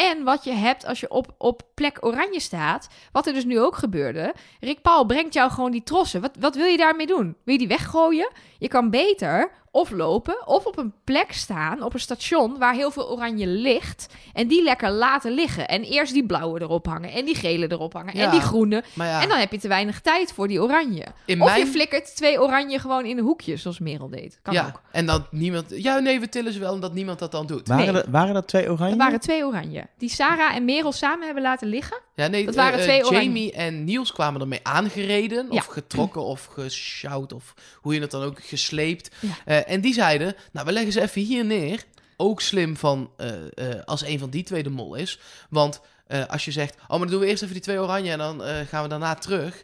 En 0.00 0.24
wat 0.24 0.44
je 0.44 0.52
hebt 0.52 0.86
als 0.86 1.00
je 1.00 1.10
op, 1.10 1.34
op 1.38 1.62
plek 1.74 1.98
oranje 2.00 2.40
staat, 2.40 2.88
wat 3.12 3.26
er 3.26 3.32
dus 3.32 3.44
nu 3.44 3.60
ook 3.60 3.76
gebeurde. 3.76 4.34
Rick 4.60 4.82
Paul 4.82 5.04
brengt 5.04 5.34
jou 5.34 5.50
gewoon 5.50 5.70
die 5.70 5.82
trossen. 5.82 6.20
Wat, 6.20 6.36
wat 6.38 6.54
wil 6.54 6.66
je 6.66 6.76
daarmee 6.76 7.06
doen? 7.06 7.36
Wil 7.44 7.52
je 7.52 7.58
die 7.58 7.68
weggooien? 7.68 8.30
Je 8.60 8.68
kan 8.68 8.90
beter 8.90 9.50
of 9.72 9.90
lopen 9.90 10.46
of 10.46 10.64
op 10.66 10.78
een 10.78 10.92
plek 11.04 11.32
staan, 11.32 11.82
op 11.82 11.94
een 11.94 12.00
station 12.00 12.58
waar 12.58 12.74
heel 12.74 12.90
veel 12.90 13.10
oranje 13.10 13.46
ligt. 13.46 14.06
En 14.32 14.48
die 14.48 14.62
lekker 14.62 14.90
laten 14.90 15.32
liggen. 15.32 15.68
En 15.68 15.82
eerst 15.82 16.12
die 16.12 16.26
blauwe 16.26 16.60
erop 16.60 16.86
hangen 16.86 17.12
en 17.12 17.24
die 17.24 17.34
gele 17.34 17.66
erop 17.70 17.92
hangen 17.92 18.16
Ja. 18.16 18.24
en 18.24 18.30
die 18.30 18.40
groene. 18.40 18.84
maar 18.94 19.06
ja, 19.06 19.22
En 19.22 19.28
dan 19.28 19.38
heb 19.38 19.52
je 19.52 19.58
te 19.58 19.68
weinig 19.68 20.00
tijd 20.00 20.32
voor 20.32 20.48
die 20.48 20.62
oranje. 20.62 21.06
in 21.24 21.40
Of 21.42 21.48
mijn... 21.48 21.60
je 21.60 21.66
flikkert 21.66 22.16
twee 22.16 22.40
oranje 22.40 22.78
gewoon 22.78 23.04
in 23.06 23.18
een 23.18 23.24
hoekje, 23.24 23.56
zoals 23.56 23.78
Merel 23.78 24.08
deed. 24.08 24.38
Kan 24.42 24.54
ja, 24.54 24.66
ook. 24.66 24.80
en 24.92 25.06
dat 25.06 25.32
niemand... 25.32 25.64
Ja, 25.68 25.98
nee, 25.98 26.20
we 26.20 26.28
tillen 26.28 26.52
ze 26.52 26.58
wel 26.58 26.74
en 26.74 26.80
dat 26.80 26.94
niemand 26.94 27.18
dat 27.18 27.32
dan 27.32 27.46
doet. 27.46 27.68
Waren, 27.68 27.92
Nee. 27.92 28.02
er, 28.02 28.10
waren 28.10 28.34
dat 28.34 28.48
twee 28.48 28.70
oranje? 28.70 28.92
Er 28.92 28.98
waren 28.98 29.20
twee 29.20 29.44
oranje. 29.46 29.86
Die 29.98 30.10
Sarah 30.10 30.54
en 30.54 30.64
Merel 30.64 30.92
samen 30.92 31.24
hebben 31.24 31.42
laten 31.42 31.68
liggen. 31.68 31.98
Ja, 32.14 32.26
nee, 32.26 32.44
Dat 32.44 32.54
eh, 32.54 32.60
waren 32.62 32.78
eh, 32.78 32.84
twee 32.84 33.04
oranje. 33.06 33.24
Jamie 33.24 33.52
en 33.52 33.84
Niels 33.84 34.12
kwamen 34.12 34.40
ermee 34.40 34.60
aangereden. 34.62 35.46
Ja. 35.50 35.56
Of 35.58 35.66
getrokken 35.66 36.22
of 36.24 36.44
gesjouwd. 36.44 37.32
Of 37.32 37.54
hoe 37.80 37.94
je 37.94 38.00
het 38.00 38.10
dan 38.10 38.22
ook 38.22 38.38
gesleept. 38.50 39.10
Ja. 39.20 39.28
Eh, 39.44 39.72
en 39.72 39.80
die 39.80 39.94
zeiden, 39.94 40.34
nou, 40.52 40.66
we 40.66 40.72
leggen 40.72 40.92
ze 40.92 41.00
even 41.00 41.22
hier 41.22 41.44
neer. 41.44 41.84
Ook 42.16 42.40
slim 42.40 42.76
van 42.76 43.10
eh, 43.16 43.28
eh, 43.54 43.84
als 43.84 44.04
een 44.04 44.18
van 44.18 44.30
die 44.30 44.42
twee 44.42 44.62
de 44.62 44.70
mol 44.70 44.94
is. 44.94 45.18
Want 45.50 45.80
als 46.28 46.44
je 46.44 46.50
zegt, 46.50 46.74
oh, 46.82 46.88
maar 46.88 46.98
dan 46.98 47.08
doen 47.08 47.20
we 47.20 47.26
eerst 47.26 47.42
even 47.42 47.54
die 47.54 47.62
twee 47.62 47.80
oranje 47.80 48.10
en 48.12 48.18
dan 48.18 48.42
gaan 48.68 48.82
we 48.82 48.88
daarna 48.88 49.14
terug. 49.14 49.62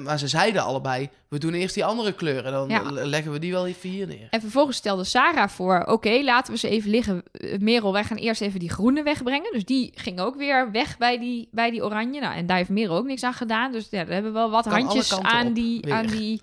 Maar 0.00 0.18
ze 0.18 0.28
zeiden 0.28 0.62
allebei, 0.62 1.08
we 1.28 1.38
doen 1.38 1.54
eerst 1.54 1.74
die 1.74 1.84
andere 1.84 2.12
kleur 2.12 2.44
en 2.46 2.52
dan 2.52 2.68
Ja. 2.68 2.82
leggen 2.90 3.32
we 3.32 3.38
die 3.38 3.52
wel 3.52 3.66
even 3.66 3.90
hier 3.90 4.06
neer. 4.06 4.26
En 4.30 4.40
vervolgens 4.40 4.76
stelde 4.76 5.04
Sarah 5.04 5.48
voor: 5.48 5.84
oké, 5.86 6.20
laten 6.22 6.52
we 6.52 6.58
ze 6.58 6.68
even 6.68 6.90
liggen. 6.90 7.22
Merel, 7.58 7.92
wij 7.92 8.04
gaan 8.04 8.16
eerst 8.16 8.40
even 8.40 8.60
die 8.60 8.70
groene 8.70 9.02
wegbrengen. 9.02 9.52
Dus 9.52 9.64
die 9.64 9.92
ging 9.94 10.20
ook 10.20 10.36
weer 10.36 10.70
weg 10.70 10.98
bij 10.98 11.18
die, 11.18 11.48
bij 11.50 11.70
die 11.70 11.84
oranje. 11.84 12.20
Nou, 12.20 12.34
en 12.34 12.46
daar 12.46 12.56
heeft 12.56 12.68
Merel 12.70 12.96
ook 12.96 13.06
niks 13.06 13.22
aan 13.22 13.34
gedaan. 13.34 13.72
Dus 13.72 13.86
ja, 13.90 14.04
daar 14.04 14.12
hebben 14.14 14.32
we 14.32 14.38
wel 14.38 14.50
wat 14.50 14.64
Kan 14.68 14.72
handjes 14.72 15.18
aan 15.20 15.46
op, 15.46 15.54
die, 15.54 15.80
weer. 15.80 15.94
aan 15.94 16.06
die. 16.06 16.40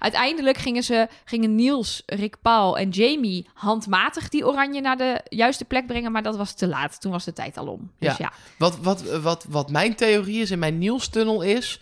Uiteindelijk 0.00 0.58
gingen 0.58 0.82
ze, 0.82 1.08
gingen 1.24 1.54
Niels, 1.54 2.02
Rick 2.06 2.36
Paul 2.42 2.78
en 2.78 2.88
Jamie 2.88 3.48
handmatig 3.54 4.28
die 4.28 4.46
oranje 4.46 4.80
naar 4.80 4.96
de 4.96 5.20
juiste 5.28 5.64
plek 5.64 5.86
brengen. 5.86 6.12
Maar 6.12 6.22
dat 6.22 6.36
was 6.36 6.54
te 6.54 6.68
laat. 6.68 7.00
Toen 7.00 7.12
was 7.12 7.24
de 7.24 7.32
tijd 7.32 7.56
al 7.56 7.66
om. 7.66 7.90
Dus 7.98 8.16
ja. 8.16 8.32
Wat, 8.58 8.78
wat, 8.78 9.02
wat, 9.02 9.46
wat 9.48 9.70
mijn 9.70 9.94
theorie 9.94 10.40
is 10.40 10.50
in 10.50 10.58
mijn 10.58 10.78
Niels-tunnel 10.78 11.42
is... 11.42 11.80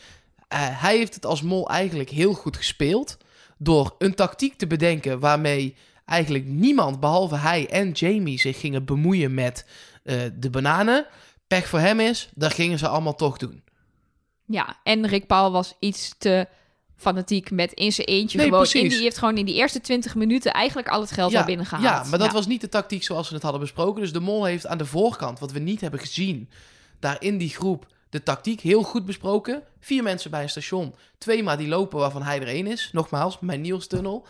eh, 0.48 0.58
hij 0.60 0.96
heeft 0.96 1.14
het 1.14 1.26
als 1.26 1.42
mol 1.42 1.68
eigenlijk 1.68 2.10
heel 2.10 2.32
goed 2.32 2.56
gespeeld... 2.56 3.16
door 3.58 3.94
een 3.98 4.14
tactiek 4.14 4.58
te 4.58 4.66
bedenken 4.66 5.18
waarmee 5.20 5.76
eigenlijk 6.04 6.44
niemand... 6.44 7.00
behalve 7.00 7.36
hij 7.36 7.68
en 7.68 7.90
Jamie 7.90 8.38
zich 8.38 8.60
gingen 8.60 8.84
bemoeien 8.84 9.34
met 9.34 9.66
eh, 10.04 10.16
de 10.34 10.50
bananen. 10.50 11.06
Pech 11.46 11.68
voor 11.68 11.78
hem 11.78 12.00
is, 12.00 12.28
dat 12.34 12.54
gingen 12.54 12.78
ze 12.78 12.88
allemaal 12.88 13.14
toch 13.14 13.36
doen. 13.36 13.62
Ja, 14.44 14.76
en 14.82 15.06
Rick 15.06 15.26
Paul 15.26 15.50
was 15.52 15.74
iets 15.78 16.14
te 16.18 16.48
fanatiek 16.98 17.50
met 17.50 17.72
in 17.72 17.92
zijn 17.92 18.06
eentje 18.06 18.38
Nee, 18.38 18.46
gewoon. 18.46 18.62
In 18.64 18.70
precies. 18.70 18.92
die 18.92 19.02
heeft 19.02 19.18
gewoon 19.18 19.36
in 19.36 19.44
die 19.44 19.54
eerste 19.54 19.80
20 19.80 20.14
minuten 20.14 20.52
eigenlijk 20.52 20.88
al 20.88 21.00
het 21.00 21.10
geld 21.10 21.34
al 21.34 21.44
binnengehaald. 21.44 21.84
ja, 21.84 22.10
maar 22.10 22.18
dat 22.18 22.28
Ja. 22.28 22.32
was 22.34 22.46
niet 22.46 22.60
de 22.60 22.68
tactiek 22.68 23.02
zoals 23.02 23.28
we 23.28 23.34
het 23.34 23.42
hadden 23.42 23.60
besproken. 23.60 24.00
Dus 24.02 24.12
de 24.12 24.20
mol 24.20 24.44
heeft 24.44 24.66
aan 24.66 24.78
de 24.78 24.86
voorkant, 24.86 25.38
wat 25.38 25.52
we 25.52 25.58
niet 25.58 25.80
hebben 25.80 26.00
gezien... 26.00 26.50
daar 27.00 27.16
in 27.22 27.38
die 27.38 27.48
groep 27.50 27.86
de 28.10 28.22
tactiek 28.22 28.60
heel 28.60 28.82
goed 28.82 29.04
besproken. 29.04 29.62
Vier 29.80 30.02
mensen 30.02 30.30
bij 30.30 30.42
een 30.42 30.48
station. 30.48 30.94
Twee 31.18 31.42
maar 31.42 31.56
die 31.58 31.68
lopen 31.68 31.98
waarvan 31.98 32.22
hij 32.22 32.40
er 32.40 32.46
één 32.48 32.66
is. 32.66 32.88
Nogmaals, 32.92 33.38
mijn 33.40 33.60
Niels-tunnel. 33.60 34.26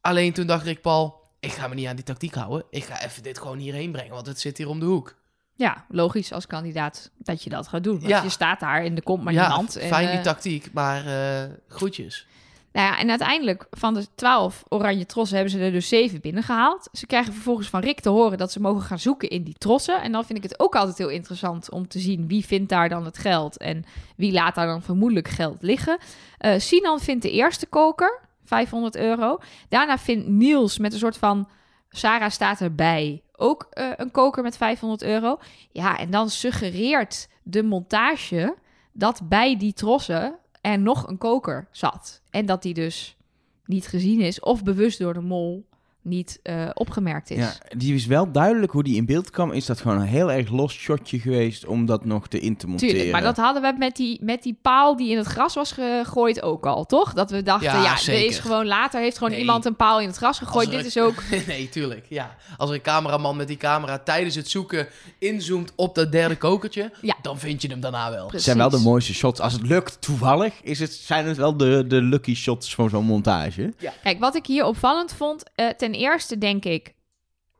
Alleen 0.00 0.32
toen 0.32 0.46
dacht 0.46 0.64
Rick 0.64 0.80
Paul... 0.80 1.22
ik 1.40 1.52
ga 1.52 1.68
me 1.68 1.74
niet 1.74 1.86
aan 1.86 1.96
die 1.96 2.04
tactiek 2.04 2.34
houden. 2.34 2.64
Ik 2.70 2.84
ga 2.84 3.02
even 3.04 3.22
dit 3.22 3.38
gewoon 3.38 3.58
hierheen 3.58 3.92
brengen, 3.92 4.14
want 4.14 4.26
het 4.26 4.40
zit 4.40 4.58
hier 4.58 4.68
om 4.68 4.80
de 4.80 4.86
hoek. 4.86 5.14
Ja, 5.56 5.84
logisch 5.88 6.32
als 6.32 6.46
kandidaat 6.46 7.10
dat 7.18 7.42
je 7.42 7.50
dat 7.50 7.68
gaat 7.68 7.84
doen. 7.84 7.94
Want 7.96 8.08
Ja. 8.08 8.22
je 8.22 8.28
staat 8.28 8.60
daar 8.60 8.82
en 8.84 8.96
er 8.96 9.02
komt 9.02 9.24
maar 9.24 9.32
ja, 9.32 9.46
niemand. 9.48 9.76
En, 9.76 9.88
fijn 9.88 10.06
die 10.08 10.16
eh, 10.16 10.22
tactiek, 10.22 10.70
maar 10.72 11.06
eh 11.06 11.50
groetjes. 11.68 12.26
nou 12.72 12.86
ja, 12.86 12.98
en 12.98 13.08
uiteindelijk 13.10 13.66
van 13.70 13.94
de 13.94 14.06
12 14.14 14.62
oranje 14.68 15.06
trossen 15.06 15.36
hebben 15.36 15.54
ze 15.54 15.64
er 15.64 15.72
dus 15.72 15.88
zeven 15.88 16.20
binnengehaald. 16.20 16.88
Ze 16.92 17.06
krijgen 17.06 17.32
vervolgens 17.32 17.68
van 17.68 17.80
Rick 17.80 18.00
te 18.00 18.08
horen 18.08 18.38
dat 18.38 18.52
ze 18.52 18.60
mogen 18.60 18.82
gaan 18.82 18.98
zoeken 18.98 19.28
in 19.30 19.42
die 19.42 19.54
trossen. 19.58 20.02
En 20.02 20.12
dan 20.12 20.24
vind 20.24 20.38
ik 20.38 20.44
het 20.50 20.60
ook 20.60 20.76
altijd 20.76 20.98
heel 20.98 21.08
interessant 21.08 21.70
om 21.70 21.88
te 21.88 21.98
zien 21.98 22.28
wie 22.28 22.44
vindt 22.44 22.68
daar 22.68 22.88
dan 22.88 23.04
het 23.04 23.18
geld 23.18 23.56
en 23.56 23.84
wie 24.16 24.32
laat 24.32 24.54
daar 24.54 24.66
dan 24.66 24.82
vermoedelijk 24.82 25.28
geld 25.28 25.62
liggen. 25.62 25.98
Eh 26.38 26.58
Sinan 26.58 27.00
vindt 27.00 27.22
de 27.22 27.30
eerste 27.30 27.66
koker, 27.66 28.20
500 28.44 28.96
euro. 28.96 29.38
Daarna 29.68 29.98
vindt 29.98 30.28
Niels 30.28 30.78
met 30.78 30.92
een 30.92 30.98
soort 30.98 31.16
van 31.18 31.48
Sarah 31.96 32.30
staat 32.30 32.60
erbij. 32.60 33.22
Ook 33.36 33.66
eh, 33.70 33.90
een 33.96 34.10
koker 34.10 34.42
met 34.42 34.56
500 34.56 35.02
euro. 35.02 35.38
Ja, 35.72 35.98
en 35.98 36.10
dan 36.10 36.30
suggereert 36.30 37.28
de 37.42 37.62
montage 37.62 38.54
dat 38.92 39.28
bij 39.28 39.56
die 39.56 39.72
trossen 39.72 40.38
er 40.60 40.78
nog 40.78 41.08
een 41.08 41.18
koker 41.18 41.68
zat. 41.70 42.22
En 42.30 42.46
dat 42.46 42.62
die 42.62 42.74
dus 42.74 43.16
niet 43.64 43.86
gezien 43.86 44.20
is 44.20 44.40
of 44.40 44.62
bewust 44.62 44.98
door 44.98 45.14
de 45.14 45.20
mol 45.20 45.66
niet 46.04 46.40
eh, 46.42 46.68
opgemerkt 46.74 47.30
is. 47.30 47.36
Ja, 47.38 47.52
die 47.76 47.94
is 47.94 48.06
wel 48.06 48.32
duidelijk 48.32 48.72
hoe 48.72 48.82
die 48.82 48.96
in 48.96 49.06
beeld 49.06 49.30
kwam. 49.30 49.52
Is 49.52 49.66
dat 49.66 49.80
gewoon 49.80 50.00
een 50.00 50.06
heel 50.06 50.32
erg 50.32 50.50
los 50.50 50.72
shotje 50.72 51.18
geweest 51.18 51.66
om 51.66 51.86
dat 51.86 52.04
nog 52.04 52.28
te 52.28 52.40
in 52.40 52.56
te 52.56 52.66
monteren. 52.66 52.94
Tuurlijk, 52.94 53.12
maar 53.12 53.22
dat 53.22 53.36
hadden 53.36 53.62
we 53.62 53.74
met 53.78 53.96
die, 53.96 54.18
met 54.22 54.42
die 54.42 54.58
paal 54.62 54.96
die 54.96 55.10
in 55.10 55.16
het 55.16 55.26
gras 55.26 55.54
was 55.54 55.72
gegooid 55.72 56.42
ook 56.42 56.66
al, 56.66 56.84
toch? 56.84 57.12
Dat 57.12 57.30
we 57.30 57.42
dachten, 57.42 57.68
Ja, 57.80 57.82
ja, 57.82 58.12
er 58.12 58.26
is 58.26 58.38
gewoon 58.38 58.66
later 58.66 59.00
heeft 59.00 59.16
gewoon 59.16 59.32
Nee. 59.32 59.40
iemand 59.40 59.64
een 59.64 59.76
paal 59.76 60.00
in 60.00 60.06
het 60.06 60.16
gras 60.16 60.38
gegooid. 60.38 60.70
Dit 60.70 60.80
een- 60.80 60.86
is 60.86 60.98
ook 60.98 61.22
nee, 61.46 61.68
tuurlijk. 61.68 62.06
Ja. 62.08 62.36
Als 62.56 62.68
er 62.70 62.76
een 62.76 62.82
cameraman 62.82 63.36
met 63.36 63.48
die 63.48 63.56
camera 63.56 63.98
tijdens 63.98 64.34
het 64.34 64.48
zoeken 64.48 64.86
inzoomt 65.18 65.72
op 65.76 65.94
dat 65.94 66.12
derde 66.12 66.36
kokertje, 66.36 66.90
Ja. 67.00 67.14
dan 67.22 67.38
vind 67.38 67.62
je 67.62 67.68
hem 67.68 67.80
daarna 67.80 68.10
wel. 68.10 68.30
Het 68.30 68.42
zijn 68.42 68.56
wel 68.56 68.70
de 68.70 68.78
mooiste 68.78 69.14
shots. 69.14 69.40
Als 69.40 69.52
het 69.52 69.62
lukt, 69.66 70.00
toevallig, 70.00 70.52
is 70.62 70.78
het, 70.78 70.92
zijn 70.92 71.26
het 71.26 71.36
wel 71.36 71.56
de, 71.56 71.84
de 71.86 72.02
lucky 72.02 72.34
shots 72.34 72.74
van 72.74 72.88
zo'n 72.90 73.04
montage. 73.04 73.72
Kijk, 74.02 74.18
wat 74.20 74.34
ik 74.34 74.46
hier 74.46 74.64
opvallend 74.64 75.12
vond, 75.12 75.42
eh, 75.54 75.66
ten 75.68 75.93
eerste 75.94 76.38
denk 76.38 76.64
ik, 76.64 76.94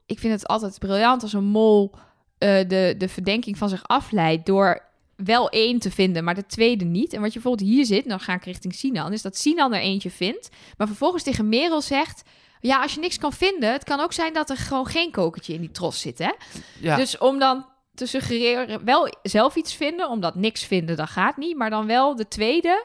ik 0.06 0.18
vind 0.18 0.32
het 0.32 0.46
altijd 0.46 0.78
briljant 0.78 1.22
als 1.22 1.32
een 1.32 1.44
mol 1.44 1.94
eh, 2.38 2.68
de, 2.68 2.94
de 2.98 3.08
verdenking 3.08 3.58
van 3.58 3.68
zich 3.68 3.86
afleidt 3.86 4.46
door 4.46 4.82
wel 5.16 5.50
één 5.50 5.78
te 5.78 5.90
vinden, 5.90 6.24
maar 6.24 6.34
de 6.34 6.46
tweede 6.46 6.84
niet. 6.84 7.12
En 7.12 7.20
wat 7.20 7.32
je 7.32 7.40
bijvoorbeeld 7.40 7.70
hier 7.70 7.84
zit, 7.84 8.08
dan 8.08 8.20
ga 8.20 8.34
ik 8.34 8.44
richting 8.44 8.74
Sinan, 8.74 9.12
is 9.12 9.22
dat 9.22 9.36
Sinan 9.36 9.72
er 9.72 9.80
eentje 9.80 10.10
vindt, 10.10 10.48
maar 10.76 10.86
vervolgens 10.86 11.22
tegen 11.22 11.48
Merel 11.48 11.80
zegt, 11.80 12.22
ja, 12.60 12.82
als 12.82 12.94
je 12.94 13.00
niks 13.00 13.18
kan 13.18 13.32
vinden, 13.32 13.72
het 13.72 13.84
kan 13.84 14.00
ook 14.00 14.12
zijn 14.12 14.32
dat 14.32 14.50
er 14.50 14.56
gewoon 14.56 14.86
geen 14.86 15.10
kokertje 15.10 15.54
in 15.54 15.60
die 15.60 15.70
tros 15.70 16.00
zit, 16.00 16.18
hè? 16.18 16.32
Ja. 16.80 16.96
Dus 16.96 17.18
om 17.18 17.38
dan 17.38 17.66
te 17.94 18.06
suggereren, 18.06 18.84
wel 18.84 19.14
zelf 19.22 19.56
iets 19.56 19.74
vinden, 19.74 20.08
omdat 20.08 20.34
niks 20.34 20.64
vinden, 20.64 20.96
dat 20.96 21.08
gaat 21.08 21.36
niet, 21.36 21.56
maar 21.56 21.70
dan 21.70 21.86
wel 21.86 22.16
de 22.16 22.28
tweede 22.28 22.84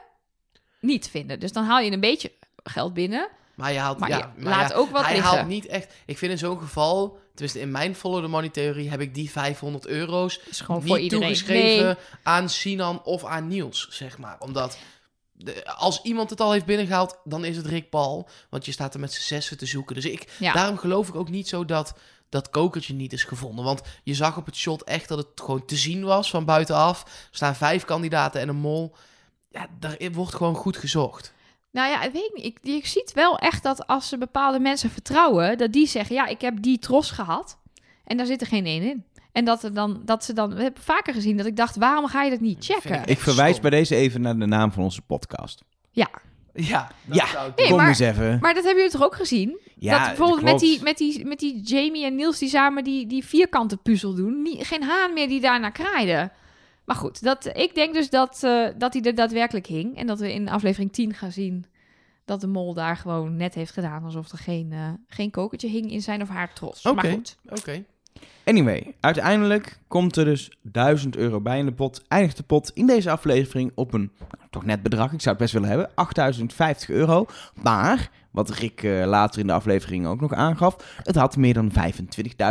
niet 0.80 1.08
vinden. 1.08 1.40
Dus 1.40 1.52
dan 1.52 1.64
haal 1.64 1.80
je 1.80 1.90
een 1.90 2.00
beetje 2.00 2.32
geld 2.62 2.94
binnen. 2.94 3.28
Maar 3.54 3.72
je 3.72 3.78
haalt, 3.78 3.98
Maar 3.98 4.08
ja, 4.08 4.32
je 4.36 4.42
laat 4.44 4.72
ook 4.72 4.90
wat 4.90 5.04
hij 5.04 5.12
liggen. 5.14 5.36
haalt 5.36 5.46
niet 5.48 5.66
echt... 5.66 5.92
Ik 6.06 6.18
vind 6.18 6.32
in 6.32 6.38
zo'n 6.38 6.58
geval, 6.58 7.18
tenminste 7.34 7.60
in 7.60 7.70
mijn 7.70 7.94
follow 7.94 8.22
the 8.22 8.28
money 8.28 8.48
theorie, 8.48 8.90
heb 8.90 9.00
ik 9.00 9.14
die 9.14 9.30
500 9.30 9.86
euro's 9.86 10.40
is 10.50 10.60
gewoon 10.60 10.80
niet 10.80 10.88
voor 10.90 10.98
iedereen. 10.98 11.24
toegeschreven 11.26 11.84
Nee, 11.86 11.94
aan 12.22 12.48
Sinan 12.48 13.02
of 13.04 13.24
aan 13.24 13.48
Niels, 13.48 13.88
zeg 13.90 14.18
maar. 14.18 14.36
Omdat 14.38 14.78
de- 15.32 15.66
als 15.74 16.02
iemand 16.02 16.30
het 16.30 16.40
al 16.40 16.52
heeft 16.52 16.64
binnengehaald, 16.64 17.18
dan 17.24 17.44
is 17.44 17.56
het 17.56 17.66
Rick 17.66 17.90
Paul. 17.90 18.28
Want 18.50 18.64
je 18.64 18.72
staat 18.72 18.94
er 18.94 19.00
met 19.00 19.12
z'n 19.12 19.22
zessen 19.22 19.58
te 19.58 19.66
zoeken. 19.66 19.94
Dus 19.94 20.04
ik, 20.04 20.32
ja. 20.38 20.52
daarom 20.52 20.78
geloof 20.78 21.08
ik 21.08 21.14
ook 21.14 21.28
niet 21.28 21.48
zo 21.48 21.64
dat 21.64 21.94
dat 22.28 22.50
kokertje 22.50 22.94
niet 22.94 23.12
is 23.12 23.24
gevonden. 23.24 23.64
Want 23.64 23.80
je 24.02 24.14
zag 24.14 24.36
op 24.36 24.46
het 24.46 24.56
shot 24.56 24.82
echt 24.84 25.08
dat 25.08 25.18
het 25.18 25.26
gewoon 25.34 25.64
te 25.64 25.76
zien 25.76 26.04
was 26.04 26.30
van 26.30 26.44
buitenaf. 26.44 27.02
Er 27.04 27.10
staan 27.30 27.56
vijf 27.56 27.84
kandidaten 27.84 28.40
en 28.40 28.48
een 28.48 28.56
mol. 28.56 28.94
Ja, 29.50 29.66
daar 29.78 29.96
wordt 30.12 30.34
gewoon 30.34 30.54
goed 30.54 30.76
gezocht. 30.76 31.32
Nou 31.72 31.90
ja, 31.90 32.02
ik 32.02 32.12
weet 32.12 32.30
niet. 32.34 32.44
Ik, 32.44 32.58
je 32.62 32.80
ziet 32.82 33.12
wel 33.12 33.38
echt 33.38 33.62
dat 33.62 33.86
als 33.86 34.08
ze 34.08 34.18
bepaalde 34.18 34.60
mensen 34.60 34.90
vertrouwen, 34.90 35.58
dat 35.58 35.72
die 35.72 35.86
zeggen: 35.86 36.14
Ja, 36.14 36.26
ik 36.26 36.40
heb 36.40 36.62
die 36.62 36.78
tros 36.78 37.10
gehad. 37.10 37.58
En 38.04 38.16
daar 38.16 38.26
zit 38.26 38.40
er 38.40 38.46
geen 38.46 38.66
één 38.66 38.82
in. 38.82 39.04
En 39.32 39.44
dat, 39.44 39.62
er 39.62 39.74
dan, 39.74 40.02
dat 40.04 40.24
ze 40.24 40.32
dan. 40.32 40.54
We 40.54 40.62
hebben 40.62 40.82
vaker 40.82 41.14
gezien 41.14 41.36
dat 41.36 41.46
ik 41.46 41.56
dacht: 41.56 41.76
waarom 41.76 42.06
ga 42.06 42.22
je 42.22 42.30
dat 42.30 42.40
niet 42.40 42.64
checken? 42.64 43.00
ik 43.02 43.06
Ik 43.06 43.18
verwijs 43.18 43.50
Stom. 43.56 43.62
bij 43.70 43.78
deze 43.78 43.94
even 43.96 44.20
naar 44.20 44.38
de 44.38 44.46
naam 44.46 44.72
van 44.72 44.82
onze 44.82 45.02
podcast. 45.02 45.62
Ja, 46.52 46.90
dat 47.04 47.16
Ja. 47.16 47.26
zou 47.26 47.48
ik 47.48 47.56
Nee, 47.56 47.66
doen. 47.66 47.66
Kom 47.66 47.76
maar- 47.76 47.88
eens 47.88 47.98
even. 47.98 48.38
Maar 48.40 48.54
dat 48.54 48.64
hebben 48.64 48.82
jullie 48.82 48.98
toch 48.98 49.06
ook 49.06 49.14
gezien? 49.14 49.58
ja, 49.78 49.98
dat 49.98 50.06
bijvoorbeeld 50.06 50.42
met 50.42 50.58
die, 50.58 50.82
met, 50.82 50.98
die, 50.98 51.26
met 51.26 51.38
die 51.38 51.60
Jamie 51.62 52.04
en 52.04 52.14
Niels 52.14 52.38
die 52.38 52.48
samen 52.48 52.84
die, 52.84 53.06
die 53.06 53.24
vierkante 53.24 53.76
puzzel 53.76 54.14
doen. 54.14 54.42
Nie- 54.42 54.64
geen 54.64 54.82
haan 54.82 55.12
meer 55.12 55.28
die 55.28 55.40
daarna 55.40 55.70
kraaide. 55.70 56.30
Maar 56.90 56.98
goed, 56.98 57.22
dat, 57.22 57.50
ik 57.56 57.74
denk 57.74 57.94
dus 57.94 58.10
dat, 58.10 58.42
eh, 58.42 58.68
dat 58.78 58.92
hij 58.92 59.02
er 59.02 59.14
daadwerkelijk 59.14 59.66
hing. 59.66 59.96
En 59.96 60.06
dat 60.06 60.18
we 60.18 60.32
in 60.32 60.48
aflevering 60.48 60.92
10 60.92 61.14
gaan 61.14 61.32
zien 61.32 61.64
dat 62.24 62.40
de 62.40 62.46
mol 62.46 62.74
daar 62.74 62.96
gewoon 62.96 63.36
net 63.36 63.54
heeft 63.54 63.72
gedaan. 63.72 64.04
Alsof 64.04 64.32
er 64.32 64.38
geen, 64.38 64.72
eh, 64.72 64.88
geen 65.06 65.30
kokertje 65.30 65.68
hing 65.68 65.90
in 65.92 66.02
zijn 66.02 66.22
of 66.22 66.28
haar 66.28 66.52
tros. 66.52 66.86
Oké. 66.86 66.94
Maar 66.94 67.12
goed. 67.12 67.36
Oké. 67.48 67.84
Anyway, 68.44 68.94
uiteindelijk 69.00 69.78
komt 69.88 70.16
er 70.16 70.24
dus 70.24 70.50
1000 70.62 71.16
euro 71.16 71.40
bij 71.40 71.58
in 71.58 71.64
de 71.64 71.72
pot. 71.72 72.02
Eindigt 72.08 72.36
de 72.36 72.42
pot 72.42 72.70
in 72.74 72.86
deze 72.86 73.10
aflevering 73.10 73.72
op 73.74 73.92
een 73.92 74.12
nou, 74.18 74.48
toch 74.50 74.64
net 74.64 74.82
bedrag. 74.82 75.12
Ik 75.12 75.20
zou 75.20 75.34
het 75.34 75.42
best 75.42 75.52
willen 75.52 75.68
hebben. 75.68 75.90
8050 75.94 76.88
euro. 76.88 77.26
Maar, 77.62 78.10
wat 78.30 78.50
Rick 78.50 78.82
eh, 78.82 79.06
later 79.06 79.40
in 79.40 79.46
de 79.46 79.52
aflevering 79.52 80.06
ook 80.06 80.20
nog 80.20 80.32
aangaf. 80.32 81.00
Het 81.02 81.16
had 81.16 81.36
meer 81.36 81.54
dan 81.54 81.70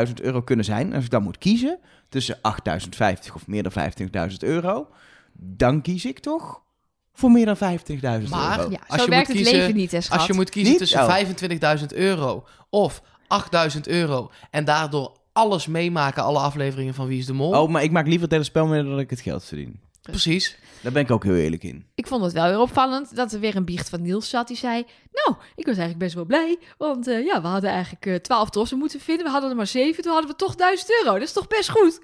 25.000 0.08 0.14
euro 0.22 0.42
kunnen 0.42 0.66
zijn. 0.66 0.94
Als 0.94 1.04
ik 1.04 1.10
dan 1.10 1.24
moet 1.24 1.38
kiezen 1.38 1.80
tussen 2.10 2.38
8050 2.42 3.36
of 3.36 3.48
meer 3.48 3.64
dan 3.64 3.72
25.000 3.72 4.38
euro. 4.40 4.88
Dan 5.34 5.82
kies 5.82 6.06
ik 6.06 6.20
toch 6.20 6.62
voor 7.14 7.32
meer 7.32 7.46
dan 7.46 7.58
50.000 7.58 8.30
Maar- 8.30 8.58
euro. 8.60 8.72
Ja, 8.72 8.80
Als 8.88 8.98
zo 9.00 9.04
je 9.04 9.10
werkt 9.10 9.28
moet 9.28 9.38
het 9.38 9.46
kiezen- 9.46 9.54
leven 9.54 9.76
niet, 9.76 9.92
hè, 9.92 10.02
schat. 10.02 10.18
Als 10.18 10.28
je 10.28 10.34
moet 10.34 10.50
kiezen 10.50 10.70
Niet? 10.72 10.80
tussen 10.80 11.00
Oh. 11.00 11.06
25.000 11.08 11.94
euro 11.94 12.46
of 12.70 13.02
8.000 13.28 13.88
euro 13.88 14.32
en 14.52 14.66
daardoor 14.66 15.18
alles 15.34 15.68
meemaken, 15.68 16.24
alle 16.24 16.40
afleveringen 16.40 16.94
van 16.94 17.08
Wie 17.08 17.20
is 17.20 17.26
de 17.26 17.34
Mol. 17.34 17.62
Oh, 17.62 17.70
maar 17.70 17.84
ik 17.84 17.92
maak 17.92 18.06
liever 18.06 18.24
het 18.24 18.32
hele 18.32 18.44
spel 18.44 18.68
mee 18.68 18.84
dan 18.84 19.00
ik 19.00 19.10
het 19.10 19.22
geld 19.22 19.44
verdien. 19.44 19.80
Precies. 20.10 20.58
Daar 20.82 20.92
ben 20.92 21.02
ik 21.02 21.12
ook 21.12 21.24
heel 21.24 21.36
eerlijk 21.36 21.64
in. 21.64 21.86
Ik 21.96 22.08
vond 22.08 22.24
het 22.24 22.34
wel 22.34 22.48
weer 22.50 22.60
opvallend 22.60 23.16
dat 23.16 23.32
er 23.32 23.40
weer 23.40 23.56
een 23.56 23.66
biecht 23.66 23.90
van 23.90 24.02
Niels 24.02 24.30
zat. 24.30 24.48
Die 24.48 24.58
zei, 24.58 24.86
nou, 25.12 25.38
ik 25.56 25.66
was 25.66 25.78
eigenlijk 25.78 25.98
best 25.98 26.14
wel 26.16 26.26
blij. 26.26 26.58
Want 26.78 27.08
eh, 27.08 27.26
ja, 27.26 27.42
we 27.42 27.48
hadden 27.48 27.70
eigenlijk 27.70 28.06
eh 28.06 28.16
12 28.16 28.50
trossen 28.50 28.78
moeten 28.78 29.00
vinden. 29.00 29.26
We 29.26 29.32
hadden 29.32 29.50
er 29.50 29.56
maar 29.56 29.68
7. 29.68 30.04
Toen 30.04 30.12
hadden 30.12 30.30
we 30.32 30.36
toch 30.38 30.56
1000 30.56 30.92
euro. 31.04 31.14
Dat 31.14 31.28
is 31.28 31.34
toch 31.34 31.48
best 31.48 31.70
goed? 31.70 32.00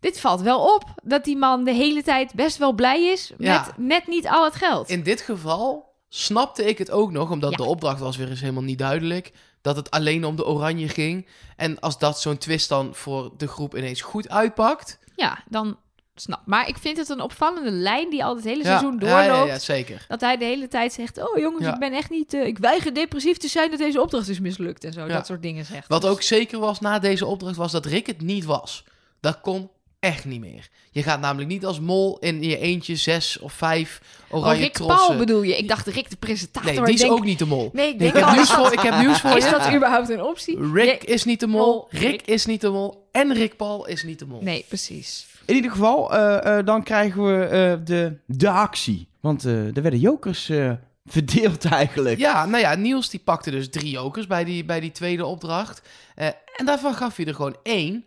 Dit 0.00 0.20
valt 0.20 0.40
wel 0.40 0.74
op. 0.74 0.84
Dat 1.02 1.24
die 1.24 1.36
man 1.36 1.64
de 1.64 1.72
hele 1.72 2.02
tijd 2.02 2.34
best 2.34 2.56
wel 2.56 2.72
blij 2.72 3.04
is 3.04 3.32
Ja. 3.38 3.64
met 3.66 3.76
net 3.86 4.06
niet 4.06 4.28
al 4.28 4.44
het 4.44 4.54
geld. 4.54 4.88
In 4.88 5.02
dit 5.02 5.20
geval 5.20 5.92
snapte 6.08 6.64
ik 6.64 6.78
het 6.78 6.90
ook 6.90 7.12
nog, 7.12 7.30
omdat 7.30 7.50
Ja. 7.50 7.56
de 7.56 7.64
opdracht 7.64 8.00
was 8.00 8.16
weer 8.16 8.28
eens 8.28 8.40
helemaal 8.40 8.62
niet 8.62 8.78
duidelijk. 8.78 9.32
Dat 9.60 9.76
het 9.76 9.90
alleen 9.90 10.24
om 10.24 10.36
de 10.36 10.46
oranje 10.46 10.88
ging. 10.88 11.28
En 11.56 11.80
als 11.80 11.98
dat 11.98 12.20
zo'n 12.20 12.38
twist 12.38 12.68
dan 12.68 12.94
voor 12.94 13.32
de 13.36 13.48
groep 13.48 13.76
ineens 13.76 14.00
goed 14.00 14.28
uitpakt. 14.28 14.98
Ja, 15.16 15.42
dan 15.48 15.76
snap. 16.14 16.40
Maar 16.44 16.68
ik 16.68 16.76
vind 16.78 16.96
het 16.96 17.08
een 17.08 17.20
opvallende 17.20 17.70
lijn 17.70 18.10
die 18.10 18.24
al 18.24 18.36
het 18.36 18.44
hele 18.44 18.64
seizoen 18.64 18.98
doorloopt. 18.98 19.24
ja, 19.26 19.44
ja, 19.44 19.58
zeker. 19.58 20.04
Dat 20.08 20.20
hij 20.20 20.36
de 20.36 20.44
hele 20.44 20.68
tijd 20.68 20.92
zegt: 20.92 21.18
Oh 21.18 21.38
jongens, 21.38 21.66
ik 21.66 21.78
ben 21.78 21.92
echt 21.92 22.10
niet. 22.10 22.34
eh, 22.34 22.46
ik 22.46 22.58
weiger 22.58 22.94
depressief 22.94 23.36
te 23.36 23.48
zijn 23.48 23.70
dat 23.70 23.78
deze 23.78 24.00
opdracht 24.00 24.28
is 24.28 24.40
mislukt. 24.40 24.84
En 24.84 24.92
zo, 24.92 25.06
dat 25.06 25.26
soort 25.26 25.42
dingen 25.42 25.64
zegt. 25.64 25.88
Wat 25.88 26.00
Dus- 26.02 26.10
ook 26.10 26.22
zeker 26.22 26.58
was 26.58 26.80
na 26.80 26.98
deze 26.98 27.26
opdracht, 27.26 27.56
was 27.56 27.72
dat 27.72 27.86
Rick 27.86 28.06
het 28.06 28.20
niet 28.20 28.44
was. 28.44 28.84
Dat 29.20 29.40
kon 29.40 29.70
echt 30.00 30.24
niet 30.24 30.40
meer. 30.40 30.68
Je 30.90 31.02
gaat 31.02 31.20
namelijk 31.20 31.48
niet 31.48 31.64
als 31.66 31.80
mol 31.80 32.18
in 32.18 32.42
je 32.42 32.58
eentje 32.58 32.96
zes 32.96 33.38
of 33.38 33.52
vijf 33.52 34.00
Oh, 34.30 34.40
oranje 34.40 34.60
Rick 34.62 34.72
trossen. 34.72 35.06
Paul 35.06 35.18
bedoel 35.18 35.42
je? 35.42 35.56
Ik 35.58 35.68
dacht 35.68 35.86
Rick 35.86 36.10
de 36.10 36.16
presentator. 36.16 36.72
Nee, 36.74 36.84
die 36.84 36.94
is 36.94 37.00
denk, 37.00 37.12
ook 37.12 37.24
niet 37.24 37.38
de 37.38 37.46
mol. 37.46 37.70
Nee, 37.72 37.94
ik 37.94 38.00
Ik 38.00 38.12
heb, 38.12 38.30
nieuws 38.30 38.40
is 38.42 38.50
voor, 38.50 38.72
ik 38.72 38.80
heb 38.80 38.98
nieuws 38.98 39.20
voor 39.20 39.36
Is 39.36 39.44
je. 39.44 39.50
dat 39.50 39.72
überhaupt 39.74 40.08
een 40.08 40.22
optie? 40.22 40.58
Rick 40.72 41.06
Nee, 41.06 41.14
is 41.14 41.24
niet 41.24 41.40
de 41.40 41.46
Mol, 41.46 41.66
mol. 41.66 41.86
Rick 41.90 42.02
Rick. 42.10 42.22
is 42.22 42.46
niet 42.46 42.60
de 42.60 42.68
mol. 42.70 43.08
En 43.12 43.32
Rick 43.34 43.56
Paul 43.56 43.86
is 43.86 44.02
niet 44.02 44.18
de 44.18 44.26
mol. 44.26 44.42
Nee, 44.42 44.64
precies. 44.68 45.26
In 45.46 45.54
ieder 45.54 45.70
geval, 45.70 46.14
eh, 46.14 46.58
eh, 46.58 46.66
dan 46.66 46.82
krijgen 46.82 47.24
we 47.26 47.44
eh, 47.44 47.86
de, 47.86 48.16
de 48.26 48.50
actie. 48.50 49.08
Want 49.20 49.44
eh, 49.44 49.76
er 49.76 49.82
werden 49.82 50.00
jokers 50.00 50.48
eh, 50.48 50.72
verdeeld 51.06 51.64
eigenlijk. 51.80 52.18
Ja, 52.18 52.46
nou 52.46 52.62
ja, 52.62 52.74
Niels 52.74 53.10
die 53.10 53.20
pakte 53.24 53.50
dus 53.50 53.70
drie 53.70 53.90
jokers 53.90 54.26
bij 54.26 54.44
die, 54.44 54.64
bij 54.64 54.80
die 54.80 54.92
tweede 54.92 55.26
opdracht. 55.26 55.88
Eh, 56.14 56.26
en 56.56 56.66
daarvan 56.66 56.94
gaf 56.94 57.16
hij 57.16 57.26
er 57.26 57.34
gewoon 57.34 57.56
één 57.62 58.04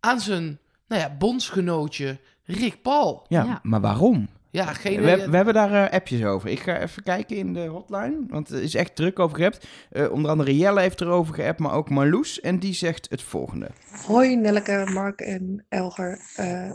aan 0.00 0.20
zijn 0.20 0.58
nou 0.88 1.00
ja, 1.02 1.14
bondsgenootje 1.18 2.18
Rick 2.44 2.82
Paul. 2.82 3.24
Ja, 3.28 3.44
Ja. 3.44 3.60
maar 3.62 3.80
waarom? 3.80 4.28
Ja, 4.50 4.72
geen... 4.72 5.00
We, 5.00 5.30
we 5.30 5.36
hebben 5.36 5.54
daar 5.54 5.84
eh, 5.84 5.92
appjes 5.92 6.24
over. 6.24 6.48
Ik 6.48 6.58
ga 6.60 6.80
even 6.80 7.02
kijken 7.02 7.36
in 7.36 7.52
de 7.54 7.66
hotline, 7.66 8.24
want 8.26 8.48
er 8.48 8.62
is 8.62 8.74
echt 8.74 8.96
druk 8.96 9.18
over 9.18 9.36
geappt. 9.36 9.66
Eh, 9.90 10.12
onder 10.12 10.30
andere 10.30 10.56
Jelle 10.56 10.80
heeft 10.80 11.00
erover 11.00 11.34
geappt, 11.34 11.58
maar 11.58 11.72
ook 11.72 11.90
Marloes. 11.90 12.40
En 12.40 12.58
die 12.58 12.74
zegt 12.74 13.10
het 13.10 13.22
volgende. 13.22 13.70
Hoi 14.06 14.36
Nelleke, 14.36 14.90
Mark 14.92 15.20
en 15.20 15.66
Elger. 15.68 16.20
Eh, 16.36 16.74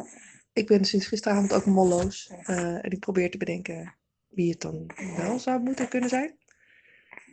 ik 0.53 0.67
ben 0.67 0.86
sinds 0.86 1.07
gisteravond 1.07 1.53
ook 1.53 1.65
molloos. 1.65 2.32
eh, 2.43 2.57
en 2.57 2.91
ik 2.91 2.99
probeer 2.99 3.32
te 3.32 3.38
bedenken 3.38 3.95
wie 4.28 4.51
het 4.51 4.61
dan 4.61 4.89
wel 5.17 5.39
zou 5.39 5.61
moeten 5.61 5.88
kunnen 5.88 6.09
zijn. 6.09 6.36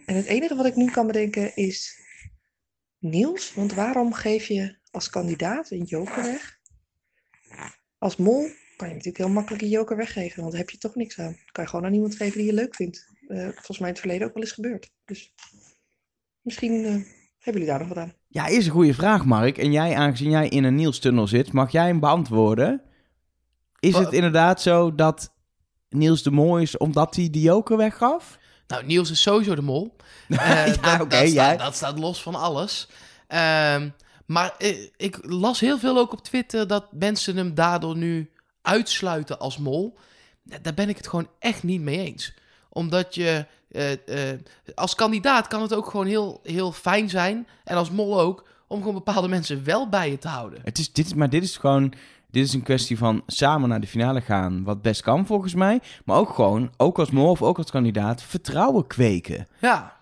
En 0.06 0.16
het 0.16 0.26
enige 0.26 0.54
wat 0.54 0.66
ik 0.66 0.76
nu 0.76 0.90
kan 0.90 1.06
bedenken 1.06 1.56
is 1.56 2.00
Niels. 2.98 3.54
Want 3.54 3.74
waarom 3.74 4.12
geef 4.12 4.46
je 4.46 4.76
als 4.90 5.10
kandidaat 5.10 5.70
een 5.70 5.84
joker 5.84 6.22
weg? 6.22 6.58
Als 7.98 8.16
mol 8.16 8.48
kan 8.82 8.90
je 8.90 8.96
natuurlijk 8.96 9.24
heel 9.24 9.34
makkelijk 9.34 9.62
een 9.62 9.68
joker 9.78 9.96
weggeven, 9.96 10.40
want 10.40 10.50
daar 10.50 10.60
heb 10.60 10.70
je 10.70 10.78
toch 10.78 10.94
niks 10.94 11.18
aan. 11.18 11.36
kan 11.52 11.64
je 11.64 11.70
gewoon 11.70 11.84
aan 11.84 11.92
iemand 11.94 12.16
geven 12.16 12.36
die 12.38 12.46
je 12.46 12.52
leuk 12.52 12.74
vindt. 12.74 13.06
Eh, 13.28 13.42
volgens 13.42 13.78
mij 13.78 13.88
in 13.88 13.94
het 13.94 13.98
verleden 14.02 14.26
ook 14.26 14.34
wel 14.34 14.42
eens 14.42 14.52
gebeurd. 14.52 14.90
Dus 15.04 15.32
misschien 16.40 16.84
eh, 16.84 16.90
hebben 17.38 17.62
jullie 17.62 17.66
daar 17.66 17.78
nog 17.78 17.88
wat 17.88 17.96
aan. 17.96 18.14
Ja, 18.28 18.46
is 18.46 18.66
een 18.66 18.72
goede 18.72 18.94
vraag, 18.94 19.24
Mark. 19.24 19.58
En 19.58 19.72
jij, 19.72 19.94
aangezien 19.96 20.30
jij 20.30 20.48
in 20.48 20.64
een 20.64 20.74
Niels-tunnel 20.74 21.26
zit, 21.26 21.52
mag 21.52 21.72
jij 21.72 21.86
hem 21.86 22.00
beantwoorden? 22.00 22.82
Is 23.80 23.94
het 23.96 24.12
inderdaad 24.12 24.62
zo 24.62 24.94
dat 24.94 25.34
Niels 25.88 26.22
de 26.22 26.30
Mol 26.30 26.58
is 26.58 26.76
omdat 26.76 27.16
hij 27.16 27.30
de 27.30 27.40
joker 27.40 27.76
weggaf? 27.76 28.38
Nou, 28.66 28.84
Niels 28.86 29.10
is 29.10 29.22
sowieso 29.22 29.54
de 29.54 29.62
mol. 29.62 29.96
Eh, 30.28 30.36
Ja, 30.38 30.64
dat, 30.66 31.00
oké, 31.00 31.08
dat, 31.08 31.18
staat, 31.18 31.32
jij- 31.32 31.56
dat 31.56 31.74
staat 31.74 31.98
los 31.98 32.22
van 32.22 32.34
alles. 32.34 32.88
Ehm, 33.28 33.90
maar 34.26 34.54
ik 34.96 35.18
las 35.22 35.60
heel 35.60 35.78
veel 35.78 35.98
ook 35.98 36.12
op 36.12 36.22
Twitter 36.24 36.66
dat 36.66 36.92
mensen 36.92 37.36
hem 37.36 37.54
daardoor 37.54 37.96
nu 37.96 38.30
uitsluiten 38.62 39.38
als 39.38 39.58
mol. 39.58 39.98
Daar 40.62 40.74
ben 40.74 40.88
ik 40.88 40.96
het 40.96 41.08
gewoon 41.08 41.28
echt 41.38 41.62
niet 41.62 41.80
mee 41.80 41.98
eens. 41.98 42.34
Omdat 42.68 43.14
je 43.14 43.46
eh, 43.70 43.92
eh, 44.32 44.38
als 44.74 44.94
kandidaat 44.94 45.46
kan 45.46 45.62
het 45.62 45.74
ook 45.74 45.86
gewoon 45.90 46.06
heel, 46.06 46.40
heel 46.42 46.72
fijn 46.72 47.08
zijn. 47.10 47.46
En 47.64 47.76
als 47.76 47.90
mol 47.90 48.20
ook. 48.20 48.48
Om 48.66 48.78
gewoon 48.78 48.94
bepaalde 48.94 49.28
mensen 49.28 49.64
wel 49.64 49.88
bij 49.88 50.10
je 50.10 50.18
te 50.18 50.28
houden. 50.28 50.60
Het 50.64 50.78
is, 50.78 50.92
dit, 50.92 51.06
is- 51.06 51.14
maar 51.14 51.30
dit 51.30 51.42
is 51.42 51.56
gewoon... 51.56 51.92
Dit 52.30 52.44
is 52.46 52.52
een 52.52 52.62
kwestie 52.62 52.98
van 52.98 53.22
samen 53.26 53.68
naar 53.68 53.80
de 53.80 53.86
finale 53.86 54.20
gaan, 54.20 54.64
wat 54.64 54.82
best 54.82 55.00
kan 55.02 55.26
volgens 55.26 55.54
mij. 55.54 55.80
Maar 56.04 56.16
ook 56.16 56.34
gewoon, 56.34 56.72
ook 56.76 56.98
als 56.98 57.10
mol 57.10 57.30
of 57.30 57.42
ook 57.42 57.58
als 57.58 57.70
kandidaat, 57.70 58.22
vertrouwen 58.22 58.86
kweken. 58.86 59.48
Ja. 59.60 59.96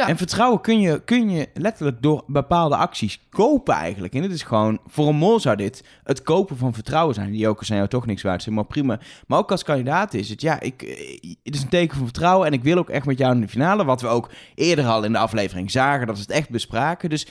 En 0.00 0.16
vertrouwen 0.16 0.60
kun 0.60 0.80
je, 0.80 1.02
kun 1.04 1.30
je 1.30 1.48
letterlijk 1.54 2.02
door 2.02 2.24
bepaalde 2.26 2.76
acties 2.76 3.20
kopen 3.30 3.74
eigenlijk. 3.74 4.14
En 4.14 4.22
dit 4.22 4.30
is 4.30 4.42
gewoon, 4.42 4.80
voor 4.86 5.08
een 5.08 5.16
mol 5.16 5.40
zou 5.40 5.56
dit 5.56 5.84
het 6.04 6.22
kopen 6.22 6.56
van 6.56 6.74
vertrouwen 6.74 7.14
zijn. 7.14 7.30
Die 7.30 7.40
jokers 7.40 7.66
zijn 7.66 7.78
jou 7.78 7.90
toch 7.90 8.06
niks 8.06 8.22
waard, 8.22 8.46
maar 8.46 8.64
prima. 8.64 8.98
Maar 9.26 9.38
ook 9.38 9.50
als 9.50 9.62
kandidaat 9.62 10.14
is 10.14 10.28
het, 10.28 10.40
ja, 10.40 10.60
ik, 10.60 10.82
eh, 10.82 11.32
het 11.42 11.54
is 11.54 11.62
een 11.62 11.68
teken 11.68 11.96
van 11.96 12.04
vertrouwen. 12.04 12.46
En 12.46 12.52
ik 12.52 12.62
wil 12.62 12.78
ook 12.78 12.90
echt 12.90 13.06
met 13.06 13.18
jou 13.18 13.34
in 13.34 13.40
de 13.40 13.48
finale. 13.48 13.84
Wat 13.84 14.00
we 14.00 14.06
ook 14.06 14.30
eerder 14.54 14.86
al 14.86 15.04
in 15.04 15.12
de 15.12 15.18
aflevering 15.18 15.70
zagen, 15.70 16.06
dat 16.06 16.16
we 16.16 16.22
het 16.22 16.30
echt 16.30 16.50
bespraken. 16.50 17.10
Dus 17.10 17.26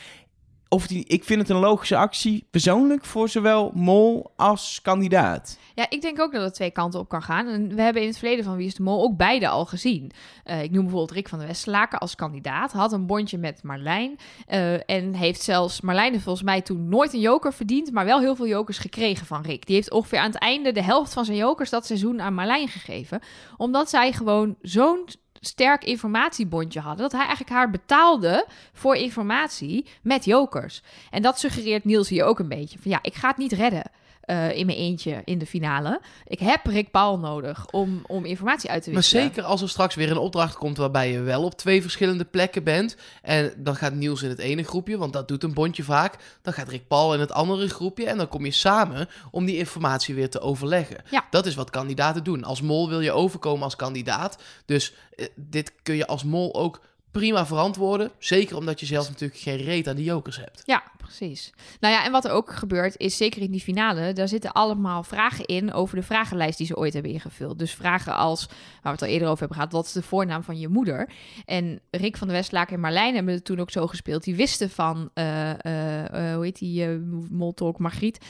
of 0.74 0.88
die, 0.88 1.06
ik 1.08 1.24
vind 1.24 1.40
het 1.40 1.50
een 1.50 1.58
logische 1.58 1.98
actie, 1.98 2.48
persoonlijk, 2.52 3.06
voor 3.06 3.30
zowel 3.30 3.72
Mol 3.74 4.32
als 4.36 4.80
kandidaat. 4.82 5.58
Ja, 5.76 5.90
ik 5.90 6.02
denk 6.02 6.20
ook 6.20 6.32
dat 6.32 6.42
het 6.42 6.54
twee 6.54 6.72
kanten 6.72 7.00
op 7.00 7.10
kan 7.10 7.22
gaan. 7.22 7.48
En 7.48 7.76
we 7.76 7.82
hebben 7.82 8.02
in 8.02 8.08
het 8.08 8.18
verleden 8.18 8.46
van 8.46 8.56
Wie 8.56 8.68
is 8.68 8.76
de 8.76 8.84
Mol 8.84 9.04
ook 9.04 9.18
beide 9.18 9.48
al 9.48 9.66
gezien. 9.66 10.12
Eh, 10.44 10.64
ik 10.64 10.72
noem 10.72 10.82
bijvoorbeeld 10.82 11.12
Rick 11.12 11.28
van 11.30 11.40
der 11.40 11.48
Westlaken 11.48 12.00
als 12.00 12.16
kandidaat. 12.16 12.72
Had 12.72 12.94
een 12.94 13.06
bondje 13.06 13.38
met 13.38 13.64
Marlijn. 13.64 14.18
eh, 14.48 14.90
en 14.90 15.14
heeft 15.14 15.42
zelfs 15.42 15.82
Marlijn 15.82 16.22
volgens 16.22 16.46
mij 16.46 16.62
toen 16.62 16.90
nooit 16.90 17.14
een 17.14 17.20
joker 17.20 17.54
verdiend. 17.54 17.92
Maar 17.92 18.06
wel 18.06 18.20
heel 18.20 18.36
veel 18.36 18.48
jokers 18.48 18.78
gekregen 18.78 19.26
van 19.26 19.42
Rick. 19.42 19.66
Die 19.66 19.76
heeft 19.76 19.92
ongeveer 19.92 20.20
aan 20.20 20.32
het 20.32 20.40
einde 20.40 20.72
de 20.72 20.84
helft 20.84 21.14
van 21.14 21.26
zijn 21.26 21.38
jokers 21.38 21.70
dat 21.70 21.86
seizoen 21.86 22.22
aan 22.22 22.34
Marlijn 22.34 22.68
gegeven. 22.68 23.20
Omdat 23.58 23.90
zij 23.90 24.12
gewoon 24.12 24.56
zo'n 24.62 25.06
sterk 25.46 25.84
informatiebondje 25.84 26.80
hadden. 26.80 27.02
Dat 27.02 27.12
hij 27.12 27.22
eigenlijk 27.22 27.50
haar 27.50 27.70
betaalde 27.70 28.46
voor 28.74 28.96
informatie 28.96 29.86
met 30.02 30.26
jokers. 30.26 30.82
En 31.12 31.22
dat 31.22 31.40
suggereert 31.40 31.86
Niels 31.86 32.10
hier 32.10 32.24
ook 32.24 32.40
een 32.40 32.48
beetje. 32.48 32.80
Van 32.80 32.92
ja, 32.92 33.00
ik 33.02 33.14
ga 33.14 33.28
het 33.28 33.38
niet 33.38 33.52
redden. 33.52 33.92
Eh, 34.24 34.58
in 34.58 34.66
mijn 34.66 34.78
eentje 34.78 35.22
in 35.26 35.38
de 35.38 35.46
finale. 35.46 36.02
Ik 36.28 36.40
heb 36.40 36.66
Rick 36.66 36.92
Paul 36.92 37.20
nodig 37.20 37.66
om, 37.72 38.02
om 38.08 38.26
informatie 38.26 38.70
uit 38.70 38.84
te 38.84 38.90
Maar 38.90 39.00
wisselen. 39.00 39.24
zeker 39.24 39.44
als 39.44 39.62
er 39.62 39.70
straks 39.70 39.96
weer 39.96 40.12
een 40.12 40.18
opdracht 40.18 40.56
komt 40.56 40.78
waarbij 40.78 41.12
je 41.12 41.20
wel 41.20 41.44
op 41.44 41.54
twee 41.56 41.82
verschillende 41.82 42.26
plekken 42.26 42.64
bent. 42.64 42.96
En 43.22 43.54
dan 43.58 43.76
gaat 43.76 43.94
Niels 43.94 44.22
in 44.22 44.30
het 44.30 44.40
ene 44.40 44.64
groepje, 44.64 44.98
want 44.98 45.14
dat 45.14 45.28
doet 45.28 45.44
een 45.44 45.54
bondje 45.54 45.84
vaak. 45.84 46.16
Dan 46.42 46.54
gaat 46.54 46.70
Rick 46.70 46.88
Paul 46.88 47.14
in 47.14 47.20
het 47.20 47.32
andere 47.32 47.70
groepje. 47.70 48.06
En 48.06 48.18
dan 48.18 48.28
kom 48.28 48.46
je 48.46 48.52
samen 48.52 49.10
om 49.32 49.46
die 49.46 49.58
informatie 49.58 50.16
weer 50.16 50.30
te 50.30 50.40
overleggen. 50.40 51.04
Ja. 51.10 51.26
Dat 51.30 51.46
is 51.46 51.56
wat 51.56 51.70
kandidaten 51.70 52.24
doen. 52.24 52.44
Als 52.44 52.62
mol 52.62 52.90
wil 52.90 53.02
je 53.02 53.12
overkomen 53.12 53.64
als 53.64 53.76
kandidaat. 53.76 54.38
Dus 54.66 54.94
eh, 55.16 55.26
dit 55.36 55.74
kun 55.84 55.96
je 55.96 56.08
als 56.08 56.24
mol 56.24 56.56
ook 56.56 56.82
prima 57.12 57.46
verantwoorden. 57.46 58.12
Zeker 58.18 58.58
omdat 58.58 58.80
je 58.80 58.86
zelf 58.86 59.10
natuurlijk 59.10 59.40
geen 59.40 59.58
reet 59.58 59.88
aan 59.88 59.96
die 59.96 60.06
jokers 60.06 60.38
hebt. 60.38 60.62
Ja, 60.66 60.84
precies. 61.04 61.54
Nou 61.80 61.94
ja, 61.94 62.06
en 62.06 62.12
wat 62.12 62.26
er 62.26 62.32
ook 62.32 62.52
gebeurt 62.54 62.98
is, 62.98 63.18
zeker 63.18 63.42
in 63.42 63.52
die 63.52 63.62
finale, 63.62 64.14
daar 64.14 64.28
zitten 64.28 64.52
allemaal 64.52 65.04
vragen 65.04 65.46
in 65.46 65.74
over 65.74 65.96
de 65.96 66.04
vragenlijst 66.04 66.58
die 66.58 66.68
ze 66.68 66.78
ooit 66.78 66.94
hebben 66.94 67.12
ingevuld. 67.12 67.60
Dus 67.60 67.74
vragen 67.74 68.16
als, 68.16 68.46
waar 68.48 68.58
we 68.82 68.90
het 68.90 69.02
al 69.02 69.08
eerder 69.08 69.28
over 69.28 69.40
hebben 69.40 69.58
gehad, 69.58 69.72
wat 69.72 69.86
is 69.86 69.92
de 69.92 70.02
voornaam 70.02 70.44
van 70.44 70.60
je 70.60 70.68
moeder? 70.68 71.10
En 71.46 71.80
Rick 71.92 72.18
van 72.18 72.28
der 72.28 72.36
Westlaken 72.36 72.74
en 72.74 72.80
Marlijn 72.80 73.16
hebben 73.16 73.34
het 73.34 73.46
toen 73.46 73.60
ook 73.60 73.72
zo 73.72 73.88
gespeeld. 73.88 74.24
Die 74.24 74.36
wisten 74.36 74.70
van, 74.70 75.10
eh, 75.14 75.50
eh, 75.50 76.30
eh, 76.30 76.36
hoe 76.36 76.44
heet 76.44 76.60
die, 76.60 76.88
uh, 76.88 76.98
moltolk 77.32 77.80
Margriet, 77.80 78.26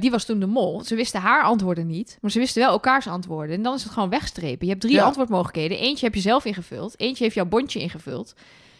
die 0.00 0.10
was 0.10 0.24
toen 0.24 0.40
de 0.40 0.46
mol. 0.46 0.84
Ze 0.84 0.94
wisten 0.94 1.20
haar 1.20 1.42
antwoorden 1.42 1.86
niet, 1.86 2.18
maar 2.20 2.30
ze 2.30 2.38
wisten 2.38 2.62
wel 2.62 2.70
elkaars 2.70 3.06
antwoorden. 3.06 3.56
En 3.56 3.62
dan 3.62 3.74
is 3.74 3.82
het 3.82 3.92
gewoon 3.92 4.08
wegstrepen. 4.08 4.66
Je 4.66 4.70
hebt 4.70 4.80
drie 4.80 4.94
Ja. 4.94 5.04
antwoordmogelijkheden. 5.04 5.78
Eentje 5.78 6.04
heb 6.04 6.14
je 6.14 6.20
zelf 6.20 6.44
ingevuld, 6.44 7.00
eentje 7.00 7.24
heeft 7.24 7.36
jouw 7.36 7.46
bondje 7.46 7.80
ingevuld. 7.80 8.34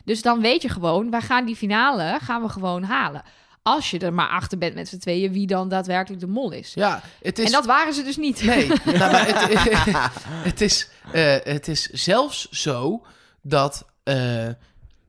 Dus 0.05 0.22
dan 0.22 0.40
weet 0.40 0.62
je 0.62 0.68
gewoon, 0.68 1.11
wij 1.11 1.20
gaan 1.20 1.44
die 1.44 1.57
finale 1.57 2.18
gaan 2.22 2.42
we 2.42 2.48
gewoon 2.48 2.82
halen. 2.82 3.22
Als 3.62 3.90
je 3.90 3.98
er 3.98 4.12
maar 4.12 4.28
achter 4.28 4.59
bent 4.59 4.74
met 4.74 4.88
z'n 4.88 4.98
tweeën 4.98 5.32
wie 5.32 5.46
dan 5.46 5.68
daadwerkelijk 5.68 6.20
de 6.20 6.28
mol 6.28 6.53
is. 6.53 6.74
Ja, 6.74 7.03
het 7.22 7.38
is... 7.38 7.46
En 7.46 7.53
dat 7.53 7.66
waren 7.66 7.94
ze 7.94 8.03
dus 8.03 8.16
niet. 8.16 8.42
Nee, 8.42 8.66
nou, 8.84 8.98
maar 8.98 9.26
het, 9.26 10.12
het, 10.50 10.61
is, 10.61 10.88
eh, 11.12 11.36
het 11.42 11.68
is 11.68 11.82
zelfs 11.82 12.50
zo 12.50 13.07
dat 13.42 13.86
eh, 14.03 14.48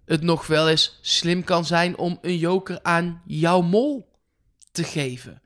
het 0.06 0.22
nog 0.22 0.48
wel 0.48 0.70
eens 0.70 1.00
slim 1.02 1.44
kan 1.44 1.66
zijn 1.66 1.98
om 1.98 2.18
een 2.22 2.38
joker 2.38 2.80
aan 2.82 3.22
jouw 3.26 3.62
mol 3.62 4.12
te 4.72 4.84
geven. 4.84 5.42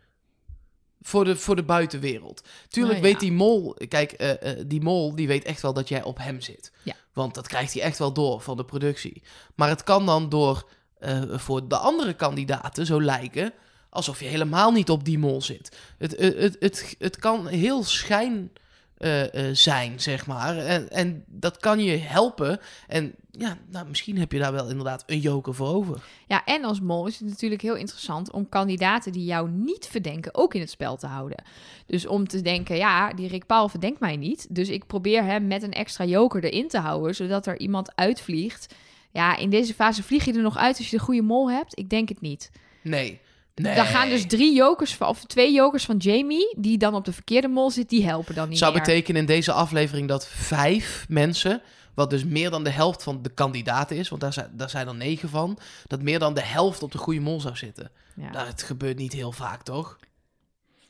Voor 1.02 1.26
de, 1.26 1.36
voor 1.36 1.56
de 1.56 1.64
buitenwereld. 1.64 2.48
Tuurlijk 2.68 2.98
ja. 2.98 3.04
weet 3.04 3.20
die 3.20 3.32
mol... 3.32 3.76
Kijk, 3.88 4.12
eh, 4.12 4.52
die 4.66 4.82
mol 4.82 5.16
die 5.16 5.28
weet 5.28 5.44
echt 5.44 5.62
wel 5.62 5.74
dat 5.74 5.90
jij 5.90 6.04
op 6.04 6.18
hem 6.18 6.42
zit. 6.42 6.72
Ja. 6.84 6.96
Want 7.18 7.34
dat 7.34 7.48
krijgt 7.48 7.74
hij 7.74 7.82
echt 7.82 7.98
wel 7.98 8.14
door 8.14 8.42
van 8.42 8.58
de 8.58 8.66
productie. 8.66 9.22
Maar 9.56 9.70
het 9.70 9.84
kan 9.84 10.06
dan 10.06 10.30
door 10.30 10.70
eh, 11.00 11.22
voor 11.30 11.68
de 11.68 11.78
andere 11.78 12.14
kandidaten 12.14 12.86
zo 12.86 13.02
lijken... 13.02 13.54
alsof 13.90 14.20
je 14.20 14.26
helemaal 14.26 14.72
niet 14.72 14.90
op 14.90 15.04
die 15.04 15.20
mol 15.20 15.42
zit. 15.42 15.78
Het, 15.98 16.18
het, 16.18 16.36
het, 16.38 16.56
het, 16.60 16.96
het 17.00 17.18
kan 17.18 17.48
heel 17.48 17.84
schijn 17.84 18.52
eh, 18.98 19.50
eh, 19.50 19.56
zijn, 19.56 20.00
zeg 20.00 20.28
maar. 20.28 20.58
En, 20.58 20.90
en 20.90 21.24
dat 21.28 21.58
kan 21.58 21.80
je 21.80 21.98
helpen. 21.98 22.60
En 22.88 23.14
ja, 23.32 23.58
nou, 23.70 23.88
misschien 23.88 24.18
heb 24.18 24.32
je 24.32 24.40
daar 24.40 24.52
wel 24.52 24.70
inderdaad 24.70 25.04
een 25.06 25.20
joker 25.20 25.54
voor 25.54 25.68
over. 25.68 26.04
Ja, 26.28 26.46
en 26.46 26.64
als 26.64 26.82
mol 26.82 27.08
is 27.08 27.20
het 27.20 27.30
natuurlijk 27.30 27.62
heel 27.62 27.76
interessant 27.76 28.32
om 28.32 28.50
kandidaten 28.50 29.12
die 29.12 29.26
jou 29.26 29.50
niet 29.50 29.88
verdenken 29.88 30.36
ook 30.36 30.54
in 30.54 30.60
het 30.60 30.70
spel 30.70 30.98
te 30.98 31.08
houden. 31.08 31.44
Dus 31.86 32.06
om 32.08 32.28
te 32.28 32.42
denken, 32.42 32.76
ja, 32.76 33.14
die 33.14 33.28
Rick 33.28 33.46
Paul 33.46 33.70
verdenkt 33.70 34.00
mij 34.00 34.16
niet. 34.16 34.56
Dus 34.56 34.70
ik 34.70 34.88
probeer 34.88 35.24
hem 35.24 35.48
met 35.48 35.64
een 35.64 35.74
extra 35.74 36.06
joker 36.06 36.44
erin 36.44 36.68
te 36.68 36.80
houden, 36.80 37.16
zodat 37.16 37.46
er 37.46 37.60
iemand 37.60 37.96
uitvliegt. 37.96 38.76
Ja, 39.12 39.38
in 39.38 39.50
deze 39.50 39.74
fase 39.74 40.04
vlieg 40.04 40.26
je 40.26 40.34
er 40.34 40.42
nog 40.42 40.58
uit 40.58 40.78
als 40.78 40.90
je 40.90 40.98
de 40.98 41.04
goede 41.04 41.22
mol 41.22 41.52
hebt? 41.52 41.80
Ik 41.80 41.90
denk 41.90 42.10
het 42.10 42.22
niet. 42.22 42.52
Nee. 42.82 43.20
Nee. 43.62 43.76
Dan 43.76 43.86
gaan 43.86 44.10
dus 44.10 44.26
drie 44.28 44.56
jokers, 44.56 44.96
van- 44.96 45.08
of 45.08 45.26
twee 45.26 45.54
jokers 45.54 45.86
van 45.86 45.98
Jamie, 45.98 46.56
die 46.58 46.78
dan 46.78 46.96
op 46.96 47.06
de 47.06 47.14
verkeerde 47.14 47.48
mol 47.48 47.72
zit, 47.72 47.90
die 47.90 48.06
helpen 48.06 48.36
dan 48.36 48.50
niet 48.50 48.58
zou 48.58 48.74
meer. 48.74 48.82
betekenen 48.82 49.22
in 49.22 49.28
deze 49.28 49.52
aflevering 49.52 50.08
dat 50.08 50.28
vijf 50.28 51.06
mensen, 51.10 51.62
wat 51.94 52.10
dus 52.10 52.24
meer 52.26 52.50
dan 52.50 52.64
de 52.64 52.70
helft 52.70 53.04
van 53.04 53.22
de 53.22 53.30
kandidaten 53.30 53.98
is, 53.98 54.10
want 54.10 54.22
daar 54.22 54.34
zijn, 54.34 54.50
daar 54.54 54.70
zijn 54.70 54.88
er 54.88 54.96
negen 54.96 55.30
van, 55.30 55.58
dat 55.88 56.02
meer 56.02 56.20
dan 56.20 56.34
de 56.34 56.44
helft 56.44 56.84
op 56.84 56.92
de 56.92 56.98
goede 56.98 57.20
mol 57.20 57.42
zou 57.42 57.56
zitten. 57.56 57.92
Ja. 58.16 58.30
Nou, 58.32 58.48
het 58.48 58.64
gebeurt 58.64 58.98
niet 58.98 59.14
heel 59.14 59.32
vaak, 59.32 59.64
toch? 59.64 59.98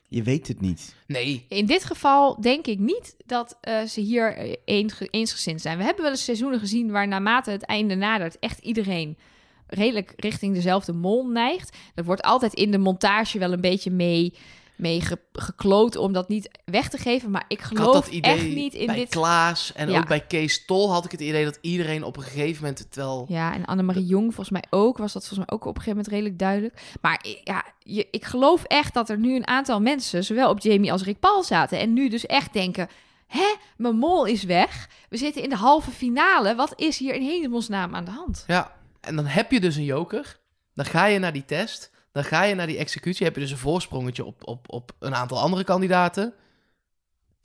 Je 0.10 0.24
weet 0.24 0.48
het 0.48 0.62
niet. 0.62 0.96
Nee. 1.08 1.46
In 1.50 1.66
dit 1.66 1.84
geval 1.86 2.42
denk 2.42 2.68
ik 2.68 2.80
niet 2.80 3.16
dat 3.26 3.58
eh, 3.62 3.82
ze 3.84 4.02
hier 4.02 4.36
eh, 4.38 4.54
eens, 4.66 4.94
eensgezind 5.10 5.62
zijn. 5.62 5.78
We 5.78 5.84
hebben 5.84 6.02
wel 6.04 6.12
eens 6.12 6.24
seizoenen 6.24 6.60
gezien 6.60 6.92
waar 6.92 7.08
naarmate 7.08 7.52
het 7.52 7.64
einde 7.64 7.96
nadert 7.96 8.40
echt 8.40 8.60
iedereen 8.60 9.18
redelijk 9.68 10.14
richting 10.16 10.54
dezelfde 10.54 10.94
mol 10.94 11.28
neigt. 11.28 11.78
Dat 11.96 12.06
wordt 12.06 12.22
altijd 12.22 12.54
in 12.54 12.72
de 12.72 12.78
montage 12.78 13.40
wel 13.40 13.52
een 13.54 13.62
beetje 13.62 13.92
mee, 13.92 14.34
mee 14.76 15.02
ge- 15.02 15.20
gekloot 15.34 15.96
om 15.96 16.14
dat 16.14 16.28
niet 16.28 16.50
weg 16.66 16.90
te 16.90 16.98
geven. 16.98 17.32
Maar 17.32 17.46
ik 17.48 17.62
geloof 17.62 17.94
dat 17.94 18.08
idee 18.08 18.32
echt 18.34 18.48
niet 18.48 18.74
in 18.74 18.86
bij 18.86 18.96
dit... 18.96 19.10
Klaas 19.10 19.74
en 19.74 19.90
Ja. 19.90 19.98
ook 19.98 20.08
bij 20.08 20.20
Kees 20.22 20.66
Tol 20.66 20.92
had 20.92 21.06
ik 21.06 21.12
het 21.12 21.22
idee 21.22 21.44
dat 21.46 21.58
iedereen 21.62 22.04
op 22.04 22.18
een 22.18 22.24
gegeven 22.24 22.62
moment 22.62 22.80
het 22.80 22.96
wel... 22.96 23.26
Ja, 23.30 23.54
en 23.54 23.66
Annemarie 23.66 24.06
Jong 24.06 24.26
volgens 24.26 24.50
mij 24.50 24.64
ook. 24.70 24.98
Was 24.98 25.14
dat 25.14 25.28
volgens 25.28 25.48
mij 25.50 25.58
ook 25.58 25.66
op 25.66 25.76
een 25.76 25.82
gegeven 25.82 25.96
moment 25.98 26.14
redelijk 26.14 26.40
duidelijk. 26.40 26.82
Maar 27.02 27.26
ja, 27.44 27.64
je, 27.80 28.08
ik 28.12 28.26
geloof 28.26 28.64
echt 28.64 28.94
dat 28.94 29.10
er 29.10 29.18
nu 29.18 29.36
een 29.36 29.48
aantal 29.48 29.82
mensen, 29.82 30.24
zowel 30.24 30.50
op 30.50 30.60
Jamie 30.60 30.92
als 30.92 31.04
Rick 31.04 31.20
Paul 31.20 31.44
zaten. 31.44 31.80
En 31.80 31.94
nu 31.94 32.10
dus 32.10 32.26
echt 32.26 32.54
denken, 32.54 32.88
hè, 33.28 33.54
mijn 33.78 33.96
mol 33.98 34.26
is 34.26 34.44
weg. 34.44 34.90
We 35.10 35.18
zitten 35.18 35.44
in 35.44 35.50
de 35.50 35.56
halve 35.56 35.92
finale. 35.92 36.56
Wat 36.56 36.74
is 36.76 36.98
hier 36.98 37.14
in 37.16 37.22
hemelsnaam 37.22 37.96
aan 37.96 38.06
de 38.06 38.12
hand? 38.12 38.44
Ja, 38.48 38.72
en 39.08 39.16
dan 39.16 39.26
heb 39.26 39.52
je 39.52 39.60
dus 39.60 39.76
een 39.76 39.84
joker. 39.84 40.40
Dan 40.74 40.86
ga 40.86 41.06
je 41.06 41.20
naar 41.20 41.34
die 41.34 41.46
test. 41.46 41.92
Dan 42.12 42.24
ga 42.24 42.44
je 42.44 42.56
naar 42.56 42.68
die 42.68 42.78
executie. 42.78 43.26
Heb 43.26 43.36
je 43.36 43.42
dus 43.42 43.52
een 43.52 43.58
voorsprongetje 43.58 44.26
op, 44.26 44.48
op, 44.48 44.74
op 44.74 44.92
een 45.00 45.16
aantal 45.16 45.40
andere 45.40 45.64
kandidaten. 45.64 46.34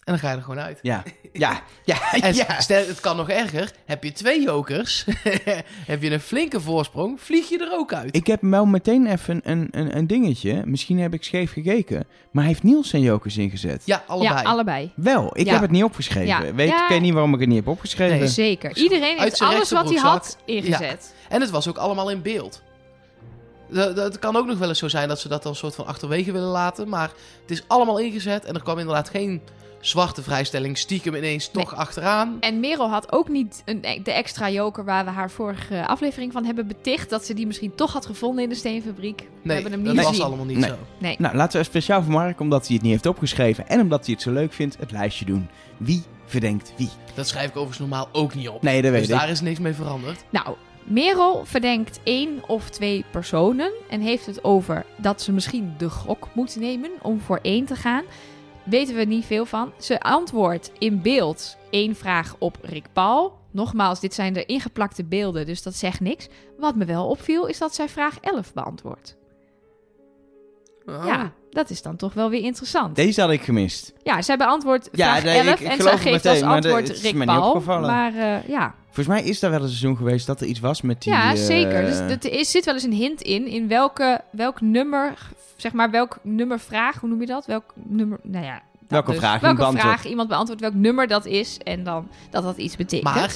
En 0.05 0.13
dan 0.13 0.19
ga 0.19 0.31
je 0.31 0.37
er 0.37 0.43
gewoon 0.43 0.61
uit. 0.61 0.79
Ja, 0.83 1.03
ja, 1.33 1.63
ja, 1.85 2.13
En 2.13 2.35
ja. 2.35 2.61
stel, 2.61 2.87
het 2.87 3.01
kan 3.01 3.17
nog 3.17 3.29
erger. 3.31 3.71
Heb 3.85 4.05
je 4.05 4.13
twee 4.13 4.43
jokers, 4.43 5.05
heb 5.93 6.03
je 6.03 6.11
een 6.11 6.21
flinke 6.21 6.61
voorsprong, 6.61 7.21
vlieg 7.21 7.49
je 7.49 7.59
er 7.59 7.73
ook 7.73 7.93
uit. 7.93 8.17
Ik 8.17 8.27
heb 8.27 8.41
wel 8.43 8.67
meteen 8.67 9.07
even 9.07 9.41
een, 9.45 9.69
een, 9.71 9.97
een 9.97 10.07
dingetje. 10.07 10.63
Misschien 10.67 10.99
heb 10.99 11.15
ik 11.15 11.25
scheef 11.25 11.53
gekeken. 11.53 12.05
Maar 12.31 12.45
heeft 12.45 12.63
Niels 12.63 12.89
zijn 12.89 13.03
jokers 13.03 13.37
ingezet? 13.37 13.83
Ja, 13.85 14.05
allebei. 14.07 14.43
Ja, 14.43 14.49
allebei. 14.49 14.93
Wel, 14.97 15.31
ik 15.39 15.47
Ja. 15.47 15.53
heb 15.53 15.61
het 15.61 15.71
niet 15.71 15.85
opgeschreven. 15.85 16.27
Ja. 16.47 16.55
Weet 16.55 16.69
Ja. 16.69 16.83
ik 16.83 16.89
weet 16.89 17.01
niet 17.01 17.13
waarom 17.13 17.35
ik 17.35 17.41
het 17.41 17.49
niet 17.49 17.59
heb 17.59 17.69
opgeschreven. 17.69 18.19
Nee. 18.19 18.29
Zeker. 18.29 18.77
Iedereen 18.77 19.19
Uit 19.19 19.39
heeft 19.39 19.41
alles 19.41 19.71
wat 19.71 19.89
hij 19.91 19.99
had 19.99 20.39
ingezet. 20.45 21.15
En 21.29 21.41
het 21.41 21.51
was 21.51 21.69
ook 21.69 21.77
allemaal 21.79 22.11
in 22.11 22.23
beeld. 22.23 22.63
Dat, 23.69 23.97
dat 23.97 24.19
kan 24.19 24.37
ook 24.37 24.47
nog 24.47 24.59
wel 24.59 24.69
eens 24.69 24.79
zo 24.79 24.89
zijn 24.89 25.09
dat 25.09 25.21
ze 25.21 25.29
dat 25.29 25.43
dan 25.43 25.53
een 25.53 25.59
soort 25.59 25.75
van 25.75 25.87
achterwege 25.87 26.33
willen 26.33 26.49
laten. 26.49 26.89
Maar 26.89 27.11
het 27.41 27.51
is 27.51 27.63
allemaal 27.67 27.99
ingezet 27.99 28.45
en 28.45 28.55
er 28.55 28.63
kwam 28.63 28.79
inderdaad 28.79 29.09
geen 29.09 29.41
zwarte 29.83 30.23
vrijstelling 30.23 30.79
stiekem 30.79 31.15
ineens 31.15 31.49
toch 31.51 31.75
achteraan. 31.77 32.37
En 32.41 32.61
Merel 32.61 32.89
had 32.91 33.13
ook 33.13 33.29
niet 33.29 33.63
een, 33.65 33.81
de 34.03 34.13
extra 34.13 34.51
joker 34.51 34.85
waar 34.85 35.05
we 35.05 35.11
haar 35.11 35.31
vorige 35.31 35.87
aflevering 35.87 36.33
van 36.33 36.45
hebben 36.45 36.67
beticht. 36.67 37.11
Dat 37.11 37.27
ze 37.27 37.35
die 37.35 37.47
misschien 37.47 37.75
toch 37.75 37.93
had 37.93 38.07
gevonden 38.07 38.43
in 38.45 38.49
de 38.49 38.55
steenfabriek. 38.55 39.19
we 39.21 39.25
Nee, 39.43 39.55
hebben 39.55 39.73
hem 39.73 39.85
dat 39.85 39.93
niet 39.93 40.03
was 40.03 40.11
gezien. 40.11 40.27
allemaal 40.27 40.45
niet 40.47 40.59
Nee. 40.59 40.69
zo. 40.69 40.77
Nee. 40.99 41.17
Nou, 41.19 41.37
laten 41.37 41.59
we 41.61 41.67
speciaal 41.67 42.03
voor 42.03 42.13
Mark, 42.13 42.41
omdat 42.41 42.67
hij 42.67 42.75
het 42.75 42.83
niet 42.83 42.93
heeft 42.93 43.07
opgeschreven 43.07 43.69
en 43.69 43.81
omdat 43.81 44.05
hij 44.05 44.15
het 44.15 44.23
zo 44.23 44.33
leuk 44.33 44.53
vindt, 44.53 44.77
het 44.79 44.91
lijstje 44.93 45.25
doen. 45.25 45.49
Wie 45.77 46.03
verdenkt 46.27 46.73
wie? 46.77 46.89
Dat 47.15 47.29
schrijf 47.29 47.45
ik 47.49 47.57
overigens 47.57 47.79
normaal 47.79 48.09
ook 48.13 48.35
niet 48.35 48.49
op. 48.49 48.63
Nee, 48.63 48.83
dat 48.83 48.91
weet 48.91 49.01
dus 49.01 49.11
ik. 49.11 49.19
daar 49.19 49.29
is 49.29 49.41
niks 49.41 49.59
mee 49.59 49.73
veranderd. 49.75 50.25
Nou, 50.31 50.57
Merel 50.85 51.43
verdenkt 51.45 52.01
één 52.05 52.49
of 52.49 52.71
twee 52.71 53.05
personen 53.11 53.73
en 53.91 54.01
heeft 54.01 54.27
het 54.27 54.45
over 54.45 54.85
dat 54.97 55.23
ze 55.23 55.33
misschien 55.33 55.75
de 55.79 55.91
gok 55.91 56.29
moet 56.33 56.57
nemen 56.57 56.91
om 57.03 57.21
voor 57.21 57.39
één 57.43 57.65
te 57.65 57.77
gaan. 57.77 58.03
Weten 58.65 58.95
we 58.95 59.05
niet 59.05 59.25
veel 59.25 59.45
van. 59.45 59.73
Ze 59.79 60.01
antwoordt 60.01 60.73
in 60.79 61.03
beeld 61.03 61.57
één 61.71 61.97
vraag 61.97 62.35
op 62.39 62.59
Rick 62.63 62.87
Paul. 62.93 63.41
Nogmaals, 63.51 64.01
dit 64.01 64.15
zijn 64.15 64.33
de 64.33 64.45
ingeplakte 64.47 65.05
beelden, 65.05 65.47
dus 65.47 65.63
dat 65.63 65.75
zegt 65.75 66.01
niks. 66.01 66.29
Wat 66.59 66.75
me 66.77 66.85
wel 66.85 67.07
opviel, 67.09 67.47
is 67.47 67.59
dat 67.59 67.75
zij 67.75 67.89
vraag 67.89 68.19
11 68.21 68.53
beantwoordt. 68.53 69.17
Oh. 70.87 71.03
Ja, 71.07 71.33
dat 71.51 71.71
is 71.71 71.83
dan 71.83 71.97
toch 71.97 72.15
wel 72.15 72.31
weer 72.31 72.43
interessant. 72.43 72.97
Deze 72.97 73.21
had 73.21 73.31
ik 73.31 73.43
gemist. 73.43 73.93
Ja, 74.03 74.23
zij 74.23 74.37
beantwoordt 74.37 74.89
Ja, 74.93 75.11
vraag 75.11 75.25
nee, 75.25 75.39
11 75.39 75.47
ik- 75.49 75.61
ik 75.61 75.67
en 75.67 75.71
het 75.87 75.89
geeft 76.01 76.05
meteen, 76.25 76.31
als 76.31 76.41
de- 76.41 76.47
antwoord 76.47 76.91
is 76.91 77.03
Rick 77.03 77.25
Paul. 77.25 77.47
opgevallen. 77.51 77.91
Maar 77.91 78.15
eh, 78.15 78.49
ja, 78.49 78.75
Volgens 78.93 79.07
mij 79.07 79.23
is 79.23 79.41
daar 79.41 79.51
wel 79.51 79.61
een 79.63 79.69
seizoen 79.69 79.97
geweest 79.97 80.27
dat 80.27 80.41
er 80.41 80.47
iets 80.47 80.61
was 80.61 80.81
met 80.83 81.03
die... 81.03 81.13
ja, 81.13 81.31
eh, 81.33 81.39
zeker. 81.39 81.85
Dus 81.85 81.99
dat- 81.99 82.25
er 82.25 82.33
is- 82.33 82.51
zit 82.51 82.65
wel 82.65 82.75
eens 82.75 82.83
een 82.83 82.93
hint 82.93 83.21
in, 83.23 83.47
in 83.47 83.69
welke, 83.69 84.21
welk 84.31 84.61
nummer, 84.61 85.15
zeg 85.57 85.73
maar, 85.73 85.91
welk 85.91 86.19
nummer 86.23 86.61
vraag, 86.61 87.01
hoe 87.01 87.09
noem 87.09 87.21
je 87.21 87.27
dat? 87.27 87.47
Welk 87.47 87.73
nummer, 87.75 88.19
nou 88.23 88.45
ja. 88.45 88.53
dat 88.53 88.89
Welke 88.89 89.11
dus. 89.11 89.19
vraag 89.21 89.35
iemand 89.41 89.59
welke 89.59 89.73
beantwoordt. 89.73 90.01
vraag 90.01 90.11
iemand 90.11 90.29
beantwoordt, 90.29 90.61
welk 90.63 90.75
nummer 90.75 91.07
dat 91.07 91.27
is 91.27 91.59
en 91.65 91.85
dan 91.85 92.09
dat 92.31 92.43
dat 92.43 92.57
iets 92.57 92.77
betekent. 92.77 93.15
Maar 93.15 93.35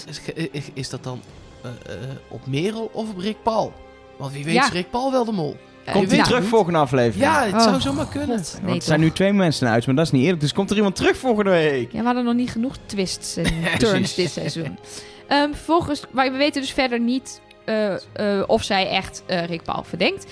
is, 0.75 0.89
dat 0.89 1.05
dan 1.05 1.21
eh, 1.63 1.71
eh, 1.71 2.01
op 2.29 2.47
Merel 2.47 2.91
of 2.93 3.11
op 3.11 3.19
Rick 3.19 3.37
Paul? 3.43 3.73
Want 4.19 4.33
wie 4.33 4.45
weet 4.45 4.55
Ja. 4.55 4.65
is 4.65 4.73
Rick 4.73 4.91
Paul 4.91 5.11
wel 5.11 5.25
de 5.25 5.33
mol. 5.33 5.57
Komt 5.93 6.09
hij 6.09 6.17
nou, 6.17 6.29
terug 6.31 6.45
volgende 6.45 6.79
aflevering? 6.79 7.25
Ja, 7.33 7.45
het 7.45 7.55
Oh, 7.55 7.61
zou 7.63 7.81
zomaar 7.81 8.07
kunnen. 8.09 8.37
God, 8.39 8.53
Want 8.53 8.65
nee, 8.67 8.77
er 8.77 8.83
zijn 8.83 9.01
nu 9.01 9.11
twee 9.11 9.33
mensen 9.33 9.69
uit, 9.69 9.87
maar 9.87 9.95
dat 9.95 10.05
is 10.05 10.11
niet 10.13 10.23
eerlijk. 10.23 10.41
Dus 10.41 10.53
komt 10.53 10.71
er 10.71 10.77
iemand 10.77 10.97
terug 10.97 11.17
volgende 11.17 11.51
week? 11.51 11.93
Ja, 11.93 11.99
we 11.99 12.05
hadden 12.05 12.25
nog 12.25 12.35
niet 12.35 12.51
genoeg 12.51 12.77
twists 12.87 13.37
en 13.37 13.45
turns 13.79 14.15
dit 14.15 14.31
seizoen. 14.31 14.79
Ehm 15.27 15.53
vervolgens, 15.53 16.03
maar 16.11 16.33
we 16.33 16.39
weten 16.39 16.61
dus 16.61 16.73
verder 16.73 17.01
niet 17.01 17.41
eh, 17.67 17.95
eh, 17.95 18.43
of 18.47 18.63
zij 18.63 18.89
echt 18.89 19.23
eh, 19.27 19.45
Rick 19.45 19.63
Paul 19.63 19.83
verdenkt. 19.83 20.27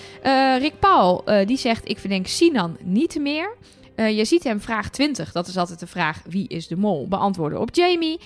Rick 0.59 0.79
Paul, 0.79 1.25
die 1.45 1.57
zegt, 1.57 1.89
ik 1.89 1.99
verdenk 1.99 2.27
Sinan 2.27 2.77
niet 2.83 3.19
meer. 3.21 3.57
Je 3.97 4.25
ziet 4.25 4.45
hem 4.45 4.61
vraag 4.61 4.91
20, 4.91 5.33
dat 5.33 5.47
is 5.47 5.57
altijd 5.57 5.81
de 5.81 5.87
vraag 5.87 6.21
wie 6.29 6.49
is 6.49 6.67
de 6.67 6.77
mol, 6.77 7.09
beantwoorden 7.09 7.61
op 7.61 7.75
Jamie. 7.75 8.21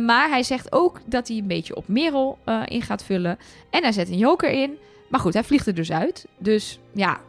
Maar 0.00 0.28
hij 0.28 0.42
zegt 0.42 0.72
ook 0.72 1.00
dat 1.04 1.28
hij 1.28 1.36
een 1.36 1.46
beetje 1.46 1.76
op 1.76 1.88
Merel 1.88 2.38
in 2.64 2.82
gaat 2.82 3.04
vullen. 3.04 3.38
En 3.70 3.82
hij 3.82 3.92
zet 3.92 4.08
een 4.08 4.18
joker 4.18 4.50
in. 4.50 4.78
Maar 5.08 5.20
goed, 5.20 5.34
hij 5.34 5.44
vliegt 5.44 5.66
er 5.66 5.74
dus 5.74 5.92
uit. 5.92 6.26
Dus 6.38 6.78
ja, 6.92 7.20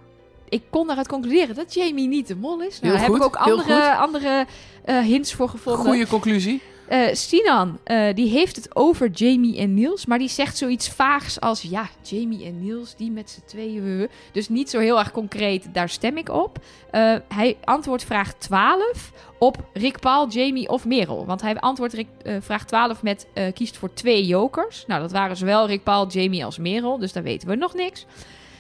ik 0.49 0.61
kon 0.69 0.87
daaruit 0.87 1.07
concluderen 1.07 1.55
dat 1.55 1.73
Jamie 1.73 2.07
niet 2.07 2.27
de 2.27 2.35
mol 2.35 2.61
is. 2.61 2.79
Nou, 2.79 2.93
daar 2.93 3.03
heb 3.03 3.15
ik 3.15 3.23
ook 3.23 3.35
andere, 3.35 3.95
andere 3.95 4.45
hints 4.85 5.33
voor 5.33 5.49
gevonden. 5.49 5.85
Goeie 5.85 6.07
conclusie. 6.07 6.61
Eh, 6.87 7.13
Sinan, 7.13 7.79
eh, 7.83 8.13
die 8.13 8.29
heeft 8.29 8.55
het 8.55 8.75
over 8.75 9.09
Jamie 9.09 9.57
en 9.57 9.73
Niels, 9.73 10.05
maar 10.05 10.17
die 10.17 10.29
zegt 10.29 10.57
zoiets 10.57 10.89
vaags 10.89 11.39
als 11.39 11.61
ja, 11.61 11.89
Jamie 12.01 12.45
en 12.45 12.59
Niels, 12.59 12.95
die 12.95 13.11
met 13.11 13.29
z'n 13.29 13.41
tweeën. 13.45 14.09
Dus 14.31 14.49
niet 14.49 14.69
zo 14.69 14.79
heel 14.79 14.99
erg 14.99 15.11
concreet, 15.11 15.73
daar 15.73 15.89
stem 15.89 16.17
ik 16.17 16.29
op. 16.29 16.57
Eh, 16.91 17.15
hij 17.27 17.57
antwoordt 17.63 18.03
vraag 18.03 18.33
12 18.33 19.11
op 19.39 19.57
Rick 19.73 19.99
Paul, 19.99 20.29
Jamie 20.29 20.69
of 20.69 20.85
Merel. 20.85 21.25
Want 21.25 21.41
hij 21.41 21.59
antwoordt 21.59 21.93
Rick, 21.93 22.07
vraag 22.39 22.65
12 22.65 23.03
met 23.03 23.27
kiest 23.53 23.77
voor 23.77 23.93
twee 23.93 24.25
jokers. 24.25 24.83
Nou, 24.87 25.01
dat 25.01 25.11
waren 25.11 25.37
zowel 25.37 25.67
Rick 25.67 25.83
Paul, 25.83 26.07
Jamie 26.07 26.45
als 26.45 26.57
Merel, 26.57 26.97
dus 26.97 27.13
daar 27.13 27.23
weten 27.23 27.47
we 27.47 27.55
nog 27.55 27.73
niks. 27.73 28.05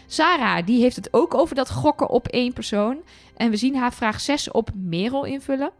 Sarah, 0.07 0.65
die 0.65 0.81
heeft 0.81 0.95
het 0.95 1.13
ook 1.13 1.33
over 1.33 1.55
dat 1.55 1.71
gokken 1.71 2.09
op 2.09 2.27
één 2.27 2.53
persoon. 2.53 2.97
En 3.35 3.49
we 3.49 3.57
zien 3.57 3.75
haar 3.75 3.93
vraag 3.93 4.21
6 4.21 4.51
op 4.51 4.69
Merel 4.73 5.23
invullen. 5.23 5.71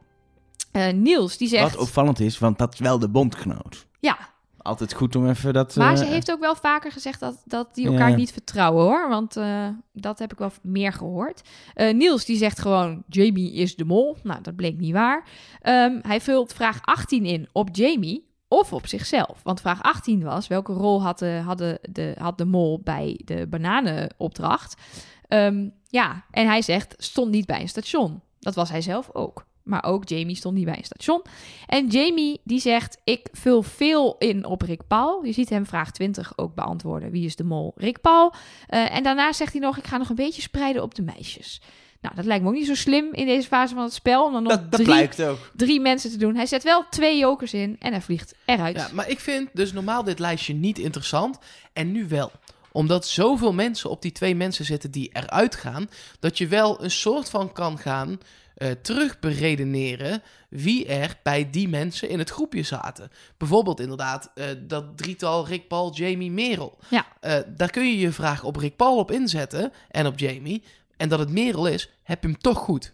Eh, 0.76 0.94
Niels, 0.94 1.38
die 1.38 1.48
zegt... 1.48 1.72
Wat 1.72 1.82
opvallend 1.82 2.20
is, 2.20 2.40
want 2.40 2.58
dat 2.58 2.74
is 2.74 2.80
wel 2.80 3.00
de 3.00 3.10
bondgenoot. 3.10 3.86
Ja, 4.00 4.18
Altijd 4.66 4.94
goed 4.94 5.16
om 5.16 5.30
even 5.30 5.54
dat... 5.54 5.76
maar 5.76 5.92
eh, 5.92 5.98
ze 5.98 6.06
heeft 6.06 6.32
ook 6.32 6.40
wel 6.40 6.56
vaker 6.56 6.92
gezegd 6.92 7.20
dat, 7.20 7.42
dat 7.46 7.76
die 7.76 7.88
elkaar 7.88 8.16
niet 8.16 8.32
vertrouwen 8.32 8.84
hoor. 8.84 9.10
Want 9.10 9.38
eh, 9.38 9.68
dat 9.94 10.20
heb 10.20 10.32
ik 10.32 10.38
wel 10.38 10.52
meer 10.62 10.94
gehoord. 10.94 11.42
Eh, 11.74 11.94
Niels 11.94 12.26
die 12.26 12.38
zegt 12.38 12.60
gewoon 12.60 13.04
Jamie 13.08 13.54
is 13.54 13.76
de 13.76 13.86
mol. 13.86 14.18
Nou, 14.24 14.42
dat 14.42 14.56
bleek 14.56 14.78
niet 14.78 14.94
waar. 14.94 15.28
Ehm, 15.62 16.00
hij 16.02 16.22
vult 16.22 16.54
vraag 16.54 16.80
18 16.82 17.26
in 17.26 17.48
op 17.52 17.70
Jamie 17.72 18.28
of 18.48 18.74
op 18.74 18.88
zichzelf. 18.88 19.40
Want 19.44 19.62
vraag 19.62 19.84
18 19.84 20.24
was 20.24 20.48
welke 20.48 20.74
rol 20.74 21.02
had 21.02 21.20
de, 21.20 21.42
hadden 21.46 21.80
de, 21.92 22.16
had 22.18 22.38
de 22.38 22.46
mol 22.46 22.82
bij 22.84 23.22
de 23.26 23.48
bananenopdracht. 23.48 24.82
Ehm, 25.28 25.70
ja, 25.90 26.26
en 26.32 26.48
hij 26.48 26.62
zegt 26.62 26.96
stond 26.98 27.32
niet 27.32 27.46
bij 27.46 27.62
een 27.62 27.70
station. 27.70 28.22
Dat 28.40 28.56
was 28.56 28.70
hij 28.70 28.82
zelf 28.82 29.10
ook. 29.14 29.46
Maar 29.66 29.84
ook 29.84 30.10
Jamie 30.10 30.36
stond 30.36 30.56
niet 30.56 30.66
bij 30.66 30.78
een 30.78 30.84
station. 30.84 31.22
En 31.68 31.88
Jamie 31.88 32.42
die 32.44 32.60
zegt: 32.60 32.98
Ik 33.04 33.28
vul 33.32 33.62
veel 33.62 34.16
in 34.18 34.46
op 34.46 34.62
Rick 34.62 34.88
Paul. 34.88 35.24
Je 35.24 35.32
ziet 35.32 35.50
hem 35.50 35.66
vraag 35.66 35.92
20 35.92 36.34
ook 36.36 36.56
beantwoorden: 36.56 37.12
Wie 37.12 37.26
is 37.26 37.36
de 37.36 37.44
mol? 37.44 37.74
Rick 37.76 38.02
Paul. 38.02 38.34
Eh, 38.68 38.96
en 38.96 39.04
daarna 39.04 39.34
zegt 39.34 39.52
hij 39.52 39.62
nog: 39.62 39.78
Ik 39.78 39.88
ga 39.88 39.98
nog 39.98 40.10
een 40.10 40.16
beetje 40.16 40.42
spreiden 40.42 40.84
op 40.84 40.96
de 40.96 41.02
meisjes. 41.02 41.62
Nou, 42.02 42.16
dat 42.16 42.26
lijkt 42.26 42.44
me 42.44 42.50
ook 42.50 42.56
niet 42.56 42.66
zo 42.68 42.76
slim 42.76 43.14
in 43.14 43.26
deze 43.26 43.48
fase 43.48 43.74
van 43.74 43.84
het 43.84 43.94
spel. 43.94 44.26
Om 44.26 44.34
dan 44.34 44.44
nog 44.44 44.52
Dat, 44.52 44.72
dat 44.72 44.84
drie, 44.84 45.28
ook. 45.30 45.52
drie 45.56 45.80
mensen 45.80 46.12
te 46.12 46.18
doen. 46.18 46.36
Hij 46.36 46.46
zet 46.46 46.64
wel 46.64 46.86
twee 46.90 47.18
jokers 47.18 47.54
in 47.54 47.76
en 47.80 47.92
hij 47.92 48.02
vliegt 48.02 48.36
eruit. 48.46 48.76
Ja, 48.76 48.90
maar 48.94 49.10
ik 49.10 49.20
vind 49.20 49.50
dus 49.54 49.74
normaal 49.74 50.04
dit 50.04 50.20
lijstje 50.20 50.54
niet 50.54 50.78
interessant. 50.78 51.38
En 51.74 51.92
nu 51.92 52.08
wel. 52.08 52.32
Omdat 52.72 53.08
zoveel 53.08 53.54
mensen 53.54 53.90
op 53.90 54.02
die 54.02 54.12
twee 54.12 54.36
mensen 54.36 54.66
zitten 54.66 54.92
die 54.92 55.10
eruit 55.14 55.56
gaan. 55.56 55.90
Dat 56.20 56.38
je 56.38 56.48
wel 56.48 56.84
een 56.84 56.92
soort 56.92 57.30
van 57.30 57.52
kan 57.52 57.78
gaan 57.78 58.20
eh 58.56 58.72
terug 58.82 59.20
beredeneren 59.20 60.22
wie 60.50 60.86
er 60.86 61.18
bij 61.24 61.50
die 61.50 61.70
mensen 61.70 62.10
in 62.10 62.20
het 62.20 62.30
groepje 62.30 62.64
zaten. 62.64 63.10
Bijvoorbeeld 63.38 63.80
inderdaad 63.80 64.32
eh, 64.36 64.46
dat 64.60 64.98
drietal 64.98 65.48
Rick 65.48 65.68
Paul, 65.68 65.94
Jamie, 65.94 66.32
Merel. 66.32 66.78
Ja. 66.90 67.06
Eh, 67.20 67.40
daar 67.56 67.70
kun 67.70 67.86
je 67.86 67.98
je 67.98 68.12
vraag 68.12 68.44
op 68.44 68.56
Rick 68.56 68.76
Paul 68.76 68.98
op 68.98 69.12
inzetten 69.12 69.72
en 69.90 70.08
op 70.08 70.20
Jamie. 70.20 70.64
En 70.98 71.10
dat 71.10 71.20
het 71.20 71.30
Merel 71.30 71.68
is, 71.68 71.90
heb 72.04 72.22
je 72.22 72.30
hem 72.30 72.38
toch 72.38 72.58
goed. 72.58 72.94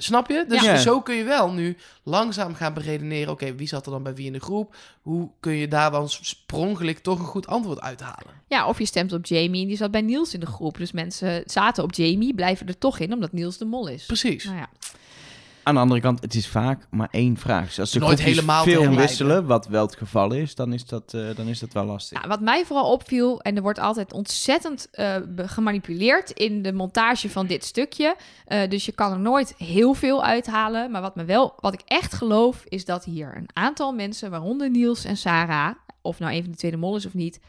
Snap 0.00 0.28
je? 0.28 0.44
Dus 0.48 0.62
Ja. 0.62 0.76
zo 0.76 1.00
kun 1.00 1.14
je 1.14 1.24
wel 1.24 1.52
nu 1.52 1.76
langzaam 2.02 2.54
gaan 2.54 2.74
beredeneren. 2.74 3.32
Oké, 3.32 3.54
wie 3.54 3.68
zat 3.68 3.86
er 3.86 3.92
dan 3.92 4.02
bij 4.02 4.14
wie 4.14 4.26
in 4.26 4.32
de 4.32 4.40
groep? 4.40 4.76
Hoe 5.02 5.30
kun 5.40 5.52
je 5.52 5.68
daar 5.68 5.90
dan 5.90 6.08
sprongelijk 6.08 6.98
toch 6.98 7.18
een 7.18 7.24
goed 7.24 7.46
antwoord 7.46 7.80
uithalen? 7.80 8.32
Ja, 8.46 8.66
of 8.68 8.78
je 8.78 8.86
stemt 8.86 9.12
op 9.12 9.26
Jamie 9.26 9.62
en 9.62 9.68
die 9.68 9.76
zat 9.76 9.90
bij 9.90 10.00
Niels 10.00 10.34
in 10.34 10.40
de 10.40 10.46
groep. 10.46 10.76
Dus 10.78 10.92
mensen 10.92 11.42
zaten 11.46 11.84
op 11.84 11.94
Jamie, 11.94 12.34
blijven 12.34 12.66
er 12.66 12.78
toch 12.78 12.98
in 12.98 13.12
omdat 13.12 13.32
Niels 13.32 13.58
de 13.58 13.64
mol 13.64 13.88
is. 13.88 14.06
Precies. 14.06 14.44
Nou 14.44 14.56
ja. 14.56 14.68
Aan 15.68 15.74
de 15.74 15.80
andere 15.80 16.00
kant, 16.00 16.20
het 16.20 16.34
is 16.34 16.48
vaak 16.48 16.86
maar 16.90 17.08
één 17.10 17.36
vraag. 17.36 17.66
Dus 17.66 17.80
als 17.80 17.90
de 17.90 17.98
Nooit 17.98 18.20
helemaal 18.20 18.62
veel 18.62 18.94
wisselen, 18.94 19.46
wat 19.46 19.66
wel 19.66 19.86
het 19.86 19.96
geval 19.96 20.32
is, 20.32 20.54
dan 20.54 20.72
is 20.72 20.86
dat, 20.86 21.14
eh, 21.14 21.36
dan 21.36 21.46
is 21.46 21.58
dat 21.58 21.72
wel 21.72 21.84
lastig. 21.84 22.22
Ja, 22.22 22.28
wat 22.28 22.40
mij 22.40 22.64
vooral 22.64 22.92
opviel, 22.92 23.40
en 23.40 23.56
er 23.56 23.62
wordt 23.62 23.78
altijd 23.78 24.12
ontzettend 24.12 24.88
eh, 24.90 25.16
gemanipuleerd 25.36 26.30
in 26.30 26.62
de 26.62 26.72
montage 26.72 27.30
van 27.30 27.46
dit 27.46 27.64
stukje. 27.64 28.16
Eh, 28.44 28.68
dus 28.68 28.84
je 28.84 28.92
kan 28.92 29.12
er 29.12 29.18
nooit 29.18 29.54
heel 29.56 29.94
veel 29.94 30.24
uithalen. 30.24 30.90
Maar 30.90 31.00
wat, 31.00 31.16
me 31.16 31.24
wel, 31.24 31.54
wat 31.56 31.74
ik 31.74 31.82
echt 31.84 32.14
geloof, 32.14 32.64
is 32.68 32.84
dat 32.84 33.04
hier 33.04 33.36
een 33.36 33.48
aantal 33.52 33.92
mensen, 33.92 34.30
waaronder 34.30 34.70
Niels 34.70 35.04
en 35.04 35.16
Sarah, 35.16 35.74
of 36.02 36.18
nou 36.18 36.32
een 36.34 36.42
van 36.42 36.50
de 36.50 36.58
tweede 36.58 36.76
mol 36.76 36.96
is 36.96 37.06
of 37.06 37.14
niet, 37.14 37.40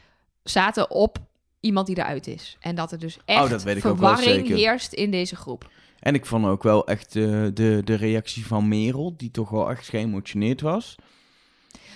zaten 0.42 0.90
op 0.90 1.18
iemand 1.60 1.86
die 1.86 1.98
eruit 1.98 2.26
is. 2.26 2.56
En 2.60 2.74
dat 2.74 2.92
er 2.92 2.98
dus 2.98 3.18
echt 3.24 3.42
Oh, 3.42 3.50
dat 3.50 3.62
weet 3.62 3.76
ik 3.76 3.84
ook 3.84 3.98
wel 3.98 4.08
verwarring 4.08 4.46
zeker. 4.46 4.56
heerst 4.56 4.92
in 4.92 5.10
deze 5.10 5.36
groep. 5.36 5.68
En 6.00 6.14
ik 6.14 6.26
vond 6.26 6.46
ook 6.46 6.62
wel 6.62 6.86
echt 6.86 7.12
de, 7.12 7.80
de 7.84 7.94
reactie 7.94 8.46
van 8.46 8.68
Merel, 8.68 9.14
die 9.16 9.30
toch 9.30 9.50
wel 9.50 9.70
echt 9.70 9.88
geëmotioneerd 9.88 10.60
was. 10.60 10.96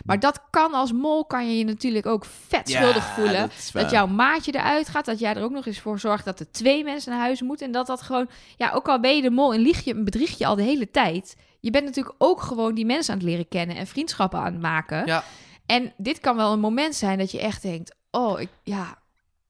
Maar 0.05 0.21
dat 0.21 0.41
kan 0.51 0.73
als 0.73 0.93
mol, 0.93 1.25
kan 1.25 1.49
je 1.49 1.59
je 1.59 1.65
natuurlijk 1.65 2.07
ook 2.07 2.25
vet 2.25 2.69
schuldig 2.71 3.05
voelen. 3.05 3.51
dat 3.73 3.91
jouw 3.91 4.07
maatje 4.07 4.55
eruit 4.55 4.89
gaat, 4.89 5.05
dat 5.05 5.19
jij 5.19 5.35
er 5.35 5.43
ook 5.43 5.51
nog 5.51 5.67
eens 5.67 5.81
voor 5.81 5.99
zorgt 5.99 6.25
dat 6.25 6.41
er 6.41 6.51
twee 6.51 6.85
mensen 6.85 7.13
naar 7.13 7.21
huis 7.21 7.43
moeten. 7.43 7.67
En 7.67 7.73
dat 7.73 7.87
dat 7.87 8.03
gewoon, 8.03 8.29
ja, 8.57 8.73
ook 8.73 8.89
al 8.89 9.01
ben 9.01 9.17
je 9.17 9.23
de 9.23 9.31
mol 9.31 9.55
en 9.55 9.61
lieg 9.61 9.85
je, 9.85 10.03
bedrieg 10.03 10.39
je 10.39 10.47
al 10.47 10.57
de 10.57 10.63
hele 10.63 10.91
tijd. 10.91 11.37
Je 11.61 11.71
bent 11.71 11.85
natuurlijk 11.85 12.15
ook 12.19 12.41
gewoon 12.41 12.75
die 12.75 12.87
mensen 12.87 13.13
aan 13.13 13.19
het 13.19 13.29
leren 13.29 13.49
kennen 13.49 13.77
en 13.77 13.87
vriendschappen 13.87 14.39
aan 14.39 14.53
het 14.53 14.63
maken. 14.63 15.07
Ja. 15.07 15.25
En 15.67 15.93
dit 15.97 16.21
kan 16.21 16.37
wel 16.37 16.53
een 16.53 16.61
moment 16.61 16.95
zijn 16.95 17.19
dat 17.19 17.31
je 17.31 17.41
echt 17.41 17.63
denkt, 17.63 17.95
oh, 18.11 18.41
ik, 18.41 18.49
ja, 18.63 18.99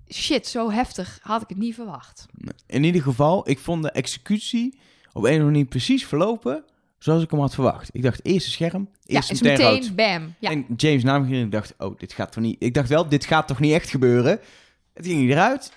shit, 0.08 0.46
zo 0.46 0.70
heftig 0.70 1.18
had 1.22 1.42
ik 1.42 1.48
het 1.48 1.58
niet 1.58 1.74
verwacht. 1.74 2.26
In 2.66 2.84
ieder 2.84 3.02
geval, 3.02 3.48
ik 3.50 3.58
vond 3.58 3.82
de 3.82 3.90
executie 3.90 4.78
op 5.12 5.14
een 5.14 5.20
of 5.22 5.26
andere 5.26 5.44
manier 5.44 5.64
precies 5.64 6.06
verlopen 6.06 6.64
zoals 6.98 7.22
ik 7.22 7.30
hem 7.30 7.40
had 7.40 7.54
verwacht. 7.54 7.88
Ik 7.92 8.02
dacht, 8.02 8.24
eerste 8.24 8.50
scherm, 8.50 8.88
Ja, 9.02 9.14
eerst 9.16 9.30
is 9.30 9.42
meteen 9.42 9.66
rood. 9.66 9.94
bam. 9.96 10.34
Ja. 10.38 10.50
En 10.50 10.66
James 10.76 11.02
naam 11.02 11.22
ging 11.24 11.34
en 11.36 11.44
ik 11.44 11.50
dacht, 11.52 11.74
oh, 11.78 11.98
dit 11.98 12.12
gaat 12.12 12.32
toch 12.32 12.42
niet... 12.42 12.56
Ik 12.58 12.74
dacht 12.74 12.88
wel, 12.88 13.08
dit 13.08 13.24
gaat 13.24 13.46
toch 13.48 13.60
niet 13.60 13.72
echt 13.72 13.88
gebeuren? 13.90 14.40
Het 14.94 15.06
ging 15.06 15.30
eruit. 15.30 15.72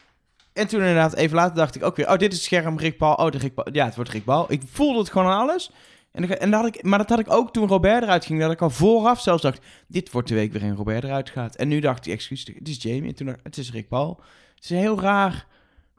En 0.54 0.68
toen 0.68 0.80
inderdaad, 0.80 1.14
even 1.14 1.36
later 1.36 1.56
dacht 1.56 1.76
ik 1.76 1.84
ook 1.84 1.96
weer, 1.96 2.06
oh, 2.12 2.18
dit 2.18 2.32
is 2.32 2.38
het 2.38 2.46
scherm, 2.46 2.78
Rick 2.78 2.98
Paul. 2.98 3.14
Oh, 3.16 3.32
de 3.32 3.38
Rick 3.38 3.54
Paul. 3.54 3.68
Ja, 3.72 3.86
het 3.86 3.96
wordt 3.96 4.10
Rick 4.12 4.24
Paul. 4.24 4.46
Ik 4.52 4.62
voelde 4.72 5.00
het 5.00 5.10
gewoon 5.10 5.28
aan 5.32 5.40
alles. 5.42 5.72
En, 6.18 6.28
dan- 6.28 6.38
en 6.38 6.52
dat 6.52 6.62
had 6.62 6.76
ik, 6.76 6.84
maar 6.84 6.98
dat 7.00 7.10
had 7.10 7.20
ik 7.20 7.32
ook 7.34 7.54
toen 7.54 7.68
Robert 7.68 8.04
eruit 8.04 8.26
ging. 8.26 8.40
Dat 8.40 8.52
ik 8.52 8.62
al 8.62 8.70
vooraf 8.70 9.22
zelfs 9.22 9.42
dacht, 9.42 9.60
dit 9.88 10.12
wordt 10.12 10.28
de 10.28 10.36
week 10.36 10.52
waarin 10.52 10.76
Robert 10.76 11.04
eruit 11.04 11.30
gaat. 11.30 11.56
En 11.56 11.68
nu 11.68 11.80
dacht 11.80 12.06
ik, 12.06 12.14
excuus, 12.14 12.46
het 12.58 12.68
is 12.68 12.82
Jamie. 12.82 13.10
En 13.10 13.16
toen 13.16 13.26
dacht 13.28 13.40
het 13.44 13.58
is 13.58 13.72
Rick 13.72 13.88
Paul. 13.88 14.22
Het 14.56 14.64
is 14.64 14.70
een 14.70 14.78
heel 14.78 15.00
raar 15.00 15.46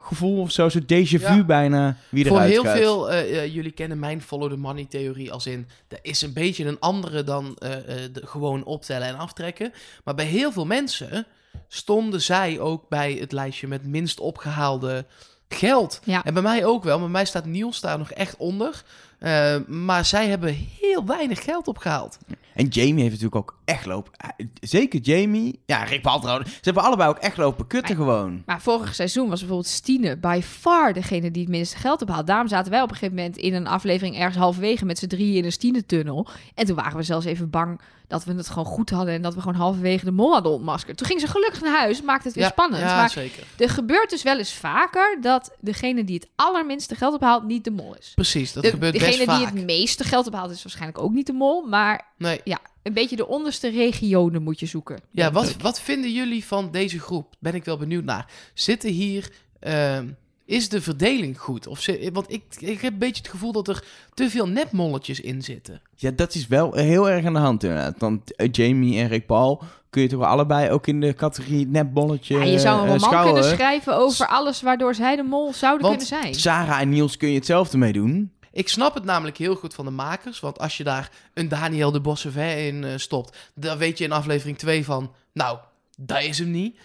gevoel 0.01 0.41
of 0.41 0.51
zo, 0.51 0.69
zo'n 0.69 0.81
déjà 0.83 0.87
vu 1.19 1.35
Ja. 1.35 1.43
bijna, 1.43 1.97
wie 2.09 2.27
Voor 2.27 2.41
heel 2.41 2.63
gaat. 2.63 2.77
veel, 2.77 3.11
eh, 3.11 3.37
eh, 3.43 3.53
jullie 3.53 3.71
kennen 3.71 3.99
mijn 3.99 4.21
follow 4.21 4.49
the 4.51 4.57
money 4.57 4.85
theorie 4.89 5.31
als 5.31 5.47
in, 5.47 5.67
er 5.87 5.99
is 6.01 6.21
een 6.21 6.33
beetje 6.33 6.65
een 6.65 6.79
andere 6.79 7.23
dan 7.23 7.55
eh, 7.57 7.73
eh, 8.03 8.13
de, 8.13 8.21
gewoon 8.27 8.63
optellen 8.63 9.07
en 9.07 9.17
aftrekken. 9.17 9.71
Maar 10.03 10.15
bij 10.15 10.25
heel 10.25 10.51
veel 10.51 10.65
mensen 10.65 11.25
stonden 11.67 12.21
zij 12.21 12.59
ook 12.59 12.89
bij 12.89 13.13
het 13.13 13.31
lijstje 13.31 13.67
met 13.67 13.85
minst 13.85 14.19
opgehaalde 14.19 15.05
geld. 15.49 16.01
Ja. 16.03 16.23
En 16.23 16.33
bij 16.33 16.43
mij 16.43 16.65
ook 16.65 16.83
wel, 16.83 16.99
bij 16.99 17.07
mij 17.07 17.25
staat 17.25 17.45
Niels 17.45 17.79
daar 17.79 17.97
nog 17.97 18.11
echt 18.11 18.37
onder. 18.37 18.83
Eh, 19.19 19.55
maar 19.67 20.05
zij 20.05 20.27
hebben 20.27 20.67
heel 20.79 21.05
weinig 21.05 21.43
geld 21.43 21.67
opgehaald. 21.67 22.17
En 22.59 22.67
Jamie 22.67 23.01
heeft 23.03 23.21
natuurlijk 23.21 23.35
ook 23.35 23.57
echt 23.65 23.85
lopen... 23.85 24.11
eh, 24.17 24.45
Zeker 24.61 24.99
Jamie. 24.99 25.59
Ja, 25.65 25.83
Rick 25.83 26.01
Paul 26.01 26.19
trouwens. 26.19 26.49
Ze 26.51 26.57
hebben 26.61 26.83
allebei 26.83 27.09
ook 27.09 27.17
echt 27.17 27.37
lopen 27.37 27.67
kutten 27.67 27.95
gewoon. 27.95 28.43
Maar 28.45 28.61
vorig 28.61 28.95
seizoen 28.95 29.29
was 29.29 29.39
bijvoorbeeld 29.39 29.67
Stine 29.69 30.17
by 30.17 30.41
far 30.43 30.93
degene 30.93 31.31
die 31.31 31.41
het 31.41 31.51
minste 31.51 31.77
geld 31.77 32.01
ophaalt. 32.01 32.27
Daarom 32.27 32.47
zaten 32.47 32.71
wij 32.71 32.81
op 32.81 32.89
een 32.89 32.95
gegeven 32.95 33.15
moment 33.15 33.37
in 33.37 33.53
een 33.53 33.67
aflevering 33.67 34.17
ergens 34.17 34.37
halverwege 34.37 34.85
met 34.85 34.97
z'n 34.99 35.07
drieën 35.07 35.35
in 35.35 35.45
een 35.45 35.51
Stine-tunnel. 35.51 36.27
En 36.55 36.65
toen 36.65 36.75
waren 36.75 36.97
we 36.97 37.03
zelfs 37.03 37.25
even 37.25 37.49
bang 37.49 37.79
dat 38.07 38.23
we 38.23 38.33
het 38.33 38.47
gewoon 38.49 38.65
goed 38.65 38.89
hadden 38.89 39.13
en 39.13 39.21
dat 39.21 39.33
we 39.33 39.39
gewoon 39.41 39.55
halverwege 39.55 40.05
de 40.05 40.11
mol 40.11 40.33
hadden 40.33 40.51
ontmaskerd. 40.51 40.97
Toen 40.97 41.07
ging 41.07 41.19
ze 41.19 41.27
gelukkig 41.27 41.61
naar 41.61 41.79
huis, 41.79 42.01
maakte 42.01 42.25
het 42.27 42.35
weer 42.35 42.43
Ja, 42.45 42.49
spannend. 42.49 42.81
Ja, 42.81 42.95
maar 42.95 43.09
zeker. 43.09 43.43
er 43.57 43.69
gebeurt 43.69 44.09
dus 44.09 44.23
wel 44.23 44.37
eens 44.37 44.53
vaker 44.53 45.17
dat 45.21 45.55
degene 45.59 46.03
die 46.03 46.15
het 46.15 46.29
allerminste 46.35 46.95
geld 46.95 47.13
ophaalt 47.13 47.43
niet 47.43 47.63
de 47.63 47.71
mol 47.71 47.95
is. 47.99 48.11
Precies, 48.15 48.53
dat 48.53 48.63
De- 48.63 48.69
gebeurt 48.69 48.93
degene 48.93 49.25
best 49.25 49.29
die 49.37 49.45
vaak. 49.47 49.55
het 49.55 49.65
meeste 49.65 50.03
geld 50.03 50.27
ophaalt 50.27 50.51
is 50.51 50.63
waarschijnlijk 50.63 50.99
ook 51.03 51.11
niet 51.11 51.25
de 51.27 51.33
mol, 51.33 51.61
maar 51.67 52.07
Nee. 52.17 52.41
Ja, 52.49 52.59
een 52.83 52.93
beetje 52.93 53.15
de 53.15 53.27
onderste 53.27 53.69
regionen 53.69 54.43
moet 54.43 54.59
je 54.59 54.65
zoeken. 54.65 54.99
Ja, 55.11 55.31
wat, 55.31 55.55
wat 55.61 55.81
vinden 55.81 56.11
jullie 56.13 56.45
van 56.45 56.71
deze 56.71 56.99
groep? 56.99 57.35
Ben 57.39 57.53
ik 57.55 57.65
wel 57.65 57.77
benieuwd 57.77 58.03
naar. 58.03 58.31
Zitten 58.53 58.89
hier... 58.91 59.29
ehm, 59.59 60.07
is 60.45 60.69
de 60.69 60.81
verdeling 60.81 61.39
goed? 61.39 61.67
Of 61.67 61.79
zit- 61.81 62.09
want 62.13 62.31
ik, 62.33 62.43
ik 62.59 62.81
heb 62.81 62.93
een 62.93 62.99
beetje 62.99 63.21
het 63.21 63.31
gevoel 63.31 63.51
dat 63.51 63.67
er 63.67 63.83
te 64.13 64.29
veel 64.29 64.47
nepmolletjes 64.47 65.19
in 65.21 65.41
zitten. 65.41 65.81
Ja, 65.95 66.11
dat 66.11 66.35
is 66.35 66.47
wel 66.47 66.73
heel 66.73 67.09
erg 67.09 67.25
aan 67.25 67.33
de 67.33 67.39
hand 67.39 67.63
inderdaad. 67.63 67.99
Want 67.99 68.35
eh, 68.35 68.47
Jamie 68.51 68.99
en 68.99 69.07
Rick 69.07 69.25
Paul 69.25 69.61
kun 69.89 70.01
je 70.01 70.07
toch 70.07 70.19
wel 70.19 70.27
allebei 70.27 70.69
ook 70.69 70.87
in 70.87 70.99
de 71.01 71.13
categorie 71.13 71.67
nepbolletje 71.67 72.37
Ja, 72.37 72.43
je 72.43 72.59
zou 72.59 72.75
een 72.77 72.81
eh, 72.83 72.85
roman 72.91 72.99
schouwen. 72.99 73.33
kunnen 73.33 73.51
schrijven 73.51 73.95
over 73.97 74.27
alles 74.27 74.61
waardoor 74.61 74.95
zij 74.95 75.15
de 75.15 75.23
mol 75.23 75.53
zouden 75.53 75.87
Want 75.87 76.07
kunnen 76.07 76.21
zijn. 76.23 76.35
Sarah 76.35 76.79
en 76.81 76.89
Niels 76.89 77.17
kun 77.17 77.29
je 77.29 77.35
hetzelfde 77.35 77.77
mee 77.77 77.93
doen. 77.93 78.31
Ik 78.59 78.69
snap 78.69 78.93
het 78.93 79.03
namelijk 79.03 79.37
heel 79.37 79.55
goed 79.55 79.73
van 79.73 79.85
de 79.85 79.91
makers. 79.91 80.39
Want 80.39 80.59
als 80.59 80.77
je 80.77 80.83
daar 80.83 81.11
een 81.33 81.47
Daniel 81.47 81.91
de 81.91 81.99
Bossevet 81.99 82.57
in 82.57 82.83
eh, 82.83 82.91
stopt... 82.97 83.37
dan 83.55 83.77
weet 83.77 83.97
je 83.97 84.03
in 84.03 84.11
aflevering 84.11 84.57
2 84.57 84.85
van... 84.85 85.13
nou, 85.33 85.57
dat 85.97 86.21
is 86.21 86.39
hem 86.39 86.51
niet. 86.51 86.77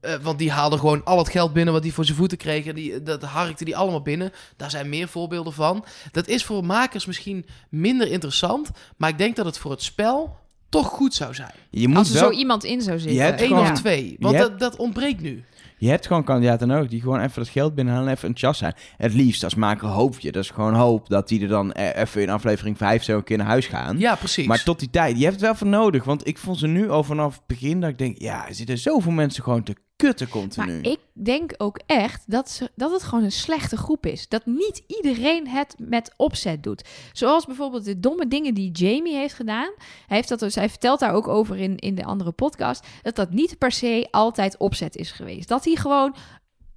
Eh, 0.00 0.14
want 0.14 0.38
die 0.38 0.50
haalde 0.50 0.78
gewoon 0.78 1.04
al 1.04 1.18
het 1.18 1.28
geld 1.28 1.52
binnen 1.52 1.74
wat 1.74 1.82
hij 1.82 1.92
voor 1.92 2.04
zijn 2.04 2.16
voeten 2.16 2.38
kreeg. 2.38 2.66
En 2.66 2.74
die, 2.74 3.02
dat 3.02 3.22
harkte 3.22 3.64
die 3.64 3.76
allemaal 3.76 4.02
binnen. 4.02 4.32
Daar 4.56 4.70
zijn 4.70 4.88
meer 4.88 5.08
voorbeelden 5.08 5.52
van. 5.52 5.84
Dat 6.12 6.28
is 6.28 6.44
voor 6.44 6.64
makers 6.64 7.06
misschien 7.06 7.46
minder 7.68 8.10
interessant. 8.10 8.70
Maar 8.96 9.08
ik 9.08 9.18
denk 9.18 9.36
dat 9.36 9.46
het 9.46 9.58
voor 9.58 9.70
het 9.70 9.82
spel 9.82 10.36
toch 10.68 10.88
goed 10.88 11.14
zou 11.14 11.34
zijn. 11.34 11.54
Je 11.70 11.88
moet 11.88 11.96
Als 11.96 12.08
er 12.08 12.14
wel... 12.14 12.32
zo 12.32 12.38
iemand 12.38 12.64
in 12.64 12.82
zou 12.82 12.98
zitten. 12.98 13.16
Je 13.16 13.22
hebt 13.22 13.40
Eén 13.40 13.46
gewoon- 13.46 13.70
of 13.70 13.78
twee. 13.78 14.16
Want 14.18 14.38
dat, 14.38 14.58
dat 14.58 14.76
ontbreekt 14.76 15.20
nu. 15.20 15.44
Je 15.82 15.88
hebt 15.88 16.06
gewoon 16.06 16.24
kandidaten 16.24 16.68
nodig 16.68 16.90
die 16.90 17.00
gewoon 17.00 17.20
even 17.20 17.42
dat 17.42 17.48
geld 17.48 17.74
binnenhalen 17.74 18.08
en 18.08 18.14
even 18.14 18.28
enthousiast 18.28 18.58
zijn. 18.58 18.74
Het 18.96 19.14
liefst 19.14 19.44
als 19.44 19.54
maker 19.54 19.88
hoop 19.88 20.20
je, 20.20 20.32
dat 20.32 20.42
is 20.42 20.50
gewoon 20.50 20.74
hoop, 20.74 21.08
dat 21.08 21.28
die 21.28 21.42
er 21.42 21.48
dan 21.48 21.72
eh, 21.72 22.02
even 22.02 22.22
in 22.22 22.30
aflevering 22.30 22.76
5 22.76 23.02
zo 23.02 23.16
een 23.16 23.24
keer 23.24 23.36
naar 23.36 23.46
huis 23.46 23.66
gaan. 23.66 23.98
Ja, 23.98 24.14
precies. 24.14 24.46
Maar 24.46 24.62
tot 24.62 24.78
die 24.78 24.90
tijd, 24.90 25.16
je 25.16 25.22
hebt 25.22 25.34
het 25.34 25.44
wel 25.44 25.54
voor 25.54 25.66
nodig. 25.66 26.04
Want 26.04 26.26
ik 26.26 26.38
vond 26.38 26.58
ze 26.58 26.66
nu 26.66 26.90
al 26.90 27.04
vanaf 27.04 27.34
het 27.34 27.46
begin 27.46 27.80
dat 27.80 27.90
ik 27.90 27.98
denk, 27.98 28.18
ja, 28.18 28.48
er 28.48 28.54
zitten 28.54 28.78
zoveel 28.78 29.12
mensen 29.12 29.42
gewoon 29.42 29.62
te 29.62 29.76
kutten 30.02 30.28
continu. 30.28 30.66
Maar 30.66 30.92
ik 30.92 30.98
denk 31.12 31.54
ook 31.56 31.80
echt 31.86 32.22
dat, 32.26 32.50
ze, 32.50 32.70
dat 32.74 32.90
het 32.92 33.02
gewoon 33.02 33.24
een 33.24 33.32
slechte 33.32 33.76
groep 33.76 34.06
is. 34.06 34.28
Dat 34.28 34.46
niet 34.46 34.82
iedereen 34.86 35.48
het 35.48 35.74
met 35.78 36.12
opzet 36.16 36.62
doet. 36.62 36.84
Zoals 37.12 37.46
bijvoorbeeld 37.46 37.84
de 37.84 38.00
domme 38.00 38.28
dingen 38.28 38.54
die 38.54 38.70
Jamie 38.70 39.16
heeft 39.16 39.34
gedaan. 39.34 39.70
Hij, 40.06 40.16
heeft 40.16 40.28
dat 40.28 40.38
dus, 40.38 40.54
hij 40.54 40.68
vertelt 40.68 41.00
daar 41.00 41.12
ook 41.12 41.28
over 41.28 41.56
in, 41.56 41.76
in 41.76 41.94
de 41.94 42.04
andere 42.04 42.32
podcast. 42.32 42.86
Dat 43.02 43.16
dat 43.16 43.30
niet 43.30 43.58
per 43.58 43.72
se 43.72 44.08
altijd 44.10 44.56
opzet 44.56 44.96
is 44.96 45.10
geweest. 45.10 45.48
Dat 45.48 45.64
hij 45.64 45.74
gewoon 45.74 46.14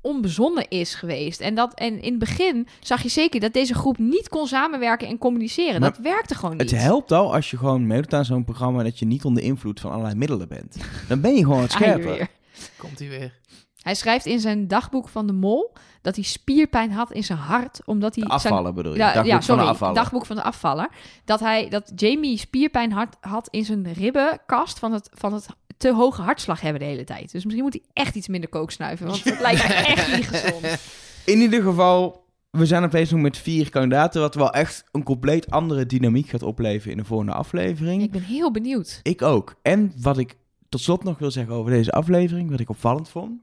onbezonnen 0.02 0.68
is 0.70 0.96
geweest. 0.96 1.42
En, 1.42 1.56
dat, 1.56 1.74
en 1.74 2.02
in 2.02 2.10
het 2.10 2.20
begin 2.20 2.68
zag 2.80 3.02
je 3.02 3.10
zeker 3.10 3.40
dat 3.40 3.54
deze 3.54 3.74
groep 3.74 3.98
niet 3.98 4.30
kon 4.30 4.48
samenwerken 4.48 5.08
en 5.08 5.18
communiceren. 5.18 5.80
Maar 5.80 5.92
dat 5.92 6.00
werkte 6.00 6.36
gewoon 6.36 6.58
niet. 6.58 6.72
Het 6.72 6.82
helpt 6.82 7.12
al 7.12 7.34
als 7.34 7.52
je 7.52 7.58
gewoon 7.58 7.88
meedoet 7.88 8.14
aan 8.14 8.26
zo'n 8.26 8.44
programma 8.44 8.84
dat 8.84 9.00
je 9.00 9.06
niet 9.06 9.26
onder 9.26 9.44
invloed 9.44 9.80
van 9.80 9.92
allerlei 9.92 10.16
middelen 10.16 10.48
bent. 10.48 10.78
Dan 11.08 11.22
ben 11.22 11.36
je 11.36 11.44
gewoon 11.44 11.62
wat 11.62 11.76
hier 11.78 11.88
scherper. 11.88 12.30
Komt 12.78 13.00
hij 13.00 13.10
weer. 13.10 13.34
Hij 13.82 13.96
schrijft 13.96 14.26
in 14.26 14.40
zijn 14.40 14.68
dagboek 14.68 15.10
van 15.10 15.28
de 15.28 15.34
mol 15.34 15.74
dat 16.02 16.16
hij 16.16 16.24
spierpijn 16.24 16.92
had 16.92 17.12
in 17.12 17.24
zijn 17.24 17.38
hart. 17.38 17.82
Omdat 17.86 18.16
hij 18.16 18.24
De 18.24 18.30
zijn 18.30 18.42
afvallen 18.42 18.74
bedoel 18.74 18.92
je? 18.92 18.98
Ja, 18.98 19.06
Dagboek 19.14 19.26
ja, 19.26 19.34
van 19.34 19.44
sorry. 19.44 19.64
de 19.64 19.70
afvaller. 19.70 19.96
Dagboek 19.96 20.26
van 20.26 20.36
de 20.36 20.42
afvaller. 20.44 20.90
Dat, 21.26 21.40
hij, 21.40 21.70
dat 21.70 21.92
Jamie 21.96 22.38
spierpijn 22.38 22.92
had, 22.92 23.18
had 23.20 23.48
in 23.50 23.66
zijn 23.66 23.94
ribbenkast 23.94 24.80
van 24.80 24.92
het, 24.94 25.10
van 25.14 25.34
het 25.34 25.48
te 25.78 25.94
hoge 25.94 26.22
hartslag 26.22 26.62
hebben 26.62 26.82
de 26.82 26.88
hele 26.88 27.04
tijd. 27.04 27.32
Dus 27.32 27.44
misschien 27.44 27.64
moet 27.64 27.74
hij 27.74 28.04
echt 28.04 28.16
iets 28.16 28.28
minder 28.28 28.50
kook 28.50 28.72
snuiven. 28.72 29.08
Want 29.08 29.24
dat 29.24 29.40
lijkt 29.40 29.68
me 29.68 29.74
echt 29.74 30.16
niet 30.16 30.28
gezond. 30.28 30.78
In 31.26 31.38
ieder 31.38 31.62
geval, 31.64 32.26
we 32.50 32.66
zijn 32.66 32.84
op 32.84 32.92
deze 32.92 33.16
moment 33.16 33.34
met 33.34 33.44
vier 33.44 33.70
kandidaten, 33.70 34.22
wat 34.22 34.36
wel 34.36 34.52
echt 34.54 34.84
een 34.92 35.04
compleet 35.04 35.52
andere 35.52 35.86
dynamiek 35.86 36.30
gaat 36.30 36.44
opleveren 36.44 36.92
in 36.92 36.98
de 36.98 37.06
volgende 37.06 37.34
aflevering. 37.34 38.02
Ik 38.04 38.12
ben 38.12 38.22
heel 38.22 38.52
benieuwd. 38.52 39.00
Ik 39.04 39.22
ook. 39.22 39.56
En 39.62 39.94
wat 40.02 40.18
ik 40.18 40.36
tot 40.70 40.82
slot 40.82 41.04
nog 41.04 41.18
wil 41.20 41.32
zeggen 41.32 41.54
over 41.54 41.72
deze 41.72 41.92
aflevering, 41.92 42.50
wat 42.50 42.60
ik 42.60 42.70
opvallend 42.70 43.10
vond. 43.10 43.42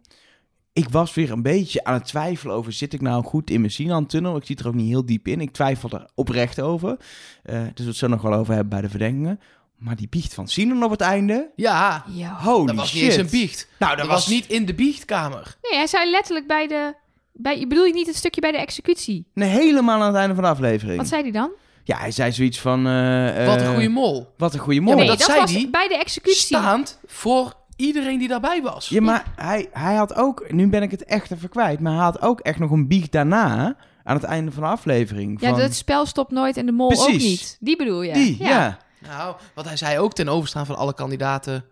Ik 0.72 0.88
was 0.88 1.14
weer 1.14 1.30
een 1.30 1.42
beetje 1.42 1.84
aan 1.84 1.94
het 1.94 2.04
twijfelen 2.04 2.54
over, 2.54 2.72
zit 2.72 2.92
ik 2.92 3.00
nou 3.00 3.24
goed 3.24 3.50
in 3.50 3.60
mijn 3.60 3.72
Sinan-tunnel? 3.72 4.36
Ik 4.36 4.44
zit 4.46 4.60
er 4.60 4.66
ook 4.66 4.74
niet 4.74 4.88
heel 4.88 5.06
diep 5.06 5.28
in. 5.28 5.40
Ik 5.40 5.50
twijfel 5.52 5.90
er 5.90 6.06
oprecht 6.14 6.60
over. 6.60 6.96
Eh, 7.42 7.60
dus 7.74 7.84
we 7.84 7.90
het 7.90 7.96
zo 7.96 8.06
nog 8.08 8.22
wel 8.22 8.32
over 8.34 8.52
hebben 8.54 8.70
bij 8.70 8.80
de 8.80 8.88
verdenkingen. 8.88 9.40
Maar 9.76 9.96
die 9.96 10.08
biecht 10.08 10.34
van 10.34 10.48
Sinan 10.48 10.82
op 10.84 10.90
het 10.90 11.00
einde, 11.00 11.50
Ja, 11.56 12.04
Ja. 12.08 12.36
holy 12.40 12.66
dat 12.66 12.76
was 12.76 12.88
shit. 12.88 13.02
niet 13.02 13.10
eens 13.10 13.16
een 13.32 13.38
biecht. 13.40 13.68
Nou, 13.78 13.96
Dat 13.96 14.06
was 14.06 14.26
niet 14.26 14.46
in 14.46 14.64
de 14.66 14.74
biechtkamer. 14.74 15.56
Nee, 15.62 15.78
hij 15.78 15.86
zei 15.86 16.10
letterlijk 16.10 16.46
bij 16.46 16.66
de... 16.66 16.94
Bij, 17.32 17.58
je 17.58 17.66
bedoel 17.66 17.84
je 17.84 17.92
niet 17.92 18.06
het 18.06 18.16
stukje 18.16 18.40
bij 18.40 18.52
de 18.52 18.58
executie? 18.58 19.26
Nee, 19.34 19.48
helemaal 19.48 20.00
aan 20.00 20.06
het 20.06 20.16
einde 20.16 20.34
van 20.34 20.44
de 20.44 20.50
aflevering. 20.50 20.96
Wat 20.96 21.08
zei 21.08 21.22
hij 21.22 21.30
dan? 21.30 21.50
Ja, 21.84 21.98
hij 21.98 22.10
zei 22.10 22.32
zoiets 22.32 22.60
van... 22.60 22.86
eh, 22.86 23.46
Wat 23.46 23.60
een 23.60 23.66
eh, 23.66 23.72
goede 23.72 23.88
mol. 23.88 24.32
Wat 24.36 24.54
een 24.54 24.60
goede 24.60 24.80
mol. 24.80 24.88
maar 24.88 24.96
nee, 25.04 25.06
dat 25.08 25.18
dat, 25.18 25.26
zei 25.26 25.40
was 25.40 25.52
die 25.52 25.70
bij 25.70 25.88
de 25.88 25.96
executie. 25.98 26.40
Staand 26.40 26.98
voor 27.06 27.54
iedereen 27.76 28.18
die 28.18 28.28
daarbij 28.28 28.62
was. 28.62 28.88
Ja, 28.88 29.00
maar 29.00 29.32
hij, 29.36 29.68
hij 29.72 29.94
had 29.94 30.14
ook... 30.14 30.50
Nu 30.52 30.68
ben 30.68 30.82
ik 30.82 30.90
het 30.90 31.04
echt 31.04 31.30
even 31.30 31.48
kwijt. 31.48 31.80
Maar 31.80 31.92
hij 31.92 32.02
had 32.02 32.20
ook 32.22 32.40
echt 32.40 32.58
nog 32.58 32.70
een 32.70 32.88
biecht 32.88 33.12
daarna... 33.12 33.76
Aan 34.04 34.16
het 34.16 34.24
einde 34.24 34.50
van 34.50 34.62
de 34.62 34.68
aflevering. 34.68 35.40
Ja, 35.40 35.50
van, 35.50 35.60
het 35.60 35.74
spel 35.74 36.06
stopt 36.06 36.30
nooit 36.30 36.56
en 36.56 36.66
de 36.66 36.72
mol 36.72 36.90
ook 37.02 37.12
niet. 37.12 37.56
Die 37.60 37.76
bedoel 37.76 38.02
je? 38.02 38.12
Die, 38.12 38.36
ja. 38.42 38.78
Nou, 39.00 39.36
want 39.54 39.66
hij 39.66 39.76
zei 39.76 39.98
ook 39.98 40.12
ten 40.12 40.28
overstaan 40.28 40.66
van 40.66 40.76
alle 40.76 40.94
kandidaten... 40.94 41.64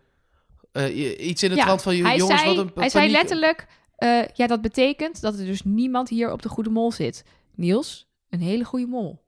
eh, 0.72 1.26
iets 1.28 1.42
in 1.42 1.50
de 1.50 1.56
Ja, 1.56 1.64
trant 1.64 1.82
van... 1.82 1.94
hij 1.94 2.16
jongens, 2.16 2.40
zei, 2.40 2.56
wat 2.56 2.64
een 2.64 2.70
hij 2.74 2.88
zei 2.88 3.04
paniek." 3.04 3.20
letterlijk, 3.20 3.66
eh, 3.96 4.26
ja, 4.34 4.46
dat 4.46 4.60
betekent 4.60 5.20
dat 5.20 5.38
er 5.38 5.44
dus 5.44 5.62
niemand 5.64 6.08
hier 6.08 6.32
op 6.32 6.42
de 6.42 6.48
goede 6.48 6.70
mol 6.70 6.92
zit. 6.92 7.24
Niels, 7.54 8.06
een 8.30 8.40
hele 8.40 8.64
goede 8.64 8.86
mol. 8.86 9.22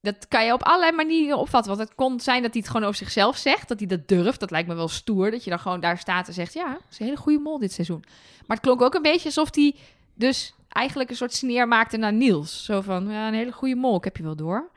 Dat 0.00 0.28
kan 0.28 0.44
je 0.44 0.52
op 0.52 0.62
allerlei 0.62 0.92
manieren 0.92 1.38
opvatten. 1.38 1.76
Want 1.76 1.88
het 1.88 1.96
kon 1.96 2.20
zijn 2.20 2.42
dat 2.42 2.52
hij 2.52 2.60
het 2.60 2.70
gewoon 2.70 2.86
over 2.86 2.98
zichzelf 2.98 3.36
zegt. 3.36 3.68
Dat 3.68 3.78
hij 3.78 3.88
dat 3.88 4.08
durft. 4.08 4.40
Dat 4.40 4.50
lijkt 4.50 4.68
me 4.68 4.74
wel 4.74 4.88
stoer. 4.88 5.30
Dat 5.30 5.44
je 5.44 5.50
dan 5.50 5.58
gewoon 5.58 5.80
daar 5.80 5.98
staat 5.98 6.28
en 6.28 6.34
zegt... 6.34 6.52
Ja, 6.52 6.70
het 6.72 6.90
is 6.90 6.98
een 6.98 7.06
hele 7.06 7.18
goede 7.18 7.38
mol 7.38 7.58
dit 7.58 7.72
seizoen. 7.72 8.04
Maar 8.46 8.56
het 8.56 8.66
klonk 8.66 8.82
ook 8.82 8.94
een 8.94 9.02
beetje 9.02 9.24
alsof 9.24 9.54
hij 9.54 9.74
dus 10.14 10.54
eigenlijk 10.68 11.10
een 11.10 11.16
soort 11.16 11.34
sneer 11.34 11.68
maakte 11.68 11.96
naar 11.96 12.12
Niels. 12.12 12.64
Zo 12.64 12.80
van, 12.80 13.08
ja, 13.08 13.28
een 13.28 13.34
hele 13.34 13.52
goede 13.52 13.74
mol. 13.74 13.96
Ik 13.96 14.04
heb 14.04 14.16
je 14.16 14.22
wel 14.22 14.36
door. 14.36 14.70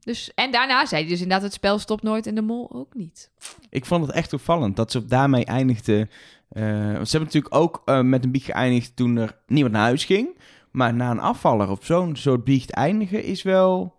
Dus, 0.00 0.34
en 0.34 0.50
daarna 0.50 0.86
zei 0.86 1.00
hij 1.00 1.10
dus 1.10 1.20
inderdaad... 1.20 1.42
Het 1.44 1.52
spel 1.52 1.78
stopt 1.78 2.02
nooit 2.02 2.26
en 2.26 2.34
de 2.34 2.42
mol 2.42 2.72
ook 2.72 2.94
niet. 2.94 3.30
Ik 3.70 3.84
vond 3.84 4.06
het 4.06 4.14
echt 4.14 4.32
opvallend 4.32 4.76
dat 4.76 4.90
ze 4.90 5.06
daarmee 5.06 5.44
eindigden. 5.44 6.10
Eh, 6.48 6.62
want 6.72 7.08
ze 7.08 7.16
hebben 7.16 7.32
natuurlijk 7.32 7.54
ook 7.54 7.82
eh, 7.84 8.00
met 8.00 8.24
een 8.24 8.30
biecht 8.30 8.44
geëindigd 8.44 8.96
toen 8.96 9.16
er 9.16 9.38
niemand 9.46 9.74
naar 9.74 9.82
huis 9.82 10.04
ging. 10.04 10.38
Maar 10.70 10.94
na 10.94 11.10
een 11.10 11.20
afvaller 11.20 11.70
op 11.70 11.84
zo'n 11.84 12.16
soort 12.16 12.44
biecht 12.44 12.70
eindigen 12.70 13.24
is 13.24 13.42
wel 13.42 13.94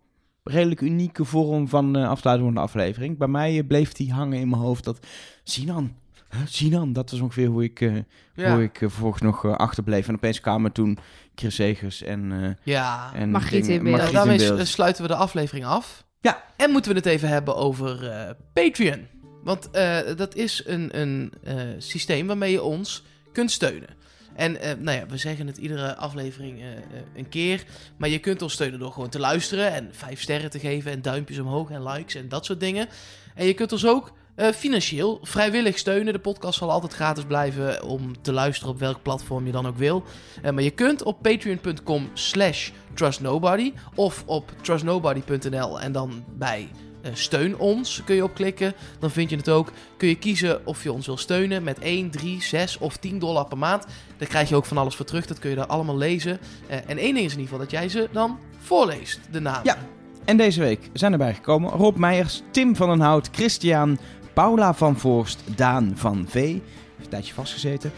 redelijk 0.50 0.82
unieke 0.82 1.26
vorm 1.26 1.68
van 1.68 1.96
eh 1.96 2.10
afsluiting 2.10 2.48
van 2.48 2.56
de 2.58 2.68
aflevering. 2.68 3.18
Bij 3.18 3.28
mij 3.28 3.58
eh, 3.60 3.68
bleef 3.68 3.92
die 3.94 4.12
hangen 4.14 4.40
in 4.40 4.50
mijn 4.50 4.62
hoofd 4.62 4.84
dat 4.84 5.06
Sinan, 5.44 5.96
huh, 6.30 6.42
Sinan, 6.46 6.94
dat 6.94 7.12
was 7.12 7.20
ongeveer 7.20 7.48
hoe 7.48 7.64
ik, 7.64 7.82
eh, 7.82 7.96
Ja. 8.36 8.54
hoe 8.54 8.64
ik 8.64 8.78
vervolgens 8.78 9.22
nog 9.22 9.46
achterbleef. 9.58 10.08
En 10.08 10.16
opeens 10.16 10.40
kwamen 10.42 10.72
toen 10.72 10.98
Chris 11.36 11.56
Segers 11.56 12.02
en, 12.04 12.32
eh 12.44 12.50
Ja. 12.74 13.12
en 13.14 13.32
Margriet 13.32 13.68
in 13.68 13.84
beeld. 13.84 13.96
Margriet 13.96 14.14
daarmee 14.16 14.40
in 14.40 14.56
beeld. 14.56 14.68
s- 14.68 14.72
sluiten 14.72 15.02
we 15.02 15.08
de 15.08 15.16
aflevering 15.16 15.66
af. 15.66 16.04
Ja. 16.22 16.44
En 16.58 16.72
moeten 16.72 16.92
we 16.92 16.98
het 16.98 17.06
even 17.08 17.30
hebben 17.30 17.56
over 17.56 18.10
eh, 18.10 18.30
Patreon. 18.54 19.08
Want 19.44 19.72
eh, 19.72 20.00
dat 20.16 20.36
is 20.36 20.64
een, 20.66 21.00
een 21.02 21.32
eh, 21.44 21.56
systeem 21.78 22.28
waarmee 22.28 22.52
je 22.52 22.64
ons 22.64 23.04
kunt 23.32 23.52
steunen. 23.52 23.90
En 24.36 24.62
eh, 24.62 24.74
nou 24.78 24.98
ja, 24.98 25.06
we 25.06 25.18
zeggen 25.18 25.48
het 25.48 25.58
iedere 25.58 25.96
aflevering 25.96 26.62
eh, 26.62 26.72
eh, 26.72 26.78
een 27.16 27.30
keer. 27.30 27.64
Maar 27.98 28.10
je 28.10 28.20
kunt 28.20 28.42
ons 28.42 28.54
steunen 28.54 28.80
door 28.80 28.92
gewoon 28.92 29.10
te 29.10 29.20
luisteren 29.20 29.74
en 29.74 29.90
vijf 29.92 30.22
sterren 30.22 30.50
te 30.50 30.60
geven 30.60 30.92
en 30.92 31.02
duimpjes 31.02 31.40
omhoog 31.40 31.70
en 31.70 31.88
likes 31.88 32.16
en 32.16 32.30
dat 32.30 32.46
soort 32.46 32.60
dingen. 32.60 32.88
En 33.36 33.46
je 33.46 33.54
kunt 33.54 33.72
ons 33.72 33.86
ook 33.86 34.12
financieel 34.56 35.20
vrijwillig 35.22 35.78
steunen. 35.78 36.14
De 36.14 36.20
podcast 36.20 36.58
zal 36.58 36.72
altijd 36.72 36.94
gratis 36.94 37.24
blijven 37.24 37.84
om 37.84 38.22
te 38.22 38.32
luisteren 38.32 38.74
op 38.74 38.80
welk 38.80 39.02
platform 39.02 39.46
je 39.46 39.52
dan 39.52 39.68
ook 39.68 39.78
wil. 39.78 40.04
Maar 40.42 40.62
je 40.62 40.72
kunt 40.72 41.04
op 41.04 41.22
patreon.com 41.22 42.10
slash 42.14 42.70
trustnobody 42.94 43.74
of 43.96 44.24
op 44.26 44.52
trustnobody.nl 44.62 45.80
en 45.80 45.92
dan 45.92 46.24
bij 46.38 46.70
steun 47.14 47.58
ons 47.58 48.02
kun 48.06 48.16
je 48.16 48.24
op 48.24 48.34
klikken. 48.34 48.74
Dan 49.00 49.12
vind 49.12 49.30
je 49.30 49.36
het 49.36 49.50
ook. 49.50 49.72
Kun 49.98 50.08
je 50.08 50.16
kiezen 50.16 50.68
of 50.68 50.84
je 50.84 50.92
ons 50.92 51.06
wil 51.06 51.18
steunen 51.18 51.64
met 51.64 51.80
1, 51.80 52.10
3, 52.10 52.42
6 52.42 52.78
of 52.78 52.98
10 52.98 53.20
dollar 53.20 53.46
per 53.46 53.58
maand. 53.58 53.86
Daar 54.18 54.28
krijg 54.28 54.50
je 54.50 54.56
ook 54.56 54.66
van 54.66 54.78
alles 54.78 54.96
voor 54.96 55.06
terug. 55.06 55.26
Dat 55.26 55.40
kun 55.40 55.50
je 55.50 55.56
daar 55.56 55.66
allemaal 55.66 55.98
lezen. 55.98 56.40
Eh, 56.68 56.78
en 56.88 56.98
één 56.98 57.14
ding 57.14 57.26
is 57.26 57.34
in 57.34 57.40
ieder 57.40 57.42
geval 57.42 57.60
dat 57.60 57.72
jij 57.72 57.90
ze 57.90 58.10
dan 58.12 58.40
voorleest, 58.60 59.20
de 59.32 59.40
namen. 59.40 59.62
Ja. 59.64 59.78
En 60.26 60.38
deze 60.38 60.60
week 60.60 60.90
zijn 60.94 61.12
erbij 61.12 61.34
gekomen 61.34 61.72
Rob 61.72 61.98
Meijers, 61.98 62.42
Tim 62.52 62.76
van 62.76 62.90
den 62.90 63.00
Hout, 63.00 63.30
Christian, 63.32 63.98
Paula 64.34 64.74
van 64.74 64.98
Voorst, 64.98 65.40
Daan 65.56 65.92
van 65.96 66.26
V. 66.28 66.34
Heeft 66.34 66.62
een 66.98 67.10
tijdje 67.10 67.34
vastgezeten. 67.34 67.92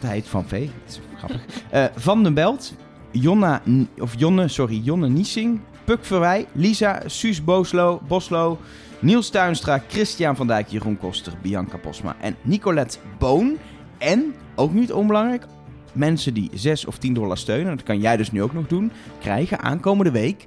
Hij 0.00 0.14
heet 0.14 0.28
Van 0.28 0.48
V. 0.48 0.50
Dat 0.50 0.70
is 0.88 1.00
grappig. 1.16 1.44
Eh, 1.70 1.84
van 1.96 2.22
den 2.22 2.34
Belt, 2.34 2.74
Jonna, 3.10 3.62
of 3.98 4.14
Jonne, 4.16 4.48
sorry, 4.48 4.80
Jonne 4.84 5.08
Niesing, 5.08 5.60
Puk 5.84 6.04
Verwij, 6.04 6.46
Lisa, 6.52 7.02
Suus 7.06 7.44
Boslo, 7.44 8.00
Boslo, 8.08 8.58
Niels 9.00 9.30
Tuinstra, 9.30 9.82
Christian 9.88 10.36
van 10.36 10.46
Dijk, 10.46 10.68
Jeroen 10.68 10.98
Koster, 10.98 11.32
Bianca 11.42 11.76
Posma 11.76 12.16
en 12.20 12.36
Nicolette 12.42 12.98
Boon. 13.18 13.58
En, 13.98 14.34
ook 14.54 14.72
niet 14.72 14.92
onbelangrijk, 14.92 15.44
mensen 15.92 16.34
die 16.34 16.50
6 16.54 16.84
of 16.84 16.98
10 16.98 17.14
dollar 17.14 17.38
steunen, 17.38 17.76
dat 17.76 17.84
kan 17.84 18.00
jij 18.00 18.16
dus 18.16 18.30
nu 18.32 18.42
ook 18.42 18.52
nog 18.52 18.66
doen, 18.66 18.92
krijgen 19.20 19.58
aankomende 19.60 20.10
week 20.10 20.44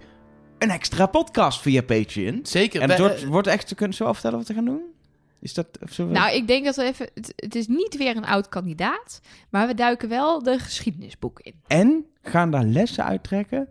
een 0.58 0.70
extra 0.70 1.06
podcast 1.06 1.62
via 1.62 1.82
Patreon. 1.82 2.40
Zeker. 2.44 2.82
En 2.82 2.90
het 2.90 3.00
wordt, 3.00 3.24
wordt 3.26 3.48
echt, 3.48 3.76
kunnen 3.76 3.98
we 3.98 4.04
zo 4.04 4.14
vertellen 4.14 4.38
wat 4.38 4.48
we 4.48 4.54
gaan 4.54 4.66
doen? 4.66 4.82
Is 5.40 5.54
dat... 5.54 5.68
We- 5.96 6.04
Nou, 6.04 6.36
ik 6.36 6.48
denk 6.48 6.66
dat 6.66 6.76
we 6.76 6.84
even... 6.84 7.10
Het, 7.14 7.34
het 7.36 7.56
is 7.56 7.68
niet 7.68 7.98
weer 7.98 8.16
een 8.18 8.26
oud 8.26 8.50
kandidaat, 8.50 9.22
maar 9.50 9.68
we 9.68 9.74
duiken 9.74 10.10
wel 10.10 10.44
de 10.44 10.60
geschiedenisboek 10.60 11.40
in. 11.40 11.54
En 11.68 12.06
gaan 12.22 12.52
daar 12.52 12.64
lessen 12.64 13.06
uittrekken 13.06 13.68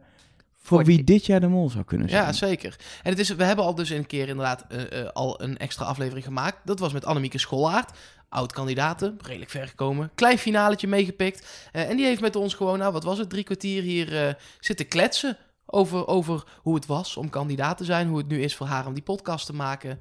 voor 0.67 0.85
wie 0.85 1.05
dit 1.05 1.27
jaar 1.27 1.41
de 1.41 1.49
mol 1.49 1.71
zou 1.71 1.85
kunnen 1.85 2.09
zijn. 2.09 2.25
Ja, 2.25 2.33
zeker. 2.33 2.77
En 3.03 3.11
het 3.11 3.19
is, 3.19 3.29
we 3.29 3.45
hebben 3.45 3.65
al 3.65 3.75
dus 3.75 3.91
een 3.91 4.07
keer 4.07 4.29
inderdaad 4.29 4.65
eh, 4.69 5.01
eh, 5.01 5.09
al 5.13 5.43
een 5.43 5.59
extra 5.59 5.85
aflevering 5.85 6.25
gemaakt. 6.25 6.57
Dat 6.65 6.79
was 6.79 6.93
met 6.93 7.05
Annemieke 7.05 7.39
Schollaert. 7.39 7.99
Oud-kandidaten, 8.29 9.19
redelijk 9.23 9.51
ver 9.51 9.69
gekomen. 9.69 10.11
Klein 10.15 10.39
finaletje 10.39 10.87
meegepikt. 10.87 11.69
Eh, 11.73 11.91
en 11.91 11.97
die 11.97 12.07
heeft 12.07 12.21
met 12.21 12.37
ons 12.37 12.55
gewoon, 12.55 12.79
nou 12.79 12.93
wat 12.93 13.05
was 13.05 13.19
het, 13.19 13.31
drie 13.31 13.45
kwartier 13.45 13.83
hier 13.83 14.37
zitten 14.61 14.89
kletsen. 14.89 15.37
Over, 15.67 16.07
over 16.07 16.45
hoe 16.63 16.75
het 16.75 16.87
was 16.87 17.17
om 17.17 17.31
kandidaat 17.31 17.77
te 17.77 17.85
zijn. 17.85 18.09
Hoe 18.09 18.19
het 18.19 18.29
nu 18.29 18.43
is 18.43 18.57
voor 18.57 18.67
haar 18.67 18.87
om 18.87 18.95
die 18.95 19.03
podcast 19.03 19.47
te 19.47 19.55
maken. 19.55 20.01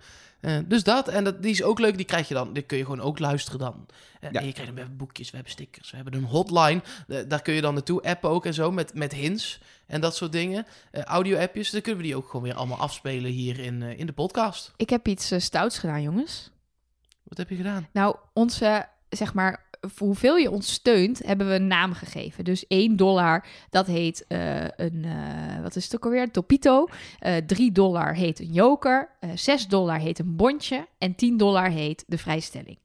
Dus 0.66 0.84
dat. 0.84 1.08
En 1.08 1.24
dat, 1.24 1.42
die 1.42 1.52
is 1.52 1.64
ook 1.64 1.80
leuk. 1.80 1.98
Die 1.98 2.06
krijg 2.06 2.28
je 2.28 2.34
dan. 2.34 2.54
Die 2.54 2.64
kun 2.64 2.78
je 2.78 2.84
gewoon 2.84 3.02
ook 3.02 3.20
luisteren 3.20 3.60
dan. 3.60 3.86
Ja. 4.22 4.40
En 4.40 4.46
je 4.46 4.54
krijgt, 4.54 4.74
we 4.74 4.80
hebben 4.80 4.98
boekjes, 4.98 5.30
we 5.30 5.36
hebben 5.36 5.54
stickers, 5.54 5.90
we 5.90 5.96
hebben 5.96 6.14
een 6.14 6.24
hotline. 6.24 6.82
Daar 7.28 7.42
kun 7.42 7.54
je 7.54 7.62
dan 7.62 7.74
naartoe 7.74 8.02
appen 8.02 8.30
ook 8.30 8.46
en 8.46 8.54
zo. 8.54 8.72
Met, 8.72 8.94
met 8.94 9.14
hints 9.14 9.60
en 9.88 10.02
dat 10.02 10.16
soort 10.16 10.32
dingen. 10.32 10.66
Eh, 10.92 11.04
audio-appjes. 11.04 11.70
Dan 11.70 11.82
kunnen 11.82 12.02
we 12.02 12.08
die 12.08 12.16
ook 12.16 12.26
gewoon 12.26 12.44
weer 12.44 12.54
allemaal 12.54 12.78
afspelen 12.78 13.32
hier 13.32 13.60
in, 13.60 13.84
eh, 13.84 14.00
in 14.00 14.06
de 14.06 14.14
podcast. 14.14 14.74
Ik 14.78 14.90
heb 14.90 15.08
iets 15.08 15.32
eh, 15.32 15.40
stouts 15.40 15.78
gedaan, 15.78 16.02
jongens. 16.02 16.52
Wat 17.24 17.38
heb 17.38 17.50
je 17.50 17.56
gedaan? 17.56 17.88
Nou, 17.92 18.16
onze, 18.34 18.86
zeg 19.10 19.34
maar, 19.34 19.66
voor 19.82 20.08
hoeveel 20.08 20.36
je 20.36 20.52
ons 20.52 20.74
steunt, 20.74 21.26
hebben 21.26 21.48
we 21.48 21.54
een 21.54 21.68
naam 21.68 21.94
gegeven. 21.94 22.44
Dus 22.44 22.66
1 22.68 22.96
dollar, 22.96 23.46
dat 23.70 23.88
heet 23.88 24.26
een, 24.28 25.06
wat 25.62 25.76
is 25.76 25.84
het 25.84 25.96
ook 25.96 26.04
alweer, 26.04 26.32
Topito. 26.32 26.88
Eh 27.20 27.36
3 27.36 27.72
dollar 27.72 28.16
heet 28.16 28.40
een 28.40 28.52
joker. 28.52 29.10
eh 29.20 29.30
6 29.36 29.68
dollar 29.68 30.00
heet 30.00 30.20
een 30.20 30.36
bondje. 30.36 30.88
En 30.98 31.16
10 31.16 31.38
dollar 31.38 31.70
heet 31.70 32.04
de 32.08 32.18
vrijstelling. 32.18 32.78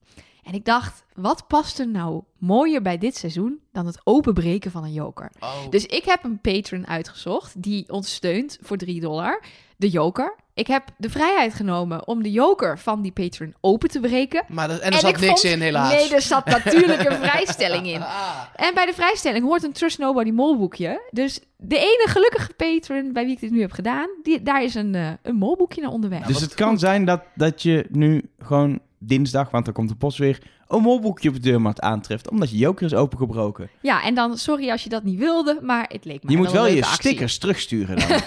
En 0.49 0.55
ik 0.55 0.65
dacht, 0.65 1.05
wat 1.15 1.45
past 1.47 1.79
er 1.79 1.89
nou 1.89 2.23
mooier 2.39 2.83
bij 2.83 2.99
dit 2.99 3.17
seizoen 3.17 3.59
dan 3.73 3.87
het 3.87 4.01
openbreken 4.05 4.71
van 4.71 4.85
een 4.85 4.93
joker? 4.93 5.31
Oh, 5.41 5.53
Dus 5.71 5.87
ik 5.87 6.05
heb 6.05 6.25
een 6.25 6.41
patron 6.41 6.87
uitgezocht 6.87 7.63
die 7.63 7.85
ons 7.89 8.15
steunt 8.15 8.59
voor 8.61 8.77
3 8.77 9.01
dollar. 9.01 9.43
De 9.77 9.89
joker. 9.89 10.35
Ik 10.55 10.67
heb 10.67 10.85
de 10.97 11.11
vrijheid 11.11 11.55
genomen 11.55 12.07
om 12.07 12.23
de 12.23 12.31
joker 12.31 12.79
van 12.79 13.03
die 13.03 13.13
patron 13.13 13.55
open 13.61 13.89
te 13.89 14.01
breken. 14.01 14.45
maar 14.49 14.71
er, 14.71 14.81
en 14.81 14.87
er 14.87 14.93
En 14.93 14.99
zat 14.99 15.11
ik 15.11 15.21
niks 15.21 15.41
vond- 15.41 15.53
in, 15.55 15.61
helaas. 15.61 15.93
Nee, 15.93 16.15
er 16.15 16.21
zat 16.23 16.47
natuurlijk 16.47 17.05
een 17.11 17.17
vrijstelling 17.29 17.87
in. 17.87 18.01
Ah. 18.03 18.41
En 18.57 18.75
bij 18.75 18.87
de 18.87 18.93
vrijstelling 18.95 19.45
hoort 19.45 19.63
een 19.63 19.73
Trust 19.73 19.99
Nobody 19.99 20.31
molboekje. 20.31 21.09
Dus 21.11 21.41
de 21.57 21.79
ene 21.79 22.05
gelukkige 22.09 22.53
patron 22.55 23.13
bij 23.13 23.25
wie 23.25 23.33
ik 23.35 23.41
dit 23.41 23.51
nu 23.51 23.61
heb 23.61 23.73
gedaan, 23.73 24.09
die, 24.23 24.43
daar 24.43 24.63
is 24.63 24.75
een, 24.75 24.95
eh, 24.95 25.11
een 25.23 25.37
molboekje 25.37 25.81
naar 25.83 25.91
onderweg. 25.91 26.27
dus 26.27 26.41
het 26.41 26.55
kan 26.55 26.79
zijn 26.79 27.05
dat, 27.05 27.23
dat 27.35 27.63
je 27.63 27.87
nu 27.91 28.31
gewoon 28.39 28.81
dinsdag, 28.99 29.51
want 29.51 29.65
dan 29.65 29.75
komt 29.75 29.89
de 29.89 29.95
post 29.95 30.19
weer, 30.19 30.43
een 30.69 30.83
molboekje 30.83 31.29
op 31.29 31.35
de 31.35 31.41
deurmat 31.41 31.81
aantreft, 31.81 32.31
omdat 32.31 32.51
je 32.51 32.57
joker 32.57 32.87
is 32.87 32.95
opengebroken. 32.95 33.71
Ja, 33.81 34.03
en 34.05 34.15
dan 34.15 34.37
sorry 34.39 34.71
als 34.71 34.83
je 34.83 34.89
dat 34.89 35.05
niet 35.05 35.19
wilde, 35.19 35.59
maar 35.63 35.87
het 35.89 36.05
leek 36.05 36.23
me 36.23 36.31
Je 36.31 36.37
moet 36.37 36.53
wel 36.53 36.67
je 36.67 36.83
actie. 36.83 36.95
stickers 36.95 37.39
terugsturen 37.39 37.99
dan. 37.99 38.09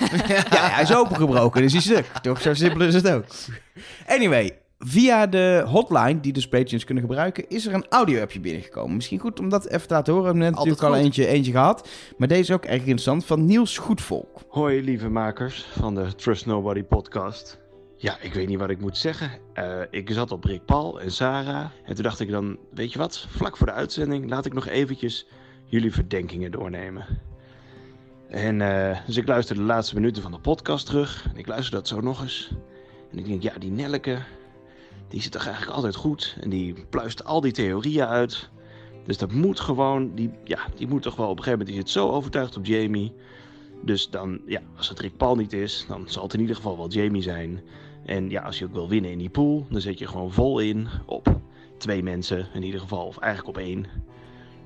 ja, 0.50 0.70
hij 0.70 0.84
is 0.84 0.96
opengebroken, 0.96 1.62
dus 1.62 1.72
hij 1.72 1.82
is 1.82 1.88
stuk. 1.88 2.06
Toch, 2.22 2.42
zo 2.42 2.54
simpel 2.54 2.82
is 2.82 2.94
het 2.94 3.10
ook. 3.10 3.26
Anyway, 4.08 4.58
via 4.80 5.28
de 5.28 5.64
hotline, 5.68 6.20
die 6.20 6.34
dus 6.34 6.48
patrons 6.48 6.84
kunnen 6.84 7.04
gebruiken, 7.04 7.50
is 7.50 7.66
er 7.66 7.74
een 7.74 7.86
audio-appje 7.90 8.40
binnengekomen. 8.40 8.96
Misschien 8.96 9.20
goed 9.20 9.40
om 9.40 9.50
dat 9.50 9.68
even 9.68 9.88
te 9.88 9.94
laten 9.94 10.14
horen. 10.14 10.34
We 10.34 10.38
hebben 10.38 10.50
net 10.52 10.60
Altijd 10.60 10.80
natuurlijk 10.80 11.00
al 11.02 11.06
eentje, 11.06 11.28
eentje 11.28 11.52
gehad. 11.52 11.90
Maar 12.18 12.28
deze 12.28 12.42
is 12.42 12.52
ook 12.52 12.66
erg 12.66 12.80
interessant, 12.80 13.26
van 13.26 13.46
Niels 13.46 13.78
Goedvolk. 13.78 14.42
Hoi 14.50 14.84
lieve 14.84 15.10
makers 15.10 15.66
van 15.80 15.96
de 15.96 16.16
Trust 16.16 16.46
Nobody 16.46 16.84
podcast. 16.84 17.61
Ja, 18.02 18.18
ik 18.20 18.34
weet 18.34 18.48
niet 18.48 18.60
wat 18.60 18.70
ik 18.70 18.80
moet 18.80 18.98
zeggen. 18.98 19.32
Eh, 19.54 19.82
ik 19.90 20.10
zat 20.12 20.32
op 20.32 20.44
Rick 20.44 20.66
Paul 20.66 21.02
en 21.02 21.12
Sarah. 21.12 21.70
En 21.86 21.96
toen 21.96 22.04
dacht 22.04 22.20
ik 22.20 22.30
dan, 22.30 22.58
weet 22.74 22.94
je 22.94 23.00
wat? 23.00 23.26
Vlak 23.30 23.58
voor 23.58 23.66
de 23.66 23.74
uitzending 23.74 24.30
laat 24.30 24.46
ik 24.46 24.54
nog 24.54 24.68
eventjes 24.68 25.28
jullie 25.66 25.94
verdenkingen 25.94 26.52
doornemen. 26.52 27.06
En 28.30 28.62
eh, 28.62 29.00
dus 29.06 29.18
ik 29.18 29.28
luisterde 29.28 29.62
de 29.62 29.68
laatste 29.68 29.96
minuten 29.96 30.22
van 30.22 30.32
de 30.32 30.40
podcast 30.40 30.86
terug. 30.86 31.26
En 31.32 31.38
ik 31.38 31.48
luisterde 31.48 31.78
dat 31.78 31.88
zo 31.88 32.02
nog 32.02 32.22
eens. 32.22 32.52
En 33.12 33.18
ik 33.18 33.26
denk, 33.26 33.42
ja, 33.42 33.54
die 33.60 33.72
Nelleke, 33.72 34.18
die 35.08 35.22
zit 35.22 35.32
toch 35.32 35.46
eigenlijk 35.46 35.76
altijd 35.76 35.96
goed. 35.96 36.38
En 36.40 36.50
die 36.50 36.86
pluist 36.90 37.26
al 37.26 37.42
die 37.42 37.52
theorieën 37.52 38.06
uit. 38.06 38.50
Dus 39.06 39.18
dat 39.18 39.32
moet 39.32 39.60
gewoon, 39.60 40.16
die, 40.16 40.32
ja, 40.44 40.60
die 40.76 40.88
moet 40.88 41.02
toch 41.02 41.16
wel 41.16 41.30
op 41.30 41.38
een 41.38 41.44
gegeven 41.44 41.60
moment, 41.60 41.78
die 41.78 41.88
zit 41.88 42.02
zo 42.02 42.10
overtuigd 42.10 42.58
op 42.58 42.66
Jamie. 42.66 43.14
Dus 43.84 44.10
dan, 44.10 44.42
ja, 44.46 44.62
als 44.78 44.90
het 44.90 45.00
Rick 45.00 45.18
Paul 45.18 45.36
niet 45.36 45.54
is, 45.54 45.86
dan 45.88 46.10
zal 46.10 46.24
het 46.24 46.34
in 46.34 46.40
ieder 46.40 46.56
geval 46.56 46.78
wel 46.78 46.90
Jamie 46.90 47.22
zijn. 47.22 47.62
En 48.06 48.30
ja, 48.30 48.42
als 48.42 48.60
je 48.60 48.66
ook 48.66 48.74
wil 48.74 48.90
winnen 48.90 49.12
in 49.12 49.18
die 49.18 49.30
pool, 49.30 49.66
dan 49.70 49.82
zet 49.82 50.00
je 50.00 50.08
gewoon 50.08 50.32
vol 50.32 50.60
in 50.60 50.88
op 51.06 51.40
twee 51.78 52.04
mensen 52.04 52.48
in 52.54 52.64
ieder 52.64 52.80
geval, 52.80 53.06
of 53.06 53.18
eigenlijk 53.18 53.58
op 53.58 53.64
één. 53.64 53.86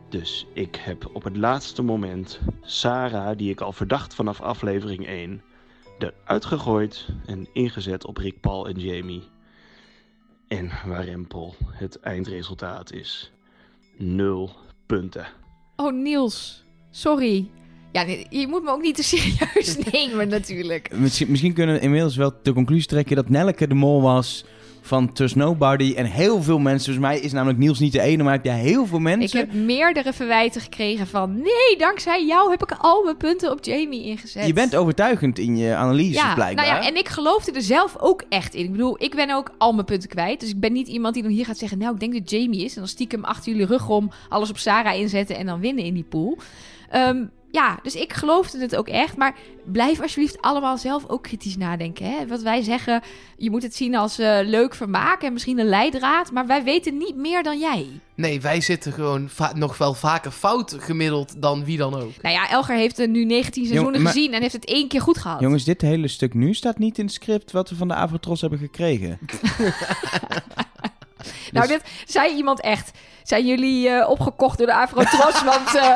Dus 0.09 0.47
ik 0.53 0.75
heb 0.75 1.09
op 1.13 1.23
het 1.23 1.37
laatste 1.37 1.81
moment 1.81 2.39
Sarah, 2.61 3.37
die 3.37 3.49
ik 3.49 3.61
al 3.61 3.71
verdacht 3.71 4.13
vanaf 4.13 4.41
aflevering 4.41 5.07
1, 5.07 5.41
eruit 5.97 6.45
gegooid 6.45 7.07
en 7.25 7.47
ingezet 7.53 8.05
op 8.05 8.17
Rick 8.17 8.39
Paul 8.39 8.67
en 8.67 8.79
Jamie. 8.79 9.23
En 10.47 10.71
waar 10.85 11.03
Rempel 11.03 11.55
het 11.71 11.99
eindresultaat 11.99 12.91
is 12.91 13.31
nul 13.97 14.51
punten. 14.85 15.27
Oh, 15.75 15.93
Niels. 15.93 16.63
Sorry. 16.89 17.49
Ja, 17.95 18.05
je 18.29 18.47
moet 18.47 18.63
me 18.63 18.69
ook 18.71 18.81
niet 18.81 18.95
te 18.95 19.03
serieus 19.03 19.77
nemen 19.91 20.27
natuurlijk. 20.27 20.89
Misschien, 20.93 21.27
misschien 21.29 21.53
kunnen 21.53 21.75
we 21.75 21.81
inmiddels 21.81 22.15
wel 22.15 22.33
de 22.43 22.53
conclusie 22.53 22.87
trekken 22.87 23.15
dat 23.15 23.29
Nelleke 23.29 23.67
de 23.67 23.73
mol 23.73 24.01
was 24.01 24.45
van 24.81 25.13
Trust 25.13 25.35
Nobody. 25.35 25.93
En 25.95 26.05
heel 26.05 26.43
veel 26.43 26.59
mensen, 26.59 26.93
volgens 26.93 27.13
mij 27.13 27.25
is 27.25 27.31
namelijk 27.31 27.59
Niels 27.59 27.79
niet 27.79 27.91
de 27.91 28.01
ene, 28.01 28.23
maar 28.23 28.39
ja, 28.43 28.53
heel 28.53 28.85
veel 28.85 28.97
Ik 28.97 29.03
mensen. 29.03 29.39
heb 29.39 29.53
meerdere 29.53 30.13
verwijten 30.13 30.61
gekregen 30.61 31.07
van... 31.07 31.33
Nee, 31.35 31.77
dankzij 31.77 32.25
jou 32.25 32.49
heb 32.49 32.63
ik 32.63 32.71
al 32.77 33.03
mijn 33.03 33.17
punten 33.17 33.51
op 33.51 33.63
Jamie 33.65 34.03
ingezet. 34.03 34.47
Je 34.47 34.53
bent 34.53 34.75
overtuigend 34.75 35.39
in 35.39 35.57
je 35.57 35.75
analyse, 35.75 36.13
ja, 36.13 36.33
blijkbaar. 36.33 36.65
Nou 36.65 36.81
ja, 36.81 36.87
en 36.87 36.95
ik 36.95 37.07
geloofde 37.07 37.51
er 37.51 37.61
zelf 37.61 37.95
ook 37.99 38.23
echt 38.29 38.53
in. 38.53 38.63
Ik 38.63 38.71
bedoel, 38.71 39.03
ik 39.03 39.15
ben 39.15 39.31
ook 39.31 39.51
al 39.57 39.73
mijn 39.73 39.85
punten 39.85 40.09
kwijt. 40.09 40.39
Dus 40.39 40.49
ik 40.49 40.59
ben 40.59 40.73
niet 40.73 40.87
iemand 40.87 41.13
die 41.13 41.23
dan 41.23 41.31
hier 41.31 41.45
gaat 41.45 41.57
zeggen... 41.57 41.77
Nou, 41.77 41.93
ik 41.93 41.99
denk 41.99 42.13
dat 42.13 42.29
Jamie 42.29 42.63
is. 42.63 42.73
En 42.73 42.79
dan 42.79 42.87
stiekem 42.87 43.23
achter 43.23 43.51
jullie 43.51 43.67
rug 43.67 43.89
om 43.89 44.11
alles 44.29 44.49
op 44.49 44.57
Sarah 44.57 44.99
inzetten... 44.99 45.35
en 45.37 45.45
dan 45.45 45.59
winnen 45.59 45.83
in 45.83 45.93
die 45.93 46.05
pool. 46.09 46.37
Ehm, 46.89 47.23
ja, 47.55 47.79
dus 47.83 47.95
ik 47.95 48.13
geloofde 48.13 48.59
het 48.59 48.75
ook 48.75 48.87
echt. 48.87 49.17
Maar 49.17 49.35
blijf 49.63 50.01
alsjeblieft 50.01 50.41
allemaal 50.41 50.77
zelf 50.77 51.03
ook 51.07 51.23
kritisch 51.23 51.57
nadenken. 51.57 52.05
Hè? 52.05 52.27
Wat 52.27 52.41
wij 52.41 52.61
zeggen, 52.61 53.01
je 53.37 53.49
moet 53.49 53.63
het 53.63 53.75
zien 53.75 53.95
als 53.95 54.19
eh, 54.19 54.39
leuk 54.43 54.75
vermaak... 54.75 55.21
en 55.21 55.33
misschien 55.33 55.59
een 55.59 55.69
leidraad. 55.69 56.31
Maar 56.31 56.47
wij 56.47 56.63
weten 56.63 56.97
niet 56.97 57.15
meer 57.15 57.43
dan 57.43 57.59
jij. 57.59 57.87
Nee, 58.15 58.41
wij 58.41 58.61
zitten 58.61 58.93
gewoon 58.93 59.29
va- 59.29 59.51
nog 59.55 59.77
wel 59.77 59.93
vaker 59.93 60.31
fout 60.31 60.75
gemiddeld 60.79 61.41
dan 61.41 61.65
wie 61.65 61.77
dan 61.77 61.95
ook. 61.95 62.11
Nou 62.21 62.35
ja, 62.35 62.49
Elger 62.49 62.75
heeft 62.75 62.99
er 62.99 63.07
nu 63.07 63.25
19 63.25 63.65
seizoenen 63.65 64.01
maar- 64.01 64.11
gezien... 64.11 64.33
en 64.33 64.41
heeft 64.41 64.53
het 64.53 64.65
één 64.65 64.87
keer 64.87 65.01
goed 65.01 65.17
gehad. 65.17 65.39
Jongens, 65.39 65.63
dit 65.63 65.81
hele 65.81 66.07
stuk 66.07 66.33
nu 66.33 66.53
staat 66.53 66.77
niet 66.77 66.97
in 66.97 67.05
het 67.05 67.13
script 67.13 67.51
wat 67.51 67.69
we 67.69 67.75
van 67.75 67.87
de 67.87 67.93
Avrotros 67.93 68.41
hebben 68.41 68.59
gekregen. 68.59 69.19
Nou, 71.51 71.67
dit 71.67 71.81
zei 72.05 72.35
iemand 72.35 72.61
echt. 72.61 72.91
Zijn 73.25 73.45
jullie 73.47 73.89
eh, 73.89 74.09
opgekocht 74.09 74.57
door 74.57 74.67
de 74.67 74.73
Afro-Tros? 74.75 75.43
Want 75.53 75.75
eh, 75.75 75.91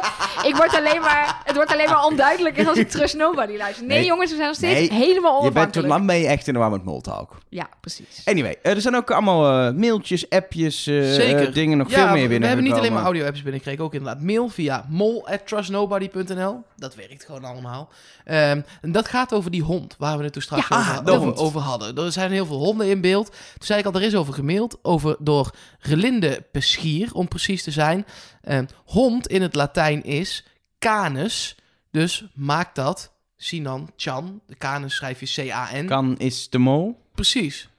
ik 0.50 0.56
word 0.56 0.76
alleen 0.76 1.02
maar, 1.02 1.42
het 1.46 1.56
wordt 1.56 1.72
alleen 1.74 1.90
maar 1.90 2.06
onduidelijker 2.06 2.68
als 2.68 2.78
ik 2.78 2.90
Trust 2.90 3.16
Nobody 3.16 3.58
luister. 3.58 3.86
Nee, 3.86 3.98
Nee. 3.98 4.08
jongens, 4.08 4.30
we 4.30 4.36
zijn 4.36 4.48
nog 4.48 4.58
steeds 4.58 4.90
Nee, 4.90 5.00
helemaal 5.00 5.44
Je 5.44 5.52
bent 5.52 5.74
tot 5.74 5.84
onafhankelijk. 5.84 5.88
lang 5.88 6.06
ben 6.08 6.18
je 6.20 6.28
echt 6.28 6.48
in 6.48 6.54
de 6.54 6.60
war 6.60 6.70
met 6.72 6.84
Moltalk. 6.84 7.38
Ja, 7.50 7.68
precies. 7.82 8.22
Anyway, 8.26 8.56
eh, 8.62 8.76
er 8.76 8.82
zijn 8.82 8.96
ook 8.96 9.12
allemaal 9.12 9.74
mailtjes, 9.74 10.30
appjes, 10.30 10.88
eh, 10.88 11.12
Zeker. 11.14 11.54
dingen, 11.54 11.78
nog 11.78 11.90
ja, 11.90 11.96
veel 11.96 12.06
meer 12.06 12.14
we- 12.16 12.22
we 12.22 12.28
binnen. 12.28 12.48
hebben 12.48 12.66
niet 12.68 12.76
alleen 12.76 12.94
maar 12.94 13.04
audio-apps 13.04 13.42
binnengekregen, 13.42 13.84
ook 13.84 13.94
inderdaad 13.94 14.22
mail 14.22 14.50
via 14.50 14.86
mol.trustnobody.nl. 14.90 16.64
Dat 16.76 16.96
werkt 16.96 17.26
gewoon 17.26 17.44
allemaal. 17.44 17.90
Ehm, 18.26 18.62
en 18.82 18.92
dat 18.92 19.08
gaat 19.08 19.34
over 19.34 19.52
die 19.52 19.62
hond, 19.64 19.96
waar 19.98 20.18
we 20.18 20.24
het 20.24 20.34
toen 20.34 20.42
straks 20.42 20.68
Ja, 20.68 21.02
over, 21.06 21.32
ah, 21.34 21.40
over, 21.42 21.62
hadden. 21.62 21.98
Er 22.06 22.12
zijn 22.12 22.32
heel 22.32 22.46
veel 22.46 22.58
honden 22.58 22.88
in 22.88 23.02
beeld. 23.02 23.26
Toen 23.28 23.36
zei 23.66 23.80
ik 23.80 23.86
al, 23.86 23.94
er 23.94 24.02
is 24.02 24.16
over 24.16 24.34
gemaild, 24.34 24.78
over 24.82 25.16
door 25.20 25.50
Relinde 25.80 26.44
Peschier, 26.52 27.10
om 27.20 27.28
precies 27.28 27.64
te 27.64 27.72
zijn. 27.72 28.06
Ehm, 28.42 28.66
hond 28.86 29.28
in 29.28 29.42
het 29.42 29.56
Latijn 29.56 30.04
is 30.04 30.46
canis, 30.80 31.56
dus 31.92 32.26
maakt 32.34 32.76
dat 32.76 33.12
Sinan, 33.38 33.90
Chan. 33.96 34.42
De 34.48 34.56
Kanen 34.56 34.90
schrijf 34.92 35.20
je 35.20 35.50
C-A-N. 35.50 35.86
Kan 35.86 36.18
is 36.18 36.50
de 36.50 36.58
mol. 36.58 37.02
Precies. 37.16 37.70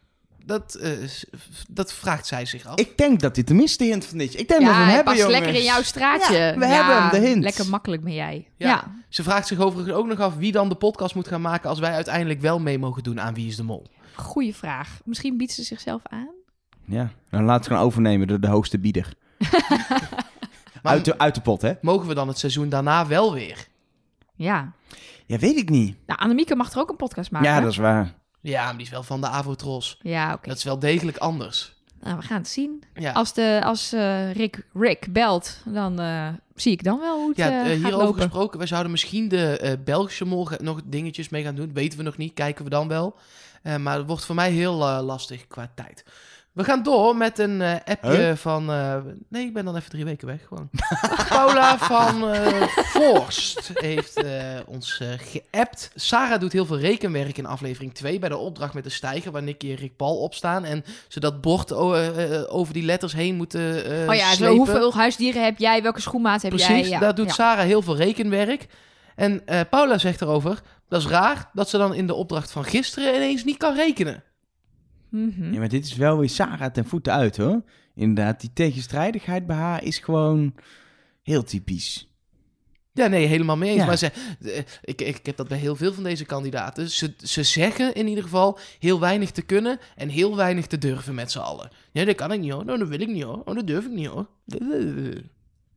Dat, 0.45 0.75
eh, 0.75 0.91
s- 1.07 1.25
dat 1.69 1.93
vraagt 1.93 2.27
zij 2.27 2.45
zich 2.45 2.67
af. 2.67 2.79
Ik 2.79 2.99
denk 2.99 3.21
dat 3.21 3.35
dit 3.35 3.49
de 3.49 3.55
miste 3.55 3.85
hint 3.85 4.05
van 4.07 4.19
dit. 4.19 4.39
Ik 4.39 4.49
denk 4.49 4.61
dat 4.61 4.69
we 4.69 4.75
hem 4.75 4.85
hij 4.85 4.95
hebben, 4.95 5.13
past 5.13 5.25
jongens. 5.25 5.39
lekker 5.39 5.59
in 5.61 5.67
jouw 5.67 5.83
straatje. 5.83 6.37
Ja, 6.37 6.59
we 6.59 6.67
hebben 6.67 7.03
hem, 7.03 7.11
de 7.11 7.27
hint. 7.29 7.43
Lekker 7.43 7.69
makkelijk 7.69 8.03
ben 8.05 8.15
jij. 8.15 8.49
Ja. 8.57 8.69
Ja. 8.69 8.95
Ze 9.09 9.23
vraagt 9.23 9.47
zich 9.47 9.59
overigens 9.59 9.95
ook 9.97 10.07
nog 10.07 10.21
af 10.21 10.37
wie 10.37 10.53
dan 10.53 10.69
de 10.69 10.75
podcast 10.75 11.15
moet 11.15 11.29
gaan 11.29 11.41
maken 11.41 11.69
als 11.71 11.79
wij 11.79 11.93
uiteindelijk 11.93 12.41
wel 12.41 12.59
mee 12.61 12.79
mogen 12.79 13.03
doen 13.03 13.21
aan 13.21 13.35
Wie 13.35 13.47
is 13.49 13.57
de 13.57 13.63
Mol. 13.63 13.87
Goeie 14.15 14.55
vraag. 14.55 15.01
Misschien 15.05 15.37
biedt 15.37 15.53
ze 15.53 15.63
zichzelf 15.63 16.01
aan. 16.05 16.31
Ja, 16.85 17.11
dan 17.31 17.45
laat 17.45 17.59
het 17.59 17.67
gewoon 17.67 17.83
overnemen 17.83 18.27
door 18.27 18.41
de 18.41 18.47
hoogste 18.49 18.79
bieder. 18.79 19.13
Maar 20.83 20.93
Uit 20.93 21.05
de, 21.05 21.19
uit 21.19 21.35
de 21.35 21.41
pot, 21.41 21.63
hè? 21.63 21.73
mogen 21.81 22.09
we 22.09 22.15
dan 22.15 22.29
het 22.29 22.39
seizoen 22.39 22.69
daarna 22.69 23.07
wel 23.07 23.33
weer? 23.35 23.67
Ja. 24.35 24.73
Ja, 25.27 25.39
weet 25.39 25.57
ik 25.57 25.69
niet. 25.69 25.97
Nou, 26.07 26.21
Annemieke 26.21 26.57
mag 26.57 26.73
er 26.73 26.79
ook 26.81 26.91
een 26.91 26.97
podcast 26.97 27.31
maken. 27.31 27.49
Ja, 27.49 27.61
dat 27.61 27.71
is 27.71 27.77
waar. 27.77 28.15
Ja, 28.41 28.65
maar 28.65 28.73
die 28.77 28.83
is 28.83 28.91
wel 28.91 29.03
van 29.03 29.21
de 29.21 29.27
Avotros. 29.29 29.99
Ja, 30.03 30.33
oké. 30.35 30.49
Dat 30.49 30.57
is 30.57 30.65
wel 30.65 30.79
degelijk 30.79 31.17
anders. 31.17 31.75
Nou, 32.01 32.17
we 32.17 32.23
gaan 32.23 32.37
het 32.39 32.49
zien. 32.49 32.83
Ja, 32.95 33.13
Als, 33.13 33.33
de, 33.35 33.61
als 33.65 33.93
eh, 33.93 34.33
Rick, 34.33 34.67
Rick 34.75 35.13
belt, 35.13 35.63
dan 35.65 36.01
eh, 36.01 36.29
zie 36.55 36.73
ik 36.73 36.85
dan 36.85 36.99
wel 36.99 37.19
hoe 37.19 37.29
het 37.29 37.37
ja 37.37 37.61
eh, 37.65 37.65
hierover 37.73 37.91
lopen. 38.07 38.23
gesproken. 38.23 38.59
We 38.59 38.67
zouden 38.67 38.91
misschien 38.91 39.29
de 39.29 39.59
eh, 39.59 39.73
Belgische 39.85 40.25
Mol 40.25 40.45
ge- 40.45 40.59
nog 40.63 40.81
dingetjes 40.85 41.29
mee 41.29 41.43
gaan 41.43 41.55
doen. 41.55 41.73
Weten 41.73 41.99
we 41.99 42.05
nog 42.05 42.17
niet, 42.17 42.35
kijken 42.35 42.65
we 42.65 42.71
dan 42.71 42.89
wel. 42.89 43.17
Eh, 43.63 43.77
maar 43.77 43.97
het 43.97 44.07
wordt 44.07 44.25
voor 44.25 44.35
mij 44.35 44.51
heel 44.51 44.75
lastig 45.03 45.47
qua 45.47 45.71
tijd. 45.75 46.05
We 46.53 46.65
gaan 46.65 46.83
door 46.83 47.17
met 47.17 47.39
een 47.39 47.63
eh, 47.63 47.75
appje 47.85 48.17
Huh? 48.17 48.33
van... 48.37 48.71
eh, 48.71 48.97
nee, 49.29 49.47
ik 49.47 49.53
ben 49.53 49.65
dan 49.65 49.77
even 49.77 49.91
drie 49.91 50.05
weken 50.05 50.27
weg 50.27 50.41
gewoon. 50.49 50.71
Paula 51.29 51.79
van 51.79 52.31
eh 52.33 52.63
Forst 52.67 53.71
heeft 53.75 54.17
eh, 54.23 54.33
ons 54.67 55.01
eh, 55.01 55.09
geappt. 55.19 55.91
Sarah 55.95 56.41
doet 56.41 56.53
heel 56.53 56.67
veel 56.67 56.79
rekenwerk 56.79 57.39
in 57.39 57.47
aflevering 57.47 57.95
2 57.95 58.19
bij 58.19 58.29
de 58.29 58.37
opdracht 58.37 58.75
met 58.75 58.85
de 58.85 58.91
stijger... 58.91 59.33
waar 59.33 59.43
Nicky 59.43 59.71
en 59.71 59.77
Rick 59.77 59.97
Paul 59.97 60.17
opstaan. 60.19 60.65
En 60.65 60.85
ze 61.09 61.21
dat 61.21 61.41
bord 61.41 61.73
o- 61.73 61.95
eh, 61.95 62.35
eh, 62.35 62.45
over 62.55 62.73
die 62.75 62.85
letters 62.85 63.13
heen 63.13 63.35
moeten 63.35 63.85
eh 64.03 64.09
Oh 64.09 64.15
ja, 64.15 64.29
zo, 64.29 64.35
slepen. 64.35 64.57
hoeveel 64.57 64.95
huisdieren 64.95 65.45
heb 65.45 65.59
jij? 65.59 65.83
Welke 65.83 66.01
schoenmaat 66.01 66.43
heb 66.43 66.51
Precies, 66.51 66.69
jij? 66.69 66.89
Ja. 66.89 66.99
daar 66.99 67.15
doet 67.15 67.27
ja. 67.27 67.33
Sarah 67.33 67.65
heel 67.65 67.83
veel 67.83 67.97
rekenwerk. 67.97 68.67
En 69.17 69.47
eh, 69.47 69.61
Paula 69.71 69.99
zegt 69.99 70.21
erover, 70.21 70.61
dat 70.89 71.01
is 71.01 71.07
raar 71.07 71.51
dat 71.53 71.69
ze 71.69 71.79
dan 71.79 71.95
in 71.95 72.07
de 72.07 72.15
opdracht 72.15 72.51
van 72.51 72.65
gisteren 72.65 73.15
ineens 73.15 73.45
niet 73.45 73.57
kan 73.57 73.75
rekenen. 73.75 74.23
Mhm. 75.11 75.53
Ja, 75.53 75.59
maar 75.59 75.69
dit 75.69 75.85
is 75.85 75.97
wel 75.97 76.19
weer 76.19 76.29
Sarah 76.29 76.73
ten 76.73 76.85
voeten 76.85 77.13
uit, 77.13 77.37
hoor. 77.37 77.63
Inderdaad, 77.95 78.41
die 78.41 78.51
tegenstrijdigheid 78.53 79.47
bij 79.47 79.57
haar 79.57 79.85
is 79.85 79.99
gewoon 79.99 80.55
heel 81.23 81.43
typisch. 81.43 82.11
Ja, 82.93 83.07
nee, 83.07 83.27
helemaal 83.27 83.57
mee 83.57 83.71
eens. 83.71 83.81
Ja. 83.81 83.87
Maar 83.87 83.97
ze, 83.97 84.11
eh, 84.41 84.59
ik, 84.83 85.01
ik, 85.01 85.27
heb 85.27 85.37
dat 85.37 85.49
bij 85.49 85.59
heel 85.59 85.77
veel 85.77 85.93
van 85.93 86.03
deze 86.03 86.25
kandidaten. 86.25 86.91
Ze, 86.91 87.15
ze 87.23 87.43
zeggen 87.43 87.95
in 87.95 88.07
ieder 88.07 88.25
geval 88.25 88.59
heel 88.79 89.01
weinig 89.01 89.31
te 89.31 89.43
kunnen 89.43 89.79
en 89.97 90.09
heel 90.09 90.37
weinig 90.37 90.67
te 90.67 90.79
durven 90.79 91.15
met 91.15 91.31
z'n 91.31 91.39
allen. 91.39 91.71
Ja, 91.93 92.05
dat 92.05 92.15
kan 92.15 92.33
ik 92.33 92.41
niet 92.41 92.53
hoor. 92.53 92.65
Nou, 92.65 92.79
dat 92.79 92.89
wil 92.89 93.01
ik 93.01 93.09
niet 93.09 93.23
hoor. 93.23 93.43
Oh, 93.45 93.55
dat 93.55 93.67
durf 93.67 93.85
ik 93.85 93.93
niet 93.93 94.07
hoor. 94.07 94.27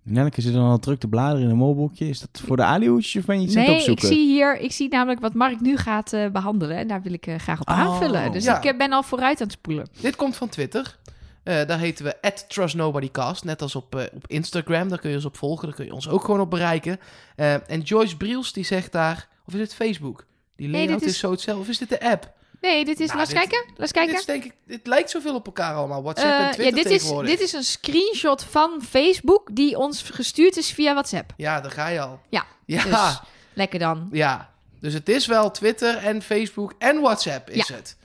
Nelke 0.04 0.42
zit 0.42 0.54
dan 0.54 0.64
al 0.70 0.80
druk 0.80 1.00
te 1.00 1.08
bladeren 1.08 1.44
in 1.44 1.50
een 1.50 1.56
molboekje. 1.58 2.08
Is 2.10 2.20
dat 2.20 2.42
voor 2.46 2.56
de 2.58 2.64
alihoedjes 2.64 3.16
of 3.16 3.26
ben 3.26 3.42
je 3.42 3.48
iets 3.48 3.56
aan 3.56 3.62
het 3.62 3.70
Nee, 3.72 3.82
ik 3.82 3.90
opzoeken? 3.92 4.08
zie 4.18 4.26
hier, 4.28 4.60
ik 4.60 4.72
zie 4.72 4.90
namelijk 4.90 5.20
wat 5.22 5.34
Mark 5.34 5.60
nu 5.62 5.78
gaat 5.78 6.14
eh, 6.14 6.30
behandelen. 6.30 6.78
En 6.78 6.88
daar 6.88 7.02
wil 7.02 7.14
ik 7.14 7.28
eh, 7.28 7.36
graag 7.36 7.62
op 7.62 7.70
Oh. 7.70 7.80
aanvullen. 7.80 8.32
Dus 8.32 8.44
Ja. 8.44 8.58
ik 8.58 8.64
eh, 8.66 8.78
ben 8.78 8.92
al 8.92 9.04
vooruit 9.04 9.42
aan 9.42 9.48
het 9.48 9.56
spoelen. 9.56 9.88
Dit 10.02 10.16
komt 10.16 10.36
van 10.36 10.50
Twitter. 10.50 10.98
Eh, 11.44 11.66
daar 11.68 11.80
heten 11.80 12.06
we 12.06 12.34
@trustnobodycast, 12.48 13.44
net 13.44 13.62
als 13.62 13.76
op, 13.76 14.10
op 14.14 14.24
Instagram. 14.28 14.90
Daar 14.90 15.00
kun 15.00 15.10
je 15.10 15.16
ons 15.16 15.26
op 15.26 15.38
volgen, 15.38 15.68
daar 15.68 15.76
kun 15.76 15.86
je 15.86 15.94
ons 15.94 16.10
ook 16.10 16.24
gewoon 16.24 16.40
op 16.40 16.50
bereiken. 16.50 17.00
Eh, 17.36 17.70
en 17.70 17.82
Joyce 17.82 18.18
Briels 18.18 18.54
die 18.54 18.66
zegt 18.66 18.92
daar, 18.92 19.28
of 19.48 19.54
is 19.54 19.60
het 19.60 19.76
Facebook? 19.76 20.26
Die 20.56 20.68
Nee, 20.68 20.82
layout 20.84 21.00
dit 21.00 21.08
is... 21.10 21.14
is- 21.14 21.20
zo 21.20 21.32
hetzelfde. 21.32 21.62
Of 21.64 21.70
is 21.70 21.78
dit 21.78 21.90
de 21.90 22.02
app? 22.10 22.32
Nee, 22.64 22.86
dit 22.86 23.00
is... 23.00 23.08
Nou, 23.08 23.20
laat 23.20 23.30
eens 23.32 23.40
dit- 23.40 23.50
kijken. 23.50 23.70
Laat 23.70 23.80
eens 23.80 23.92
kijken. 23.92 24.12
Dit 24.12 24.20
is 24.20 24.26
denk 24.26 24.44
ik, 24.44 24.54
dit 24.68 24.88
lijkt 24.88 25.10
zoveel 25.10 25.36
op 25.36 25.46
elkaar 25.46 25.76
allemaal. 25.76 26.04
WhatsApp 26.04 26.30
Eh, 26.32 26.46
en 26.46 26.52
Twitter 26.52 26.78
ja, 26.78 26.84
dit 26.90 27.02
is, 27.02 27.10
dit 27.26 27.40
is 27.40 27.54
een 27.54 27.64
screenshot 27.64 28.44
van 28.44 28.82
Facebook 28.90 29.50
die 29.56 29.78
ons 29.78 30.02
gestuurd 30.02 30.58
is 30.58 30.72
via 30.72 30.92
WhatsApp. 30.94 31.34
Ja, 31.38 31.62
daar 31.62 31.72
ga 31.72 31.88
je 31.88 32.00
al. 32.02 32.20
Ja, 32.30 32.46
Ja, 32.66 32.84
Dus 32.84 33.20
lekker 33.54 33.80
dan. 33.80 34.10
ja. 34.12 34.52
Dus 34.80 34.94
het 34.94 35.10
is 35.10 35.26
wel 35.26 35.52
Twitter 35.52 35.98
en 35.98 36.22
Facebook 36.22 36.74
en 36.78 37.02
WhatsApp 37.02 37.50
is 37.50 37.68
het. 37.68 37.98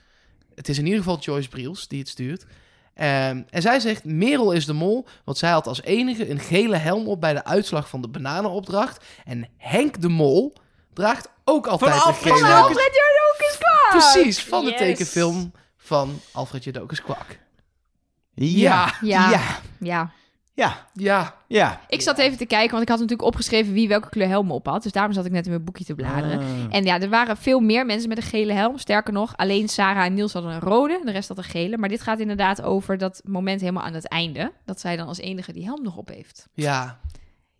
Het 0.55 0.69
is 0.69 0.79
in 0.79 0.85
ieder 0.85 0.99
geval 0.99 1.19
Joyce 1.19 1.49
Briels 1.49 1.89
die 1.89 1.99
het 1.99 2.09
stuurt. 2.09 2.47
Ehm, 2.95 3.43
en 3.51 3.63
zij 3.63 3.81
zegt, 3.81 4.05
Merel 4.05 4.53
is 4.53 4.67
de 4.67 4.73
mol, 4.73 5.07
want 5.25 5.39
zij 5.39 5.51
had 5.51 5.67
als 5.67 5.83
enige 5.83 6.31
een 6.31 6.39
gele 6.39 6.77
helm 6.77 7.07
op 7.09 7.21
bij 7.21 7.33
de 7.35 7.45
uitslag 7.45 7.89
van 7.89 8.01
de 8.03 8.09
bananenopdracht. 8.09 9.05
En 9.25 9.49
Henk 9.57 10.01
de 10.01 10.09
mol 10.09 10.53
draagt 10.99 11.29
ook 11.45 11.67
altijd 11.67 11.95
een 11.95 12.01
Alfred 12.01 12.35
gele. 12.35 12.55
Alfred 12.55 12.91
Kwak! 13.59 13.91
Precies, 14.13 14.43
van 14.43 14.65
de 14.65 14.71
Yes. 14.71 14.79
tekenfilm 14.79 15.53
van 15.77 16.21
Alfred 16.33 16.65
Jodokus 16.65 17.03
Kwak. 17.03 17.27
Ja. 18.35 18.95
Ja. 19.01 19.31
Ja. 19.31 19.31
Ja. 19.81 20.11
Ja. 20.55 20.87
Ja, 20.95 21.35
Ja. 21.47 21.81
Ik 21.89 22.01
zat 22.03 22.19
even 22.19 22.39
te 22.39 22.47
kijken, 22.47 22.71
want 22.71 22.83
ik 22.83 22.89
had 22.89 22.99
natuurlijk 22.99 23.29
opgeschreven 23.29 23.73
wie 23.73 23.89
welke 23.89 24.09
kleur 24.09 24.29
helm 24.29 24.51
op 24.53 24.67
had. 24.67 24.83
Dus 24.83 24.93
daarom 24.93 25.13
zat 25.13 25.25
ik 25.25 25.33
net 25.33 25.45
in 25.45 25.51
mijn 25.51 25.65
boekje 25.65 25.85
te 25.85 25.95
bladeren. 25.95 26.39
Ah. 26.39 26.47
En 26.77 26.85
ja, 26.85 27.01
er 27.01 27.09
waren 27.09 27.37
veel 27.37 27.61
meer 27.61 27.87
mensen 27.87 28.09
met 28.09 28.19
een 28.19 28.23
gele 28.25 28.53
helm. 28.53 28.79
Sterker 28.79 29.13
nog, 29.13 29.37
alleen 29.37 29.69
Sarah 29.69 30.05
en 30.05 30.15
Niels 30.15 30.33
hadden 30.33 30.53
een 30.53 30.61
rode. 30.61 31.01
De 31.05 31.11
rest 31.11 31.29
had 31.29 31.39
een 31.39 31.45
gele. 31.45 31.79
Maar 31.79 31.89
dit 31.89 32.03
gaat 32.03 32.19
inderdaad 32.19 32.63
over 32.63 32.99
dat 32.99 33.21
moment 33.25 33.61
helemaal 33.61 33.83
aan 33.83 33.95
het 33.95 34.09
einde. 34.09 34.53
Dat 34.65 34.81
zij 34.81 34.97
dan 34.97 35.07
als 35.07 35.19
enige 35.19 35.53
die 35.53 35.65
helm 35.65 35.83
nog 35.83 35.97
op 35.97 36.09
heeft. 36.09 36.47
ja. 36.55 36.99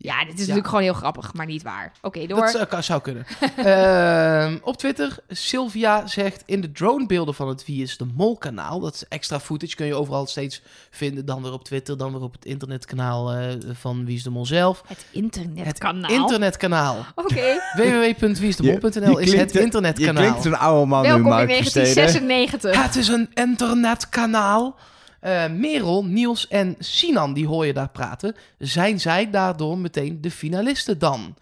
Ja, 0.01 0.25
dit 0.25 0.33
is 0.35 0.39
natuurlijk 0.41 0.67
gewoon 0.69 0.83
heel 0.83 0.93
grappig, 0.93 1.35
maar 1.35 1.47
niet 1.47 1.63
waar. 1.63 1.93
Oké, 2.03 2.27
door. 2.27 2.41
Dat 2.41 2.51
zou, 2.51 2.65
kan- 2.65 2.83
zou 2.83 3.01
kunnen. 3.01 3.27
Ehm, 3.57 4.59
op 4.63 4.77
Twitter, 4.77 5.17
Sylvia 5.29 6.07
zegt 6.07 6.43
in 6.47 6.61
de 6.61 6.73
dronebeelden 6.73 7.35
van 7.35 7.49
het 7.49 7.65
Wie 7.67 7.83
is 7.83 7.97
de 7.97 8.07
Mol 8.15 8.37
kanaal, 8.37 8.81
dat 8.81 8.95
is 8.95 9.05
extra 9.09 9.41
footage, 9.41 9.75
kun 9.77 9.87
je 9.87 9.95
overal 9.95 10.27
steeds 10.27 10.63
vinden, 10.91 11.27
dan 11.27 11.43
weer 11.43 11.53
op 11.53 11.65
Twitter, 11.65 11.97
dan 11.97 12.13
weer 12.13 12.23
op 12.23 12.33
het 12.33 12.45
internetkanaal 12.45 13.33
eh, 13.33 13.47
van 13.73 14.05
Wie 14.05 14.17
is 14.17 14.23
de 14.23 14.31
Mol 14.31 14.47
zelf. 14.47 14.83
Het 14.87 15.07
internetkanaal. 15.11 16.11
Het 16.11 16.21
internetkanaal. 16.21 17.07
Oké. 17.15 17.61
www.wieisdemol.nl 17.77 19.19
is 19.19 19.33
het 19.33 19.53
Je 19.53 19.61
internetkanaal. 19.61 20.23
klinkt 20.23 20.43
zo'n 20.43 20.59
oude 20.59 20.87
man 20.87 21.03
nu, 21.03 21.09
Welkom 21.09 21.27
in 21.27 21.33
Mark 21.33 21.51
Versteden. 21.53 21.95
1996. 21.95 22.83
Het 22.83 22.97
is 22.97 23.09
een 23.09 23.31
internetkanaal. 23.45 24.77
Eh, 25.21 25.51
Merel, 25.51 26.05
Niels 26.05 26.49
en 26.49 26.75
Sinan, 26.79 27.33
die 27.33 27.47
hoor 27.47 27.67
je 27.67 27.73
daar 27.73 27.91
praten. 27.91 28.35
Zijn 28.59 29.01
zij 29.01 29.31
daardoor 29.31 29.79
meteen 29.79 30.21
de 30.21 30.31
finalisten 30.31 30.99
dan? 30.99 31.37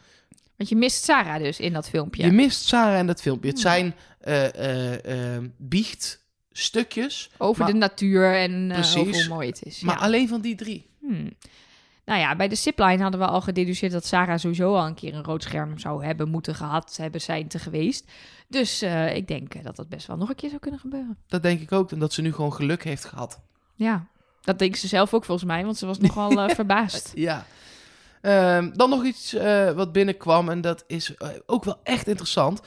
Want 0.56 0.68
je 0.68 0.76
mist 0.76 1.04
Sarah 1.04 1.38
dus 1.42 1.60
in 1.60 1.72
dat 1.72 1.88
filmpje. 1.88 2.24
Je 2.24 2.32
mist 2.32 2.64
Sarah 2.66 2.98
in 2.98 3.06
dat 3.06 3.20
filmpje. 3.22 3.48
Het 3.50 3.62
Hmm. 3.62 3.70
zijn 3.70 3.94
eh, 4.20 5.38
biechtstukjes, 5.56 7.30
over 7.38 7.62
maar- 7.62 7.72
de 7.72 7.78
natuur 7.78 8.34
en 8.34 8.84
hoe 8.94 9.26
mooi 9.28 9.48
het 9.48 9.62
is. 9.64 9.80
maar 9.80 9.98
alleen 9.98 10.28
van 10.28 10.40
die 10.40 10.54
drie. 10.54 10.90
Hmm. 11.00 11.32
Nou 12.04 12.20
ja, 12.20 12.36
bij 12.36 12.48
de 12.48 12.54
zipline 12.54 13.02
hadden 13.02 13.20
we 13.20 13.26
al 13.26 13.40
gededuceerd 13.40 13.92
dat 13.92 14.06
Sarah 14.06 14.38
sowieso 14.38 14.74
al 14.74 14.86
een 14.86 14.94
keer 14.94 15.14
een 15.14 15.24
rood 15.24 15.42
scherm 15.42 15.78
zou 15.78 16.04
hebben 16.04 16.28
moeten 16.28 16.54
gehad, 16.54 16.96
hebben 17.00 17.20
zijn 17.20 17.48
te 17.48 17.58
geweest. 17.58 18.10
Dus 18.48 18.82
ik 19.14 19.28
denk 19.28 19.62
dat 19.62 19.76
dat 19.76 19.88
best 19.88 20.06
wel 20.06 20.16
nog 20.16 20.28
een 20.28 20.34
keer 20.34 20.48
zou 20.48 20.60
kunnen 20.60 20.80
gebeuren. 20.80 21.18
Dat 21.26 21.42
denk 21.42 21.60
ik 21.60 21.72
ook. 21.72 21.92
En 21.92 21.98
dat 21.98 22.12
ze 22.12 22.22
nu 22.22 22.32
gewoon 22.32 22.52
geluk 22.52 22.84
heeft 22.84 23.04
gehad. 23.04 23.40
Ja, 23.76 24.06
dat 24.40 24.58
denkt 24.58 24.78
ze 24.78 24.88
zelf 24.88 25.14
ook 25.14 25.24
volgens 25.24 25.48
mij, 25.48 25.64
want 25.64 25.76
ze 25.76 25.86
was 25.86 25.98
nogal 25.98 26.40
eh, 26.40 26.54
verbaasd. 26.54 27.12
Ja. 27.14 27.46
Ehm, 28.20 28.70
dan 28.72 28.90
nog 28.90 29.04
iets 29.04 29.34
eh, 29.34 29.70
wat 29.70 29.92
binnenkwam. 29.92 30.48
En 30.48 30.60
dat 30.60 30.84
is 30.86 31.14
eh, 31.14 31.28
ook 31.46 31.64
wel 31.64 31.80
echt 31.82 32.08
interessant. 32.08 32.60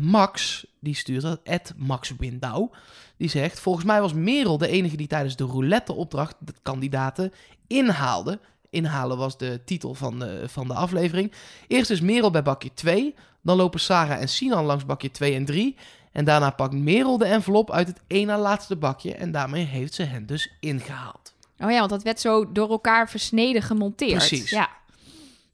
Max, 0.00 0.66
die 0.80 0.94
stuurt 0.94 1.22
dat. 1.22 1.72
Max 1.76 2.12
Windau. 2.18 2.70
Die 3.16 3.28
zegt: 3.28 3.60
Volgens 3.60 3.84
mij 3.84 4.00
was 4.00 4.12
Merel 4.12 4.58
de 4.58 4.68
enige 4.68 4.96
die 4.96 5.06
tijdens 5.06 5.36
de 5.36 5.44
roulette-opdracht 5.44 6.36
de 6.38 6.54
kandidaten 6.62 7.32
inhaalde. 7.66 8.38
Inhalen 8.70 9.16
was 9.16 9.38
de 9.38 9.60
titel 9.64 9.94
van 9.94 10.18
de, 10.18 10.44
van 10.48 10.68
de 10.68 10.74
aflevering. 10.74 11.32
Eerst 11.68 11.90
is 11.90 12.00
Merel 12.00 12.30
bij 12.30 12.42
bakje 12.42 12.74
2. 12.74 13.14
Dan 13.42 13.56
lopen 13.56 13.80
Sarah 13.80 14.20
en 14.20 14.28
Sinan 14.28 14.64
langs 14.64 14.86
bakje 14.86 15.10
2 15.10 15.34
en 15.34 15.44
3. 15.44 15.76
En 16.12 16.24
daarna 16.24 16.50
pakt 16.50 16.74
Merel 16.74 17.18
de 17.18 17.24
envelop 17.24 17.70
uit 17.70 17.86
het 17.86 18.00
één 18.06 18.26
na 18.26 18.38
laatste 18.38 18.76
bakje. 18.76 19.14
En 19.14 19.30
daarmee 19.32 19.64
heeft 19.64 19.94
ze 19.94 20.02
hen 20.02 20.26
dus 20.26 20.52
ingehaald. 20.60 21.34
Oh 21.58 21.70
ja, 21.70 21.78
want 21.78 21.90
dat 21.90 22.02
werd 22.02 22.20
zo 22.20 22.52
door 22.52 22.70
elkaar 22.70 23.08
versneden 23.10 23.62
gemonteerd. 23.62 24.16
Precies. 24.16 24.50
Ja. 24.50 24.68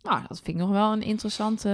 Nou, 0.02 0.20
dat 0.28 0.36
vind 0.44 0.48
ik 0.48 0.54
nog 0.62 0.70
wel 0.70 0.92
een 0.92 1.02
interessante, 1.02 1.68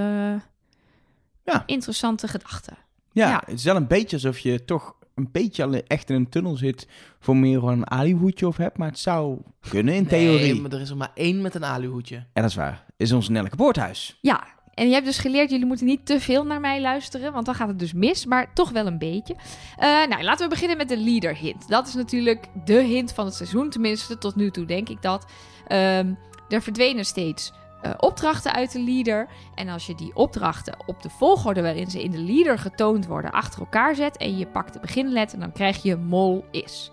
Ja. 1.44 1.62
interessante 1.66 2.28
gedachte. 2.28 2.70
Ja, 3.12 3.28
Ja. 3.28 3.42
het 3.46 3.58
is 3.58 3.64
wel 3.64 3.76
een 3.76 3.86
beetje 3.86 4.16
alsof 4.16 4.38
je 4.38 4.64
toch 4.64 4.94
een 5.14 5.28
beetje 5.32 5.64
al 5.64 5.72
echt 5.74 6.10
in 6.10 6.16
een 6.16 6.28
tunnel 6.28 6.56
zit 6.56 6.88
voor 7.20 7.36
meer 7.36 7.58
gewoon 7.58 7.78
een 7.78 7.90
alihoedje 7.90 8.46
of 8.46 8.56
hebt. 8.56 8.78
Maar 8.78 8.88
het 8.88 8.98
zou 8.98 9.38
kunnen 9.68 9.94
in 9.94 10.06
theorie. 10.06 10.52
Nee, 10.52 10.60
maar 10.60 10.72
er 10.72 10.80
is 10.80 10.90
er 10.90 10.96
maar 10.96 11.10
één 11.14 11.42
met 11.42 11.54
een 11.54 11.64
aluhoedje. 11.64 12.16
En 12.16 12.42
dat 12.42 12.50
is 12.50 12.54
waar. 12.56 12.84
Is 12.96 13.12
ons 13.12 13.28
Nelke 13.28 13.56
Boorthuis. 13.56 14.18
Ja, 14.20 14.44
en 14.74 14.86
je 14.86 14.92
hebt 14.92 15.06
dus 15.06 15.18
geleerd, 15.18 15.50
jullie 15.50 15.66
moeten 15.66 15.86
niet 15.86 16.06
te 16.06 16.20
veel 16.20 16.44
naar 16.44 16.60
mij 16.60 16.80
luisteren, 16.80 17.32
want 17.32 17.46
dan 17.46 17.54
gaat 17.54 17.68
het 17.68 17.78
dus 17.78 17.92
mis, 17.92 18.26
maar 18.26 18.52
toch 18.54 18.70
wel 18.70 18.86
een 18.86 18.98
beetje. 18.98 19.36
Eh, 19.76 19.86
nou, 19.86 20.22
laten 20.22 20.44
we 20.44 20.50
beginnen 20.50 20.76
met 20.76 20.88
de 20.88 20.98
leader 20.98 21.36
hint. 21.36 21.68
Dat 21.68 21.86
is 21.86 21.94
natuurlijk 21.94 22.46
de 22.64 22.80
hint 22.80 23.12
van 23.12 23.24
het 23.24 23.34
seizoen, 23.34 23.70
tenminste 23.70 24.18
tot 24.18 24.36
nu 24.36 24.50
toe 24.50 24.64
denk 24.64 24.88
ik 24.88 25.02
dat. 25.02 25.26
Ehm, 25.66 26.12
er 26.48 26.62
verdwenen 26.62 27.04
steeds 27.04 27.52
eh, 27.82 27.90
opdrachten 27.96 28.52
uit 28.52 28.72
de 28.72 28.80
leader. 28.80 29.28
En 29.54 29.68
als 29.68 29.86
je 29.86 29.94
die 29.94 30.14
opdrachten 30.14 30.76
op 30.86 31.02
de 31.02 31.10
volgorde 31.10 31.62
waarin 31.62 31.90
ze 31.90 32.02
in 32.02 32.10
de 32.10 32.18
leader 32.18 32.58
getoond 32.58 33.06
worden 33.06 33.30
achter 33.30 33.60
elkaar 33.60 33.94
zet 33.94 34.16
en 34.16 34.38
je 34.38 34.46
pakt 34.46 34.72
de 34.72 34.80
beginletter, 34.80 35.38
dan 35.38 35.52
krijg 35.52 35.82
je 35.82 35.96
mol 35.96 36.44
is. 36.50 36.90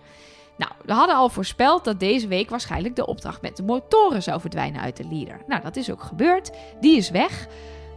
Nou, 0.61 0.73
we 0.85 0.93
hadden 0.93 1.15
al 1.15 1.29
voorspeld 1.29 1.83
dat 1.83 1.99
deze 1.99 2.27
week 2.27 2.49
waarschijnlijk 2.49 2.95
de 2.95 3.05
opdracht 3.05 3.41
met 3.41 3.57
de 3.57 3.63
motoren 3.63 4.23
zou 4.23 4.41
verdwijnen 4.41 4.81
uit 4.81 4.97
de 4.97 5.07
leader. 5.11 5.41
Nou, 5.47 5.61
dat 5.61 5.75
is 5.75 5.91
ook 5.91 6.03
gebeurd. 6.03 6.51
Die 6.81 6.97
is 6.97 7.09
weg. 7.09 7.47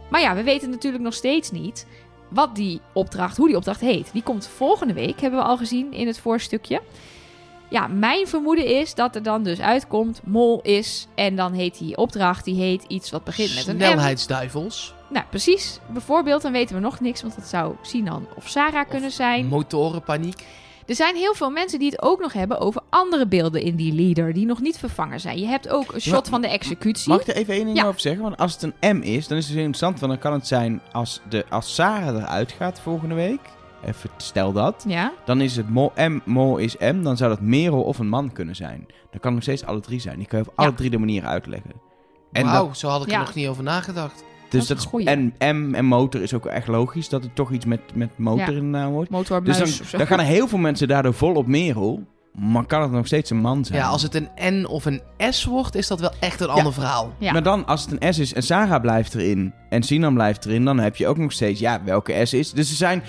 Maar 0.09 0.21
ja, 0.21 0.35
we 0.35 0.43
weten 0.43 0.69
natuurlijk 0.69 1.03
nog 1.03 1.13
steeds 1.13 1.51
niet 1.51 1.87
wat 2.29 2.55
die 2.55 2.81
opdracht, 2.93 3.37
hoe 3.37 3.47
die 3.47 3.55
opdracht 3.55 3.81
heet. 3.81 4.09
Die 4.13 4.23
komt 4.23 4.47
volgende 4.47 4.93
week, 4.93 5.21
hebben 5.21 5.39
we 5.39 5.45
al 5.45 5.57
gezien 5.57 5.93
in 5.93 6.07
het 6.07 6.19
voorstukje. 6.19 6.81
Ja, 7.69 7.87
mijn 7.87 8.27
vermoeden 8.27 8.65
is 8.65 8.95
dat 8.95 9.15
er 9.15 9.23
dan 9.23 9.43
dus 9.43 9.59
uitkomt 9.59 10.21
mol 10.23 10.61
is 10.61 11.07
en 11.15 11.35
dan 11.35 11.53
heet 11.53 11.77
die 11.77 11.97
opdracht, 11.97 12.45
die 12.45 12.55
heet 12.55 12.83
iets 12.87 13.11
wat 13.11 13.23
begint 13.23 13.55
met 13.55 13.67
een 13.67 13.75
M. 13.75 13.79
Snelheidsduivels. 13.79 14.93
Nou, 15.09 15.25
precies. 15.29 15.79
Bijvoorbeeld, 15.87 16.41
dan 16.41 16.51
weten 16.51 16.75
we 16.75 16.81
nog 16.81 16.99
niks, 16.99 17.21
want 17.21 17.35
dat 17.35 17.45
zou 17.45 17.75
Sinan 17.81 18.27
of 18.35 18.47
Sarah 18.47 18.89
kunnen 18.89 19.11
zijn. 19.11 19.45
Motorenpaniek. 19.45 20.43
Er 20.87 20.95
zijn 20.95 21.15
heel 21.15 21.33
veel 21.33 21.49
mensen 21.49 21.79
die 21.79 21.89
het 21.89 22.01
ook 22.01 22.19
nog 22.19 22.33
hebben 22.33 22.59
over 22.59 22.81
andere 22.89 23.27
beelden 23.27 23.61
in 23.61 23.75
die 23.75 23.93
leader, 23.93 24.33
die 24.33 24.45
nog 24.45 24.61
niet 24.61 24.77
vervangen 24.77 25.19
zijn. 25.19 25.39
Je 25.39 25.45
hebt 25.47 25.69
ook 25.69 25.93
een 25.93 26.01
shot 26.01 26.13
Maar- 26.13 26.23
van 26.25 26.41
de 26.41 26.47
executie. 26.47 27.09
Mag 27.11 27.21
ik 27.21 27.27
er 27.27 27.35
even 27.35 27.53
één 27.53 27.65
ding 27.65 27.77
Ja. 27.77 27.85
over 27.87 27.99
zeggen? 27.99 28.23
Want 28.23 28.37
als 28.37 28.53
het 28.53 28.73
een 28.79 28.97
M 28.97 29.01
is, 29.01 29.27
dan 29.27 29.37
is 29.37 29.43
het 29.45 29.53
heel 29.55 29.63
interessant. 29.63 29.99
Want 29.99 30.11
dan 30.11 30.21
kan 30.21 30.33
het 30.33 30.47
zijn 30.47 30.81
als, 30.91 31.21
de, 31.29 31.45
als 31.49 31.75
Sarah 31.75 32.15
eruit 32.15 32.51
gaat 32.51 32.79
volgende 32.79 33.15
week. 33.15 33.39
Even 33.85 34.09
stel 34.17 34.51
dat. 34.51 34.85
Ja, 34.87 35.11
Dan 35.25 35.41
is 35.41 35.55
het 35.55 35.69
mol, 35.69 35.91
M, 35.95 36.19
mol 36.25 36.57
is 36.57 36.77
M. 36.77 37.01
Dan 37.03 37.17
zou 37.17 37.29
dat 37.29 37.41
Merel 37.41 37.83
of 37.83 37.99
een 37.99 38.09
man 38.09 38.31
kunnen 38.31 38.55
zijn. 38.55 38.85
Dan 38.87 39.19
kan 39.19 39.21
het 39.21 39.33
nog 39.33 39.43
steeds 39.43 39.65
alle 39.65 39.79
drie 39.79 39.99
zijn. 39.99 40.17
Die 40.17 40.27
kan 40.27 40.39
je 40.39 40.45
op 40.47 40.53
alle 40.55 40.73
drie 40.73 40.89
de 40.89 40.97
manieren 40.97 41.29
uitleggen. 41.29 41.71
En 42.31 42.45
Wauw, 42.45 42.65
dat, 42.67 42.77
zo 42.77 42.87
had 42.89 43.01
ik 43.03 43.09
Ja. 43.09 43.19
er 43.19 43.25
nog 43.25 43.33
niet 43.35 43.47
over 43.47 43.63
nagedacht. 43.63 44.23
Dus 44.55 44.69
is 44.69 44.89
dat 44.91 45.01
en 45.01 45.33
M 45.55 45.73
en 45.73 45.85
motor 45.85 46.21
is 46.21 46.33
ook 46.33 46.45
echt 46.45 46.67
logisch. 46.67 47.09
Dat 47.09 47.23
het 47.23 47.35
toch 47.35 47.51
iets 47.51 47.65
met, 47.65 47.79
met 47.93 48.09
motor 48.17 48.39
Ja. 48.39 48.57
in 48.57 48.71
de 48.71 48.77
naam 48.77 48.91
wordt. 48.91 49.09
Dus 49.45 49.57
dan, 49.57 49.99
dan 49.99 50.07
gaan 50.07 50.19
er 50.19 50.25
heel 50.25 50.47
veel 50.47 50.57
mensen 50.57 50.87
daardoor 50.87 51.13
vol 51.13 51.33
op 51.33 51.47
Merel. 51.47 52.03
Maar 52.35 52.65
kan 52.65 52.81
het 52.81 52.91
nog 52.91 53.07
steeds 53.07 53.29
een 53.29 53.37
man 53.37 53.65
zijn? 53.65 53.79
Ja, 53.79 53.87
als 53.87 54.01
het 54.01 54.15
een 54.15 54.29
N 54.61 54.65
of 54.65 54.85
een 54.85 55.01
S 55.29 55.45
wordt, 55.45 55.75
is 55.75 55.87
dat 55.87 55.99
wel 55.99 56.11
echt 56.19 56.39
een 56.39 56.47
ander 56.49 56.73
verhaal. 56.73 57.13
Ja. 57.17 57.31
Maar 57.31 57.43
dan, 57.43 57.65
als 57.65 57.81
het 57.85 58.03
een 58.03 58.13
S 58.13 58.19
is 58.19 58.33
en 58.33 58.43
Sarah 58.43 58.81
blijft 58.81 59.15
erin 59.15 59.53
en 59.69 59.83
Sinan 59.83 60.13
blijft 60.13 60.45
erin, 60.45 60.65
dan 60.65 60.79
heb 60.79 60.95
je 60.95 61.07
ook 61.07 61.17
nog 61.17 61.31
steeds, 61.31 61.59
ja, 61.59 61.81
welke 61.83 62.25
S 62.25 62.33
is. 62.33 62.51
Dus 62.51 62.69
er 62.69 62.75
zijn, 62.75 63.03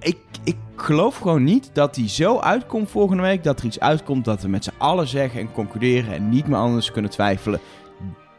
ik, 0.00 0.16
ik 0.44 0.56
geloof 0.76 1.16
gewoon 1.16 1.44
niet 1.44 1.70
dat 1.72 1.94
die 1.94 2.08
zo 2.08 2.38
uitkomt 2.38 2.90
volgende 2.90 3.22
week, 3.22 3.44
dat 3.44 3.58
er 3.58 3.64
iets 3.64 3.80
uitkomt 3.80 4.24
dat 4.24 4.42
we 4.42 4.48
met 4.48 4.64
z'n 4.64 4.72
allen 4.78 5.08
zeggen 5.08 5.40
en 5.40 5.52
concluderen 5.52 6.12
en 6.14 6.28
niet 6.28 6.46
meer 6.46 6.58
anders 6.58 6.92
kunnen 6.92 7.10
twijfelen. 7.10 7.60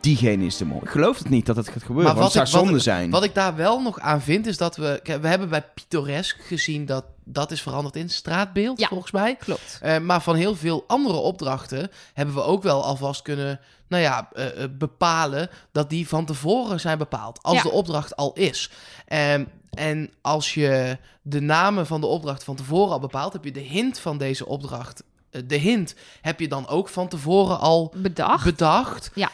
Diegene 0.04 0.46
is 0.46 0.58
de 0.58 0.66
mol. 0.66 0.82
Ik 0.84 0.90
geloof 0.90 1.18
het 1.18 1.30
niet 1.30 1.46
dat 1.46 1.56
het 1.56 1.68
gaat 1.70 1.84
gebeuren, 1.84 2.04
Maar 2.04 2.14
het 2.14 2.24
wat 2.24 2.32
zou 2.32 2.46
ik- 2.46 2.52
wat 2.52 2.62
zonde 2.62 2.78
ik- 2.78 2.84
zijn. 2.84 3.10
Wat 3.10 3.24
ik 3.24 3.34
daar 3.36 3.56
wel 3.56 3.82
nog 3.82 4.00
aan 4.00 4.22
vind, 4.22 4.48
is 4.48 4.58
dat 4.58 4.76
we... 4.76 5.00
We 5.22 5.28
hebben 5.28 5.50
bij 5.50 5.62
Pittoresk 5.74 6.42
gezien 6.46 6.86
dat 6.86 7.06
dat 7.26 7.52
is 7.52 7.62
veranderd 7.62 7.96
in 7.96 8.10
straatbeeld, 8.10 8.80
Ja. 8.80 8.88
volgens 8.88 9.12
mij. 9.12 9.36
Klopt. 9.36 9.80
Eh, 9.82 9.98
maar 10.00 10.22
van 10.22 10.36
heel 10.36 10.56
veel 10.56 10.84
andere 10.88 11.18
opdrachten 11.18 11.90
hebben 12.14 12.36
we 12.36 12.42
ook 12.44 12.64
wel 12.64 12.84
alvast 12.84 13.22
kunnen 13.22 13.60
nou 13.88 14.04
ja, 14.04 14.30
eh, 14.34 14.64
eh, 14.64 14.70
bepalen 14.78 15.50
dat 15.72 15.90
die 15.90 16.08
van 16.08 16.26
tevoren 16.26 16.80
zijn 16.80 16.98
bepaald. 16.98 17.40
Als 17.44 17.56
Ja. 17.56 17.62
de 17.64 17.72
opdracht 17.72 18.16
al 18.16 18.34
is. 18.34 18.70
Ehm, 19.08 19.46
en 19.70 20.10
als 20.22 20.54
je 20.54 20.98
de 21.22 21.40
namen 21.42 21.88
van 21.88 22.02
de 22.02 22.08
opdracht 22.08 22.44
van 22.44 22.56
tevoren 22.56 22.94
al 22.94 23.00
bepaalt, 23.00 23.34
heb 23.34 23.44
je 23.44 23.52
de 23.52 23.60
hint 23.60 24.00
van 24.00 24.18
deze 24.18 24.46
opdracht. 24.46 25.04
de 25.46 25.56
hint 25.56 25.96
heb 26.22 26.40
je 26.40 26.48
dan 26.48 26.68
ook 26.68 26.90
van 26.90 27.08
tevoren 27.08 27.60
al 27.60 27.94
Bedacht. 27.96 28.44
bedacht. 28.44 29.12
Ja. 29.14 29.30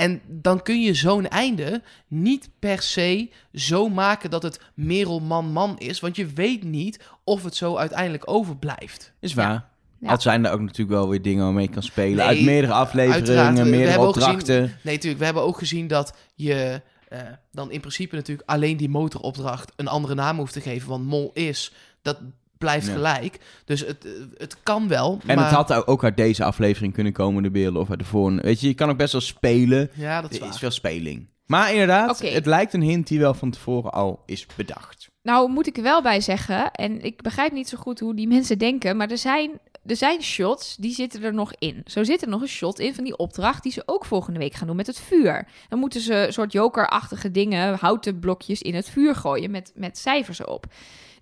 En 0.00 0.20
dan 0.26 0.62
kun 0.62 0.82
je 0.82 0.94
zo'n 0.94 1.28
einde 1.28 1.82
niet 2.08 2.50
per 2.58 2.82
se 2.82 3.30
zo 3.54 3.88
maken 3.88 4.30
dat 4.30 4.42
het 4.42 4.60
Merel 4.74 5.20
man-man 5.20 5.78
is. 5.78 6.00
Want 6.00 6.16
je 6.16 6.26
weet 6.26 6.62
niet 6.62 7.00
of 7.24 7.44
het 7.44 7.56
zo 7.56 7.76
uiteindelijk 7.76 8.30
overblijft. 8.30 9.12
is 9.20 9.34
waar. 9.34 9.68
Ja. 9.98 10.10
Al 10.10 10.20
zijn 10.20 10.44
er 10.44 10.52
ook 10.52 10.60
natuurlijk 10.60 10.90
wel 10.90 11.08
weer 11.08 11.22
dingen 11.22 11.44
waarmee 11.44 11.66
je 11.66 11.72
kan 11.72 11.82
spelen. 11.82 12.16
Nee, 12.16 12.26
uit 12.26 12.42
meerdere 12.42 12.72
afleveringen, 12.72 13.26
uiteraard. 13.28 13.58
We- 13.58 13.64
meerdere 13.76 14.00
opdrachten. 14.06 14.60
Nee, 14.60 14.94
natuurlijk. 14.94 15.18
We 15.18 15.24
hebben 15.24 15.42
ook 15.42 15.58
gezien 15.58 15.86
dat 15.86 16.14
je 16.34 16.82
eh, 17.08 17.20
dan 17.52 17.70
in 17.70 17.80
principe 17.80 18.16
natuurlijk 18.16 18.48
alleen 18.48 18.76
die 18.76 18.88
motoropdracht 18.88 19.72
een 19.76 19.88
andere 19.88 20.14
naam 20.14 20.36
hoeft 20.36 20.52
te 20.52 20.60
geven. 20.60 20.88
Want 20.88 21.04
mol 21.06 21.30
is, 21.34 21.72
dat 22.02 22.18
blijft 22.60 22.86
Ja. 22.86 22.92
gelijk. 22.92 23.38
Dus 23.64 23.80
het, 23.80 24.04
eh, 24.04 24.12
het 24.36 24.56
kan 24.62 24.88
wel. 24.88 25.18
En 25.26 25.36
maar... 25.36 25.44
het 25.44 25.54
had 25.54 25.86
ook 25.86 26.04
uit 26.04 26.16
deze 26.16 26.44
aflevering 26.44 26.92
kunnen 26.92 27.12
komen, 27.12 27.42
de 27.42 27.50
beelden, 27.50 27.80
of 27.80 27.90
uit 27.90 27.98
de 27.98 28.04
vorige. 28.04 28.42
Weet 28.42 28.60
je, 28.60 28.66
je 28.68 28.74
kan 28.74 28.90
ook 28.90 28.96
best 28.96 29.12
wel 29.12 29.20
spelen. 29.20 29.90
Ja, 29.94 30.20
dat 30.20 30.30
is 30.30 30.40
Er 30.40 30.48
is 30.48 30.58
veel 30.58 30.70
speling. 30.70 31.28
Maar 31.46 31.72
inderdaad, 31.72 32.20
het 32.20 32.46
lijkt 32.46 32.72
een 32.72 32.82
hint 32.82 33.06
die 33.06 33.18
wel 33.18 33.34
van 33.34 33.50
tevoren 33.50 33.92
al 33.92 34.22
is 34.26 34.46
bedacht. 34.56 35.08
Nou, 35.22 35.50
moet 35.50 35.66
ik 35.66 35.76
er 35.76 35.82
wel 35.82 36.02
bij 36.02 36.20
zeggen, 36.20 36.70
en 36.70 37.02
ik 37.04 37.22
begrijp 37.22 37.52
niet 37.52 37.68
zo 37.68 37.78
goed 37.78 38.00
hoe 38.00 38.14
die 38.14 38.28
mensen 38.28 38.58
denken, 38.58 38.96
maar 38.96 39.10
er 39.10 39.18
zijn, 39.18 39.50
er 39.86 39.96
zijn 39.96 40.22
shots 40.22 40.76
die 40.76 40.94
zitten 40.94 41.22
er 41.22 41.34
nog 41.34 41.52
in. 41.58 41.82
Zo 41.86 42.04
zit 42.04 42.22
er 42.22 42.28
nog 42.28 42.40
een 42.40 42.48
shot 42.48 42.78
in 42.78 42.94
van 42.94 43.04
die 43.04 43.16
opdracht 43.16 43.62
die 43.62 43.72
ze 43.72 43.82
ook 43.86 44.04
volgende 44.04 44.38
week 44.38 44.54
gaan 44.54 44.66
doen 44.66 44.76
met 44.76 44.86
het 44.86 45.00
vuur. 45.00 45.48
Dan 45.68 45.78
moeten 45.78 46.00
ze 46.00 46.14
een 46.14 46.32
soort 46.32 46.52
jokerachtige 46.52 47.30
dingen, 47.30 47.78
houten 47.78 48.18
blokjes 48.18 48.62
in 48.62 48.74
het 48.74 48.88
vuur 48.88 49.14
gooien 49.14 49.50
met, 49.50 49.72
met 49.74 49.98
cijfers 49.98 50.38
erop. 50.38 50.66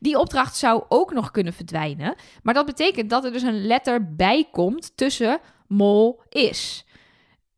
Die 0.01 0.19
opdracht 0.19 0.57
zou 0.57 0.85
ook 0.89 1.13
nog 1.13 1.31
kunnen 1.31 1.53
verdwijnen, 1.53 2.15
maar 2.43 2.55
dat 2.55 2.67
betekent 2.67 3.11
dat 3.11 3.25
er 3.25 3.33
dus 3.33 3.43
een 3.43 3.67
letter 3.67 4.15
bij 4.15 4.49
komt 4.53 4.97
tussen 4.97 5.41
mol 5.67 6.21
is. 6.29 6.85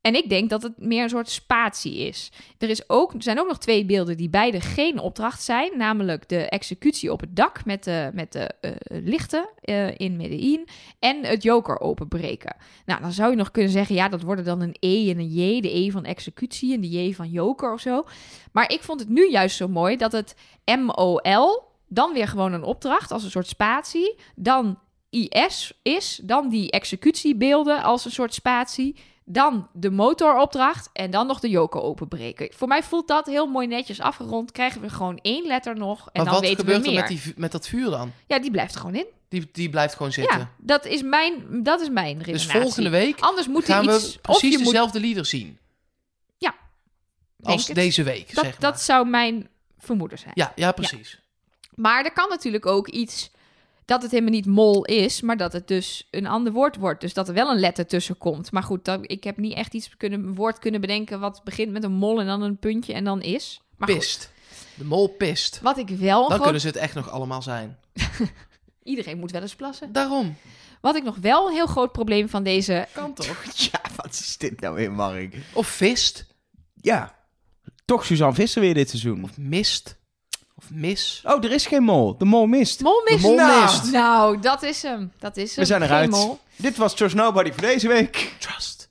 En 0.01 0.15
ik 0.15 0.29
denk 0.29 0.51
dat 0.51 0.63
het 0.63 0.79
meer 0.79 1.03
een 1.03 1.09
soort 1.09 1.31
spatie 1.31 1.97
is. 1.97 2.33
Er, 2.59 2.69
is 2.69 2.89
ook, 2.89 3.13
er 3.13 3.23
zijn 3.23 3.41
ook 3.41 3.47
nog 3.47 3.59
twee 3.59 3.85
beelden 3.85 4.17
die 4.17 4.31
beide 4.31 4.61
geen 4.61 4.99
opdracht 4.99 5.43
zijn. 5.43 5.73
Namelijk 5.77 6.29
de 6.29 6.49
executie 6.49 7.13
op 7.13 7.21
het 7.21 7.37
dak 7.37 7.65
met 7.65 7.85
de, 7.85 8.11
met 8.15 8.33
de 8.33 8.51
eh, 8.61 8.71
lichten 8.89 9.49
eh, 9.61 9.99
in 9.99 10.17
Medellin. 10.17 10.69
En 10.99 11.25
het 11.25 11.43
joker 11.43 11.81
openbreken. 11.81 12.57
Nou, 12.87 13.01
dan 13.01 13.13
zou 13.13 13.31
je 13.31 13.37
nog 13.37 13.51
kunnen 13.51 13.73
zeggen... 13.73 13.95
ja, 13.95 14.09
dat 14.09 14.23
worden 14.23 14.45
dan 14.45 14.61
een 14.61 14.77
E 14.81 15.11
en 15.11 15.19
een 15.19 15.33
J. 15.33 15.61
De 15.61 15.77
E 15.77 15.91
van 15.91 16.05
executie 16.05 16.75
en 16.75 16.81
de 16.81 16.89
J 16.89 17.15
van 17.15 17.31
joker 17.31 17.73
of 17.73 17.81
zo. 17.81 18.05
Maar 18.53 18.73
ik 18.73 18.83
vond 18.83 19.01
het 19.01 19.09
nu 19.09 19.31
juist 19.31 19.57
zo 19.57 19.69
mooi 19.69 19.97
dat 19.97 20.13
het 20.13 20.35
M-O-L... 20.65 21.63
dan 21.89 22.13
weer 22.13 22.29
gewoon 22.29 22.53
een 22.53 22.65
opdracht 22.65 23.11
als 23.11 23.25
een 23.25 23.31
soort 23.31 23.49
spatie. 23.49 24.19
Dan 24.35 24.79
IS 25.11 25.73
is. 25.83 26.21
Dan 26.23 26.49
die 26.49 26.71
executiebeelden 26.71 27.83
als 27.83 28.05
een 28.05 28.11
soort 28.11 28.35
spatie. 28.35 28.97
Dan 29.33 29.69
de 29.73 29.91
motoropdracht 29.91 30.91
en 30.93 31.11
dan 31.11 31.27
nog 31.27 31.41
de 31.41 31.49
joker 31.49 31.81
openbreken. 31.83 32.49
Voor 32.55 32.69
mij 32.69 32.83
voelt 32.83 33.09
dat 33.09 33.27
heel 33.27 33.47
mooi 33.47 33.67
netjes 33.67 34.01
afgerond. 34.01 34.53
Krijgen 34.53 34.81
we 34.81 34.89
gewoon 34.89 35.19
één 35.23 35.47
letter 35.47 35.77
nog 35.77 35.99
en 35.99 36.11
maar 36.13 36.25
dan 36.25 36.35
wat 36.35 36.43
weten 36.43 36.59
gebeurt 36.59 36.81
we 36.81 36.87
er 36.87 36.93
meer. 36.93 37.01
met, 37.01 37.23
die, 37.23 37.35
met 37.37 37.53
dat 37.53 37.69
vuur 37.69 37.91
dan? 37.91 38.13
Ja, 38.27 38.39
die 38.39 38.51
blijft 38.51 38.75
er 38.75 38.81
gewoon 38.81 38.95
in. 38.95 39.07
Die, 39.29 39.49
die 39.53 39.71
blijft 39.71 39.95
gewoon 39.95 40.13
zitten. 40.13 40.39
Ja, 40.39 40.51
dat 40.59 40.85
is 40.85 41.03
mijn, 41.03 41.63
dat 41.63 41.81
is 41.81 41.89
mijn 41.89 42.19
dus 42.19 42.27
redenatie. 42.27 42.61
volgende 42.61 42.91
week 42.91 43.21
Anders 43.21 43.47
moet 43.47 43.69
er 43.69 43.75
gaan 43.75 43.87
we 43.87 43.95
iets... 43.95 44.17
Of 44.17 44.21
precies 44.21 44.53
je 44.53 44.59
moet, 44.59 44.67
dezelfde 44.67 45.01
lieder 45.01 45.27
zien. 45.27 45.59
Ja, 46.39 46.55
Als 47.43 47.67
het. 47.67 47.77
deze 47.77 48.03
week, 48.03 48.35
dat, 48.35 48.45
zeg 48.45 48.61
maar. 48.61 48.71
dat 48.71 48.81
zou 48.81 49.09
mijn 49.09 49.49
vermoeden 49.79 50.19
zijn. 50.19 50.33
Ja, 50.35 50.53
ja, 50.55 50.73
precies. 50.73 51.21
Maar 51.75 52.05
er 52.05 52.13
kan 52.13 52.29
natuurlijk 52.29 52.67
ook 52.67 52.89
iets 52.89 53.31
dat 53.91 54.03
het 54.03 54.11
helemaal 54.11 54.33
niet 54.33 54.47
mol 54.47 54.85
is, 54.85 55.21
maar 55.21 55.37
dat 55.37 55.53
het 55.53 55.69
dus 55.69 56.09
een 56.11 56.27
ander 56.27 56.53
woord 56.53 56.77
wordt. 56.77 57.01
Dus 57.01 57.15
dat 57.15 57.29
er 57.29 57.35
wel 57.35 57.51
een 57.51 57.59
letter 57.59 57.87
tussen 57.87 58.19
komt. 58.19 58.53
Maar 58.53 58.63
goed, 58.63 58.85
dat, 58.85 59.01
ik 59.03 59.25
heb 59.25 59.37
niet 59.37 59.55
echt 59.55 59.75
iets 59.75 59.97
kunnen, 59.97 60.25
een 60.25 60.35
woord 60.35 60.59
kunnen 60.59 60.81
bedenken 60.81 61.21
wat 61.21 61.41
begint 61.45 61.73
met 61.73 61.85
een 61.85 61.93
mol 61.93 62.21
en 62.21 62.27
dan 62.27 62.43
een 62.43 62.59
puntje 62.59 62.93
en 62.93 63.05
dan 63.05 63.23
is. 63.23 63.61
Maar 63.77 63.89
goed, 63.89 63.99
Pist. 63.99 64.33
De 64.75 64.85
mol 64.85 65.09
pist. 65.09 65.61
wat 65.63 65.79
ik 65.79 65.89
wel 65.89 66.21
Dan 66.21 66.27
gewoon... 66.27 66.43
kunnen 66.43 66.61
ze 66.61 66.67
het 66.67 66.77
echt 66.77 66.95
nog 66.95 67.11
allemaal 67.11 67.43
zijn. 67.43 67.79
Iedereen 68.83 69.19
moet 69.19 69.31
wel 69.31 69.43
eens 69.43 69.55
plassen. 69.57 69.93
Daarom. 69.93 70.37
Wat 70.81 70.97
ik 70.97 71.03
nog 71.03 71.17
wel 71.17 71.47
een 71.47 71.55
heel 71.55 71.67
groot 71.67 71.93
probleem 71.93 72.29
van 72.29 72.43
deze... 72.43 72.87
Kan 72.93 73.15
toch? 73.15 73.45
Ja, 73.73 73.81
wat 73.97 74.13
is 74.13 74.37
dit 74.39 74.61
nou 74.61 74.75
weer, 74.75 74.93
Mark? 74.93 75.37
Of 75.53 75.67
vist. 75.67 76.27
Ja, 76.75 77.15
toch 77.85 78.05
Suzanne 78.05 78.35
Visser 78.35 78.63
weer 78.63 78.75
dit 78.75 78.89
seizoen. 78.89 79.25
Of 79.25 79.39
mist. 79.39 79.97
Of 80.63 80.71
mis. 80.71 81.23
Oh, 81.27 81.45
er 81.45 81.53
is 81.53 81.67
geen 81.67 81.83
mol. 81.83 82.17
De 82.19 82.25
mol 82.25 82.47
mist. 82.47 82.81
Mol 82.81 83.03
mist. 83.05 83.23
De 83.23 83.29
mol 83.29 83.37
nou, 83.37 83.63
mist. 83.63 83.93
nou, 83.93 84.41
dat 84.41 84.63
is 84.63 84.83
hem. 84.83 85.13
Dat 85.19 85.37
is 85.37 85.49
hem. 85.55 85.59
We 85.59 85.65
zijn 85.65 85.81
Geen 85.81 85.91
eruit. 85.91 86.11
mol. 86.11 86.39
Dit 86.57 86.77
was 86.77 86.95
Trust 86.95 87.15
Nobody 87.15 87.53
voor 87.53 87.61
deze 87.63 87.89
week. 87.89 88.35
Trust. 88.39 88.89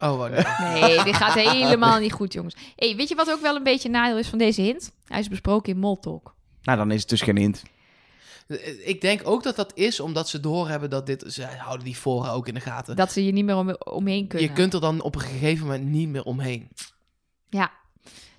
Oh, 0.00 0.16
wat 0.18 0.30
nee. 0.58 1.04
Dit 1.04 1.16
gaat 1.16 1.34
helemaal 1.34 1.98
niet 1.98 2.12
goed, 2.12 2.32
jongens. 2.32 2.54
Hey, 2.76 2.96
weet 2.96 3.08
je 3.08 3.14
wat 3.14 3.30
ook 3.30 3.40
wel 3.40 3.56
een 3.56 3.62
beetje 3.62 3.88
een 3.88 3.94
nadeel 3.94 4.18
is 4.18 4.28
van 4.28 4.38
deze 4.38 4.60
hint? 4.60 4.92
Hij 5.06 5.20
is 5.20 5.28
besproken 5.28 5.72
in 5.72 5.78
Moltalk. 5.78 6.34
Nou, 6.62 6.78
dan 6.78 6.90
is 6.90 7.00
het 7.00 7.08
dus 7.08 7.20
geen 7.20 7.36
hint. 7.36 7.62
Ik 8.84 9.00
denk 9.00 9.20
ook 9.24 9.42
dat 9.42 9.56
dat 9.56 9.72
is 9.74 10.00
omdat 10.00 10.28
ze 10.28 10.40
doorhebben 10.40 10.90
dat 10.90 11.06
dit... 11.06 11.24
Ze 11.28 11.44
houden 11.44 11.84
die 11.84 11.96
voren 11.98 12.30
ook 12.30 12.48
in 12.48 12.54
de 12.54 12.60
gaten. 12.60 12.96
Dat 12.96 13.12
ze 13.12 13.24
je 13.24 13.32
niet 13.32 13.44
meer 13.44 13.56
om, 13.56 13.76
omheen 13.78 14.26
kunnen. 14.26 14.48
Je 14.48 14.54
kunt 14.54 14.74
er 14.74 14.80
dan 14.80 15.02
op 15.02 15.14
een 15.14 15.20
gegeven 15.20 15.66
moment 15.66 15.84
niet 15.84 16.08
meer 16.08 16.22
omheen. 16.24 16.68
Ja. 17.48 17.72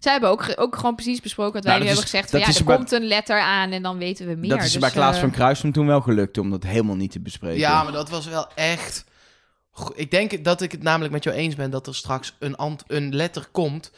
Zij 0.05 0.13
hebben 0.13 0.31
ook, 0.31 0.43
ge- 0.43 0.57
ook 0.57 0.75
gewoon 0.75 0.95
precies 0.95 1.21
besproken 1.21 1.53
wat 1.53 1.63
wij 1.63 1.71
Nou, 1.73 1.83
nu 1.83 1.89
dat 1.89 1.97
hebben 1.97 2.13
is- 2.13 2.25
gezegd. 2.27 2.29
Van, 2.29 2.39
dat 2.39 2.53
ja, 2.53 2.59
er 2.59 2.65
bij- 2.65 2.75
komt 2.75 2.91
een 2.91 3.07
letter 3.07 3.39
aan 3.39 3.71
en 3.71 3.81
dan 3.83 3.97
weten 3.97 4.27
we 4.27 4.35
meer. 4.35 4.49
dat 4.49 4.63
is 4.63 4.71
Dus, 4.71 4.81
bij 4.81 4.89
Klaas 4.91 5.15
eh, 5.15 5.21
van 5.21 5.31
Kruisum 5.31 5.71
toen 5.71 5.87
wel 5.87 6.01
gelukt 6.01 6.37
om 6.37 6.49
dat 6.49 6.63
helemaal 6.63 6.95
niet 6.95 7.11
te 7.11 7.19
bespreken. 7.19 7.59
Ja, 7.59 7.83
maar 7.83 7.91
dat 7.93 8.09
was 8.09 8.25
wel 8.27 8.47
echt... 8.55 9.05
Ik 9.95 10.11
denk 10.11 10.43
dat 10.43 10.61
ik 10.61 10.71
het 10.71 10.83
namelijk 10.83 11.13
met 11.13 11.23
jou 11.23 11.35
eens 11.35 11.55
ben 11.55 11.71
dat 11.71 11.87
er 11.87 11.95
straks 11.95 12.35
een, 12.39 12.55
ant 12.55 12.83
een 12.87 13.15
letter 13.15 13.47
komt 13.51 13.91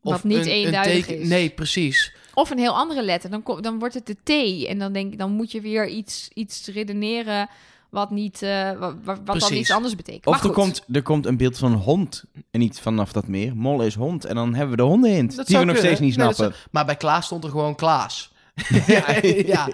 Wat 0.00 0.24
niet 0.24 0.36
een, 0.36 0.42
een 0.42 0.48
eenduidig 0.48 1.06
teken- 1.06 1.20
is. 1.22 1.28
Nee, 1.28 1.48
precies. 1.50 2.12
Of 2.34 2.50
een 2.50 2.58
heel 2.58 2.76
andere 2.76 3.02
letter. 3.02 3.30
Dan, 3.30 3.42
kom- 3.42 3.62
dan 3.62 3.78
wordt 3.78 3.94
het 3.94 4.06
de 4.06 4.16
T. 4.22 4.64
En 4.66 4.78
dan, 4.78 4.92
denk, 4.92 5.12
ik, 5.12 5.18
dan 5.18 5.30
moet 5.32 5.52
je 5.52 5.60
weer 5.60 5.88
iets, 5.88 6.30
iets 6.34 6.66
redeneren 6.66 7.48
wat, 7.96 8.10
niet, 8.10 8.42
eh, 8.42 8.50
wa- 8.50 8.78
wa- 8.78 8.94
wat, 9.04 9.26
dan 9.26 9.36
Precies. 9.38 9.58
iets 9.58 9.70
anders 9.70 9.96
betekent. 9.96 10.26
Of 10.26 10.44
er 10.44 10.50
komt, 10.50 10.84
er 10.92 11.02
komt 11.02 11.26
een 11.26 11.36
beeld 11.36 11.58
van 11.58 11.72
een 11.72 11.78
hond 11.78 12.24
en 12.50 12.60
niet 12.60 12.80
vanaf 12.80 13.12
dat 13.12 13.26
meer. 13.28 13.56
Mol 13.56 13.82
is 13.82 13.94
hond. 13.94 14.24
En 14.24 14.34
dan 14.34 14.54
hebben 14.54 14.70
we 14.70 14.76
de 14.76 14.88
hondenhint. 14.88 15.36
Dat 15.36 15.46
Die 15.46 15.58
we 15.58 15.64
nog 15.64 15.76
steeds 15.76 16.00
niet 16.00 16.16
Nee, 16.16 16.24
snappen. 16.32 16.54
zou- 16.56 16.68
Maar 16.70 16.84
bij 16.84 16.96
Klaas 16.96 17.24
stond 17.26 17.44
er 17.44 17.50
gewoon 17.50 17.74
Klaas. 17.74 18.32
ja, 18.86 19.04
ja. 19.46 19.68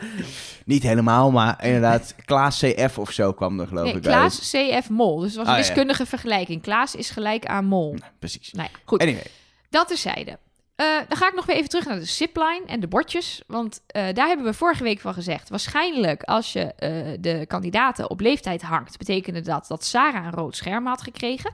Niet 0.65 0.83
helemaal, 0.83 1.31
maar 1.31 1.65
inderdaad. 1.65 2.15
Klaas 2.25 2.59
CF 2.59 2.99
of 2.99 3.11
zo 3.11 3.33
kwam 3.33 3.61
er 3.61 3.67
geloof 3.67 3.85
Nee, 3.85 3.95
ik 3.95 4.03
Klaas 4.03 4.39
CF 4.51 4.91
Mol. 4.91 5.19
Dus 5.19 5.29
het 5.29 5.37
was 5.37 5.47
een 5.47 5.53
Ah, 5.53 5.59
ja. 5.59 5.67
wiskundige 5.67 6.07
vergelijking. 6.07 6.63
Klaas 6.63 6.95
is 6.95 7.11
gelijk 7.11 7.47
aan 7.47 7.65
Mol. 7.65 7.97
Precies. 8.19 8.53
Nou 8.53 8.69
ja, 8.73 8.79
goed. 8.85 9.01
Anyway. 9.03 9.27
Dat 9.71 9.89
terzijde. 9.89 10.39
Eh 10.83 10.93
dan 11.09 11.19
ga 11.19 11.29
ik 11.29 11.35
nog 11.35 11.47
weer 11.47 11.57
even 11.57 11.69
terug 11.69 11.87
naar 11.87 11.99
de 11.99 12.05
zipline 12.05 12.63
en 12.67 12.81
de 12.81 12.89
bordjes. 12.89 13.43
Want 13.47 13.83
eh, 13.87 14.13
daar 14.13 14.27
hebben 14.27 14.47
we 14.47 14.55
vorige 14.55 14.83
week 14.83 15.01
van 15.01 15.15
gezegd. 15.15 15.49
Waarschijnlijk 15.49 16.23
als 16.23 16.53
je 16.53 16.61
eh, 16.75 17.17
de 17.21 17.47
kandidaten 17.47 18.11
op 18.11 18.21
leeftijd 18.21 18.63
hangt... 18.63 18.99
betekende 18.99 19.41
dat 19.41 19.67
dat 19.67 19.85
Sarah 19.85 20.25
een 20.25 20.33
rood 20.33 20.57
scherm 20.57 20.87
had 20.87 21.03
gekregen. 21.03 21.53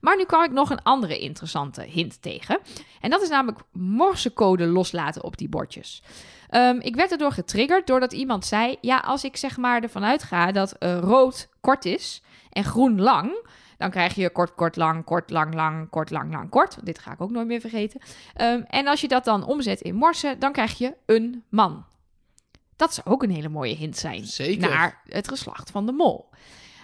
Maar 0.00 0.16
nu 0.16 0.24
kwam 0.24 0.44
ik 0.44 0.50
nog 0.50 0.70
een 0.70 0.82
andere 0.82 1.18
interessante 1.18 1.82
hint 1.82 2.22
tegen. 2.22 2.58
En 3.00 3.10
dat 3.10 3.22
is 3.22 3.28
namelijk 3.28 3.60
morsecode 3.72 4.66
loslaten 4.66 5.24
op 5.24 5.36
die 5.36 5.48
bordjes. 5.48 6.02
Ehm, 6.48 6.78
ik 6.80 6.96
werd 6.96 7.10
erdoor 7.10 7.32
getriggerd 7.32 7.86
doordat 7.86 8.12
iemand 8.12 8.46
zei... 8.46 8.76
ja, 8.80 8.98
als 8.98 9.24
ik 9.24 9.36
zeg 9.36 9.56
maar 9.56 9.82
ervan 9.82 10.04
uitga 10.04 10.52
dat 10.52 10.76
rood 10.80 11.48
kort 11.60 11.84
is 11.84 12.22
en 12.50 12.64
groen 12.64 13.00
lang... 13.00 13.46
Dan 13.78 13.90
krijg 13.90 14.14
je 14.14 14.30
kort, 14.30 14.54
kort, 14.54 14.76
lang, 14.76 15.04
kort, 15.04 15.30
lang, 15.30 15.54
lang, 15.54 15.90
kort, 15.90 16.10
lang, 16.10 16.32
lang, 16.32 16.50
kort. 16.50 16.74
Want 16.74 16.86
Dit 16.86 16.98
ga 16.98 17.12
ik 17.12 17.20
ook 17.20 17.30
nooit 17.30 17.46
meer 17.46 17.60
vergeten. 17.60 18.00
Ehm, 18.34 18.60
en 18.60 18.86
als 18.86 19.00
je 19.00 19.08
dat 19.08 19.24
dan 19.24 19.44
omzet 19.44 19.80
in 19.80 19.94
morsen, 19.94 20.38
dan 20.38 20.52
krijg 20.52 20.78
je 20.78 20.96
een 21.06 21.44
man. 21.48 21.84
Dat 22.76 22.94
zou 22.94 23.06
ook 23.08 23.22
een 23.22 23.30
hele 23.30 23.48
mooie 23.48 23.74
hint 23.74 23.96
zijn. 23.96 24.24
Zeker. 24.24 24.68
Naar 24.68 25.00
het 25.04 25.28
geslacht 25.28 25.70
van 25.70 25.86
de 25.86 25.92
mol. 25.92 26.30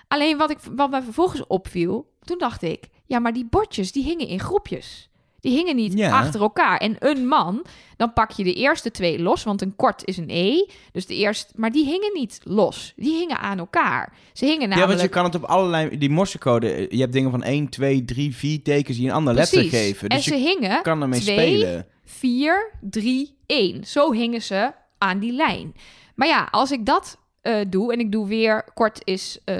Alleen 0.08 0.36
wat, 0.38 0.50
ik, 0.50 0.58
wat 0.74 0.90
mij 0.90 1.02
vervolgens 1.02 1.46
opviel, 1.46 2.12
toen 2.20 2.38
dacht 2.38 2.62
ik... 2.62 2.88
Ja, 3.06 3.18
maar 3.18 3.32
die 3.32 3.46
bordjes, 3.46 3.92
die 3.92 4.04
hingen 4.04 4.26
in 4.26 4.40
groepjes. 4.40 5.10
Die 5.44 5.52
hingen 5.52 5.76
niet 5.76 5.92
Ja. 5.98 6.10
achter 6.18 6.40
elkaar. 6.40 6.78
En 6.78 6.96
een 6.98 7.26
man, 7.28 7.64
dan 7.96 8.12
pak 8.12 8.30
je 8.30 8.44
de 8.44 8.52
eerste 8.54 8.90
twee 8.90 9.18
los, 9.18 9.42
want 9.42 9.62
een 9.62 9.76
kort 9.76 10.04
is 10.04 10.16
een 10.16 10.30
E. 10.30 10.66
Dus 10.92 11.06
de 11.06 11.14
eerste, 11.14 11.52
maar 11.56 11.70
die 11.72 11.84
hingen 11.84 12.10
niet 12.14 12.40
los. 12.42 12.92
Die 12.96 13.16
hingen 13.18 13.38
aan 13.38 13.58
elkaar. 13.58 14.12
Ze 14.32 14.44
hingen 14.44 14.60
Ja, 14.60 14.66
namelijk... 14.68 14.88
want 14.90 15.00
je 15.02 15.08
kan 15.08 15.24
het 15.24 15.34
op 15.34 15.42
allerlei... 15.42 15.98
Die 15.98 16.10
morsecode, 16.10 16.70
eh, 16.70 16.90
je 16.90 17.00
hebt 17.00 17.12
dingen 17.12 17.30
van 17.30 17.42
1, 17.42 17.68
2, 17.68 18.04
3, 18.04 18.34
4 18.36 18.62
tekens 18.62 18.96
die 18.96 19.06
een 19.08 19.12
ander 19.14 19.34
letter 19.34 19.58
Precies. 19.58 19.78
geven. 19.80 20.08
en 20.08 20.16
Dus 20.16 20.24
ze 20.24 20.34
je 20.36 20.40
hingen 20.40 20.82
kan 20.82 21.02
ermee 21.02 21.20
twee, 21.20 21.36
spelen. 21.58 21.86
4, 22.04 22.70
3, 22.80 23.36
1. 23.46 23.84
Zo 23.84 24.12
hingen 24.12 24.42
ze 24.42 24.72
aan 24.98 25.18
die 25.18 25.32
lijn. 25.32 25.74
Maar 26.14 26.28
ja, 26.28 26.48
als 26.50 26.70
ik 26.70 26.86
dat 26.86 27.18
eh, 27.40 27.54
doe 27.68 27.92
en 27.92 27.98
ik 28.00 28.12
doe 28.12 28.26
weer 28.28 28.64
kort 28.74 29.00
is 29.04 29.38
eh, 29.44 29.56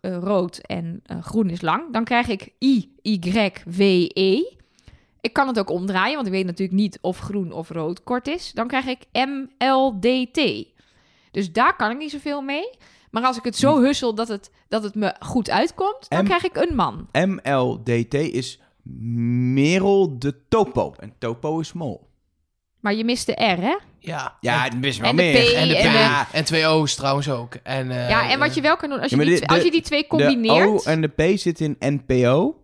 rood 0.00 0.56
en 0.58 1.02
groen 1.20 1.50
is 1.50 1.60
lang, 1.60 1.92
dan 1.92 2.04
krijg 2.04 2.28
ik 2.28 2.48
I, 2.64 2.92
Y, 3.02 3.18
W, 3.64 3.80
E. 4.12 4.56
Ik 5.28 5.34
kan 5.34 5.46
het 5.46 5.58
ook 5.58 5.70
omdraaien, 5.70 6.14
want 6.14 6.26
ik 6.26 6.32
weet 6.32 6.44
natuurlijk 6.46 6.78
niet 6.78 6.98
of 7.00 7.18
groen 7.18 7.52
of 7.52 7.68
rood 7.68 8.02
kort 8.02 8.26
is. 8.28 8.50
Dan 8.52 8.66
krijg 8.68 8.86
ik 8.86 8.98
M, 9.12 9.64
L, 9.64 9.98
D, 10.00 10.06
T. 10.32 10.64
Dus 11.30 11.52
daar 11.52 11.76
kan 11.76 11.90
ik 11.90 11.98
niet 11.98 12.10
zoveel 12.10 12.40
mee. 12.42 12.70
Maar 13.10 13.22
als 13.22 13.36
ik 13.36 13.44
het 13.44 13.56
zo 13.56 13.80
hussel 13.82 14.14
dat 14.14 14.28
het, 14.28 14.50
dat 14.68 14.82
het 14.82 14.94
me 14.94 15.14
goed 15.20 15.50
uitkomt, 15.50 16.06
dan 16.08 16.22
M- 16.22 16.26
krijg 16.26 16.44
ik 16.44 16.56
een 16.56 16.74
man. 16.76 17.08
MLDT 17.12 18.14
is 18.14 18.60
Merel 19.52 20.18
de 20.18 20.34
Topo. 20.48 20.94
En 20.98 21.12
Topo 21.18 21.58
is 21.60 21.72
mol. 21.72 22.06
Maar 22.80 22.94
je 22.94 23.04
mist 23.04 23.26
de 23.26 23.32
R, 23.32 23.60
hè? 23.60 23.76
Ja. 23.98 24.36
Ja, 24.40 24.62
het 24.62 24.84
is 24.84 24.98
wel 24.98 25.10
en 25.10 25.16
de 25.16 25.22
meer. 25.22 25.32
P 25.32 25.54
En 25.54 25.68
de 25.68 25.74
P. 25.74 25.76
en 25.76 25.92
de- 25.92 25.98
Ja, 25.98 26.26
En 26.32 26.44
twee 26.44 26.66
O's 26.68 26.94
trouwens 26.94 27.30
ook. 27.30 27.54
En, 27.54 27.90
eh, 27.90 28.08
Ja, 28.08 28.30
en 28.30 28.38
wat 28.38 28.54
je 28.54 28.60
wel 28.60 28.76
kan 28.76 28.88
doen, 28.90 29.00
als 29.00 29.10
je, 29.10 29.16
Ja, 29.16 29.24
die, 29.24 29.40
de- 29.40 29.46
als 29.46 29.58
de- 29.58 29.64
je 29.64 29.70
die 29.70 29.80
twee 29.82 30.00
de 30.02 30.06
combineert... 30.08 30.68
O 30.68 30.90
en 30.90 31.00
de 31.00 31.08
P 31.08 31.38
zit 31.38 31.60
in 31.60 31.76
NPO. 31.78 32.57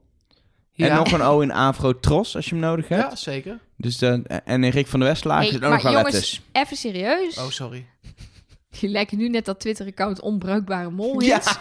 Ja. 0.74 0.88
En 0.88 0.96
nog 0.96 1.12
een 1.12 1.22
O 1.22 1.40
in 1.40 1.52
Afro-Tros, 1.52 2.36
als 2.36 2.44
je 2.44 2.51
hem 2.51 2.60
nodig 2.60 2.88
hebt. 2.88 3.10
Ja, 3.10 3.16
zeker. 3.16 3.59
Dus 3.76 3.98
dan, 3.98 4.24
en 4.24 4.64
in 4.64 4.70
Rick 4.70 4.86
van 4.86 5.01
der 5.01 5.09
Westlaag 5.09 5.38
Hey, 5.38 5.48
is 5.48 5.55
ook 5.55 5.62
nog 5.62 5.82
wel 5.82 5.92
jongens, 5.92 6.12
letters. 6.12 6.42
even 6.52 6.76
serieus. 6.76 7.38
Oh, 7.38 7.48
sorry. 7.48 7.86
Die 8.80 8.88
lijken 8.90 9.18
nu 9.18 9.28
net 9.28 9.44
dat 9.44 9.60
Twitter-account 9.60 10.20
onbruikbare 10.20 10.90
mol 10.90 11.20
is. 11.20 11.46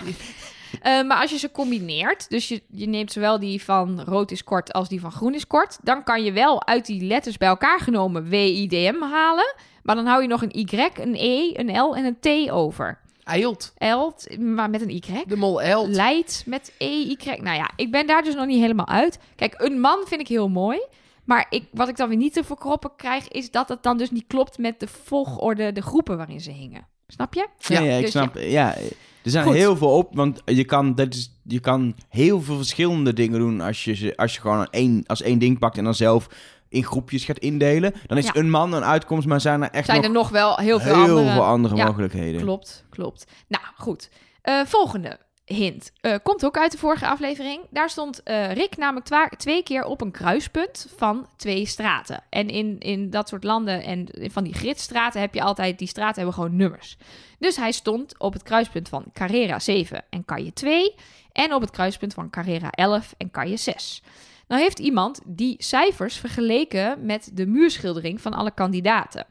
Eh, 0.81 1.03
maar 1.03 1.21
als 1.21 1.31
je 1.31 1.37
ze 1.37 1.51
combineert, 1.51 2.29
dus 2.29 2.47
je, 2.47 2.61
je 2.67 2.87
neemt 2.87 3.11
zowel 3.11 3.39
die 3.39 3.63
van 3.63 4.01
rood 4.01 4.31
is 4.31 4.43
kort 4.43 4.73
als 4.73 4.89
die 4.89 4.99
van 4.99 5.11
groen 5.11 5.33
is 5.33 5.47
kort, 5.47 5.77
dan 5.81 6.03
kan 6.03 6.23
je 6.23 6.31
wel 6.31 6.67
uit 6.67 6.85
die 6.85 7.01
letters 7.01 7.37
bij 7.37 7.47
elkaar 7.47 7.79
genomen 7.79 8.29
WIDM 8.29 9.01
halen. 9.01 9.55
Maar 9.83 9.95
dan 9.95 10.05
hou 10.05 10.21
je 10.21 10.27
nog 10.27 10.41
een 10.41 10.57
Y, 10.57 10.89
een 10.93 11.15
E, 11.15 11.51
een 11.53 11.79
L 11.81 11.95
en 11.95 12.05
een 12.05 12.47
T 12.47 12.51
over. 12.51 12.99
Eilt. 13.23 13.73
L, 13.77 14.11
maar 14.39 14.69
met 14.69 14.81
een 14.81 14.89
Y. 14.89 15.01
De 15.27 15.35
mol 15.35 15.61
eilt. 15.61 15.87
Leidt 15.87 16.43
met 16.45 16.73
E, 16.77 17.01
Y. 17.01 17.17
Nou 17.25 17.57
ja, 17.57 17.71
ik 17.75 17.91
ben 17.91 18.07
daar 18.07 18.23
dus 18.23 18.35
nog 18.35 18.45
niet 18.45 18.59
helemaal 18.59 18.87
uit. 18.87 19.19
Kijk, 19.35 19.53
een 19.57 19.79
man 19.79 20.03
vind 20.05 20.21
ik 20.21 20.27
heel 20.27 20.49
mooi. 20.49 20.81
Maar 21.23 21.45
ik, 21.49 21.63
wat 21.71 21.87
ik 21.87 21.97
dan 21.97 22.07
weer 22.09 22.17
niet 22.17 22.33
te 22.33 22.43
verkroppen 22.43 22.91
krijg, 22.95 23.27
is 23.27 23.51
dat 23.51 23.69
het 23.69 23.83
dan 23.83 23.97
dus 23.97 24.11
niet 24.11 24.27
klopt 24.27 24.57
met 24.57 24.79
de 24.79 24.87
volgorde, 24.87 25.71
de 25.71 25.81
groepen 25.81 26.17
waarin 26.17 26.41
ze 26.41 26.51
hingen. 26.51 26.87
Snap 27.07 27.33
je? 27.33 27.47
Ja, 27.57 27.81
ja, 27.81 27.95
ik 27.95 28.01
dus 28.01 28.11
snap. 28.11 28.37
Ja. 28.37 28.75
er 28.75 28.91
zijn 29.23 29.45
Goed. 29.45 29.53
heel 29.53 29.77
veel 29.77 29.97
op, 29.97 30.15
want 30.15 30.41
je 30.45 30.63
kan, 30.63 30.95
dat 30.95 31.13
is, 31.13 31.31
je 31.43 31.59
kan 31.59 31.95
heel 32.09 32.41
veel 32.41 32.55
verschillende 32.55 33.13
dingen 33.13 33.39
doen 33.39 33.61
als 33.61 33.83
je, 33.83 34.13
als 34.15 34.33
je 34.33 34.41
gewoon 34.41 34.67
één, 34.69 35.03
als 35.05 35.21
één 35.21 35.39
ding 35.39 35.59
pakt 35.59 35.77
en 35.77 35.83
dan 35.83 35.95
zelf 35.95 36.27
in 36.73 36.83
groepjes 36.83 37.25
gaat 37.25 37.37
indelen. 37.37 37.93
Dan 38.07 38.17
is 38.17 38.25
Ja. 38.25 38.35
een 38.35 38.49
man 38.49 38.73
een 38.73 38.83
uitkomst, 38.83 39.27
maar 39.27 39.41
zijn 39.41 39.61
er 39.63 39.69
echt 39.69 39.85
Zijn 39.85 39.97
nog 39.97 40.05
er 40.07 40.11
nog 40.13 40.29
wel 40.29 40.57
heel 40.57 40.79
veel 40.79 40.93
heel 40.95 41.03
andere... 41.03 41.31
veel 41.31 41.43
andere 41.45 41.75
Ja, 41.75 41.85
mogelijkheden. 41.85 42.41
Klopt, 42.41 42.85
klopt. 42.89 43.25
Nou, 43.47 43.63
goed. 43.77 44.09
Eh, 44.41 44.61
volgende 44.65 45.17
hint. 45.45 45.91
Eh, 46.01 46.15
komt 46.23 46.45
ook 46.45 46.57
uit 46.57 46.71
de 46.71 46.77
vorige 46.77 47.07
aflevering. 47.07 47.61
Daar 47.69 47.89
stond 47.89 48.23
eh, 48.23 48.51
Rick 48.53 48.77
namelijk 48.77 49.05
twa- 49.05 49.29
twee 49.37 49.63
keer 49.63 49.83
op 49.85 50.01
een 50.01 50.11
kruispunt 50.11 50.87
van 50.97 51.27
twee 51.37 51.65
straten. 51.65 52.23
En 52.29 52.47
in, 52.49 52.79
in 52.79 53.09
dat 53.09 53.27
soort 53.29 53.43
landen 53.43 53.83
en 53.83 54.07
van 54.31 54.43
die 54.43 54.53
gridstraten 54.53 55.21
heb 55.21 55.33
je 55.33 55.41
altijd... 55.41 55.79
Die 55.79 55.87
straten 55.87 56.15
hebben 56.15 56.33
gewoon 56.33 56.55
nummers. 56.55 56.97
Dus 57.39 57.55
hij 57.55 57.71
stond 57.71 58.19
op 58.19 58.33
het 58.33 58.43
kruispunt 58.43 58.89
van 58.89 59.05
Carrera 59.13 59.59
7 59.59 60.03
en 60.09 60.25
Calle 60.25 60.53
2... 60.53 60.93
en 61.31 61.53
op 61.53 61.61
het 61.61 61.71
kruispunt 61.71 62.13
van 62.13 62.29
Carrera 62.29 62.69
11 62.69 63.13
en 63.17 63.31
Calle 63.31 63.57
6. 63.57 64.03
Nou 64.47 64.61
heeft 64.61 64.79
iemand 64.79 65.21
die 65.25 65.55
cijfers 65.59 66.17
vergeleken 66.17 67.05
met 67.05 67.29
de 67.33 67.45
muurschildering 67.45 68.21
van 68.21 68.33
alle 68.33 68.51
kandidaten. 68.51 69.25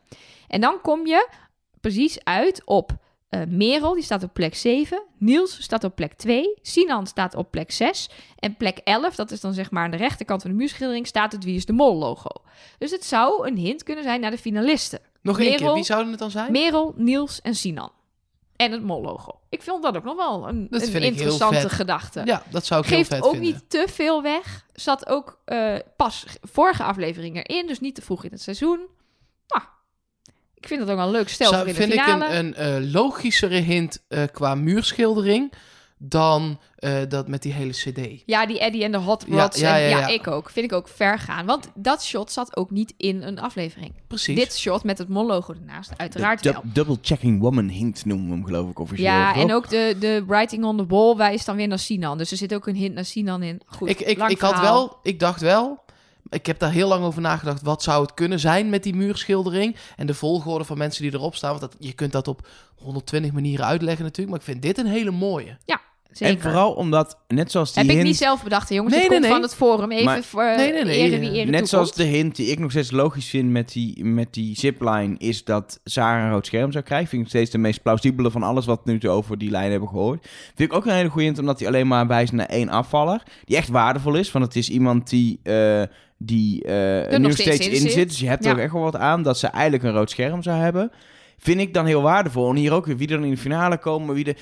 En 0.49 0.61
dan 0.61 0.81
kom 0.81 1.07
je 1.07 1.29
precies 1.81 2.25
uit 2.25 2.63
op 2.65 2.93
eh, 3.29 3.41
Merel, 3.49 3.95
die 3.95 4.03
staat 4.03 4.23
op 4.23 4.33
plek 4.33 4.55
7. 4.55 5.03
Niels 5.19 5.63
staat 5.63 5.85
op 5.85 5.95
plek 5.95 6.13
2. 6.13 6.55
Sinan 6.63 7.07
staat 7.07 7.35
op 7.35 7.51
plek 7.51 7.71
6. 7.73 8.11
En 8.39 8.57
plek 8.57 8.79
11, 8.79 9.15
dat 9.15 9.31
is 9.31 9.41
dan 9.41 9.53
zeg 9.55 9.71
maar 9.71 9.85
aan 9.85 9.91
de 9.91 9.97
rechterkant 9.97 10.43
van 10.43 10.51
de 10.51 10.57
muurschildering, 10.57 11.07
staat 11.07 11.33
het 11.33 11.45
Wie 11.45 11.57
is 11.57 11.67
de 11.67 11.73
Mol 11.73 11.97
logo. 11.97 12.31
Dus 12.79 12.91
het 12.91 13.05
zou 13.05 13.47
een 13.47 13.57
hint 13.57 13.83
kunnen 13.83 14.05
zijn 14.05 14.21
naar 14.21 14.31
de 14.31 14.39
finalisten. 14.39 15.01
Nog 15.23 15.39
één 15.41 15.49
keer. 15.51 15.59
Merel- 15.61 15.75
Wie 15.75 15.85
zouden 15.85 16.11
het 16.11 16.19
dan 16.21 16.31
zijn? 16.31 16.53
Merel, 16.53 16.95
Niels 16.97 17.41
en 17.41 17.55
Sinan. 17.55 17.91
En 18.63 18.73
het 18.73 18.83
Mol 18.83 19.03
logo. 19.03 19.41
Ik 19.49 19.63
vind 19.63 19.83
dat 19.83 19.97
ook 19.97 20.05
nog 20.05 20.17
wel 20.17 20.49
een, 20.49 20.67
vind 20.71 20.95
interessante 20.95 21.69
gedachte. 21.69 22.23
Ja, 22.25 22.43
dat 22.51 22.67
zou 22.67 22.81
ik 22.81 22.87
Geeft 22.87 23.11
heel 23.11 23.19
vet 23.19 23.27
ook 23.27 23.35
vinden. 23.35 23.53
niet 23.53 23.71
te 23.71 23.85
veel 23.91 24.23
weg. 24.23 24.65
Zat 24.73 25.09
ook 25.09 25.41
eh, 25.45 25.77
pas 25.97 26.27
vorige 26.43 26.83
aflevering 26.83 27.37
erin, 27.37 27.67
dus 27.67 27.81
niet 27.81 27.95
te 27.95 28.03
vroeg 28.03 28.25
in 28.25 28.31
het 28.31 28.43
seizoen. 28.43 28.79
Nou, 29.49 29.63
ik 30.55 30.67
vind 30.67 30.81
dat 30.81 30.91
ook 30.91 30.97
wel 30.97 31.07
een 31.07 31.13
leuk 31.13 31.29
stel 31.29 31.49
Zou, 31.49 31.61
voor 31.61 31.69
in 31.69 31.75
de 31.75 31.81
vind 31.81 32.01
finale. 32.01 32.25
ik 32.25 32.31
een, 32.31 32.65
een 32.65 32.85
eh, 32.85 32.93
logischere 32.93 33.57
hint 33.57 34.05
eh, 34.09 34.23
qua 34.33 34.55
muurschildering 34.55 35.53
dan 36.05 36.59
eh, 36.77 37.01
dat 37.09 37.29
met 37.29 37.43
die 37.43 37.53
hele 37.53 37.73
cd. 37.73 38.23
Ja, 38.27 38.47
die 38.47 38.59
Eddie 38.61 38.85
en 38.85 38.93
de 38.93 38.99
Hot 38.99 39.25
Ja, 39.29 39.43
Rods. 39.43 39.61
ja, 39.61 39.77
ja, 39.77 39.89
ja, 39.89 39.99
ja. 39.99 40.07
ik 40.07 40.27
ook. 40.27 40.51
Vind 40.51 40.65
ik 40.65 40.73
ook 40.73 40.89
ver 40.89 41.19
gaan. 41.19 41.47
Want 41.47 41.71
dat 41.75 42.05
shot 42.05 42.33
zat 42.33 42.57
ook 42.57 42.71
niet 42.71 42.95
in 42.97 43.23
een 43.23 43.41
aflevering. 43.41 43.95
Precies. 44.07 44.37
Dit 44.37 44.59
shot 44.59 44.85
met 44.85 44.99
het 44.99 45.09
Mol-logo 45.09 45.53
ernaast, 45.53 45.93
uiteraard 45.97 46.45
wel. 46.45 46.63
Double 46.65 46.99
Checking 47.03 47.41
Woman 47.41 47.69
hint 47.69 48.05
noemen 48.05 48.27
we 48.27 48.33
hem 48.33 48.45
geloof 48.45 48.71
ik 48.71 48.79
officieel. 48.79 49.07
Ja, 49.09 49.35
en 49.35 49.53
ook 49.53 49.69
de, 49.69 49.97
de 50.01 50.25
writing 50.27 50.65
on 50.65 50.77
the 50.77 50.87
wall 50.87 51.17
wijst 51.17 51.47
dan 51.47 51.57
weer 51.57 51.69
naar 51.69 51.79
Sinan. 51.79 52.19
Dus 52.19 52.31
er 52.31 52.37
zit 52.37 52.55
ook 52.55 52.67
een 52.67 52.77
hint 52.77 52.95
naar 52.95 53.05
Sinan 53.05 53.43
in. 53.43 53.61
Goed, 53.67 53.89
ik, 53.89 54.01
ik, 54.01 54.19
lang 54.19 54.31
ik 54.31 54.41
had 54.41 54.61
wel, 54.61 54.99
ik 55.03 55.21
dacht 55.21 55.41
wel, 55.41 55.85
ik 56.29 56.47
heb 56.47 56.59
daar 56.59 56.73
heel 56.73 56.89
lang 56.89 57.05
over 57.05 57.21
nagedacht. 57.21 57.63
Wat 57.63 57.83
zou 57.83 58.03
het 58.03 58.15
kunnen 58.15 58.41
zijn 58.41 58.71
met 58.71 58.83
die 58.83 58.95
muurschildering 58.95 59.77
en 59.97 60.07
de 60.07 60.15
volgorde 60.15 60.65
van 60.65 60.79
mensen 60.79 61.03
die 61.03 61.13
erop 61.13 61.35
staan? 61.35 61.51
Want 61.51 61.61
dat, 61.61 61.77
je 61.79 61.93
kunt 61.93 62.13
dat 62.13 62.29
op 62.29 62.49
120 62.77 63.33
manieren 63.33 63.67
uitleggen 63.67 64.05
natuurlijk, 64.05 64.31
maar 64.31 64.39
ik 64.39 64.53
vind 64.53 64.63
dit 64.63 64.79
een 64.79 64.93
hele 64.93 65.11
mooie. 65.11 65.59
Zeker. 66.13 66.35
En 66.37 66.43
vooral 66.43 66.73
omdat, 66.73 67.19
net 67.29 67.51
zoals 67.51 67.73
die 67.73 67.85
Heb 67.85 67.97
ik 67.97 68.03
niet 68.03 68.17
zelf 68.17 68.43
bedacht, 68.43 68.69
hè, 68.69 68.75
jongens. 68.75 68.95
Nee, 68.95 69.03
het 69.03 69.11
nee, 69.13 69.21
komt 69.21 69.31
nee. 69.31 69.41
van 69.41 69.49
het 69.49 69.59
forum. 69.59 69.91
Even 69.93 70.05
Maar- 70.05 70.23
voor 70.23 70.45
Nee, 70.45 70.73
nee, 70.73 70.85
nee, 70.85 70.99
ere 70.99 71.19
wie 71.19 71.31
ere 71.33 71.51
Net 71.51 71.69
zoals 71.69 71.93
de 71.93 72.03
hint 72.05 72.37
die 72.37 72.47
ik 72.47 72.59
nog 72.59 72.71
steeds 72.71 72.91
logisch 72.91 73.29
vind 73.29 73.51
met 73.51 73.73
die, 73.73 74.05
met 74.05 74.33
die 74.35 74.59
zipline... 74.59 75.15
is 75.19 75.45
dat 75.45 75.81
Sarah 75.85 76.25
een 76.25 76.31
rood 76.31 76.47
scherm 76.47 76.73
zou 76.73 76.85
krijgen. 76.85 77.09
Vind 77.09 77.23
ik 77.23 77.29
nog 77.29 77.37
steeds 77.37 77.51
de 77.51 77.59
meest 77.59 77.83
plausibele 77.83 78.31
van 78.31 78.43
alles 78.43 78.67
wat 78.67 78.81
we 78.85 78.93
nu 78.93 79.09
over 79.09 79.39
die 79.39 79.51
lijn 79.51 79.71
hebben 79.71 79.89
gehoord. 79.89 80.27
Vind 80.55 80.71
ik 80.71 80.77
ook 80.77 80.87
een 80.87 80.93
hele 80.95 81.09
goede 81.09 81.25
hint, 81.27 81.39
omdat 81.39 81.59
hij 81.59 81.69
alleen 81.69 81.87
maar 81.87 82.07
wijst 82.07 82.33
naar 82.33 82.47
één 82.47 82.69
afvaller. 82.69 83.23
Die 83.45 83.57
echt 83.57 83.69
waardevol 83.69 84.15
is, 84.15 84.33
want 84.33 84.45
het 84.45 84.57
is 84.57 84.69
iemand 84.71 85.11
die... 85.11 85.41
eh, 85.43 85.83
die 86.25 86.65
eh, 86.65 87.13
er 87.13 87.19
nu 87.21 87.27
nog 87.27 87.33
steeds 87.37 87.69
in 87.69 87.91
zit. 87.91 88.09
Dus 88.09 88.21
je 88.21 88.29
hebt 88.29 88.45
er 88.45 88.51
Ja. 88.51 88.57
ook 88.57 88.63
echt 88.63 88.73
wel 88.73 88.83
wat 88.83 88.97
aan 88.97 89.23
dat 89.23 89.39
ze 89.39 89.47
eigenlijk 89.47 89.83
een 89.85 89.93
rood 89.93 90.11
scherm 90.11 90.43
zou 90.43 90.57
hebben. 90.61 90.91
Vind 91.43 91.61
ik 91.61 91.75
dan 91.75 91.87
heel 91.87 92.03
waardevol. 92.03 92.51
En 92.51 92.57
hier 92.57 92.73
ook 92.73 92.87
weer 92.87 92.97
wie 92.97 93.09
er 93.09 93.17
dan 93.17 93.25
in 93.25 93.31
de 93.31 93.37
finale 93.37 93.79
komen. 93.79 94.15
Wie 94.15 94.25
de, 94.25 94.37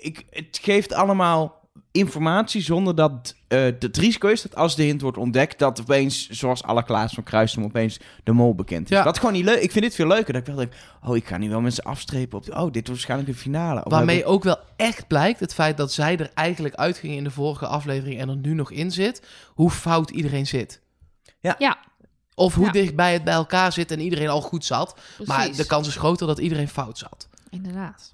ik, 0.00 0.24
het 0.30 0.58
geeft 0.62 0.92
allemaal 0.92 1.60
informatie 1.92 2.62
zonder 2.62 2.94
dat 2.94 3.34
eh 3.48 3.60
het 3.62 3.96
risico 3.96 4.28
is 4.28 4.42
dat 4.42 4.54
als 4.54 4.76
de 4.76 4.82
hint 4.82 5.00
wordt 5.00 5.16
ontdekt, 5.16 5.58
dat 5.58 5.80
opeens, 5.80 6.28
zoals 6.28 6.62
alle 6.62 6.84
Klaas 6.84 7.14
van 7.14 7.22
Kruisum, 7.22 7.64
opeens 7.64 7.98
de 8.24 8.32
mol 8.32 8.54
bekend 8.54 8.90
is. 8.90 8.96
Ja. 8.96 9.02
Dat 9.02 9.12
is 9.14 9.18
gewoon 9.20 9.34
niet 9.34 9.44
leuk. 9.44 9.60
Ik 9.60 9.70
vind 9.72 9.84
dit 9.84 9.94
veel 9.94 10.06
leuker. 10.06 10.32
Dat 10.32 10.40
ik 10.42 10.46
wel 10.46 10.56
denk, 10.56 10.72
oh, 11.04 11.16
ik 11.16 11.26
ga 11.26 11.38
nu 11.38 11.48
wel 11.48 11.60
mensen 11.60 11.84
afstrepen 11.84 12.38
op, 12.38 12.44
de, 12.44 12.50
oh, 12.52 12.62
dit 12.62 12.72
wordt 12.72 12.88
waarschijnlijk 12.88 13.30
de 13.30 13.36
finale. 13.36 13.84
Of 13.84 13.92
Waarmee 13.92 14.16
hebben- 14.16 14.34
ook 14.34 14.44
wel 14.44 14.58
echt 14.76 15.06
blijkt 15.06 15.40
het 15.40 15.54
feit 15.54 15.76
dat 15.76 15.92
zij 15.92 16.16
er 16.16 16.30
eigenlijk 16.34 16.74
uitging 16.74 17.14
in 17.14 17.24
de 17.24 17.30
vorige 17.30 17.66
aflevering 17.66 18.20
en 18.20 18.28
er 18.28 18.36
nu 18.36 18.54
nog 18.54 18.70
in 18.70 18.90
zit, 18.90 19.22
hoe 19.54 19.70
fout 19.70 20.10
iedereen 20.10 20.46
zit. 20.46 20.80
Ja. 21.40 21.54
Ja. 21.58 21.78
Of 22.42 22.54
hoe 22.54 22.64
Ja. 22.66 22.72
dichtbij 22.72 23.12
het 23.12 23.24
bij 23.24 23.34
elkaar 23.34 23.72
zit 23.72 23.90
en 23.90 24.00
iedereen 24.00 24.28
al 24.28 24.40
goed 24.40 24.64
zat. 24.64 24.94
Maar 25.24 25.52
de 25.56 25.66
kans 25.66 25.88
is 25.88 25.96
groter 25.96 26.26
dat 26.26 26.38
iedereen 26.38 26.68
fout 26.68 26.98
zat. 26.98 27.28
Inderdaad. 27.50 28.12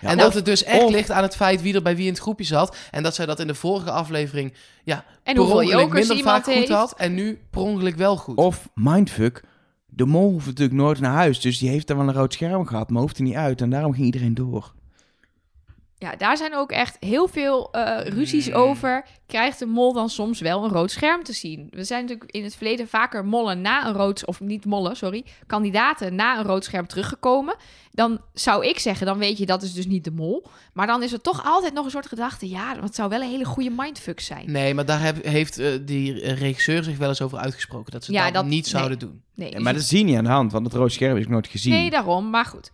Ja, 0.00 0.08
en 0.08 0.16
dat 0.18 0.34
het 0.34 0.44
dus 0.44 0.64
echt 0.64 0.82
of- 0.82 0.90
ligt 0.90 1.10
aan 1.10 1.22
het 1.22 1.36
feit 1.36 1.62
wie 1.62 1.74
er 1.74 1.82
bij 1.82 1.96
wie 1.96 2.06
in 2.06 2.12
het 2.12 2.20
groepje 2.22 2.44
zat. 2.44 2.76
En 2.90 3.02
dat 3.02 3.14
zij 3.14 3.26
dat 3.26 3.40
in 3.40 3.46
de 3.46 3.54
vorige 3.54 3.90
aflevering 3.90 4.54
ja, 4.84 4.96
En 5.22 5.34
per 5.34 5.36
hoeveel 5.36 5.56
ongeluk 5.56 5.78
jokers 5.80 5.98
minder 5.98 6.16
iemand 6.16 6.36
vaak 6.36 6.44
goed 6.44 6.54
heeft. 6.54 6.68
had. 6.68 6.94
En 6.96 7.14
nu 7.14 7.40
per 7.50 7.60
ongeluk 7.60 7.96
wel 7.96 8.16
goed. 8.16 8.36
Of, 8.36 8.68
mindfuck, 8.74 9.42
de 9.86 10.04
mol 10.04 10.30
hoeft 10.30 10.46
natuurlijk 10.46 10.76
nooit 10.78 11.00
naar 11.00 11.12
huis. 11.12 11.40
Dus 11.40 11.58
die 11.58 11.68
heeft 11.68 11.86
dan 11.86 11.96
wel 11.96 12.08
een 12.08 12.14
rood 12.14 12.32
scherm 12.32 12.66
gehad, 12.66 12.90
maar 12.90 13.00
hoeft 13.02 13.16
er 13.16 13.22
niet 13.22 13.34
uit. 13.34 13.60
En 13.60 13.70
daarom 13.70 13.92
ging 13.92 14.04
iedereen 14.06 14.34
door. 14.34 14.74
Ja, 15.98 16.16
daar 16.16 16.36
zijn 16.36 16.54
ook 16.54 16.70
echt 16.72 16.96
heel 17.00 17.28
veel 17.28 17.72
eh, 17.72 18.06
ruzies 18.06 18.52
over. 18.52 19.04
Krijgt 19.26 19.58
de 19.58 19.66
mol 19.66 19.92
dan 19.92 20.08
soms 20.08 20.40
wel 20.40 20.64
een 20.64 20.70
rood 20.70 20.90
scherm 20.90 21.22
te 21.22 21.32
zien? 21.32 21.68
We 21.70 21.84
zijn 21.84 22.02
natuurlijk 22.02 22.30
in 22.30 22.44
het 22.44 22.54
verleden 22.56 22.88
vaker 22.88 23.24
mollen 23.24 23.60
na 23.60 23.86
een 23.86 23.92
rood... 23.94 24.26
Of 24.26 24.40
niet 24.40 24.64
mollen, 24.64 24.96
sorry. 24.96 25.24
Kandidaten 25.46 26.14
na 26.14 26.38
een 26.38 26.44
rood 26.44 26.64
scherm 26.64 26.86
teruggekomen. 26.86 27.56
Dan 27.90 28.20
zou 28.32 28.66
ik 28.66 28.78
zeggen, 28.78 29.06
dan 29.06 29.18
weet 29.18 29.38
je 29.38 29.46
dat 29.46 29.62
is 29.62 29.72
dus 29.72 29.86
niet 29.86 30.04
de 30.04 30.10
mol. 30.10 30.46
Maar 30.72 30.86
dan 30.86 31.02
is 31.02 31.12
er 31.12 31.20
toch 31.20 31.44
altijd 31.44 31.74
nog 31.74 31.84
een 31.84 31.90
soort 31.90 32.06
gedachte... 32.06 32.48
Ja, 32.48 32.74
dat 32.74 32.94
zou 32.94 33.08
wel 33.08 33.20
een 33.20 33.28
hele 33.30 33.44
goede 33.44 33.70
mindfuck 33.76 34.20
zijn. 34.20 34.50
Nee, 34.52 34.74
maar 34.74 34.86
daar 34.86 35.00
heb- 35.02 35.24
heeft 35.24 35.58
eh, 35.58 35.68
die 35.82 36.34
regisseur 36.34 36.84
zich 36.84 36.98
wel 36.98 37.08
eens 37.08 37.22
over 37.22 37.38
uitgesproken. 37.38 37.92
Dat 37.92 38.04
ze 38.04 38.12
Ja, 38.12 38.24
dat, 38.24 38.34
dat- 38.34 38.44
niet 38.44 38.62
nee. 38.62 38.70
zouden 38.70 38.98
doen. 38.98 39.22
Nee, 39.34 39.50
Ja, 39.50 39.60
maar 39.60 39.74
dat 39.74 39.82
zie 39.82 39.98
je 39.98 40.04
niet 40.04 40.16
aan 40.16 40.24
de 40.24 40.30
hand, 40.30 40.52
want 40.52 40.66
het 40.66 40.74
rood 40.74 40.92
scherm 40.92 41.16
is 41.16 41.22
ik 41.22 41.28
nooit 41.28 41.46
gezien. 41.46 41.72
Nee, 41.72 41.90
daarom. 41.90 42.30
Maar 42.30 42.44
goed. 42.44 42.70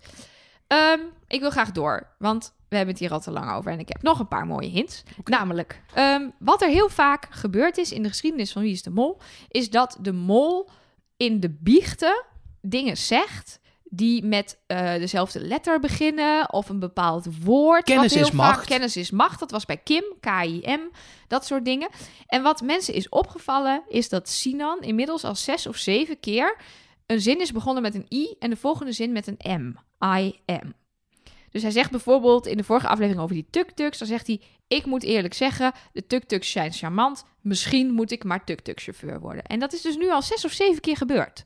Ehm, 0.66 0.98
ik 1.28 1.40
wil 1.40 1.50
graag 1.50 1.72
door, 1.72 2.06
want 2.18 2.54
we 2.72 2.78
hebben 2.78 2.94
het 2.94 3.04
hier 3.04 3.12
al 3.12 3.20
te 3.20 3.30
lang 3.30 3.52
over. 3.52 3.72
En 3.72 3.78
ik 3.78 3.88
heb 3.88 4.02
nog 4.02 4.18
een 4.18 4.28
paar 4.28 4.46
mooie 4.46 4.68
hints. 4.68 5.02
Namelijk, 5.24 5.82
ehm, 5.94 6.28
wat 6.38 6.62
er 6.62 6.68
heel 6.68 6.88
vaak 6.88 7.26
gebeurd 7.30 7.78
is 7.78 7.92
in 7.92 8.02
de 8.02 8.08
geschiedenis 8.08 8.52
van 8.52 8.62
Wie 8.62 8.72
is 8.72 8.82
de 8.82 8.90
Mol... 8.90 9.18
is 9.48 9.70
dat 9.70 9.98
de 10.00 10.12
mol 10.12 10.68
in 11.16 11.40
de 11.40 11.50
biechten 11.50 12.24
dingen 12.60 12.96
zegt... 12.96 13.60
die 13.84 14.24
met 14.24 14.58
eh, 14.66 14.94
dezelfde 14.94 15.40
letter 15.40 15.80
beginnen 15.80 16.52
of 16.52 16.68
een 16.68 16.78
bepaald 16.78 17.26
woord. 17.44 17.84
Kennis 17.84 18.16
is 18.16 18.28
vaak- 18.28 18.32
macht. 18.32 18.66
Kennis 18.66 18.96
is 18.96 19.10
macht. 19.10 19.40
Dat 19.40 19.50
was 19.50 19.64
bij 19.64 19.76
Kim, 19.76 20.04
K-I-M, 20.20 20.80
dat 21.28 21.46
soort 21.46 21.64
dingen. 21.64 21.88
En 22.26 22.42
wat 22.42 22.60
mensen 22.60 22.94
is 22.94 23.08
opgevallen 23.08 23.82
is 23.88 24.08
dat 24.08 24.28
Sinan 24.28 24.80
inmiddels 24.80 25.24
al 25.24 25.34
zes 25.34 25.66
of 25.66 25.76
zeven 25.76 26.20
keer 26.20 26.56
een 27.06 27.20
zin 27.20 27.40
is 27.40 27.52
begonnen 27.52 27.82
met 27.82 27.94
een 27.94 28.06
i 28.10 28.34
en 28.38 28.50
de 28.50 28.56
volgende 28.56 28.92
zin 28.92 29.12
met 29.12 29.26
een 29.26 29.62
m. 29.62 30.04
I 30.04 30.40
am. 30.46 30.74
Dus 31.52 31.62
hij 31.62 31.70
zegt 31.70 31.90
bijvoorbeeld 31.90 32.46
in 32.46 32.56
de 32.56 32.64
vorige 32.64 32.88
aflevering 32.88 33.22
over 33.22 33.34
die 33.34 33.46
tuk-tuks, 33.50 33.98
dan 33.98 34.08
zegt 34.08 34.26
hij: 34.26 34.40
Ik 34.68 34.86
moet 34.86 35.02
eerlijk 35.02 35.34
zeggen, 35.34 35.72
de 35.92 36.06
tuk-tuks 36.06 36.50
zijn 36.50 36.72
charmant. 36.72 37.24
Misschien 37.40 37.90
moet 37.90 38.10
ik 38.10 38.24
maar 38.24 38.44
tuk-tuk-chauffeur 38.44 39.20
worden. 39.20 39.44
En 39.44 39.58
dat 39.58 39.72
is 39.72 39.80
dus 39.80 39.96
nu 39.96 40.10
al 40.10 40.22
zes 40.22 40.44
of 40.44 40.52
zeven 40.52 40.80
keer 40.80 40.96
gebeurd. 40.96 41.44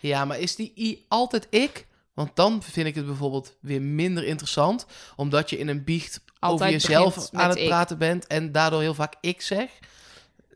Ja, 0.00 0.24
maar 0.24 0.38
is 0.38 0.56
die 0.56 0.72
I 0.76 1.04
altijd 1.08 1.46
ik? 1.50 1.86
Want 2.14 2.30
dan 2.34 2.62
vind 2.62 2.86
ik 2.86 2.94
het 2.94 3.06
bijvoorbeeld 3.06 3.56
weer 3.60 3.82
minder 3.82 4.24
interessant. 4.24 4.86
Omdat 5.16 5.50
je 5.50 5.58
in 5.58 5.68
een 5.68 5.84
biecht 5.84 6.20
Altijd 6.38 6.60
over 6.60 6.88
jezelf 6.88 7.28
aan 7.32 7.48
het 7.48 7.58
ik. 7.58 7.66
praten 7.66 7.98
bent. 7.98 8.26
En 8.26 8.52
daardoor 8.52 8.80
heel 8.80 8.94
vaak 8.94 9.14
ik 9.20 9.40
zeg. 9.40 9.70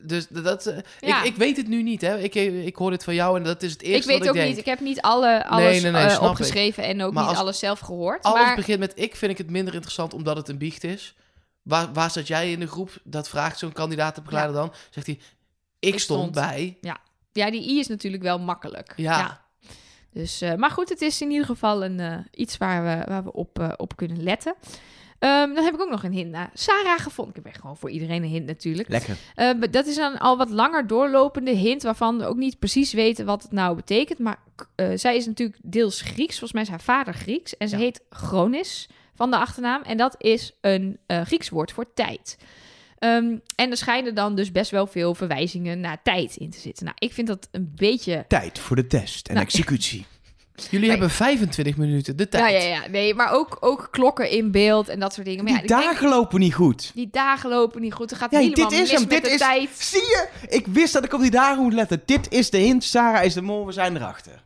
Dus 0.01 0.27
dat, 0.29 0.67
eh, 0.67 0.79
Ja. 1.01 1.19
ik, 1.23 1.25
ik 1.27 1.37
weet 1.37 1.57
het 1.57 1.69
nu 1.69 1.83
niet. 1.83 2.01
Hè. 2.01 2.19
Ik, 2.19 2.35
ik 2.35 2.77
hoor 2.77 2.91
dit 2.91 3.05
van 3.05 3.15
jou 3.15 3.37
en 3.37 3.43
dat 3.45 3.63
is 3.63 3.73
het 3.73 3.83
Ik 3.83 3.89
eerste 3.89 4.07
weet 4.11 4.19
wat 4.19 4.29
ook 4.29 4.35
ik 4.35 4.41
denk. 4.41 4.51
niet, 4.55 4.59
ik 4.59 4.71
heb 4.71 4.81
niet 4.81 5.01
alle, 5.01 5.47
alles 5.47 5.65
Nee, 5.65 5.81
nee, 5.81 5.91
nee, 5.91 6.05
eh, 6.07 6.13
ik. 6.15 6.21
opgeschreven 6.21 6.85
en 6.85 7.03
ook 7.03 7.13
Maar 7.13 7.27
niet 7.29 7.37
alles 7.37 7.59
zelf 7.59 7.79
gehoord. 7.81 8.23
Alles 8.23 8.41
maar 8.47 8.57
begint 8.57 8.79
met 8.79 8.93
ik, 8.95 9.17
vind 9.17 9.31
ik 9.33 9.39
het 9.39 9.51
minder 9.51 9.75
interessant 9.75 10.15
omdat 10.15 10.37
het 10.37 10.49
een 10.49 10.59
biecht 10.59 10.85
is. 10.85 11.15
Waar, 11.63 11.93
waar 11.93 12.11
zat 12.11 12.27
jij 12.27 12.51
in 12.51 12.61
de 12.61 12.67
groep? 12.67 12.91
Dat 13.05 13.29
vraagt 13.29 13.59
zo'n 13.59 13.73
kandidatenbegeleider 13.73 14.55
dan. 14.57 14.73
Zegt 14.91 15.07
hij, 15.07 15.19
ik, 15.79 15.95
Ik 15.95 16.01
stond, 16.01 16.21
stond. 16.21 16.47
bij. 16.49 16.79
ja, 17.33 17.51
die 17.51 17.71
i 17.71 17.79
is 17.79 17.87
natuurlijk 17.89 18.23
wel 18.23 18.39
makkelijk. 18.39 18.93
Ja. 18.97 19.47
Dus, 20.13 20.41
eh, 20.41 20.55
maar 20.55 20.71
goed, 20.71 20.89
het 20.89 21.01
is 21.01 21.21
in 21.21 21.31
ieder 21.31 21.47
geval 21.47 21.85
een, 21.85 22.27
iets 22.31 22.57
waar 22.57 22.83
we, 22.85 23.05
waar 23.11 23.25
we 23.25 23.33
op, 23.33 23.75
op 23.77 23.97
kunnen 23.97 24.23
letten. 24.23 24.55
Ehm, 25.19 25.55
dan 25.55 25.65
heb 25.65 25.75
ik 25.75 25.81
ook 25.81 25.91
nog 25.91 26.03
een 26.03 26.13
hint 26.13 26.31
naar 26.31 26.51
Sarah 26.55 26.99
gevonden. 26.99 27.35
Ik 27.37 27.43
heb 27.43 27.53
echt 27.53 27.61
gewoon 27.61 27.77
voor 27.77 27.91
iedereen 27.91 28.23
een 28.23 28.29
hint 28.29 28.47
natuurlijk. 28.47 28.89
Lekker. 28.89 29.17
Eh, 29.35 29.55
maar 29.55 29.71
dat 29.71 29.87
is 29.87 29.97
een 29.97 30.19
al 30.19 30.37
wat 30.37 30.51
langer 30.51 30.87
doorlopende 30.87 31.51
hint 31.51 31.83
waarvan 31.83 32.19
we 32.19 32.25
ook 32.27 32.37
niet 32.37 32.59
precies 32.59 32.93
weten 32.93 33.27
wat 33.27 33.43
het 33.43 33.53
nou 33.53 33.77
betekent. 33.77 34.19
Maar 34.19 34.39
eh, 34.75 34.89
zij 34.95 35.17
is 35.17 35.27
natuurlijk 35.27 35.59
deels 35.63 36.01
Grieks. 36.01 36.39
Volgens 36.39 36.53
mij 36.53 36.63
is 36.63 36.69
haar 36.69 36.81
vader 36.81 37.15
Grieks. 37.15 37.57
En 37.57 37.69
ze 37.69 37.77
Ja. 37.77 37.83
heet 37.83 38.01
Chronis 38.11 38.89
van 39.15 39.31
de 39.31 39.37
achternaam. 39.39 39.83
En 39.83 39.97
dat 39.97 40.15
is 40.19 40.53
een 40.61 40.99
eh, 41.07 41.21
Grieks 41.21 41.49
woord 41.49 41.73
voor 41.73 41.93
tijd. 41.95 42.37
Ehm, 42.99 43.37
en 43.57 43.71
er 43.71 43.77
schijnen 43.77 44.15
dan 44.15 44.35
dus 44.35 44.53
best 44.53 44.71
wel 44.71 44.87
veel 44.87 45.15
verwijzingen 45.15 45.81
naar 45.81 46.03
tijd 46.03 46.37
in 46.37 46.51
te 46.51 46.59
zitten. 46.59 46.85
Nou, 46.85 46.97
ik 47.01 47.13
vind 47.13 47.27
dat 47.27 47.49
een 47.51 47.73
beetje 47.75 48.25
Tijd 48.29 48.59
voor 48.59 48.77
de 48.77 48.87
test 48.87 49.29
en 49.29 49.35
Nou, 49.35 49.47
executie. 49.51 50.07
Jullie 50.63 50.79
Nee. 50.81 50.91
hebben 50.91 51.11
25 51.11 51.77
minuten 51.77 52.17
de 52.17 52.29
tijd. 52.29 52.53
Ja, 52.53 52.59
ja, 52.69 52.81
ja. 52.83 52.89
Nee, 52.89 53.15
maar 53.15 53.33
ook, 53.33 53.57
ook 53.61 53.89
klokken 53.91 54.31
in 54.31 54.51
beeld 54.51 54.89
en 54.89 55.01
dat 55.01 55.15
soort 55.15 55.27
dingen. 55.27 55.45
Maar 55.45 55.53
ja, 55.53 55.59
Die 55.59 55.69
denk- 55.69 55.83
dagen 55.83 56.09
lopen 56.09 56.41
niet 56.41 56.55
goed. 56.55 56.91
die 56.95 57.09
dagen 57.11 57.51
lopen 57.51 57.81
niet 57.81 57.93
goed. 57.95 58.11
Er 58.11 58.17
gaat 58.17 58.31
Ja, 58.31 58.39
helemaal 58.39 58.69
dit 58.69 58.79
is 58.81 58.91
mis 58.91 58.91
hem. 58.91 59.01
met 59.01 59.11
Dit 59.11 59.25
de 59.25 59.31
is... 59.31 59.39
tijd. 59.39 59.71
Zie 59.79 60.01
je? 60.01 60.29
Ik 60.49 60.67
wist 60.67 60.93
dat 60.93 61.05
ik 61.05 61.13
op 61.13 61.21
die 61.21 61.31
dagen 61.31 61.63
moet 61.63 61.73
letten. 61.73 62.03
Dit 62.05 62.33
is 62.33 62.51
de 62.51 62.59
hint. 62.59 62.85
Sarah 62.85 63.25
is 63.25 63.35
de 63.35 63.43
mol. 63.43 63.67
We 63.67 63.73
zijn 63.73 63.97
erachter. 63.97 64.43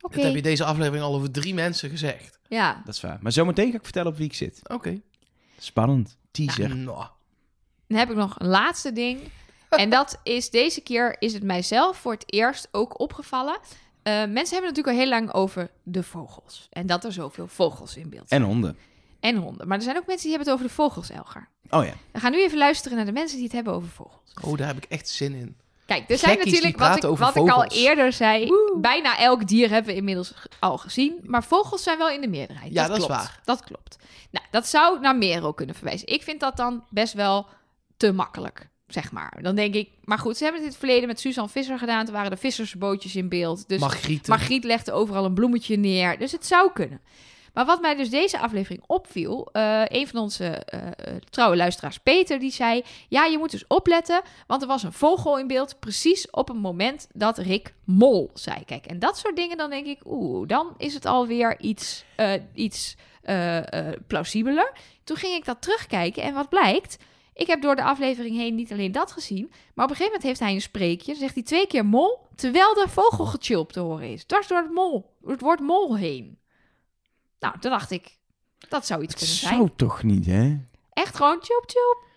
Oké, 0.00 0.14
Dat 0.16 0.24
heb 0.24 0.34
je 0.34 0.42
deze 0.42 0.64
aflevering 0.64 1.04
al 1.04 1.14
over 1.14 1.30
drie 1.30 1.54
mensen 1.54 1.90
gezegd. 1.90 2.38
ja. 2.48 2.82
Dat 2.84 2.94
is 2.94 3.00
waar. 3.00 3.18
Maar 3.20 3.32
zometeen 3.32 3.70
ga 3.70 3.76
ik 3.76 3.84
vertellen 3.84 4.10
op 4.12 4.16
wie 4.16 4.26
ik 4.26 4.34
zit. 4.34 4.60
Oké. 4.68 5.00
Spannend. 5.58 6.16
Teaser. 6.30 6.76
Nou, 6.76 7.04
Dan 7.88 7.98
heb 7.98 8.10
ik 8.10 8.16
nog 8.16 8.34
een 8.40 8.46
laatste 8.48 8.92
ding. 8.92 9.20
En 9.68 9.90
dat 9.90 10.18
is 10.22 10.50
deze 10.50 10.80
keer 10.80 11.16
is 11.18 11.32
het 11.32 11.42
mijzelf 11.42 11.96
voor 11.96 12.12
het 12.12 12.24
eerst 12.26 12.68
ook 12.70 13.00
opgevallen. 13.00 13.58
Eh, 14.02 14.12
mensen 14.12 14.52
hebben 14.56 14.68
natuurlijk 14.68 14.86
al 14.86 15.02
heel 15.02 15.08
lang 15.08 15.32
over 15.32 15.70
de 15.82 16.02
vogels. 16.02 16.66
En 16.70 16.86
dat 16.86 17.04
er 17.04 17.12
zoveel 17.12 17.46
vogels 17.46 17.96
in 17.96 18.10
beeld 18.10 18.28
zijn. 18.28 18.40
En 18.40 18.46
honden. 18.46 18.76
En 19.20 19.36
honden. 19.36 19.68
Maar 19.68 19.76
er 19.76 19.82
zijn 19.82 19.96
ook 19.96 20.06
mensen 20.06 20.28
die 20.28 20.36
hebben 20.36 20.52
het 20.52 20.60
over 20.60 20.76
de 20.76 20.82
vogels, 20.82 21.10
Elger. 21.10 21.48
Oh 21.70 21.84
ja. 21.84 21.92
We 22.12 22.20
gaan 22.20 22.32
nu 22.32 22.42
even 22.42 22.58
luisteren 22.58 22.96
naar 22.96 23.06
de 23.06 23.12
mensen 23.12 23.36
die 23.36 23.46
het 23.46 23.54
hebben 23.54 23.72
over 23.72 23.88
vogels. 23.88 24.34
oh, 24.44 24.56
daar 24.56 24.66
heb 24.66 24.76
ik 24.76 24.84
echt 24.84 25.08
zin 25.08 25.34
in. 25.34 25.56
Kijk, 25.86 26.10
er 26.10 26.18
zijn 26.18 26.32
Gekkies 26.36 26.52
natuurlijk, 26.52 26.78
wat, 26.78 26.96
ik, 27.04 27.18
wat 27.18 27.36
ik 27.36 27.50
al 27.50 27.64
eerder 27.64 28.12
zei, 28.12 28.50
bijna 28.80 29.18
elk 29.18 29.48
dier 29.48 29.70
hebben 29.70 29.92
we 29.92 29.98
inmiddels 29.98 30.34
al 30.60 30.78
gezien. 30.78 31.20
Maar 31.22 31.44
vogels 31.44 31.82
zijn 31.82 31.98
wel 31.98 32.10
in 32.10 32.20
de 32.20 32.28
meerderheid. 32.28 32.72
Ja, 32.72 32.86
dat 32.86 32.96
klopt. 32.96 33.12
waar. 33.12 33.40
Dat 33.44 33.64
klopt. 33.64 33.96
Nou, 34.30 34.46
dat 34.50 34.66
zou 34.66 35.00
naar 35.00 35.16
Merel 35.16 35.54
kunnen 35.54 35.74
verwijzen. 35.74 36.08
Ik 36.08 36.22
vind 36.22 36.40
dat 36.40 36.56
dan 36.56 36.84
best 36.90 37.12
wel 37.12 37.46
te 37.96 38.12
makkelijk, 38.12 38.68
zeg 38.92 39.12
maar. 39.12 39.38
Dan 39.42 39.54
denk 39.54 39.74
ik, 39.74 39.88
maar 40.04 40.18
goed, 40.18 40.36
ze 40.36 40.42
hebben 40.42 40.62
het 40.62 40.70
in 40.70 40.76
het 40.76 40.86
verleden 40.86 41.08
met 41.08 41.20
Suzanne 41.20 41.50
Visser 41.50 41.78
gedaan. 41.78 42.04
Toen 42.04 42.14
waren 42.14 42.30
de 42.30 42.36
vissersbootjes 42.36 43.16
in 43.16 43.28
beeld. 43.28 43.68
Dus 43.68 43.80
Margriet. 43.80 44.28
Margriet 44.28 44.64
legde 44.64 44.92
overal 44.92 45.24
een 45.24 45.34
bloemetje 45.34 45.76
neer. 45.76 46.18
Dus 46.18 46.32
het 46.32 46.46
zou 46.46 46.72
kunnen. 46.72 47.00
Maar 47.52 47.64
wat 47.64 47.80
mij 47.80 47.96
dus 47.96 48.10
deze 48.10 48.38
aflevering 48.38 48.82
opviel, 48.86 49.48
eh, 49.52 49.82
een 49.84 50.08
van 50.08 50.20
onze 50.20 50.44
eh, 50.44 50.86
eh, 50.86 51.16
trouwe 51.30 51.56
luisteraars, 51.56 51.98
Peter, 51.98 52.38
die 52.38 52.52
zei: 52.52 52.82
Ja, 53.08 53.24
je 53.24 53.38
moet 53.38 53.50
dus 53.50 53.66
opletten, 53.66 54.22
want 54.46 54.62
er 54.62 54.68
was 54.68 54.82
een 54.82 54.92
vogel 54.92 55.38
in 55.38 55.46
beeld 55.46 55.76
precies 55.78 56.30
op 56.30 56.48
het 56.48 56.56
moment 56.56 57.08
dat 57.12 57.38
Rick 57.38 57.74
Mol 57.84 58.30
zei. 58.34 58.64
Kijk, 58.64 58.86
en 58.86 58.98
dat 58.98 59.18
soort 59.18 59.36
dingen, 59.36 59.56
dan 59.56 59.70
denk 59.70 59.86
ik: 59.86 60.00
Oeh, 60.04 60.48
dan 60.48 60.74
is 60.76 60.94
het 60.94 61.06
alweer 61.06 61.60
iets, 61.60 62.04
iets 62.54 62.96
plausibeler. 64.06 64.72
Toen 65.04 65.16
ging 65.16 65.34
ik 65.34 65.44
dat 65.44 65.62
terugkijken 65.62 66.22
en 66.22 66.34
wat 66.34 66.48
blijkt. 66.48 66.98
Ik 67.34 67.46
heb 67.46 67.62
door 67.62 67.76
de 67.76 67.82
aflevering 67.82 68.36
heen 68.36 68.54
niet 68.54 68.72
alleen 68.72 68.92
dat 68.92 69.12
gezien, 69.12 69.46
maar 69.74 69.84
op 69.84 69.90
een 69.90 69.96
gegeven 69.96 70.04
moment 70.04 70.22
heeft 70.22 70.40
hij 70.40 70.54
een 70.54 70.60
spreekje. 70.60 71.12
Dan 71.12 71.20
zegt 71.20 71.34
hij 71.34 71.42
twee 71.42 71.66
keer 71.66 71.86
mol, 71.86 72.18
terwijl 72.34 72.74
de 72.74 72.86
vogel 72.88 73.24
gechilpt 73.24 73.72
te 73.72 73.80
horen 73.80 74.12
is. 74.12 74.24
Dwars 74.24 74.46
door 74.46 74.58
het, 74.58 74.70
mol, 74.70 75.16
door 75.20 75.30
het 75.30 75.40
woord 75.40 75.60
mol 75.60 75.96
heen. 75.96 76.38
Nou, 77.38 77.58
toen 77.58 77.70
dacht 77.70 77.90
ik, 77.90 78.18
dat 78.68 78.86
zou 78.86 79.02
iets 79.02 79.14
kunnen 79.14 79.34
zijn. 79.36 79.54
zou 79.54 79.70
toch 79.76 80.02
niet, 80.02 80.26
hè? 80.26 80.58
Echt 80.92 81.16
gewoon 81.16 81.38
chop 81.40 81.64
chop. 81.66 82.10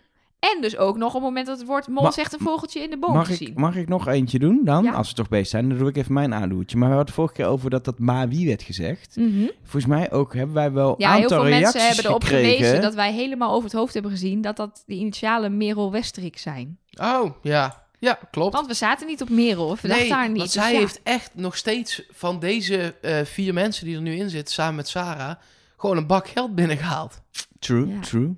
En 0.54 0.62
dus 0.62 0.78
ook 0.78 0.98
nog 0.98 1.08
op 1.08 1.14
het 1.14 1.24
moment 1.24 1.48
dat 1.48 1.58
het 1.58 1.68
woord 1.68 1.88
mol 1.88 2.04
Ma- 2.04 2.12
zegt 2.12 2.34
een 2.34 2.40
vogeltje 2.40 2.80
in 2.80 2.90
de 2.90 2.98
boom 2.98 3.14
Mag 3.14 3.26
te 3.26 3.32
ik, 3.32 3.38
zien. 3.38 3.54
mag 3.56 3.76
ik 3.76 3.88
nog 3.88 4.08
eentje 4.08 4.40
doen 4.40 4.62
dan? 4.64 4.84
Ja. 4.84 4.92
Als 4.92 5.10
we 5.10 5.16
toch 5.16 5.28
bezig 5.30 5.48
zijn, 5.48 5.70
dan 5.70 5.78
doe 5.78 5.90
ik 5.90 5.98
even 5.98 6.14
mijn 6.14 6.34
aandoetje. 6.34 6.78
Maar 6.78 6.90
we 6.90 6.96
hadden 6.96 7.14
het 7.14 7.16
vorige 7.24 7.34
keer 7.34 7.46
over 7.46 7.70
dat 7.70 7.86
dat 7.86 8.00
ma 8.00 8.28
wie 8.28 8.48
werd 8.48 8.64
gezegd. 8.64 9.16
Mhm. 9.16 9.46
Volgens 9.62 9.86
mij 9.86 10.12
ook 10.12 10.34
hebben 10.34 10.56
wij 10.56 10.72
wel 10.72 10.96
Ja, 10.98 11.12
heel 11.14 11.22
aantal 11.22 11.38
veel 11.42 11.48
reacties 11.48 11.74
mensen 11.74 11.88
hebben 11.88 12.06
erop 12.06 12.24
gekregen. 12.24 12.58
gewezen 12.58 12.82
dat 12.82 12.94
wij 12.94 13.14
helemaal 13.14 13.52
over 13.52 13.64
het 13.64 13.74
hoofd 13.80 13.94
hebben 13.94 14.12
gezien 14.12 14.42
dat 14.42 14.56
dat 14.58 14.84
de 14.86 14.94
initialen 14.94 15.58
Merel 15.58 15.92
Westerik 15.92 16.38
zijn. 16.38 16.78
Oh, 17.02 17.32
ja. 17.42 17.84
Ja, 18.00 18.20
klopt. 18.32 18.54
Want 18.54 18.68
we 18.68 18.74
zaten 18.74 19.08
niet 19.08 19.22
op 19.22 19.30
Merel, 19.30 19.78
we 19.82 19.88
dachten 19.88 20.10
daar 20.10 20.28
niet. 20.28 20.38
want 20.38 20.54
Dus 20.54 20.62
zij 20.64 20.74
ja. 20.74 20.80
heeft 20.80 21.00
echt 21.04 21.32
nog 21.34 21.58
steeds 21.58 22.04
van 22.12 22.40
deze 22.40 22.96
eh, 23.02 23.18
vier 23.24 23.54
mensen 23.54 23.86
die 23.86 23.96
er 23.96 24.02
nu 24.02 24.16
in 24.16 24.30
zitten, 24.30 24.54
samen 24.54 24.76
met 24.76 24.88
Sarah, 24.88 25.36
gewoon 25.78 25.98
een 25.98 26.08
bak 26.08 26.28
geld 26.28 26.56
binnengehaald. 26.56 27.22
True, 27.60 27.88
Ja. 27.88 28.00
true. 28.00 28.36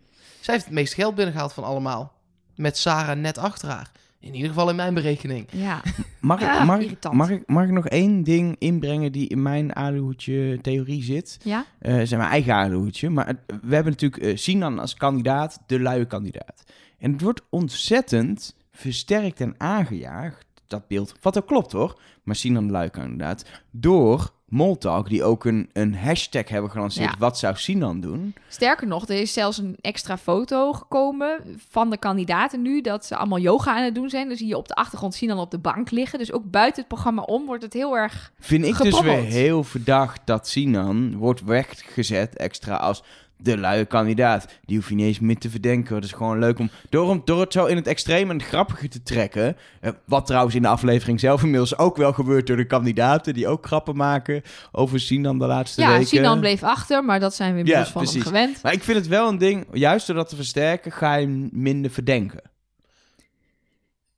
Zij 0.47 0.55
heeft 0.55 0.67
het 0.67 0.77
meest 0.77 0.93
geld 0.93 1.15
binnengehaald 1.15 1.53
van 1.53 1.63
allemaal. 1.63 2.13
Met 2.55 2.77
Sarah 2.77 3.17
net 3.17 3.37
achter 3.37 3.69
haar. 3.69 3.91
In 4.19 4.33
ieder 4.33 4.49
geval 4.49 4.69
in 4.69 4.75
mijn 4.75 4.93
berekening. 4.93 5.47
Ja. 5.51 5.81
Mag 6.21 6.41
ik, 6.41 6.47
Ah, 6.47 6.65
mag, 6.65 6.79
ik, 6.79 7.11
mag, 7.11 7.29
ik, 7.29 7.43
mag 7.47 7.63
ik 7.63 7.71
nog 7.71 7.87
één 7.87 8.23
ding 8.23 8.55
inbrengen 8.59 9.11
die 9.11 9.27
in 9.27 9.41
mijn 9.41 9.73
aluhoedje 9.73 10.59
theorie 10.61 11.03
zit? 11.03 11.37
ja? 11.43 11.65
Eh 11.79 11.93
zijn 12.03 12.19
mijn 12.19 12.31
eigen 12.31 12.53
aluhoedje. 12.53 13.09
Maar 13.09 13.25
we 13.61 13.75
hebben 13.75 13.91
natuurlijk 13.91 14.23
eh, 14.23 14.35
Sinan 14.37 14.79
als 14.79 14.93
kandidaat, 14.95 15.59
de 15.65 15.79
luie 15.79 16.05
kandidaat. 16.05 16.63
En 16.99 17.11
het 17.11 17.21
wordt 17.21 17.41
ontzettend 17.49 18.55
versterkt 18.71 19.41
en 19.41 19.55
aangejaagd, 19.57 20.45
dat 20.67 20.87
beeld. 20.87 21.15
Wat 21.21 21.37
ook 21.37 21.47
klopt 21.47 21.71
hoor, 21.71 21.99
maar 22.23 22.35
Sinan 22.35 22.65
de 22.67 22.71
luie 22.73 22.89
kandidaat. 22.89 23.45
Door 23.71 24.31
Moltalk, 24.47 25.09
die 25.09 25.23
ook 25.23 25.45
een, 25.45 25.69
een 25.73 25.95
hashtag 25.95 26.47
hebben 26.47 26.71
gelanceerd. 26.71 27.11
Ja. 27.11 27.17
Wat 27.19 27.37
zou 27.37 27.55
Sinan 27.55 27.99
doen? 27.99 28.35
Sterker 28.47 28.87
nog, 28.87 29.07
er 29.07 29.21
is 29.21 29.33
zelfs 29.33 29.57
een 29.57 29.75
extra 29.81 30.17
foto 30.17 30.73
gekomen 30.73 31.57
van 31.69 31.89
de 31.89 31.97
kandidaten 31.97 32.61
nu, 32.61 32.81
dat 32.81 33.05
ze 33.05 33.15
allemaal 33.15 33.39
yoga 33.39 33.75
aan 33.75 33.83
het 33.83 33.95
doen 33.95 34.09
zijn. 34.09 34.27
Dan 34.27 34.37
zie 34.37 34.47
je 34.47 34.57
op 34.57 34.67
de 34.67 34.73
achtergrond 34.73 35.15
zien 35.15 35.29
dan 35.29 35.39
op 35.39 35.51
de 35.51 35.57
bank 35.57 35.91
liggen. 35.91 36.19
Dus 36.19 36.31
ook 36.31 36.51
buiten 36.51 36.79
het 36.79 36.87
programma 36.87 37.21
om 37.21 37.45
wordt 37.45 37.63
het 37.63 37.73
heel 37.73 37.97
erg... 37.97 38.31
Vind 38.39 38.65
ik 38.65 38.77
dus 38.77 39.01
weer 39.01 39.23
heel 39.23 39.63
verdacht 39.63 40.21
dat 40.25 40.47
Sinan 40.47 41.15
wordt 41.15 41.43
weggezet 41.43 42.35
extra 42.35 42.75
als 42.75 43.03
de 43.37 43.57
luie 43.57 43.85
kandidaat. 43.85 44.47
Die 44.65 44.77
hoef 44.77 44.89
je 44.89 44.95
niet 44.95 45.05
eens 45.05 45.19
meer 45.19 45.37
te 45.37 45.49
verdenken. 45.49 45.95
Het 45.95 46.03
is 46.03 46.11
gewoon 46.11 46.39
leuk 46.39 46.59
om 46.59 46.69
door, 46.89 47.09
hem, 47.09 47.21
door 47.25 47.39
het 47.41 47.53
zo 47.53 47.65
in 47.65 47.75
het 47.75 47.87
extreem 47.87 48.29
en 48.29 48.37
het 48.37 48.45
grappige 48.47 48.87
te 48.87 49.03
trekken. 49.03 49.55
eh, 49.81 49.91
wat 50.05 50.25
trouwens 50.25 50.55
in 50.55 50.61
de 50.61 50.67
aflevering 50.67 51.19
zelf 51.19 51.43
inmiddels 51.43 51.77
ook 51.77 51.97
wel 51.97 52.13
gebeurt 52.13 52.47
door 52.47 52.57
de 52.57 52.65
kandidaten. 52.67 53.33
Die 53.33 53.47
ook 53.47 53.65
grappen 53.65 53.95
maken 53.95 54.41
over 54.71 54.99
Sinan 54.99 55.39
de 55.39 55.45
laatste 55.45 55.81
ja, 55.81 55.89
weken. 55.91 56.07
Sinan 56.07 56.39
bleef 56.39 56.63
achter, 56.63 57.03
maar 57.05 57.19
dat 57.19 57.35
zijn 57.35 57.53
we 57.53 57.57
inmiddels 57.59 57.85
Ja, 57.87 57.91
van 57.91 58.01
hem 58.01 58.11
precies. 58.11 58.27
gewend. 58.29 58.61
Maar 58.63 58.73
ik 58.73 58.83
vind 58.83 58.97
het 58.97 59.07
wel 59.07 59.27
een 59.29 59.37
ding, 59.37 59.65
juist 59.71 60.07
door 60.07 60.15
dat 60.15 60.29
te 60.29 60.35
versterken 60.35 60.91
ga 60.91 61.15
je 61.15 61.25
hem 61.27 61.49
minder 61.51 61.91
verdenken. 61.91 62.41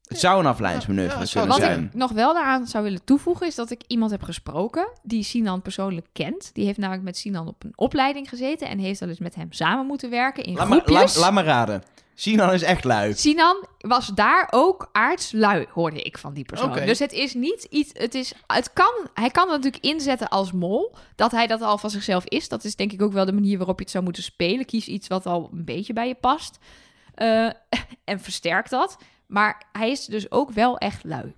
Het 0.10 0.19
zou 0.19 0.40
een 0.40 0.45
afleidingsmanoeuvre 0.45 1.27
kunnen 1.30 1.48
Wat 1.49 1.60
zijn. 1.60 1.84
ik 1.84 1.94
nog 1.94 2.11
wel 2.11 2.34
daaraan 2.34 2.68
zou 2.68 2.84
willen 2.84 3.03
toevoegen, 3.03 3.48
is 3.48 3.56
dat 3.56 3.72
ik 3.72 3.81
iemand 3.88 4.11
heb 4.11 4.23
gesproken 4.23 4.90
die 5.03 5.23
Sinan 5.23 5.61
persoonlijk 5.61 6.07
kent. 6.14 6.49
Die 6.53 6.65
heeft 6.65 6.77
namelijk 6.77 7.03
met 7.03 7.18
Sinan 7.18 7.48
op 7.48 7.64
een 7.64 7.73
opleiding 7.76 8.30
gezeten 8.30 8.68
en 8.68 8.80
heeft 8.80 9.02
al 9.02 9.07
eens 9.07 9.19
met 9.19 9.36
hem 9.36 9.52
samen 9.52 9.86
moeten 9.86 10.10
werken 10.10 10.44
in 10.44 10.53
Laat 10.56 10.68
maar, 10.68 10.81
groepjes. 10.81 11.15
laat, 11.15 11.44
raden. 11.44 11.84
Sinan 12.15 12.53
is 12.53 12.61
echt 12.61 12.84
lui. 12.84 13.14
Sinan 13.14 13.65
was 13.77 14.07
daar 14.07 14.48
ook 14.52 14.90
aardslui, 14.91 15.65
hoorde 15.73 16.02
ik 16.02 16.18
van 16.18 16.34
die 16.34 16.45
persoon. 16.45 16.73
Dus 16.73 16.99
het 16.99 17.11
is 17.11 17.34
niet 17.34 17.64
iets. 17.64 17.90
Het 17.94 18.15
is, 18.15 18.34
het 18.48 18.73
kan, 18.73 18.94
hij 19.14 19.30
kan 19.30 19.49
het 19.49 19.64
natuurlijk 19.64 19.84
inzetten 19.84 20.30
als 20.30 20.52
mol. 20.52 20.95
Dat 21.15 21.31
hij 21.31 21.48
dat 21.48 21.61
al 21.61 21.77
van 21.77 21.90
zichzelf 21.90 22.26
is. 22.26 22.48
Dat 22.48 22.64
is 22.64 22.76
denk 22.76 22.91
ik 22.91 23.02
ook 23.02 23.14
wel 23.14 23.26
de 23.26 23.34
manier 23.34 23.57
waarop 23.57 23.77
je 23.77 23.84
het 23.84 23.91
zou 23.91 24.03
moeten 24.03 24.23
spelen. 24.23 24.65
Kies 24.65 24.88
iets 24.88 25.07
wat 25.07 25.26
al 25.26 25.49
een 25.53 25.65
beetje 25.65 25.94
bij 25.94 26.07
je 26.07 26.15
past. 26.15 26.57
Eh, 27.15 27.49
en 28.03 28.19
versterk 28.19 28.69
dat. 28.69 28.98
Maar 29.30 29.64
hij 29.72 29.91
is 29.91 30.06
dus 30.06 30.31
ook 30.31 30.51
wel 30.51 30.77
echt 30.77 31.03
lui. 31.03 31.35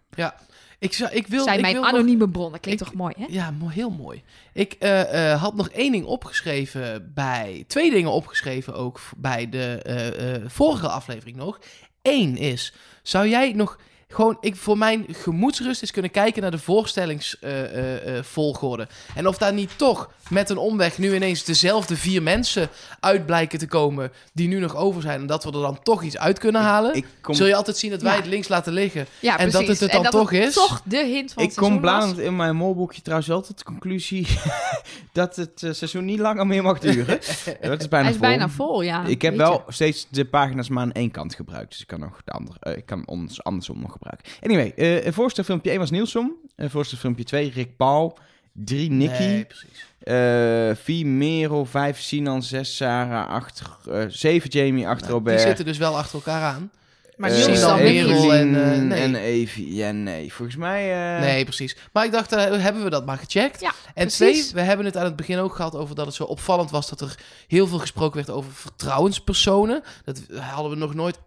Ik, 0.80 0.94
zou, 0.94 1.12
ik 1.12 1.28
wil, 1.28 1.44
Zijn 1.44 1.56
ik 1.56 1.62
mijn 1.62 1.74
wil 1.74 1.86
anonieme 1.86 2.30
bron. 2.30 2.52
Dat 2.52 2.60
klinkt 2.60 2.82
ik- 2.82 2.88
toch 2.88 2.96
mooi, 2.96 3.14
hè? 3.18 3.26
Ja, 3.30 3.54
heel 3.68 3.90
mooi. 3.90 4.24
Ik 4.54 4.74
eh, 4.74 5.32
eh, 5.32 5.42
had 5.42 5.56
nog 5.56 5.70
één 5.70 5.92
ding 5.92 6.06
opgeschreven 6.06 7.12
bij... 7.14 7.64
Twee 7.68 7.92
dingen 7.92 8.12
opgeschreven 8.12 8.74
ook 8.76 9.00
bij 9.18 9.50
de 9.50 9.82
eh, 9.82 10.50
vorige 10.50 10.88
aflevering 10.90 11.38
nog. 11.38 11.60
Eén 12.02 12.38
is, 12.38 12.74
zou 13.04 13.28
jij 13.28 13.54
nog 13.54 13.80
gewoon... 14.14 14.38
Ik, 14.42 14.56
voor 14.56 14.78
mijn 14.78 15.06
gemoedsrust 15.10 15.82
eens 15.82 15.92
kunnen 15.92 16.12
kijken 16.12 16.42
naar 16.42 16.52
de 16.52 16.60
voorstellingsvolgorde. 16.60 18.88
en 19.16 19.28
of 19.28 19.38
daar 19.38 19.54
niet 19.54 19.78
toch 19.78 20.10
met 20.30 20.50
een 20.50 20.58
omweg 20.58 20.98
nu 20.98 21.16
ineens 21.16 21.44
dezelfde 21.44 21.98
vier 21.98 22.24
mensen 22.24 22.70
uit 23.00 23.26
blijken 23.26 23.60
te 23.60 23.68
komen... 23.68 24.12
die 24.34 24.48
nu 24.48 24.60
nog 24.60 24.76
over 24.76 25.02
zijn. 25.02 25.22
En 25.22 25.28
dat 25.28 25.44
we 25.44 25.52
er 25.52 25.62
dan 25.62 25.80
toch 25.84 26.04
iets 26.04 26.18
uit 26.18 26.40
kunnen 26.40 26.62
halen. 26.62 26.96
Ik 26.96 27.06
kom, 27.22 27.36
Zul 27.36 27.48
je 27.48 27.56
altijd 27.56 27.78
zien 27.78 27.92
dat 27.92 28.02
wij 28.02 28.12
Ja. 28.12 28.18
het 28.18 28.28
links 28.28 28.48
laten 28.48 28.74
liggen. 28.74 29.06
Ja, 29.20 29.38
En 29.38 29.50
dat 29.52 29.68
het 29.68 29.80
het 29.80 29.92
dan 29.92 30.04
dat 30.04 30.12
toch 30.12 30.32
is? 30.32 30.54
toch 30.54 30.82
de 30.86 31.06
hint 31.06 31.34
van 31.34 31.44
ik 31.44 31.50
het 31.50 31.58
kom 31.58 31.80
bladend 31.82 32.20
in 32.20 32.36
mijn 32.36 32.56
molboekje 32.56 33.02
trouwens 33.02 33.30
wel 33.30 33.42
tot 33.42 33.58
de 33.58 33.64
conclusie 33.64 34.28
dat 35.14 35.36
het 35.36 35.64
eh, 35.64 35.72
seizoen 35.74 36.06
niet 36.06 36.20
langer 36.20 36.48
meer 36.48 36.64
mag 36.64 36.80
duren. 36.80 37.20
Dat 37.62 37.80
is 37.82 37.88
bijna 37.88 38.06
Hij 38.06 38.14
is 38.14 38.20
vol. 38.20 38.28
bijna 38.28 38.50
vol, 38.50 38.82
ja. 38.82 39.06
Ik 39.06 39.22
heb 39.22 39.38
weet 39.38 39.48
je. 39.48 39.54
wel 39.54 39.64
steeds 39.68 40.08
de 40.10 40.26
pagina's 40.26 40.70
maar 40.70 40.84
aan 40.84 40.92
één 40.92 41.12
kant 41.12 41.36
gebruikt. 41.36 41.70
Dus 41.72 41.82
ik 41.82 41.88
kan 41.88 42.00
nog 42.00 42.22
de 42.26 42.32
andere, 42.32 42.58
eh, 42.60 42.78
ik 42.78 42.86
kan 42.86 43.04
ons 43.08 43.44
andersom 43.44 43.80
nog 43.82 43.98
gebruiken. 44.02 44.32
Anyway, 44.42 44.74
eh 44.76 45.06
een 45.06 45.14
voorstelfilmpje 45.14 45.70
1 45.70 45.80
was 45.80 45.92
Nielsen. 45.92 46.36
Een 46.56 46.70
voorstelfilmpje 46.70 47.24
2 47.24 47.52
Rick 47.56 47.78
Paul. 47.78 48.18
3 48.54 48.92
Nicky. 48.92 49.22
Nee, 49.24 49.46
precies. 49.46 49.86
eh 50.00 50.84
4 50.84 51.06
Merel. 51.06 51.66
5 51.66 52.00
Sinan. 52.00 52.44
6 52.44 52.76
Sarah. 52.76 53.30
8, 53.30 53.62
7 54.08 54.50
Jamie. 54.50 54.88
8 54.88 55.00
Nou, 55.02 55.02
die 55.02 55.12
Robert. 55.12 55.42
zitten 55.42 55.66
dus 55.66 55.78
wel 55.78 55.98
achter 55.98 56.16
elkaar 56.16 56.42
aan. 56.54 56.72
Maar 57.18 57.30
Eh, 57.30 57.36
Niels 57.46 57.60
Sinan, 57.60 57.78
Merel 57.82 58.34
en, 58.34 58.64
eh, 58.74 58.80
nee. 58.82 59.00
en 59.02 59.16
Evie. 59.16 59.74
Ja, 59.76 59.92
nee. 59.92 60.34
Volgens 60.34 60.58
mij... 60.58 61.16
eh, 61.16 61.22
Nee, 61.22 61.44
precies. 61.44 61.78
Maar 61.94 62.06
ik 62.06 62.12
dacht, 62.12 62.32
eh, 62.32 62.62
hebben 62.64 62.84
we 62.84 62.90
dat 62.90 63.06
maar 63.06 63.18
gecheckt. 63.18 63.62
Ja, 63.62 63.72
en 63.94 64.08
precies. 64.08 64.42
twee, 64.48 64.54
we 64.54 64.62
hebben 64.62 64.86
het 64.86 64.98
aan 64.98 65.04
het 65.06 65.16
begin 65.16 65.38
ook 65.38 65.56
gehad 65.56 65.76
over 65.76 65.96
dat 65.96 66.06
het 66.06 66.16
zo 66.16 66.24
opvallend 66.24 66.72
was 66.72 66.90
dat 66.90 67.02
er 67.02 67.16
heel 67.48 67.68
veel 67.68 67.80
gesproken 67.80 68.16
werd 68.16 68.30
over 68.30 68.52
vertrouwenspersonen. 68.52 69.84
Dat 70.04 70.22
hadden 70.40 70.72
we 70.72 70.78
nog 70.78 70.94
nooit 70.94 71.20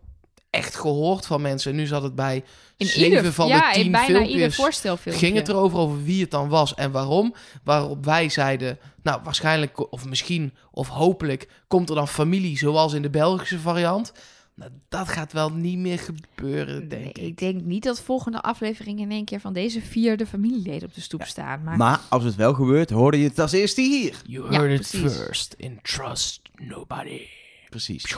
echt 0.55 0.75
gehoord 0.75 1.27
van 1.27 1.41
mensen. 1.43 1.71
En 1.71 1.77
nu 1.77 1.87
zat 1.87 2.03
het 2.03 2.15
bij 2.15 2.45
In 2.77 2.87
zeven 2.87 3.17
ieder, 3.17 3.33
van 3.33 3.49
ja, 3.49 3.69
de 3.69 3.75
tien 3.75 3.85
in 3.85 3.93
bijna 3.93 4.07
ieder 4.19 4.25
filmpjes. 4.27 4.55
voorstelfilmpje. 4.57 5.27
Ging 5.27 5.37
het 5.37 5.49
erover 5.49 5.79
over 5.79 6.03
wie 6.05 6.21
het 6.21 6.31
dan 6.31 6.49
was 6.49 6.75
en 6.75 6.91
waarom? 6.91 7.35
Waarop 7.65 8.05
wij 8.05 8.29
zeiden, 8.29 8.79
nou 9.03 9.21
waarschijnlijk, 9.25 9.93
of 9.93 10.05
misschien, 10.09 10.53
of 10.71 10.89
hopelijk, 10.89 11.49
komt 11.69 11.89
er 11.89 11.95
dan 11.95 12.09
familie 12.09 12.59
zoals 12.59 12.93
in 12.93 13.03
de 13.03 13.11
Belgische 13.11 13.59
variant. 13.59 14.13
Nou, 14.57 14.71
dat 14.89 15.09
gaat 15.09 15.33
wel 15.33 15.51
niet 15.53 15.79
meer 15.79 15.99
gebeuren, 15.99 16.89
denk 16.89 17.03
Nee, 17.03 17.09
ik. 17.13 17.19
ik 17.19 17.39
denk 17.39 17.61
niet 17.63 17.83
dat 17.83 18.01
volgende 18.01 18.43
aflevering 18.43 18.99
in 19.01 19.11
één 19.11 19.25
keer 19.25 19.41
van 19.41 19.53
deze 19.53 19.81
vier 19.81 20.17
de 20.17 20.27
familieleden 20.27 20.89
op 20.89 20.95
de 20.95 21.01
stoep 21.01 21.23
staan. 21.23 21.63
Maar, 21.65 21.77
Maar 21.77 22.01
als 22.09 22.25
het 22.25 22.35
wel 22.35 22.55
gebeurt, 22.55 22.91
hoorde 22.91 23.19
je 23.19 23.29
het 23.29 23.39
als 23.39 23.53
eerste 23.53 23.81
hier. 23.81 24.15
You 24.27 24.53
Ja, 24.53 24.59
heard 24.61 24.81
it 24.81 24.87
first 24.87 25.55
in 25.59 25.79
Trust 25.83 26.41
Nobody. 26.55 27.21
Precies. 27.69 28.17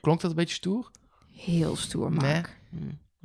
Klonk 0.00 0.20
dat 0.20 0.30
een 0.30 0.36
beetje 0.36 0.54
stoer? 0.54 0.90
Heel 1.36 1.76
stoer, 1.76 2.10
Nee. 2.10 2.32
Mark. 2.32 2.56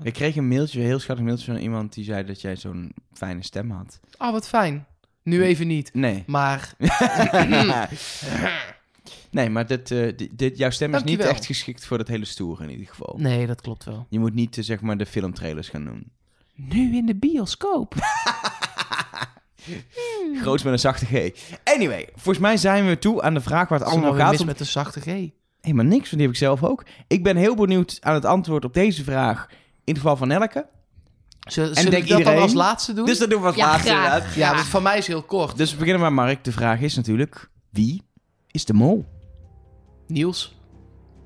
Ik 0.03 0.13
kreeg 0.13 0.35
een 0.35 0.47
mailtje, 0.47 0.79
een 0.79 0.85
heel 0.85 0.99
schattig 0.99 1.25
mailtje 1.25 1.51
van 1.51 1.61
iemand 1.61 1.93
die 1.93 2.03
zei 2.03 2.23
dat 2.25 2.41
jij 2.41 2.55
zo'n 2.55 2.91
fijne 3.13 3.43
stem 3.43 3.71
had. 3.71 3.99
Oh, 4.17 4.31
wat 4.31 4.47
fijn. 4.47 4.85
Nu 5.23 5.43
even 5.43 5.67
niet. 5.67 5.93
Nee. 5.93 6.23
Maar 6.27 6.73
nee, 9.31 9.49
maar 9.49 9.67
dit, 9.67 9.91
eh, 9.91 10.27
dit, 10.33 10.57
jouw 10.57 10.69
stem 10.69 10.95
is 10.95 11.03
niet 11.03 11.19
echt 11.19 11.45
geschikt 11.45 11.85
voor 11.85 11.97
dat 11.97 12.07
hele 12.07 12.25
stoer 12.25 12.61
in 12.61 12.69
ieder 12.69 12.87
geval. 12.87 13.15
nee, 13.19 13.47
dat 13.47 13.61
klopt 13.61 13.83
wel. 13.83 14.05
Je 14.09 14.19
moet 14.19 14.33
niet 14.33 14.57
eh, 14.57 14.63
zeg 14.63 14.81
maar 14.81 14.97
de 14.97 15.05
filmtrailers 15.05 15.69
gaan 15.69 15.85
doen. 15.85 16.11
Nu 16.55 16.95
in 16.97 17.05
de 17.05 17.15
bioscoop. 17.15 17.95
Groots 20.41 20.63
met 20.63 20.73
een 20.73 20.79
zachte 20.79 21.05
G. 21.05 21.31
Anyway, 21.63 22.09
volgens 22.13 22.39
mij 22.39 22.57
zijn 22.57 22.87
we 22.87 22.99
toe 22.99 23.21
aan 23.21 23.33
de 23.33 23.41
vraag 23.41 23.69
waar 23.69 23.79
het 23.79 23.87
allemaal 23.87 24.13
gaat. 24.13 24.31
mis 24.31 24.39
om- 24.39 24.45
met 24.45 24.57
de 24.57 24.63
zachte 24.63 24.99
G. 25.01 25.29
Helemaal 25.61 25.85
niks, 25.85 26.01
want 26.09 26.11
die 26.11 26.21
heb 26.21 26.29
ik 26.29 26.35
zelf 26.37 26.63
ook. 26.63 26.85
Ik 27.07 27.23
ben 27.23 27.35
heel 27.35 27.55
benieuwd 27.55 27.97
aan 28.01 28.13
het 28.13 28.25
antwoord 28.25 28.65
op 28.65 28.73
deze 28.73 29.03
vraag. 29.03 29.47
In 29.83 29.93
het 29.93 29.97
geval 29.97 30.17
van 30.17 30.27
Nelke. 30.27 30.65
Zullen, 31.39 31.75
En 31.75 31.89
denk 31.89 31.91
we 31.91 31.99
dat 31.99 32.07
dan 32.09 32.17
iedereen- 32.17 32.41
als 32.41 32.53
laatste 32.53 32.93
doen? 32.93 33.05
Dus 33.05 33.17
dat 33.19 33.29
doen 33.29 33.41
we 33.41 33.47
als 33.47 33.55
Ja, 33.55 33.65
laatste 33.67 33.89
graag. 33.89 34.35
ja, 34.35 34.53
dus 34.53 34.61
van 34.61 34.83
mij 34.83 34.97
is 34.97 35.07
heel 35.07 35.23
kort. 35.23 35.57
Dus 35.57 35.71
we 35.71 35.77
beginnen 35.77 36.01
maar 36.01 36.13
Mark. 36.13 36.43
De 36.43 36.51
vraag 36.51 36.81
is 36.81 36.95
natuurlijk, 36.95 37.49
wie 37.69 38.01
is 38.51 38.65
de 38.65 38.73
mol? 38.73 39.05
Niels. 40.07 40.59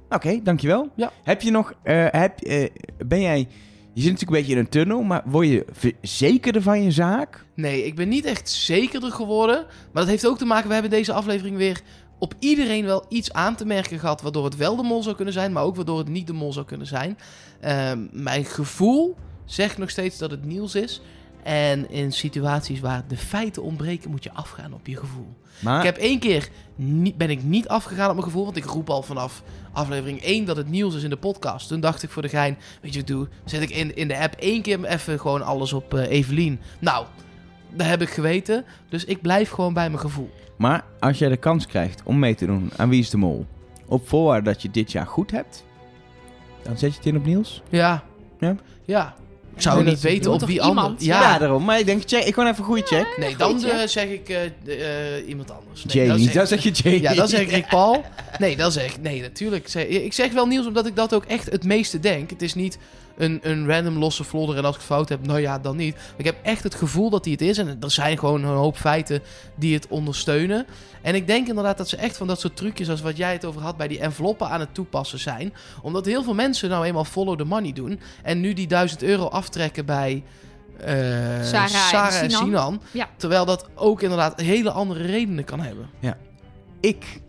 Oké, 0.09 0.39
dankjewel. 0.43 0.89
Ja. 0.95 1.11
Heb 1.23 1.41
je 1.41 1.51
nog, 1.51 1.73
eh, 1.83 2.05
heb, 2.09 2.39
eh, 2.41 2.69
ben 3.05 3.21
jij, 3.21 3.37
je 3.93 4.01
zit 4.01 4.11
natuurlijk 4.11 4.21
een 4.21 4.37
beetje 4.37 4.51
in 4.51 4.57
een 4.57 4.69
tunnel, 4.69 5.01
maar 5.01 5.21
word 5.25 5.47
je 5.47 5.65
verzekerder 5.71 6.61
van 6.61 6.83
je 6.83 6.91
zaak? 6.91 7.45
Nee, 7.55 7.85
ik 7.85 7.95
ben 7.95 8.09
niet 8.09 8.25
echt 8.25 8.49
zekerder 8.49 9.11
geworden. 9.11 9.65
Maar 9.65 10.01
dat 10.03 10.07
heeft 10.07 10.27
ook 10.27 10.37
te 10.37 10.45
maken, 10.45 10.67
we 10.67 10.73
hebben 10.73 10.91
deze 10.91 11.13
aflevering 11.13 11.57
weer 11.57 11.81
op 12.17 12.33
iedereen 12.39 12.85
wel 12.85 13.05
iets 13.09 13.33
aan 13.33 13.55
te 13.55 13.65
merken 13.65 13.99
gehad. 13.99 14.21
Waardoor 14.21 14.45
het 14.45 14.55
wel 14.55 14.75
de 14.75 14.83
mol 14.83 15.03
zou 15.03 15.15
kunnen 15.15 15.33
zijn, 15.33 15.51
maar 15.51 15.63
ook 15.63 15.75
waardoor 15.75 15.97
het 15.97 16.07
niet 16.07 16.27
de 16.27 16.33
mol 16.33 16.53
zou 16.53 16.65
kunnen 16.65 16.87
zijn. 16.87 17.17
Ehm, 17.59 18.07
mijn 18.11 18.45
gevoel 18.45 19.15
zegt 19.45 19.77
nog 19.77 19.89
steeds 19.89 20.17
dat 20.17 20.31
het 20.31 20.45
Niels 20.45 20.75
is. 20.75 21.01
En 21.43 21.89
in 21.89 22.11
situaties 22.11 22.79
waar 22.79 23.03
de 23.07 23.17
feiten 23.17 23.63
ontbreken, 23.63 24.09
moet 24.09 24.23
je 24.23 24.33
afgaan 24.33 24.73
op 24.73 24.87
je 24.87 24.97
gevoel. 24.97 25.35
Maar 25.59 25.77
Ik 25.77 25.85
heb 25.85 25.97
één 25.97 26.19
keer 26.19 26.49
niet, 26.75 27.17
ben 27.17 27.29
ik 27.29 27.43
niet 27.43 27.67
afgegaan 27.67 28.07
op 28.07 28.13
mijn 28.13 28.27
gevoel, 28.27 28.43
want 28.43 28.57
ik 28.57 28.65
roep 28.65 28.89
al 28.89 29.03
vanaf 29.03 29.43
aflevering 29.71 30.23
1 30.23 30.45
dat 30.45 30.57
het 30.57 30.69
nieuws 30.69 30.95
is 30.95 31.03
in 31.03 31.09
de 31.09 31.17
podcast. 31.17 31.67
Toen 31.67 31.79
dacht 31.79 32.03
ik 32.03 32.09
voor 32.09 32.21
de 32.21 32.29
gein, 32.29 32.57
weet 32.81 32.93
je 32.93 32.99
wat 32.99 33.09
ik 33.09 33.15
doe? 33.15 33.27
Zet 33.45 33.61
ik 33.61 33.69
in, 33.69 33.95
in 33.95 34.07
de 34.07 34.17
app 34.17 34.33
één 34.33 34.61
keer 34.61 34.83
even 34.85 35.19
gewoon 35.19 35.41
alles 35.41 35.73
op 35.73 35.93
eh, 35.93 36.09
Evelien. 36.09 36.59
Nou, 36.79 37.05
dat 37.69 37.87
heb 37.87 38.01
ik 38.01 38.09
geweten. 38.09 38.65
Dus 38.89 39.05
ik 39.05 39.21
blijf 39.21 39.49
gewoon 39.49 39.73
bij 39.73 39.89
mijn 39.89 40.01
gevoel. 40.01 40.29
Maar 40.55 40.83
als 40.99 41.17
jij 41.17 41.29
de 41.29 41.37
kans 41.37 41.67
krijgt 41.67 42.01
om 42.03 42.19
mee 42.19 42.35
te 42.35 42.45
doen 42.45 42.71
aan 42.75 42.89
Wie 42.89 42.99
is 42.99 43.09
de 43.09 43.17
Mol, 43.17 43.45
op 43.85 44.07
voorwaarde 44.07 44.45
dat 44.51 44.61
je 44.61 44.71
dit 44.71 44.91
jaar 44.91 45.07
goed 45.07 45.31
hebt, 45.31 45.63
dan 46.63 46.77
zet 46.77 46.91
je 46.91 46.97
het 46.97 47.05
in 47.05 47.17
op 47.17 47.25
Niels? 47.25 47.61
Ja. 47.69 48.03
Ja? 48.39 48.55
Ja. 48.85 49.15
Ik 49.55 49.61
zou 49.61 49.83
niet 49.83 49.99
weten 50.01 50.31
op 50.31 50.39
wie 50.45 50.49
iemand- 50.61 50.77
anders. 50.79 51.05
Ja, 51.05 51.21
Ja. 51.21 51.37
daarom. 51.37 51.63
Maar 51.65 51.79
ik 51.79 51.85
denk, 51.85 52.03
check, 52.05 52.23
ik 52.23 52.33
gewoon 52.33 52.49
even 52.49 52.59
een 52.59 52.65
goede 52.69 52.81
check. 52.85 53.17
Nee, 53.17 53.35
dan 53.35 53.65
eh, 53.65 53.87
zeg 53.87 54.05
ik 54.09 54.29
eh, 54.29 54.45
eh, 55.17 55.27
iemand 55.27 55.51
anders. 55.51 55.85
Nee, 55.85 56.05
Jamie, 56.07 56.25
dan 56.25 56.33
dan 56.33 56.47
zeg 56.47 56.63
je 56.63 56.71
Jamie. 56.71 57.01
Ja, 57.01 57.13
dan 57.13 57.27
zeg 57.27 57.41
ik 57.41 57.49
Rick 57.51 57.67
Paul. 57.67 58.03
Nee, 58.39 58.55
dan 58.55 58.71
zeg 58.71 58.95
ik... 58.95 59.01
Nee, 59.01 59.21
natuurlijk. 59.21 59.67
Zeg- 59.69 59.85
Ik 59.85 60.13
zeg 60.13 60.31
wel 60.31 60.45
Niels, 60.47 60.65
omdat 60.67 60.85
ik 60.85 60.95
dat 60.95 61.13
ook 61.13 61.25
echt 61.25 61.51
het 61.51 61.63
meeste 61.63 61.99
denk. 61.99 62.29
Het 62.29 62.41
is 62.41 62.53
niet 62.55 62.77
een, 63.17 63.39
een 63.41 63.67
random 63.67 63.97
losse 63.97 64.23
vlodder 64.23 64.57
en 64.57 64.65
als 64.65 64.73
ik 64.75 64.81
het 64.81 64.89
fout 64.89 65.09
heb, 65.09 65.25
nou 65.25 65.39
ja, 65.39 65.59
dan 65.59 65.75
niet. 65.75 65.95
Ik 66.15 66.25
heb 66.25 66.35
echt 66.43 66.63
het 66.63 66.75
gevoel 66.75 67.09
dat 67.09 67.23
hij 67.23 67.33
het 67.33 67.41
is. 67.41 67.57
En 67.57 67.77
er 67.81 67.91
zijn 67.91 68.17
gewoon 68.17 68.43
een 68.43 68.55
hoop 68.55 68.77
feiten 68.77 69.21
die 69.55 69.73
het 69.73 69.87
ondersteunen. 69.87 70.65
En 71.01 71.15
ik 71.15 71.27
denk 71.27 71.47
inderdaad 71.47 71.77
dat 71.77 71.89
ze 71.89 71.97
echt 71.97 72.17
van 72.17 72.27
dat 72.27 72.39
soort 72.39 72.55
trucjes 72.55 72.89
als 72.89 73.01
wat 73.01 73.17
jij 73.17 73.31
het 73.33 73.45
over 73.45 73.61
had 73.61 73.77
bij 73.77 73.87
die 73.87 73.99
enveloppen 73.99 74.49
aan 74.49 74.59
het 74.59 74.73
toepassen 74.73 75.19
zijn. 75.19 75.53
Omdat 75.81 76.05
heel 76.05 76.23
veel 76.23 76.33
mensen 76.33 76.69
nou 76.69 76.85
eenmaal 76.85 77.05
follow 77.05 77.37
the 77.37 77.43
money 77.45 77.73
doen. 77.73 77.99
En 78.23 78.39
nu 78.39 78.53
die 78.53 78.67
1000 78.67 79.03
euro 79.03 79.25
aftrekken 79.27 79.85
bij... 79.85 80.23
eh, 80.79 80.85
Sarah 81.43 82.15
en 82.15 82.21
en 82.21 82.31
Sinan. 82.31 82.45
Sinan. 82.45 82.81
Ja. 82.91 83.09
Terwijl 83.17 83.45
dat 83.45 83.69
ook 83.75 84.01
inderdaad 84.01 84.41
hele 84.41 84.71
andere 84.71 85.03
redenen 85.05 85.43
kan 85.43 85.59
hebben. 85.59 85.89
Ik 86.79 87.21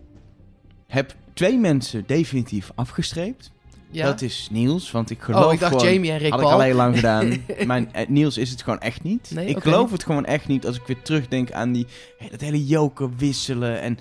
heb 0.86 1.14
twee 1.34 1.58
mensen 1.58 2.04
definitief 2.06 2.70
afgestreept. 2.74 3.50
Ja? 3.90 4.04
Dat 4.06 4.22
is 4.22 4.48
Niels, 4.50 4.90
want 4.90 5.10
ik 5.10 5.20
geloof 5.20 5.44
oh, 5.44 5.52
ik 5.52 5.60
dacht 5.60 5.72
gewoon... 5.72 5.92
Jamie 5.92 6.10
en 6.10 6.18
Rick 6.18 6.30
Had 6.30 6.40
ik 6.40 6.46
al 6.46 6.60
heel 6.60 6.74
lang 6.74 6.94
gedaan. 6.96 7.44
Mijn, 7.66 7.92
eh, 7.92 8.06
Niels 8.08 8.36
is 8.38 8.50
het 8.50 8.62
gewoon 8.62 8.78
echt 8.80 9.02
niet. 9.02 9.30
Nee, 9.34 9.46
ik 9.46 9.56
oké. 9.56 9.68
geloof 9.70 9.90
het 9.90 10.04
gewoon 10.04 10.24
echt 10.24 10.46
niet 10.46 10.66
als 10.66 10.76
ik 10.76 10.82
weer 10.86 11.02
terugdenk 11.02 11.52
aan 11.52 11.72
die, 11.72 11.86
hey, 12.18 12.28
dat 12.30 12.40
hele 12.40 12.66
joker 12.66 13.10
wisselen. 13.16 13.80
En 13.80 13.98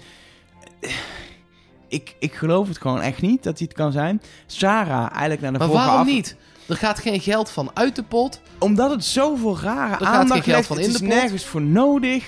eh, 0.82 0.90
ik, 1.88 2.16
ik 2.20 2.34
geloof 2.34 2.68
het 2.68 2.78
gewoon 2.78 3.02
echt 3.02 3.22
niet 3.22 3.44
dat 3.44 3.58
hij 3.58 3.68
het 3.68 3.78
kan 3.78 3.92
zijn. 3.92 4.22
Sarah, 4.46 5.10
eigenlijk 5.12 5.42
naar 5.42 5.52
de 5.52 5.58
Maar 5.58 5.68
vorige 5.68 5.86
waarom 5.86 6.08
af- 6.08 6.14
niet? 6.14 6.36
Er 6.68 6.76
gaat 6.76 7.00
geen 7.00 7.20
geld 7.20 7.50
van 7.50 7.72
uit 7.74 7.96
de 7.96 8.04
pot. 8.04 8.42
Omdat 8.60 8.92
het 8.92 9.06
zoveel 9.06 9.60
rare 9.60 9.90
gaat 9.90 9.98
geen 9.98 10.08
aandacht 10.08 10.44
geld 10.44 10.56
legt. 10.56 10.68
van 10.68 10.76
het 10.78 10.86
in 10.86 10.92
is 10.92 10.98
de 11.00 11.06
pot. 11.08 11.16
nergens 11.16 11.46
voor 11.46 11.62
nodig. 11.62 12.26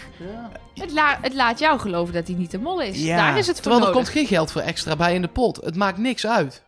Het, 0.75 0.91
la- 0.91 1.17
het 1.21 1.33
laat 1.33 1.59
jou 1.59 1.79
geloven 1.79 2.13
dat 2.13 2.27
hij 2.27 2.35
niet 2.35 2.51
de 2.51 2.59
mol 2.59 2.81
is. 2.81 3.03
Ja. 3.03 3.15
Daar 3.17 3.37
is 3.37 3.47
het 3.47 3.55
voor 3.55 3.61
Terwijl 3.63 3.81
er 3.81 3.87
nodig. 3.87 4.01
komt 4.01 4.17
geen 4.17 4.27
geld 4.27 4.51
voor 4.51 4.61
extra 4.61 4.95
bij 4.95 5.13
in 5.15 5.21
de 5.21 5.27
pot. 5.27 5.55
Het 5.63 5.75
maakt 5.75 5.97
niks 5.97 6.27
uit. 6.27 6.63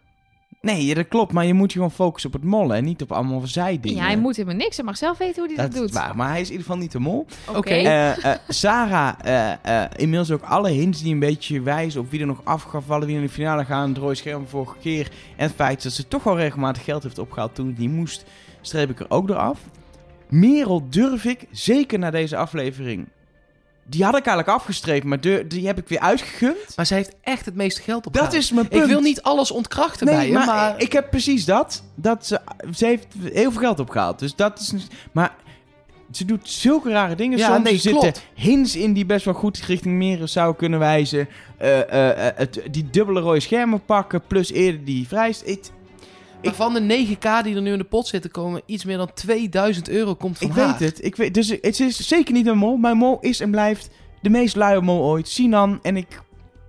Nee, 0.61 0.93
dat 0.93 1.07
klopt. 1.07 1.31
Maar 1.31 1.45
je 1.45 1.53
moet 1.53 1.71
je 1.71 1.77
gewoon 1.77 1.91
focussen 1.93 2.33
op 2.33 2.41
het 2.41 2.49
mollen 2.49 2.77
en 2.77 2.83
niet 2.83 3.01
op 3.01 3.11
allemaal 3.11 3.47
zijdingen. 3.47 3.97
Ja, 3.97 4.03
hij 4.03 4.17
moet 4.17 4.35
helemaal 4.35 4.57
niks. 4.57 4.75
Hij 4.75 4.85
mag 4.85 4.97
zelf 4.97 5.17
weten 5.17 5.35
hoe 5.35 5.47
hij 5.47 5.55
dat, 5.55 5.65
dat 5.65 5.83
is 5.83 5.91
doet. 5.91 5.99
waar. 5.99 6.15
Maar 6.15 6.29
hij 6.29 6.41
is 6.41 6.45
in 6.45 6.51
ieder 6.51 6.65
geval 6.65 6.81
niet 6.81 6.91
de 6.91 6.99
mol. 6.99 7.25
Oké. 7.55 7.69
Eh, 7.69 8.25
eh, 8.25 8.39
Sarah, 8.47 9.13
eh, 9.23 9.83
eh, 9.83 9.89
inmiddels 9.95 10.31
ook 10.31 10.41
alle 10.41 10.69
hints 10.69 11.01
die 11.01 11.13
een 11.13 11.19
beetje 11.19 11.61
wijzen 11.61 12.01
op 12.01 12.11
wie 12.11 12.19
er 12.19 12.25
nog 12.25 12.41
af 12.43 12.63
gaat 12.63 12.83
vallen, 12.85 13.07
wie 13.07 13.15
in 13.15 13.21
de 13.21 13.29
finale 13.29 13.65
gaan. 13.65 13.89
Het 13.89 13.97
rode 13.97 14.15
scherm 14.15 14.47
vorige 14.47 14.77
keer. 14.81 15.11
En 15.35 15.47
het 15.47 15.55
feit 15.55 15.83
dat 15.83 15.91
ze 15.91 16.07
toch 16.07 16.23
wel 16.23 16.37
regelmatig 16.37 16.83
geld 16.83 17.03
heeft 17.03 17.19
opgehaald 17.19 17.55
toen 17.55 17.67
het 17.67 17.77
niet 17.77 17.91
moest, 17.91 18.25
streep 18.61 18.89
ik 18.89 18.99
er 18.99 19.09
ook 19.09 19.29
eraf. 19.29 19.59
Merel 20.29 20.89
durf 20.89 21.25
ik, 21.25 21.45
zeker 21.51 21.99
na 21.99 22.11
deze 22.11 22.37
aflevering. 22.37 23.07
Die 23.89 24.03
had 24.03 24.17
ik 24.17 24.25
eigenlijk 24.25 24.57
afgestreept, 24.57 25.05
maar 25.05 25.19
die 25.47 25.67
heb 25.67 25.77
ik 25.77 25.87
weer 25.87 25.99
uitgegund. 25.99 26.75
Maar 26.75 26.85
zij 26.85 26.97
heeft 26.97 27.15
echt 27.21 27.45
het 27.45 27.55
meeste 27.55 27.81
geld 27.81 28.05
op. 28.05 28.13
Dat 28.13 28.33
is 28.33 28.51
mijn 28.51 28.67
punt. 28.67 28.83
Ik 28.83 28.89
wil 28.89 29.01
niet 29.01 29.21
alles 29.21 29.51
ontkrachten 29.51 30.05
Nee, 30.05 30.15
bij 30.15 30.27
je, 30.27 30.33
maar, 30.33 30.45
maar... 30.45 30.81
ik 30.81 30.93
heb 30.93 31.09
precies 31.09 31.45
dat. 31.45 31.83
dat 31.95 32.25
ze, 32.25 32.39
ze 32.75 32.85
heeft 32.85 33.07
heel 33.21 33.51
veel 33.51 33.61
geld 33.61 33.79
opgehaald. 33.79 34.19
Dus 34.19 34.35
dat 34.35 34.59
is... 34.59 34.73
Maar 35.11 35.35
ze 36.11 36.25
doet 36.25 36.49
zulke 36.49 36.89
rare 36.89 37.15
dingen 37.15 37.37
Ja, 37.37 37.53
soms. 37.53 37.63
nee, 37.63 37.77
zitten 37.77 38.13
hints 38.33 38.75
in 38.75 38.93
die 38.93 39.05
best 39.05 39.25
wel 39.25 39.33
goed 39.33 39.57
richting 39.57 39.97
Merel 39.97 40.27
zou 40.27 40.55
kunnen 40.55 40.79
wijzen. 40.79 41.27
Het, 41.57 42.61
die 42.71 42.89
dubbele 42.89 43.19
rode 43.19 43.39
schermen 43.39 43.85
pakken, 43.85 44.21
plus 44.27 44.51
eerder 44.51 44.83
die 44.85 45.07
vrijst. 45.07 45.41
Maar 46.43 46.53
van 46.53 46.73
de 46.73 46.79
9k 46.81 47.43
die 47.43 47.55
er 47.55 47.61
nu 47.61 47.71
in 47.71 47.77
de 47.77 47.83
pot 47.83 48.07
zitten 48.07 48.31
komen, 48.31 48.61
iets 48.65 48.85
meer 48.85 48.97
dan 48.97 49.13
2000 49.13 49.89
euro 49.89 50.15
komt 50.15 50.37
van 50.37 50.47
ik 50.47 50.53
haar. 50.55 50.67
weet 50.77 50.89
het. 50.89 51.05
Ik 51.05 51.15
weet, 51.15 51.33
dus 51.33 51.49
het 51.49 51.79
is 51.79 52.07
zeker 52.07 52.33
niet 52.33 52.47
een 52.47 52.57
mol. 52.57 52.77
Mijn 52.77 52.97
mol 52.97 53.19
is 53.19 53.39
en 53.39 53.51
blijft 53.51 53.89
de 54.21 54.29
meest 54.29 54.55
luie 54.55 54.81
mol 54.81 55.03
ooit. 55.03 55.27
Sinan. 55.27 55.79
En 55.81 55.97
ik 55.97 56.21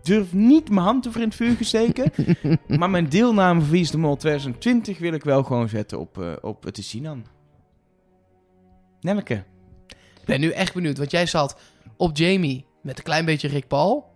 durf 0.03 0.33
niet 0.33 0.71
mijn 0.71 0.87
hand 0.87 1.09
over 1.09 1.21
in 1.21 1.27
het 1.27 1.37
vuur 1.37 1.57
te 1.57 1.65
steken. 1.65 2.13
maar 2.79 2.91
mijn 2.91 3.09
deelname 3.09 3.61
voor 3.61 3.71
Wie 3.71 3.81
is 3.81 3.91
de 3.91 3.99
Mol 3.99 4.17
2020 4.17 4.99
wil 4.99 5.13
ik 5.13 5.25
wel 5.25 5.43
gewoon 5.43 5.69
zetten 5.69 5.99
op, 5.99 6.23
eh, 6.23 6.33
op 6.41 6.65
het 6.65 6.79
is 6.79 6.89
Sinan. 6.89 7.25
Nelleke. 9.01 9.45
Ik 10.21 10.27
ben 10.27 10.41
nu 10.41 10.51
echt 10.51 10.75
benieuwd, 10.75 10.99
want 10.99 11.11
jij 11.11 11.27
zat 11.27 11.57
op 11.97 12.17
Jamie 12.17 12.65
met 12.83 12.99
een 12.99 13.05
klein 13.05 13.25
beetje 13.25 13.49
Rick 13.49 13.67
Paul. 13.67 14.11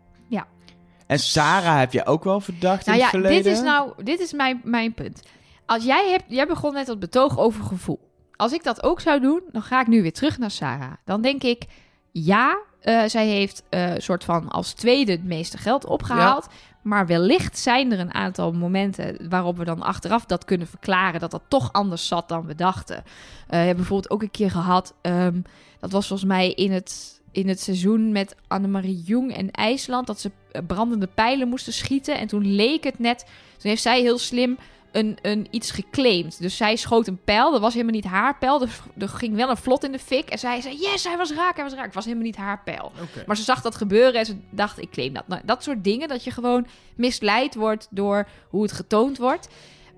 En 1.07 1.19
Sarah 1.19 1.79
heb 1.79 1.93
je 1.93 2.07
ook 2.07 2.25
wel 2.25 2.41
verdacht 2.41 2.87
Nou 2.87 2.99
in 2.99 3.05
het 3.05 3.13
ja, 3.13 3.19
verleden. 3.19 3.43
dit 3.43 3.53
is 3.53 3.61
nou, 3.61 3.93
dit 4.05 4.21
is 4.21 4.33
mijn, 4.33 4.61
mijn 4.65 4.95
punt. 4.95 5.23
Als 5.67 5.85
jij 5.85 6.11
hebt, 6.11 6.25
jij 6.29 6.47
begon 6.47 6.73
net 6.73 6.87
het 6.87 6.99
betoog 6.99 7.39
over 7.39 7.65
gevoel. 7.65 8.01
Als 8.37 8.53
ik 8.53 8.63
dat 8.63 8.83
ook 8.83 9.01
zou 9.01 9.21
doen, 9.21 9.43
dan 9.53 9.63
ga 9.63 9.81
ik 9.81 9.87
nu 9.87 10.03
weer 10.03 10.13
terug 10.13 10.39
naar 10.39 10.51
Sarah. 10.51 10.93
Dan 11.05 11.23
denk 11.23 11.43
ik, 11.43 11.65
ja, 12.13 12.59
eh, 12.81 13.05
zij 13.07 13.27
heeft 13.27 13.63
eh 13.69 13.93
soort 13.97 14.25
van 14.25 14.49
als 14.49 14.73
tweede 14.73 15.13
het 15.13 15.25
meeste 15.25 15.59
geld 15.59 15.87
opgehaald. 15.87 16.47
Maar 16.83 17.07
wellicht 17.07 17.59
zijn 17.59 17.93
er 17.93 17.99
een 17.99 18.15
aantal 18.15 18.53
momenten 18.53 19.29
waarop 19.29 19.57
we 19.57 19.65
dan 19.65 19.83
achteraf 19.83 20.25
dat 20.25 20.45
kunnen 20.45 20.67
verklaren. 20.67 21.21
Dat 21.21 21.31
dat 21.31 21.43
toch 21.49 21.73
anders 21.73 22.07
zat 22.07 22.29
dan 22.29 22.47
we 22.47 22.55
dachten. 22.55 22.97
Eh, 22.97 23.03
we 23.47 23.57
hebben 23.57 23.77
bijvoorbeeld 23.77 24.11
ook 24.11 24.23
een 24.23 24.31
keer 24.31 24.51
gehad. 24.51 24.95
ehm, 25.01 25.41
dat 25.81 25.93
was 25.93 26.07
volgens 26.07 26.29
mij 26.29 26.53
in 26.53 26.73
het, 26.73 27.21
in 27.31 27.49
het 27.49 27.61
seizoen 27.61 28.13
met 28.13 28.37
Annemarie 28.49 29.03
Jong 29.03 29.37
en 29.37 29.51
IJsland. 29.51 30.07
Dat 30.07 30.21
ze 30.21 30.31
brandende 30.67 31.07
pijlen 31.07 31.49
moesten 31.49 31.73
schieten. 31.73 32.19
En 32.19 32.27
toen 32.27 32.55
leek 32.55 32.85
het 32.85 32.99
net. 32.99 33.19
Toen 33.59 33.71
heeft 33.71 33.83
zij 33.83 34.01
heel 34.01 34.19
slim 34.19 34.59
een, 34.95 35.19
een 35.23 35.47
iets 35.51 35.71
geclaimd. 35.71 36.41
Dus 36.41 36.57
zij 36.57 36.77
schoot 36.77 37.07
een 37.07 37.23
pijl. 37.25 37.51
Dat 37.51 37.61
was 37.61 37.73
helemaal 37.73 37.95
niet 37.95 38.05
haar 38.05 38.39
pijl. 38.39 38.59
Dus 38.59 38.81
er 38.99 39.09
ging 39.09 39.37
wel 39.37 39.51
een 39.51 39.57
vlot 39.57 39.85
in 39.85 39.93
de 39.93 39.99
fik. 39.99 40.29
En 40.29 40.39
zij 40.39 40.61
zei: 40.61 40.77
Yes, 40.77 41.05
hij 41.05 41.17
was 41.17 41.33
raak, 41.33 41.55
hij 41.55 41.65
was 41.65 41.75
raak. 41.75 41.85
Het 41.85 41.95
was 41.95 42.05
helemaal 42.05 42.27
niet 42.27 42.37
haar 42.37 42.63
pijl. 42.65 42.93
Maar 43.27 43.37
ze 43.37 43.43
zag 43.43 43.63
dat 43.63 43.75
gebeuren 43.75 44.15
en 44.21 44.27
ze 44.27 44.37
dacht, 44.51 44.79
ik 44.79 44.91
claim 44.91 45.13
dat. 45.13 45.29
Nou, 45.29 45.43
dat 45.45 45.63
soort 45.63 45.85
dingen, 45.85 46.09
dat 46.09 46.25
je 46.25 46.31
gewoon 46.31 46.67
misleid 46.97 47.55
wordt 47.55 47.89
door 47.91 48.29
hoe 48.49 48.63
het 48.63 48.73
getoond 48.73 49.19
wordt. 49.19 49.49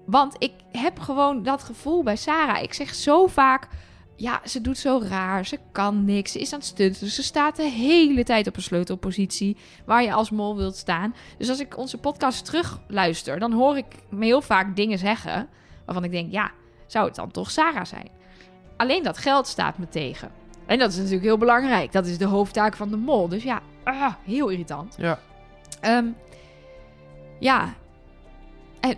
Want 0.07 0.37
ik 0.39 0.53
heb 0.73 0.99
gewoon 0.99 1.43
dat 1.43 1.63
gevoel 1.63 2.03
bij 2.03 2.17
Sarah. 2.17 2.63
Ik 2.63 2.75
zeg 2.75 2.95
zo 2.95 3.27
vaak, 3.27 3.69
ja, 4.17 4.41
ze 4.45 4.61
doet 4.61 4.79
zo 4.79 5.03
raar, 5.09 5.47
ze 5.47 5.59
kan 5.73 6.05
niks, 6.05 6.33
ze 6.33 6.39
is 6.39 6.53
aan 6.53 6.59
het 6.59 6.69
stunten. 6.69 7.09
Ze 7.09 7.23
staat 7.23 7.57
de 7.57 7.71
hele 7.71 8.25
tijd 8.25 8.47
op 8.47 8.57
een 8.57 8.63
sleutelpositie 8.63 9.57
waar 9.85 10.03
je 10.03 10.13
als 10.13 10.31
mol 10.31 10.57
wilt 10.57 10.77
staan. 10.77 11.15
Dus 11.39 11.49
als 11.49 11.61
ik 11.61 11.77
onze 11.77 11.99
podcast 11.99 12.45
terugluister, 12.45 13.39
dan 13.39 13.53
hoor 13.53 13.77
ik 13.77 13.87
me 14.11 14.25
heel 14.25 14.43
vaak 14.43 14.77
dingen 14.77 14.99
zeggen 14.99 15.49
waarvan 15.85 16.05
ik 16.05 16.11
denk, 16.11 16.33
ja, 16.33 16.51
zou 16.87 17.07
het 17.07 17.15
dan 17.15 17.31
toch 17.31 17.51
Sarah 17.51 17.85
zijn? 17.85 18.09
Alleen 18.77 19.03
dat 19.03 19.19
geld 19.19 19.47
staat 19.47 19.79
me 19.79 19.89
tegen. 19.89 20.31
En 20.67 20.79
dat 20.79 20.91
is 20.91 20.97
natuurlijk 20.97 21.25
heel 21.25 21.39
belangrijk. 21.39 21.93
Dat 21.93 22.07
is 22.07 22.19
de 22.19 22.25
hoofdtaak 22.25 22.77
van 22.77 22.91
de 22.91 22.97
mol. 22.97 23.29
Dus 23.29 23.43
ja, 23.43 23.61
ah, 23.85 24.15
heel 24.25 24.49
irritant. 24.49 24.95
Ja. 24.99 25.19
Ehm, 25.81 26.07
ja. 27.39 27.75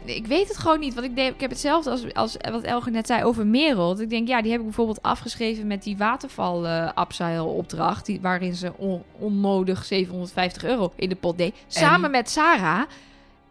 Ik 0.04 0.26
weet 0.26 0.48
het 0.48 0.56
gewoon 0.58 0.80
niet. 0.80 0.94
Want 0.94 1.06
ik, 1.06 1.16
ik 1.18 1.40
heb 1.40 1.50
hetzelfde 1.50 1.90
als, 1.90 2.14
als 2.14 2.36
wat 2.50 2.62
Elger 2.62 2.92
net 2.92 3.06
zei 3.06 3.24
over 3.24 3.46
Merel. 3.46 4.00
Ik 4.00 4.10
denk, 4.10 4.28
ja, 4.28 4.42
die 4.42 4.50
heb 4.50 4.60
ik 4.60 4.66
bijvoorbeeld 4.66 5.02
afgeschreven 5.02 5.66
met 5.66 5.82
die 5.82 5.96
waterval 5.96 6.66
eh 6.66 6.90
upside 6.96 7.42
opdracht. 7.42 8.06
Die, 8.06 8.20
waarin 8.20 8.54
ze 8.54 8.72
on- 8.76 9.02
onnodig 9.18 9.84
750 9.84 10.64
euro 10.64 10.92
in 10.96 11.08
de 11.08 11.14
pot 11.14 11.38
deed. 11.38 11.54
Samen 11.66 12.10
met 12.10 12.30
Sarah. 12.30 12.82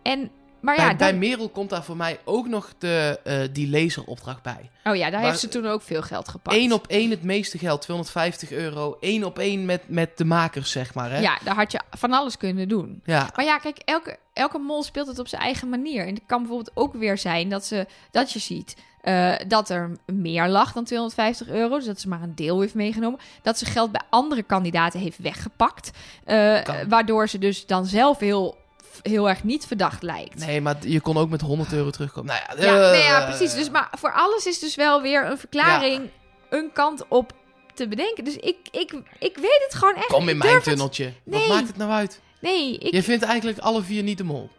En, 0.01 0.29
maar 0.59 0.75
bij, 0.75 0.85
ja, 0.85 0.95
bij 0.95 1.09
dan- 1.11 1.19
Merel 1.19 1.49
komt 1.49 1.69
daar 1.69 1.83
voor 1.83 1.97
mij 1.97 2.19
ook 2.25 2.47
nog 2.47 2.73
de, 2.77 3.19
eh, 3.23 3.39
die 3.51 3.69
laseropdracht 3.69 4.41
bij. 4.41 4.69
oh 4.83 4.95
ja, 4.95 5.09
daar 5.09 5.21
heeft 5.21 5.39
ze 5.39 5.47
toen 5.49 5.65
ook 5.67 5.81
veel 5.81 6.01
geld 6.01 6.27
gepakt. 6.27 6.57
Eén 6.57 6.73
op 6.73 6.87
één 6.87 7.09
het 7.09 7.23
meeste 7.23 7.57
geld, 7.57 7.81
250 7.81 8.51
euro. 8.51 8.97
Eén 8.99 9.25
op 9.25 9.39
één 9.39 9.65
met, 9.65 9.81
met 9.89 10.17
de 10.17 10.25
makers, 10.25 10.71
zeg 10.71 10.93
maar. 10.93 11.11
Hè? 11.11 11.19
Ja, 11.19 11.37
daar 11.43 11.55
had 11.55 11.71
je 11.71 11.79
van 11.89 12.11
alles 12.13 12.37
kunnen 12.37 12.67
doen. 12.67 13.01
ja. 13.05 13.29
Maar 13.35 13.45
ja, 13.45 13.57
kijk, 13.57 13.77
elke, 13.85 14.17
elke 14.33 14.57
mol 14.57 14.83
speelt 14.83 15.07
het 15.07 15.19
op 15.19 15.27
zijn 15.27 15.41
eigen 15.41 15.69
manier. 15.69 16.07
En 16.07 16.13
het 16.13 16.23
kan 16.25 16.39
bijvoorbeeld 16.39 16.71
ook 16.75 16.93
weer 16.93 17.17
zijn 17.17 17.49
dat, 17.49 17.65
ze, 17.65 17.85
dat 18.11 18.31
je 18.31 18.39
ziet 18.39 18.75
eh, 19.01 19.33
dat 19.47 19.69
er 19.69 19.97
meer 20.05 20.47
lag 20.47 20.71
dan 20.73 20.83
250 20.83 21.47
euro. 21.47 21.75
Dus 21.75 21.85
dat 21.85 21.99
ze 21.99 22.07
maar 22.07 22.21
een 22.21 22.35
deel 22.35 22.61
heeft 22.61 22.73
meegenomen. 22.73 23.19
Dat 23.41 23.57
ze 23.57 23.65
geld 23.65 23.91
bij 23.91 24.01
andere 24.09 24.43
kandidaten 24.43 24.99
heeft 24.99 25.17
weggepakt. 25.17 25.91
eh, 26.25 26.59
waardoor 26.87 27.29
ze 27.29 27.37
dus 27.37 27.65
dan 27.65 27.85
zelf 27.85 28.19
heel, 28.19 28.57
heel 29.01 29.29
erg 29.29 29.43
niet 29.43 29.65
verdacht 29.67 30.03
lijkt. 30.03 30.45
Nee, 30.45 30.61
maar 30.61 30.75
je 30.81 30.99
kon 31.01 31.17
ook 31.17 31.29
met 31.29 31.41
100 31.41 31.73
euro 31.73 31.89
terugkomen. 31.89 32.35
Nou 32.47 32.59
ja, 32.61 32.65
Ja, 32.73 32.85
eh, 32.85 32.91
nee, 32.91 33.03
ja, 33.03 33.25
precies. 33.25 33.53
Dus, 33.53 33.69
maar 33.69 33.87
voor 33.97 34.11
alles 34.13 34.45
is 34.45 34.59
dus 34.59 34.75
wel 34.75 35.01
weer 35.01 35.25
een 35.25 35.37
verklaring, 35.37 36.09
een 36.49 36.69
kant 36.73 37.03
op 37.07 37.31
te 37.73 37.87
bedenken. 37.87 38.23
Dus 38.23 38.35
ik, 38.35 38.57
ik, 38.71 38.93
ik 39.19 39.37
weet 39.37 39.63
het 39.67 39.75
gewoon 39.75 39.95
echt. 39.95 40.05
Kom 40.07 40.29
in 40.29 40.37
mijn 40.37 40.53
het- 40.53 40.63
tunneltje. 40.63 41.13
Wat 41.23 41.47
maakt 41.47 41.67
het 41.67 41.77
nou 41.77 41.91
uit? 41.91 42.21
Nee, 42.41 42.77
ik, 42.77 42.93
Je 42.93 43.03
vindt 43.03 43.23
eigenlijk 43.23 43.59
alle 43.59 43.81
vier 43.83 44.03
niet 44.03 44.17
de 44.17 44.23
mol. 44.23 44.49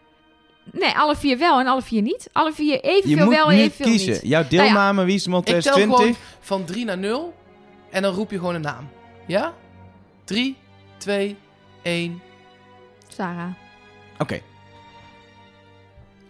nee, 0.73 0.91
alle 0.97 1.17
vier 1.17 1.39
wel 1.39 1.61
en 1.61 1.67
alle 1.67 1.83
vier 1.83 2.03
niet. 2.03 2.29
Alle 2.33 2.53
vier 2.53 2.73
Je 2.73 2.81
evenveel 2.81 3.29
wel 3.29 3.51
en 3.51 3.57
evenveel 3.59 3.87
kiezen. 3.87 4.13
niet. 4.13 4.21
Jouw 4.23 4.45
deelname, 4.49 5.05
wie 5.05 5.15
is 5.15 5.23
de 5.23 5.31
mol 5.31 5.39
Ik 5.39 5.45
tel 5.45 5.61
2020? 5.61 6.07
gewoon 6.07 6.17
van 6.41 6.65
3 6.65 6.85
naar 6.85 6.99
0 6.99 7.35
en 7.91 8.03
dan 8.03 8.15
roep 8.15 8.31
je 8.31 8.39
gewoon 8.39 8.55
een 8.55 8.61
naam. 8.61 8.89
Ja? 9.27 9.55
3, 10.25 10.57
2, 10.99 11.37
1. 11.83 12.23
Sarah. 13.09 13.51
Oké. 14.19 14.41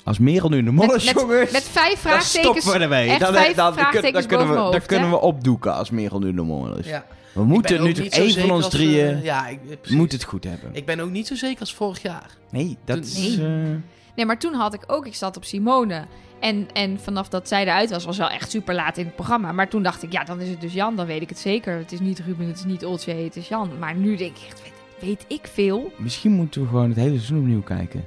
Als 0.05 0.19
Merel 0.19 0.48
nu 0.48 0.62
de 0.62 0.70
mol 0.70 0.86
Met- 0.86 0.97
is, 0.97 1.05
met- 1.05 1.15
jongens, 1.23 1.51
Met 1.51 1.62
vijf 1.62 1.89
dan 1.89 1.97
vraagtekens. 2.12 2.28
stoppen 2.62 2.73
we 2.73 2.78
ermee. 2.78 3.19
Dan, 3.19 3.32
vijf 3.32 3.55
dan, 3.55 3.74
dan, 3.74 3.85
dan 4.12 4.27
kunnen 4.27 4.48
we, 4.48 4.55
dan 4.70 4.86
kunnen 4.86 5.10
we 5.10 5.16
opdoeken 5.20 5.74
als 5.74 5.90
Merel 5.90 6.19
nu 6.19 6.35
de 6.35 6.43
mol 6.43 6.77
is. 6.77 6.86
Ja. 6.86 7.05
We 7.32 7.44
moeten 7.44 7.82
nu 7.82 7.93
één 7.94 8.40
van 8.40 8.51
ons 8.51 8.69
drieën... 8.69 9.06
eh, 9.16 9.24
ja, 9.24 9.48
ik, 9.48 9.59
eh, 9.85 9.90
moet 9.90 10.12
het 10.12 10.24
goed 10.24 10.44
hebben. 10.44 10.70
Ik 10.73 10.86
ben 10.86 11.01
ook 11.01 11.10
niet 11.10 11.27
zo 11.27 11.35
zeker 11.35 11.60
als 11.60 11.74
vorig 11.74 12.02
jaar. 12.02 12.31
Nee, 12.51 12.77
dat 12.85 12.97
Toen- 12.97 13.23
is... 13.23 13.36
Nee. 13.36 13.47
eh, 13.62 13.70
Nee, 14.16 14.27
maar 14.27 14.39
toen 14.39 14.55
had 14.55 14.74
ik 14.74 14.82
ook, 14.86 15.06
ik 15.06 15.15
zat 15.15 15.36
op 15.36 15.44
Simone. 15.44 16.05
En, 16.40 16.69
en 16.73 17.01
vanaf 17.01 17.28
dat 17.28 17.48
zij 17.48 17.62
eruit 17.62 17.90
was, 17.90 18.05
was 18.05 18.19
wel 18.19 18.28
echt 18.31 18.51
super 18.51 18.74
laat 18.74 18.97
in 18.97 19.05
het 19.05 19.15
programma. 19.15 19.52
Maar 19.52 19.69
toen 19.69 19.82
dacht 19.82 20.02
ik, 20.02 20.12
ja, 20.12 20.24
dan 20.24 20.40
is 20.40 20.48
het 20.48 20.60
dus 20.60 20.73
Jan, 20.73 20.97
dan 20.97 21.06
weet 21.06 21.23
ik 21.23 21.28
het 21.28 21.39
zeker. 21.39 21.77
Het 21.78 21.93
is 21.93 22.01
niet 22.01 22.19
Ruben, 22.27 22.47
het 22.47 22.56
is 22.59 22.65
niet 22.65 22.85
Oltje, 22.85 23.15
het 23.15 23.36
is 23.36 23.48
Jan. 23.48 23.70
Maar 23.78 23.94
nu 23.94 24.16
denk 24.16 24.36
ik 24.36 24.43
echt, 24.48 24.62
weet, 25.01 25.25
ik 25.29 25.49
veel. 25.53 25.93
misschien 25.97 26.33
moeten 26.33 26.61
we 26.61 26.69
gewoon 26.69 26.89
het 26.89 26.99
hele 26.99 27.15
seizoen 27.15 27.39
opnieuw 27.39 27.62
kijken. 27.62 28.05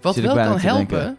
Wat 0.00 0.14
Zit 0.14 0.24
wel 0.24 0.34
kan 0.34 0.58
helpen, 0.58 1.18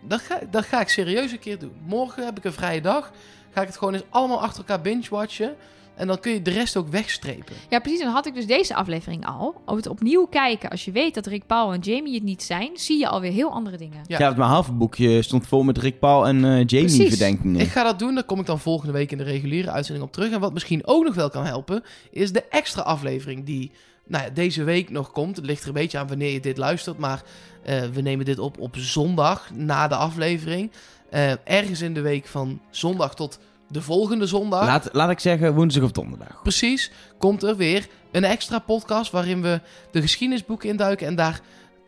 dat 0.00 0.20
ga, 0.20 0.38
dat 0.50 0.64
ga 0.64 0.80
ik 0.80 0.88
serieus 0.88 1.32
een 1.32 1.38
keer 1.38 1.58
doen. 1.58 1.72
Morgen 1.86 2.24
heb 2.24 2.38
ik 2.38 2.44
een 2.44 2.52
vrije 2.52 2.80
dag. 2.80 3.12
Ga 3.52 3.60
ik 3.60 3.66
het 3.66 3.76
gewoon 3.76 3.94
eens 3.94 4.02
allemaal 4.08 4.40
achter 4.42 4.58
elkaar 4.58 4.80
binge-watchen. 4.80 5.56
En 5.94 6.06
dan 6.06 6.20
kun 6.20 6.32
je 6.32 6.42
de 6.42 6.50
rest 6.50 6.76
ook 6.76 6.88
wegstrepen. 6.88 7.54
Ja, 7.68 7.78
precies. 7.78 8.00
Dan 8.00 8.12
had 8.12 8.26
ik 8.26 8.34
dus 8.34 8.46
deze 8.46 8.74
aflevering 8.74 9.26
al. 9.26 9.54
Over 9.64 9.82
het 9.82 9.86
opnieuw 9.86 10.26
kijken. 10.26 10.70
Als 10.70 10.84
je 10.84 10.92
weet 10.92 11.14
dat 11.14 11.26
Rick 11.26 11.46
Paul 11.46 11.72
en 11.72 11.80
Jamie 11.80 12.14
het 12.14 12.22
niet 12.22 12.42
zijn, 12.42 12.70
zie 12.74 12.98
je 12.98 13.08
alweer 13.08 13.32
heel 13.32 13.50
andere 13.50 13.76
dingen. 13.76 14.00
Ja. 14.06 14.18
Ja, 14.18 14.28
het 14.28 14.36
mijn 14.36 14.50
halve 14.50 14.72
boekje 14.72 15.22
stond 15.22 15.46
vol 15.46 15.62
met 15.62 15.78
Rick 15.78 15.98
Paul 15.98 16.26
en 16.26 16.36
eh, 16.36 16.50
Jamie 16.50 16.66
Precies. 16.66 17.08
verdenkingen. 17.08 17.60
Ik 17.60 17.68
ga 17.68 17.82
dat 17.82 17.98
doen. 17.98 18.14
Daar 18.14 18.24
kom 18.24 18.40
ik 18.40 18.46
dan 18.46 18.58
volgende 18.58 18.92
week 18.92 19.12
in 19.12 19.18
de 19.18 19.24
reguliere 19.24 19.70
uitzending 19.70 20.06
op 20.06 20.12
terug. 20.12 20.32
En 20.32 20.40
wat 20.40 20.52
misschien 20.52 20.86
ook 20.86 21.04
nog 21.04 21.14
wel 21.14 21.30
kan 21.30 21.44
helpen, 21.46 21.82
is 22.10 22.32
de 22.32 22.44
extra 22.50 22.82
aflevering 22.82 23.44
die 23.44 23.70
nou 24.10 24.24
ja, 24.24 24.30
deze 24.30 24.64
week 24.64 24.90
nog 24.90 25.12
komt. 25.12 25.36
Het 25.36 25.44
ligt 25.44 25.62
er 25.62 25.68
een 25.68 25.74
beetje 25.74 25.98
aan 25.98 26.08
wanneer 26.08 26.32
je 26.32 26.40
dit 26.40 26.56
luistert. 26.56 26.98
Maar 26.98 27.22
eh, 27.62 27.82
we 27.92 28.00
nemen 28.00 28.24
dit 28.24 28.38
op 28.38 28.58
op 28.58 28.76
zondag 28.76 29.50
na 29.54 29.88
de 29.88 29.94
aflevering. 29.94 30.70
Eh, 31.10 31.30
ergens 31.44 31.80
in 31.80 31.94
de 31.94 32.00
week 32.00 32.26
van 32.26 32.60
zondag 32.70 33.14
tot 33.14 33.38
de 33.68 33.82
volgende 33.82 34.26
zondag. 34.26 34.64
Laat, 34.64 34.88
laat 34.92 35.10
ik 35.10 35.18
zeggen 35.18 35.54
woensdag 35.54 35.82
of 35.82 35.92
donderdag. 35.92 36.42
Precies, 36.42 36.90
komt 37.18 37.42
er 37.42 37.56
weer 37.56 37.86
een 38.10 38.24
extra 38.24 38.58
podcast 38.58 39.10
waarin 39.10 39.42
we 39.42 39.60
de 39.90 40.00
geschiedenisboeken 40.00 40.68
induiken. 40.68 41.06
En 41.06 41.14
daar 41.14 41.40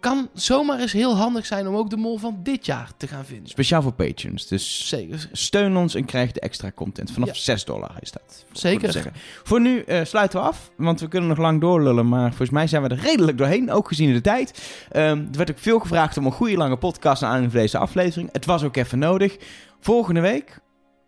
kan 0.03 0.29
zomaar 0.35 0.79
eens 0.81 0.93
heel 0.93 1.17
handig 1.17 1.47
zijn 1.47 1.69
om 1.69 1.75
ook 1.75 1.91
de 1.91 1.97
mol 1.97 2.19
van 2.19 2.41
dit 2.43 2.67
jaar 2.67 2.91
te 2.97 3.07
gaan 3.07 3.25
vinden. 3.25 3.49
Speciaal 3.49 3.83
voor 3.83 3.93
patrons. 3.93 4.47
Dus 4.47 4.89
Zeker. 4.89 5.29
steun 5.33 5.77
ons 5.77 5.95
en 5.95 6.05
krijg 6.05 6.33
de 6.33 6.41
extra 6.41 6.73
content. 6.75 7.11
Vanaf 7.11 7.29
Ja. 7.29 7.35
6 7.35 7.65
dollar 7.65 7.97
is 8.01 8.13
dat. 8.13 8.45
Voor 8.49 8.57
Zeker. 8.57 8.93
zeggen. 8.93 9.13
Voor 9.43 9.61
nu 9.61 9.81
eh, 9.81 10.05
sluiten 10.05 10.41
we 10.41 10.47
af, 10.47 10.71
want 10.77 11.01
we 11.01 11.09
kunnen 11.09 11.29
nog 11.29 11.39
lang 11.39 11.61
doorlullen. 11.61 12.09
Maar 12.09 12.29
volgens 12.29 12.51
mij 12.51 12.67
zijn 12.67 12.83
we 12.83 12.89
er 12.89 12.99
redelijk 12.99 13.39
doorheen, 13.39 13.71
ook 13.71 13.89
gezien 13.89 14.13
de 14.13 14.21
tijd. 14.21 14.63
Ehm, 14.91 15.19
er 15.19 15.37
werd 15.37 15.51
ook 15.51 15.59
veel 15.59 15.79
gevraagd 15.79 16.17
om 16.17 16.27
een 16.27 16.33
goede 16.33 16.57
lange 16.57 16.77
podcast 16.77 17.23
van 17.23 17.49
deze 17.49 17.79
aflevering. 17.79 18.29
Het 18.33 18.47
was 18.47 18.63
ook 18.65 18.77
even 18.77 18.99
nodig. 18.99 19.37
Volgende 19.81 20.21
week 20.21 20.59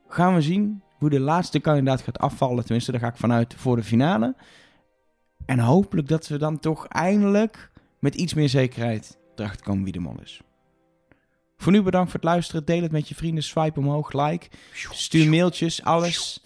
gaan 0.09 0.35
we 0.35 0.41
zien 0.43 0.83
hoe 0.99 1.11
de 1.11 1.21
laatste 1.21 1.59
kandidaat 1.59 2.01
gaat 2.03 2.19
afvallen. 2.19 2.65
Tenminste, 2.65 2.91
daar 2.91 3.01
ga 3.01 3.07
ik 3.09 3.17
vanuit 3.17 3.55
voor 3.57 3.77
de 3.77 3.83
finale. 3.83 4.35
En 5.47 5.59
hopelijk 5.59 6.09
dat 6.09 6.29
we 6.29 6.39
dan 6.39 6.59
toch 6.59 6.87
eindelijk 6.89 7.71
met 8.05 8.15
iets 8.15 8.35
meer 8.35 8.49
zekerheid 8.49 9.19
erachter 9.35 9.63
komen 9.63 9.85
wie 9.85 9.93
de 9.93 9.99
mol 9.99 10.21
is. 10.23 10.41
Voor 11.57 11.73
nu 11.73 11.83
bedankt 11.83 12.11
voor 12.11 12.21
het 12.21 12.29
luisteren. 12.29 12.65
Deel 12.65 12.83
het 12.83 12.93
met 12.93 13.09
je 13.09 13.15
vrienden. 13.15 13.45
Swipe 13.45 13.79
omhoog, 13.79 14.13
like. 14.13 14.49
Stuur 14.91 15.29
mailtjes, 15.29 15.83
alles. 15.83 16.43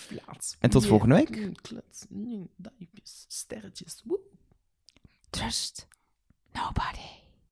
En 0.58 0.70
tot 0.70 0.86
volgende 0.86 1.14
week. 1.14 1.50
Sterretjes. 3.26 4.02
Trust 5.30 5.88
nobody. 6.52 7.08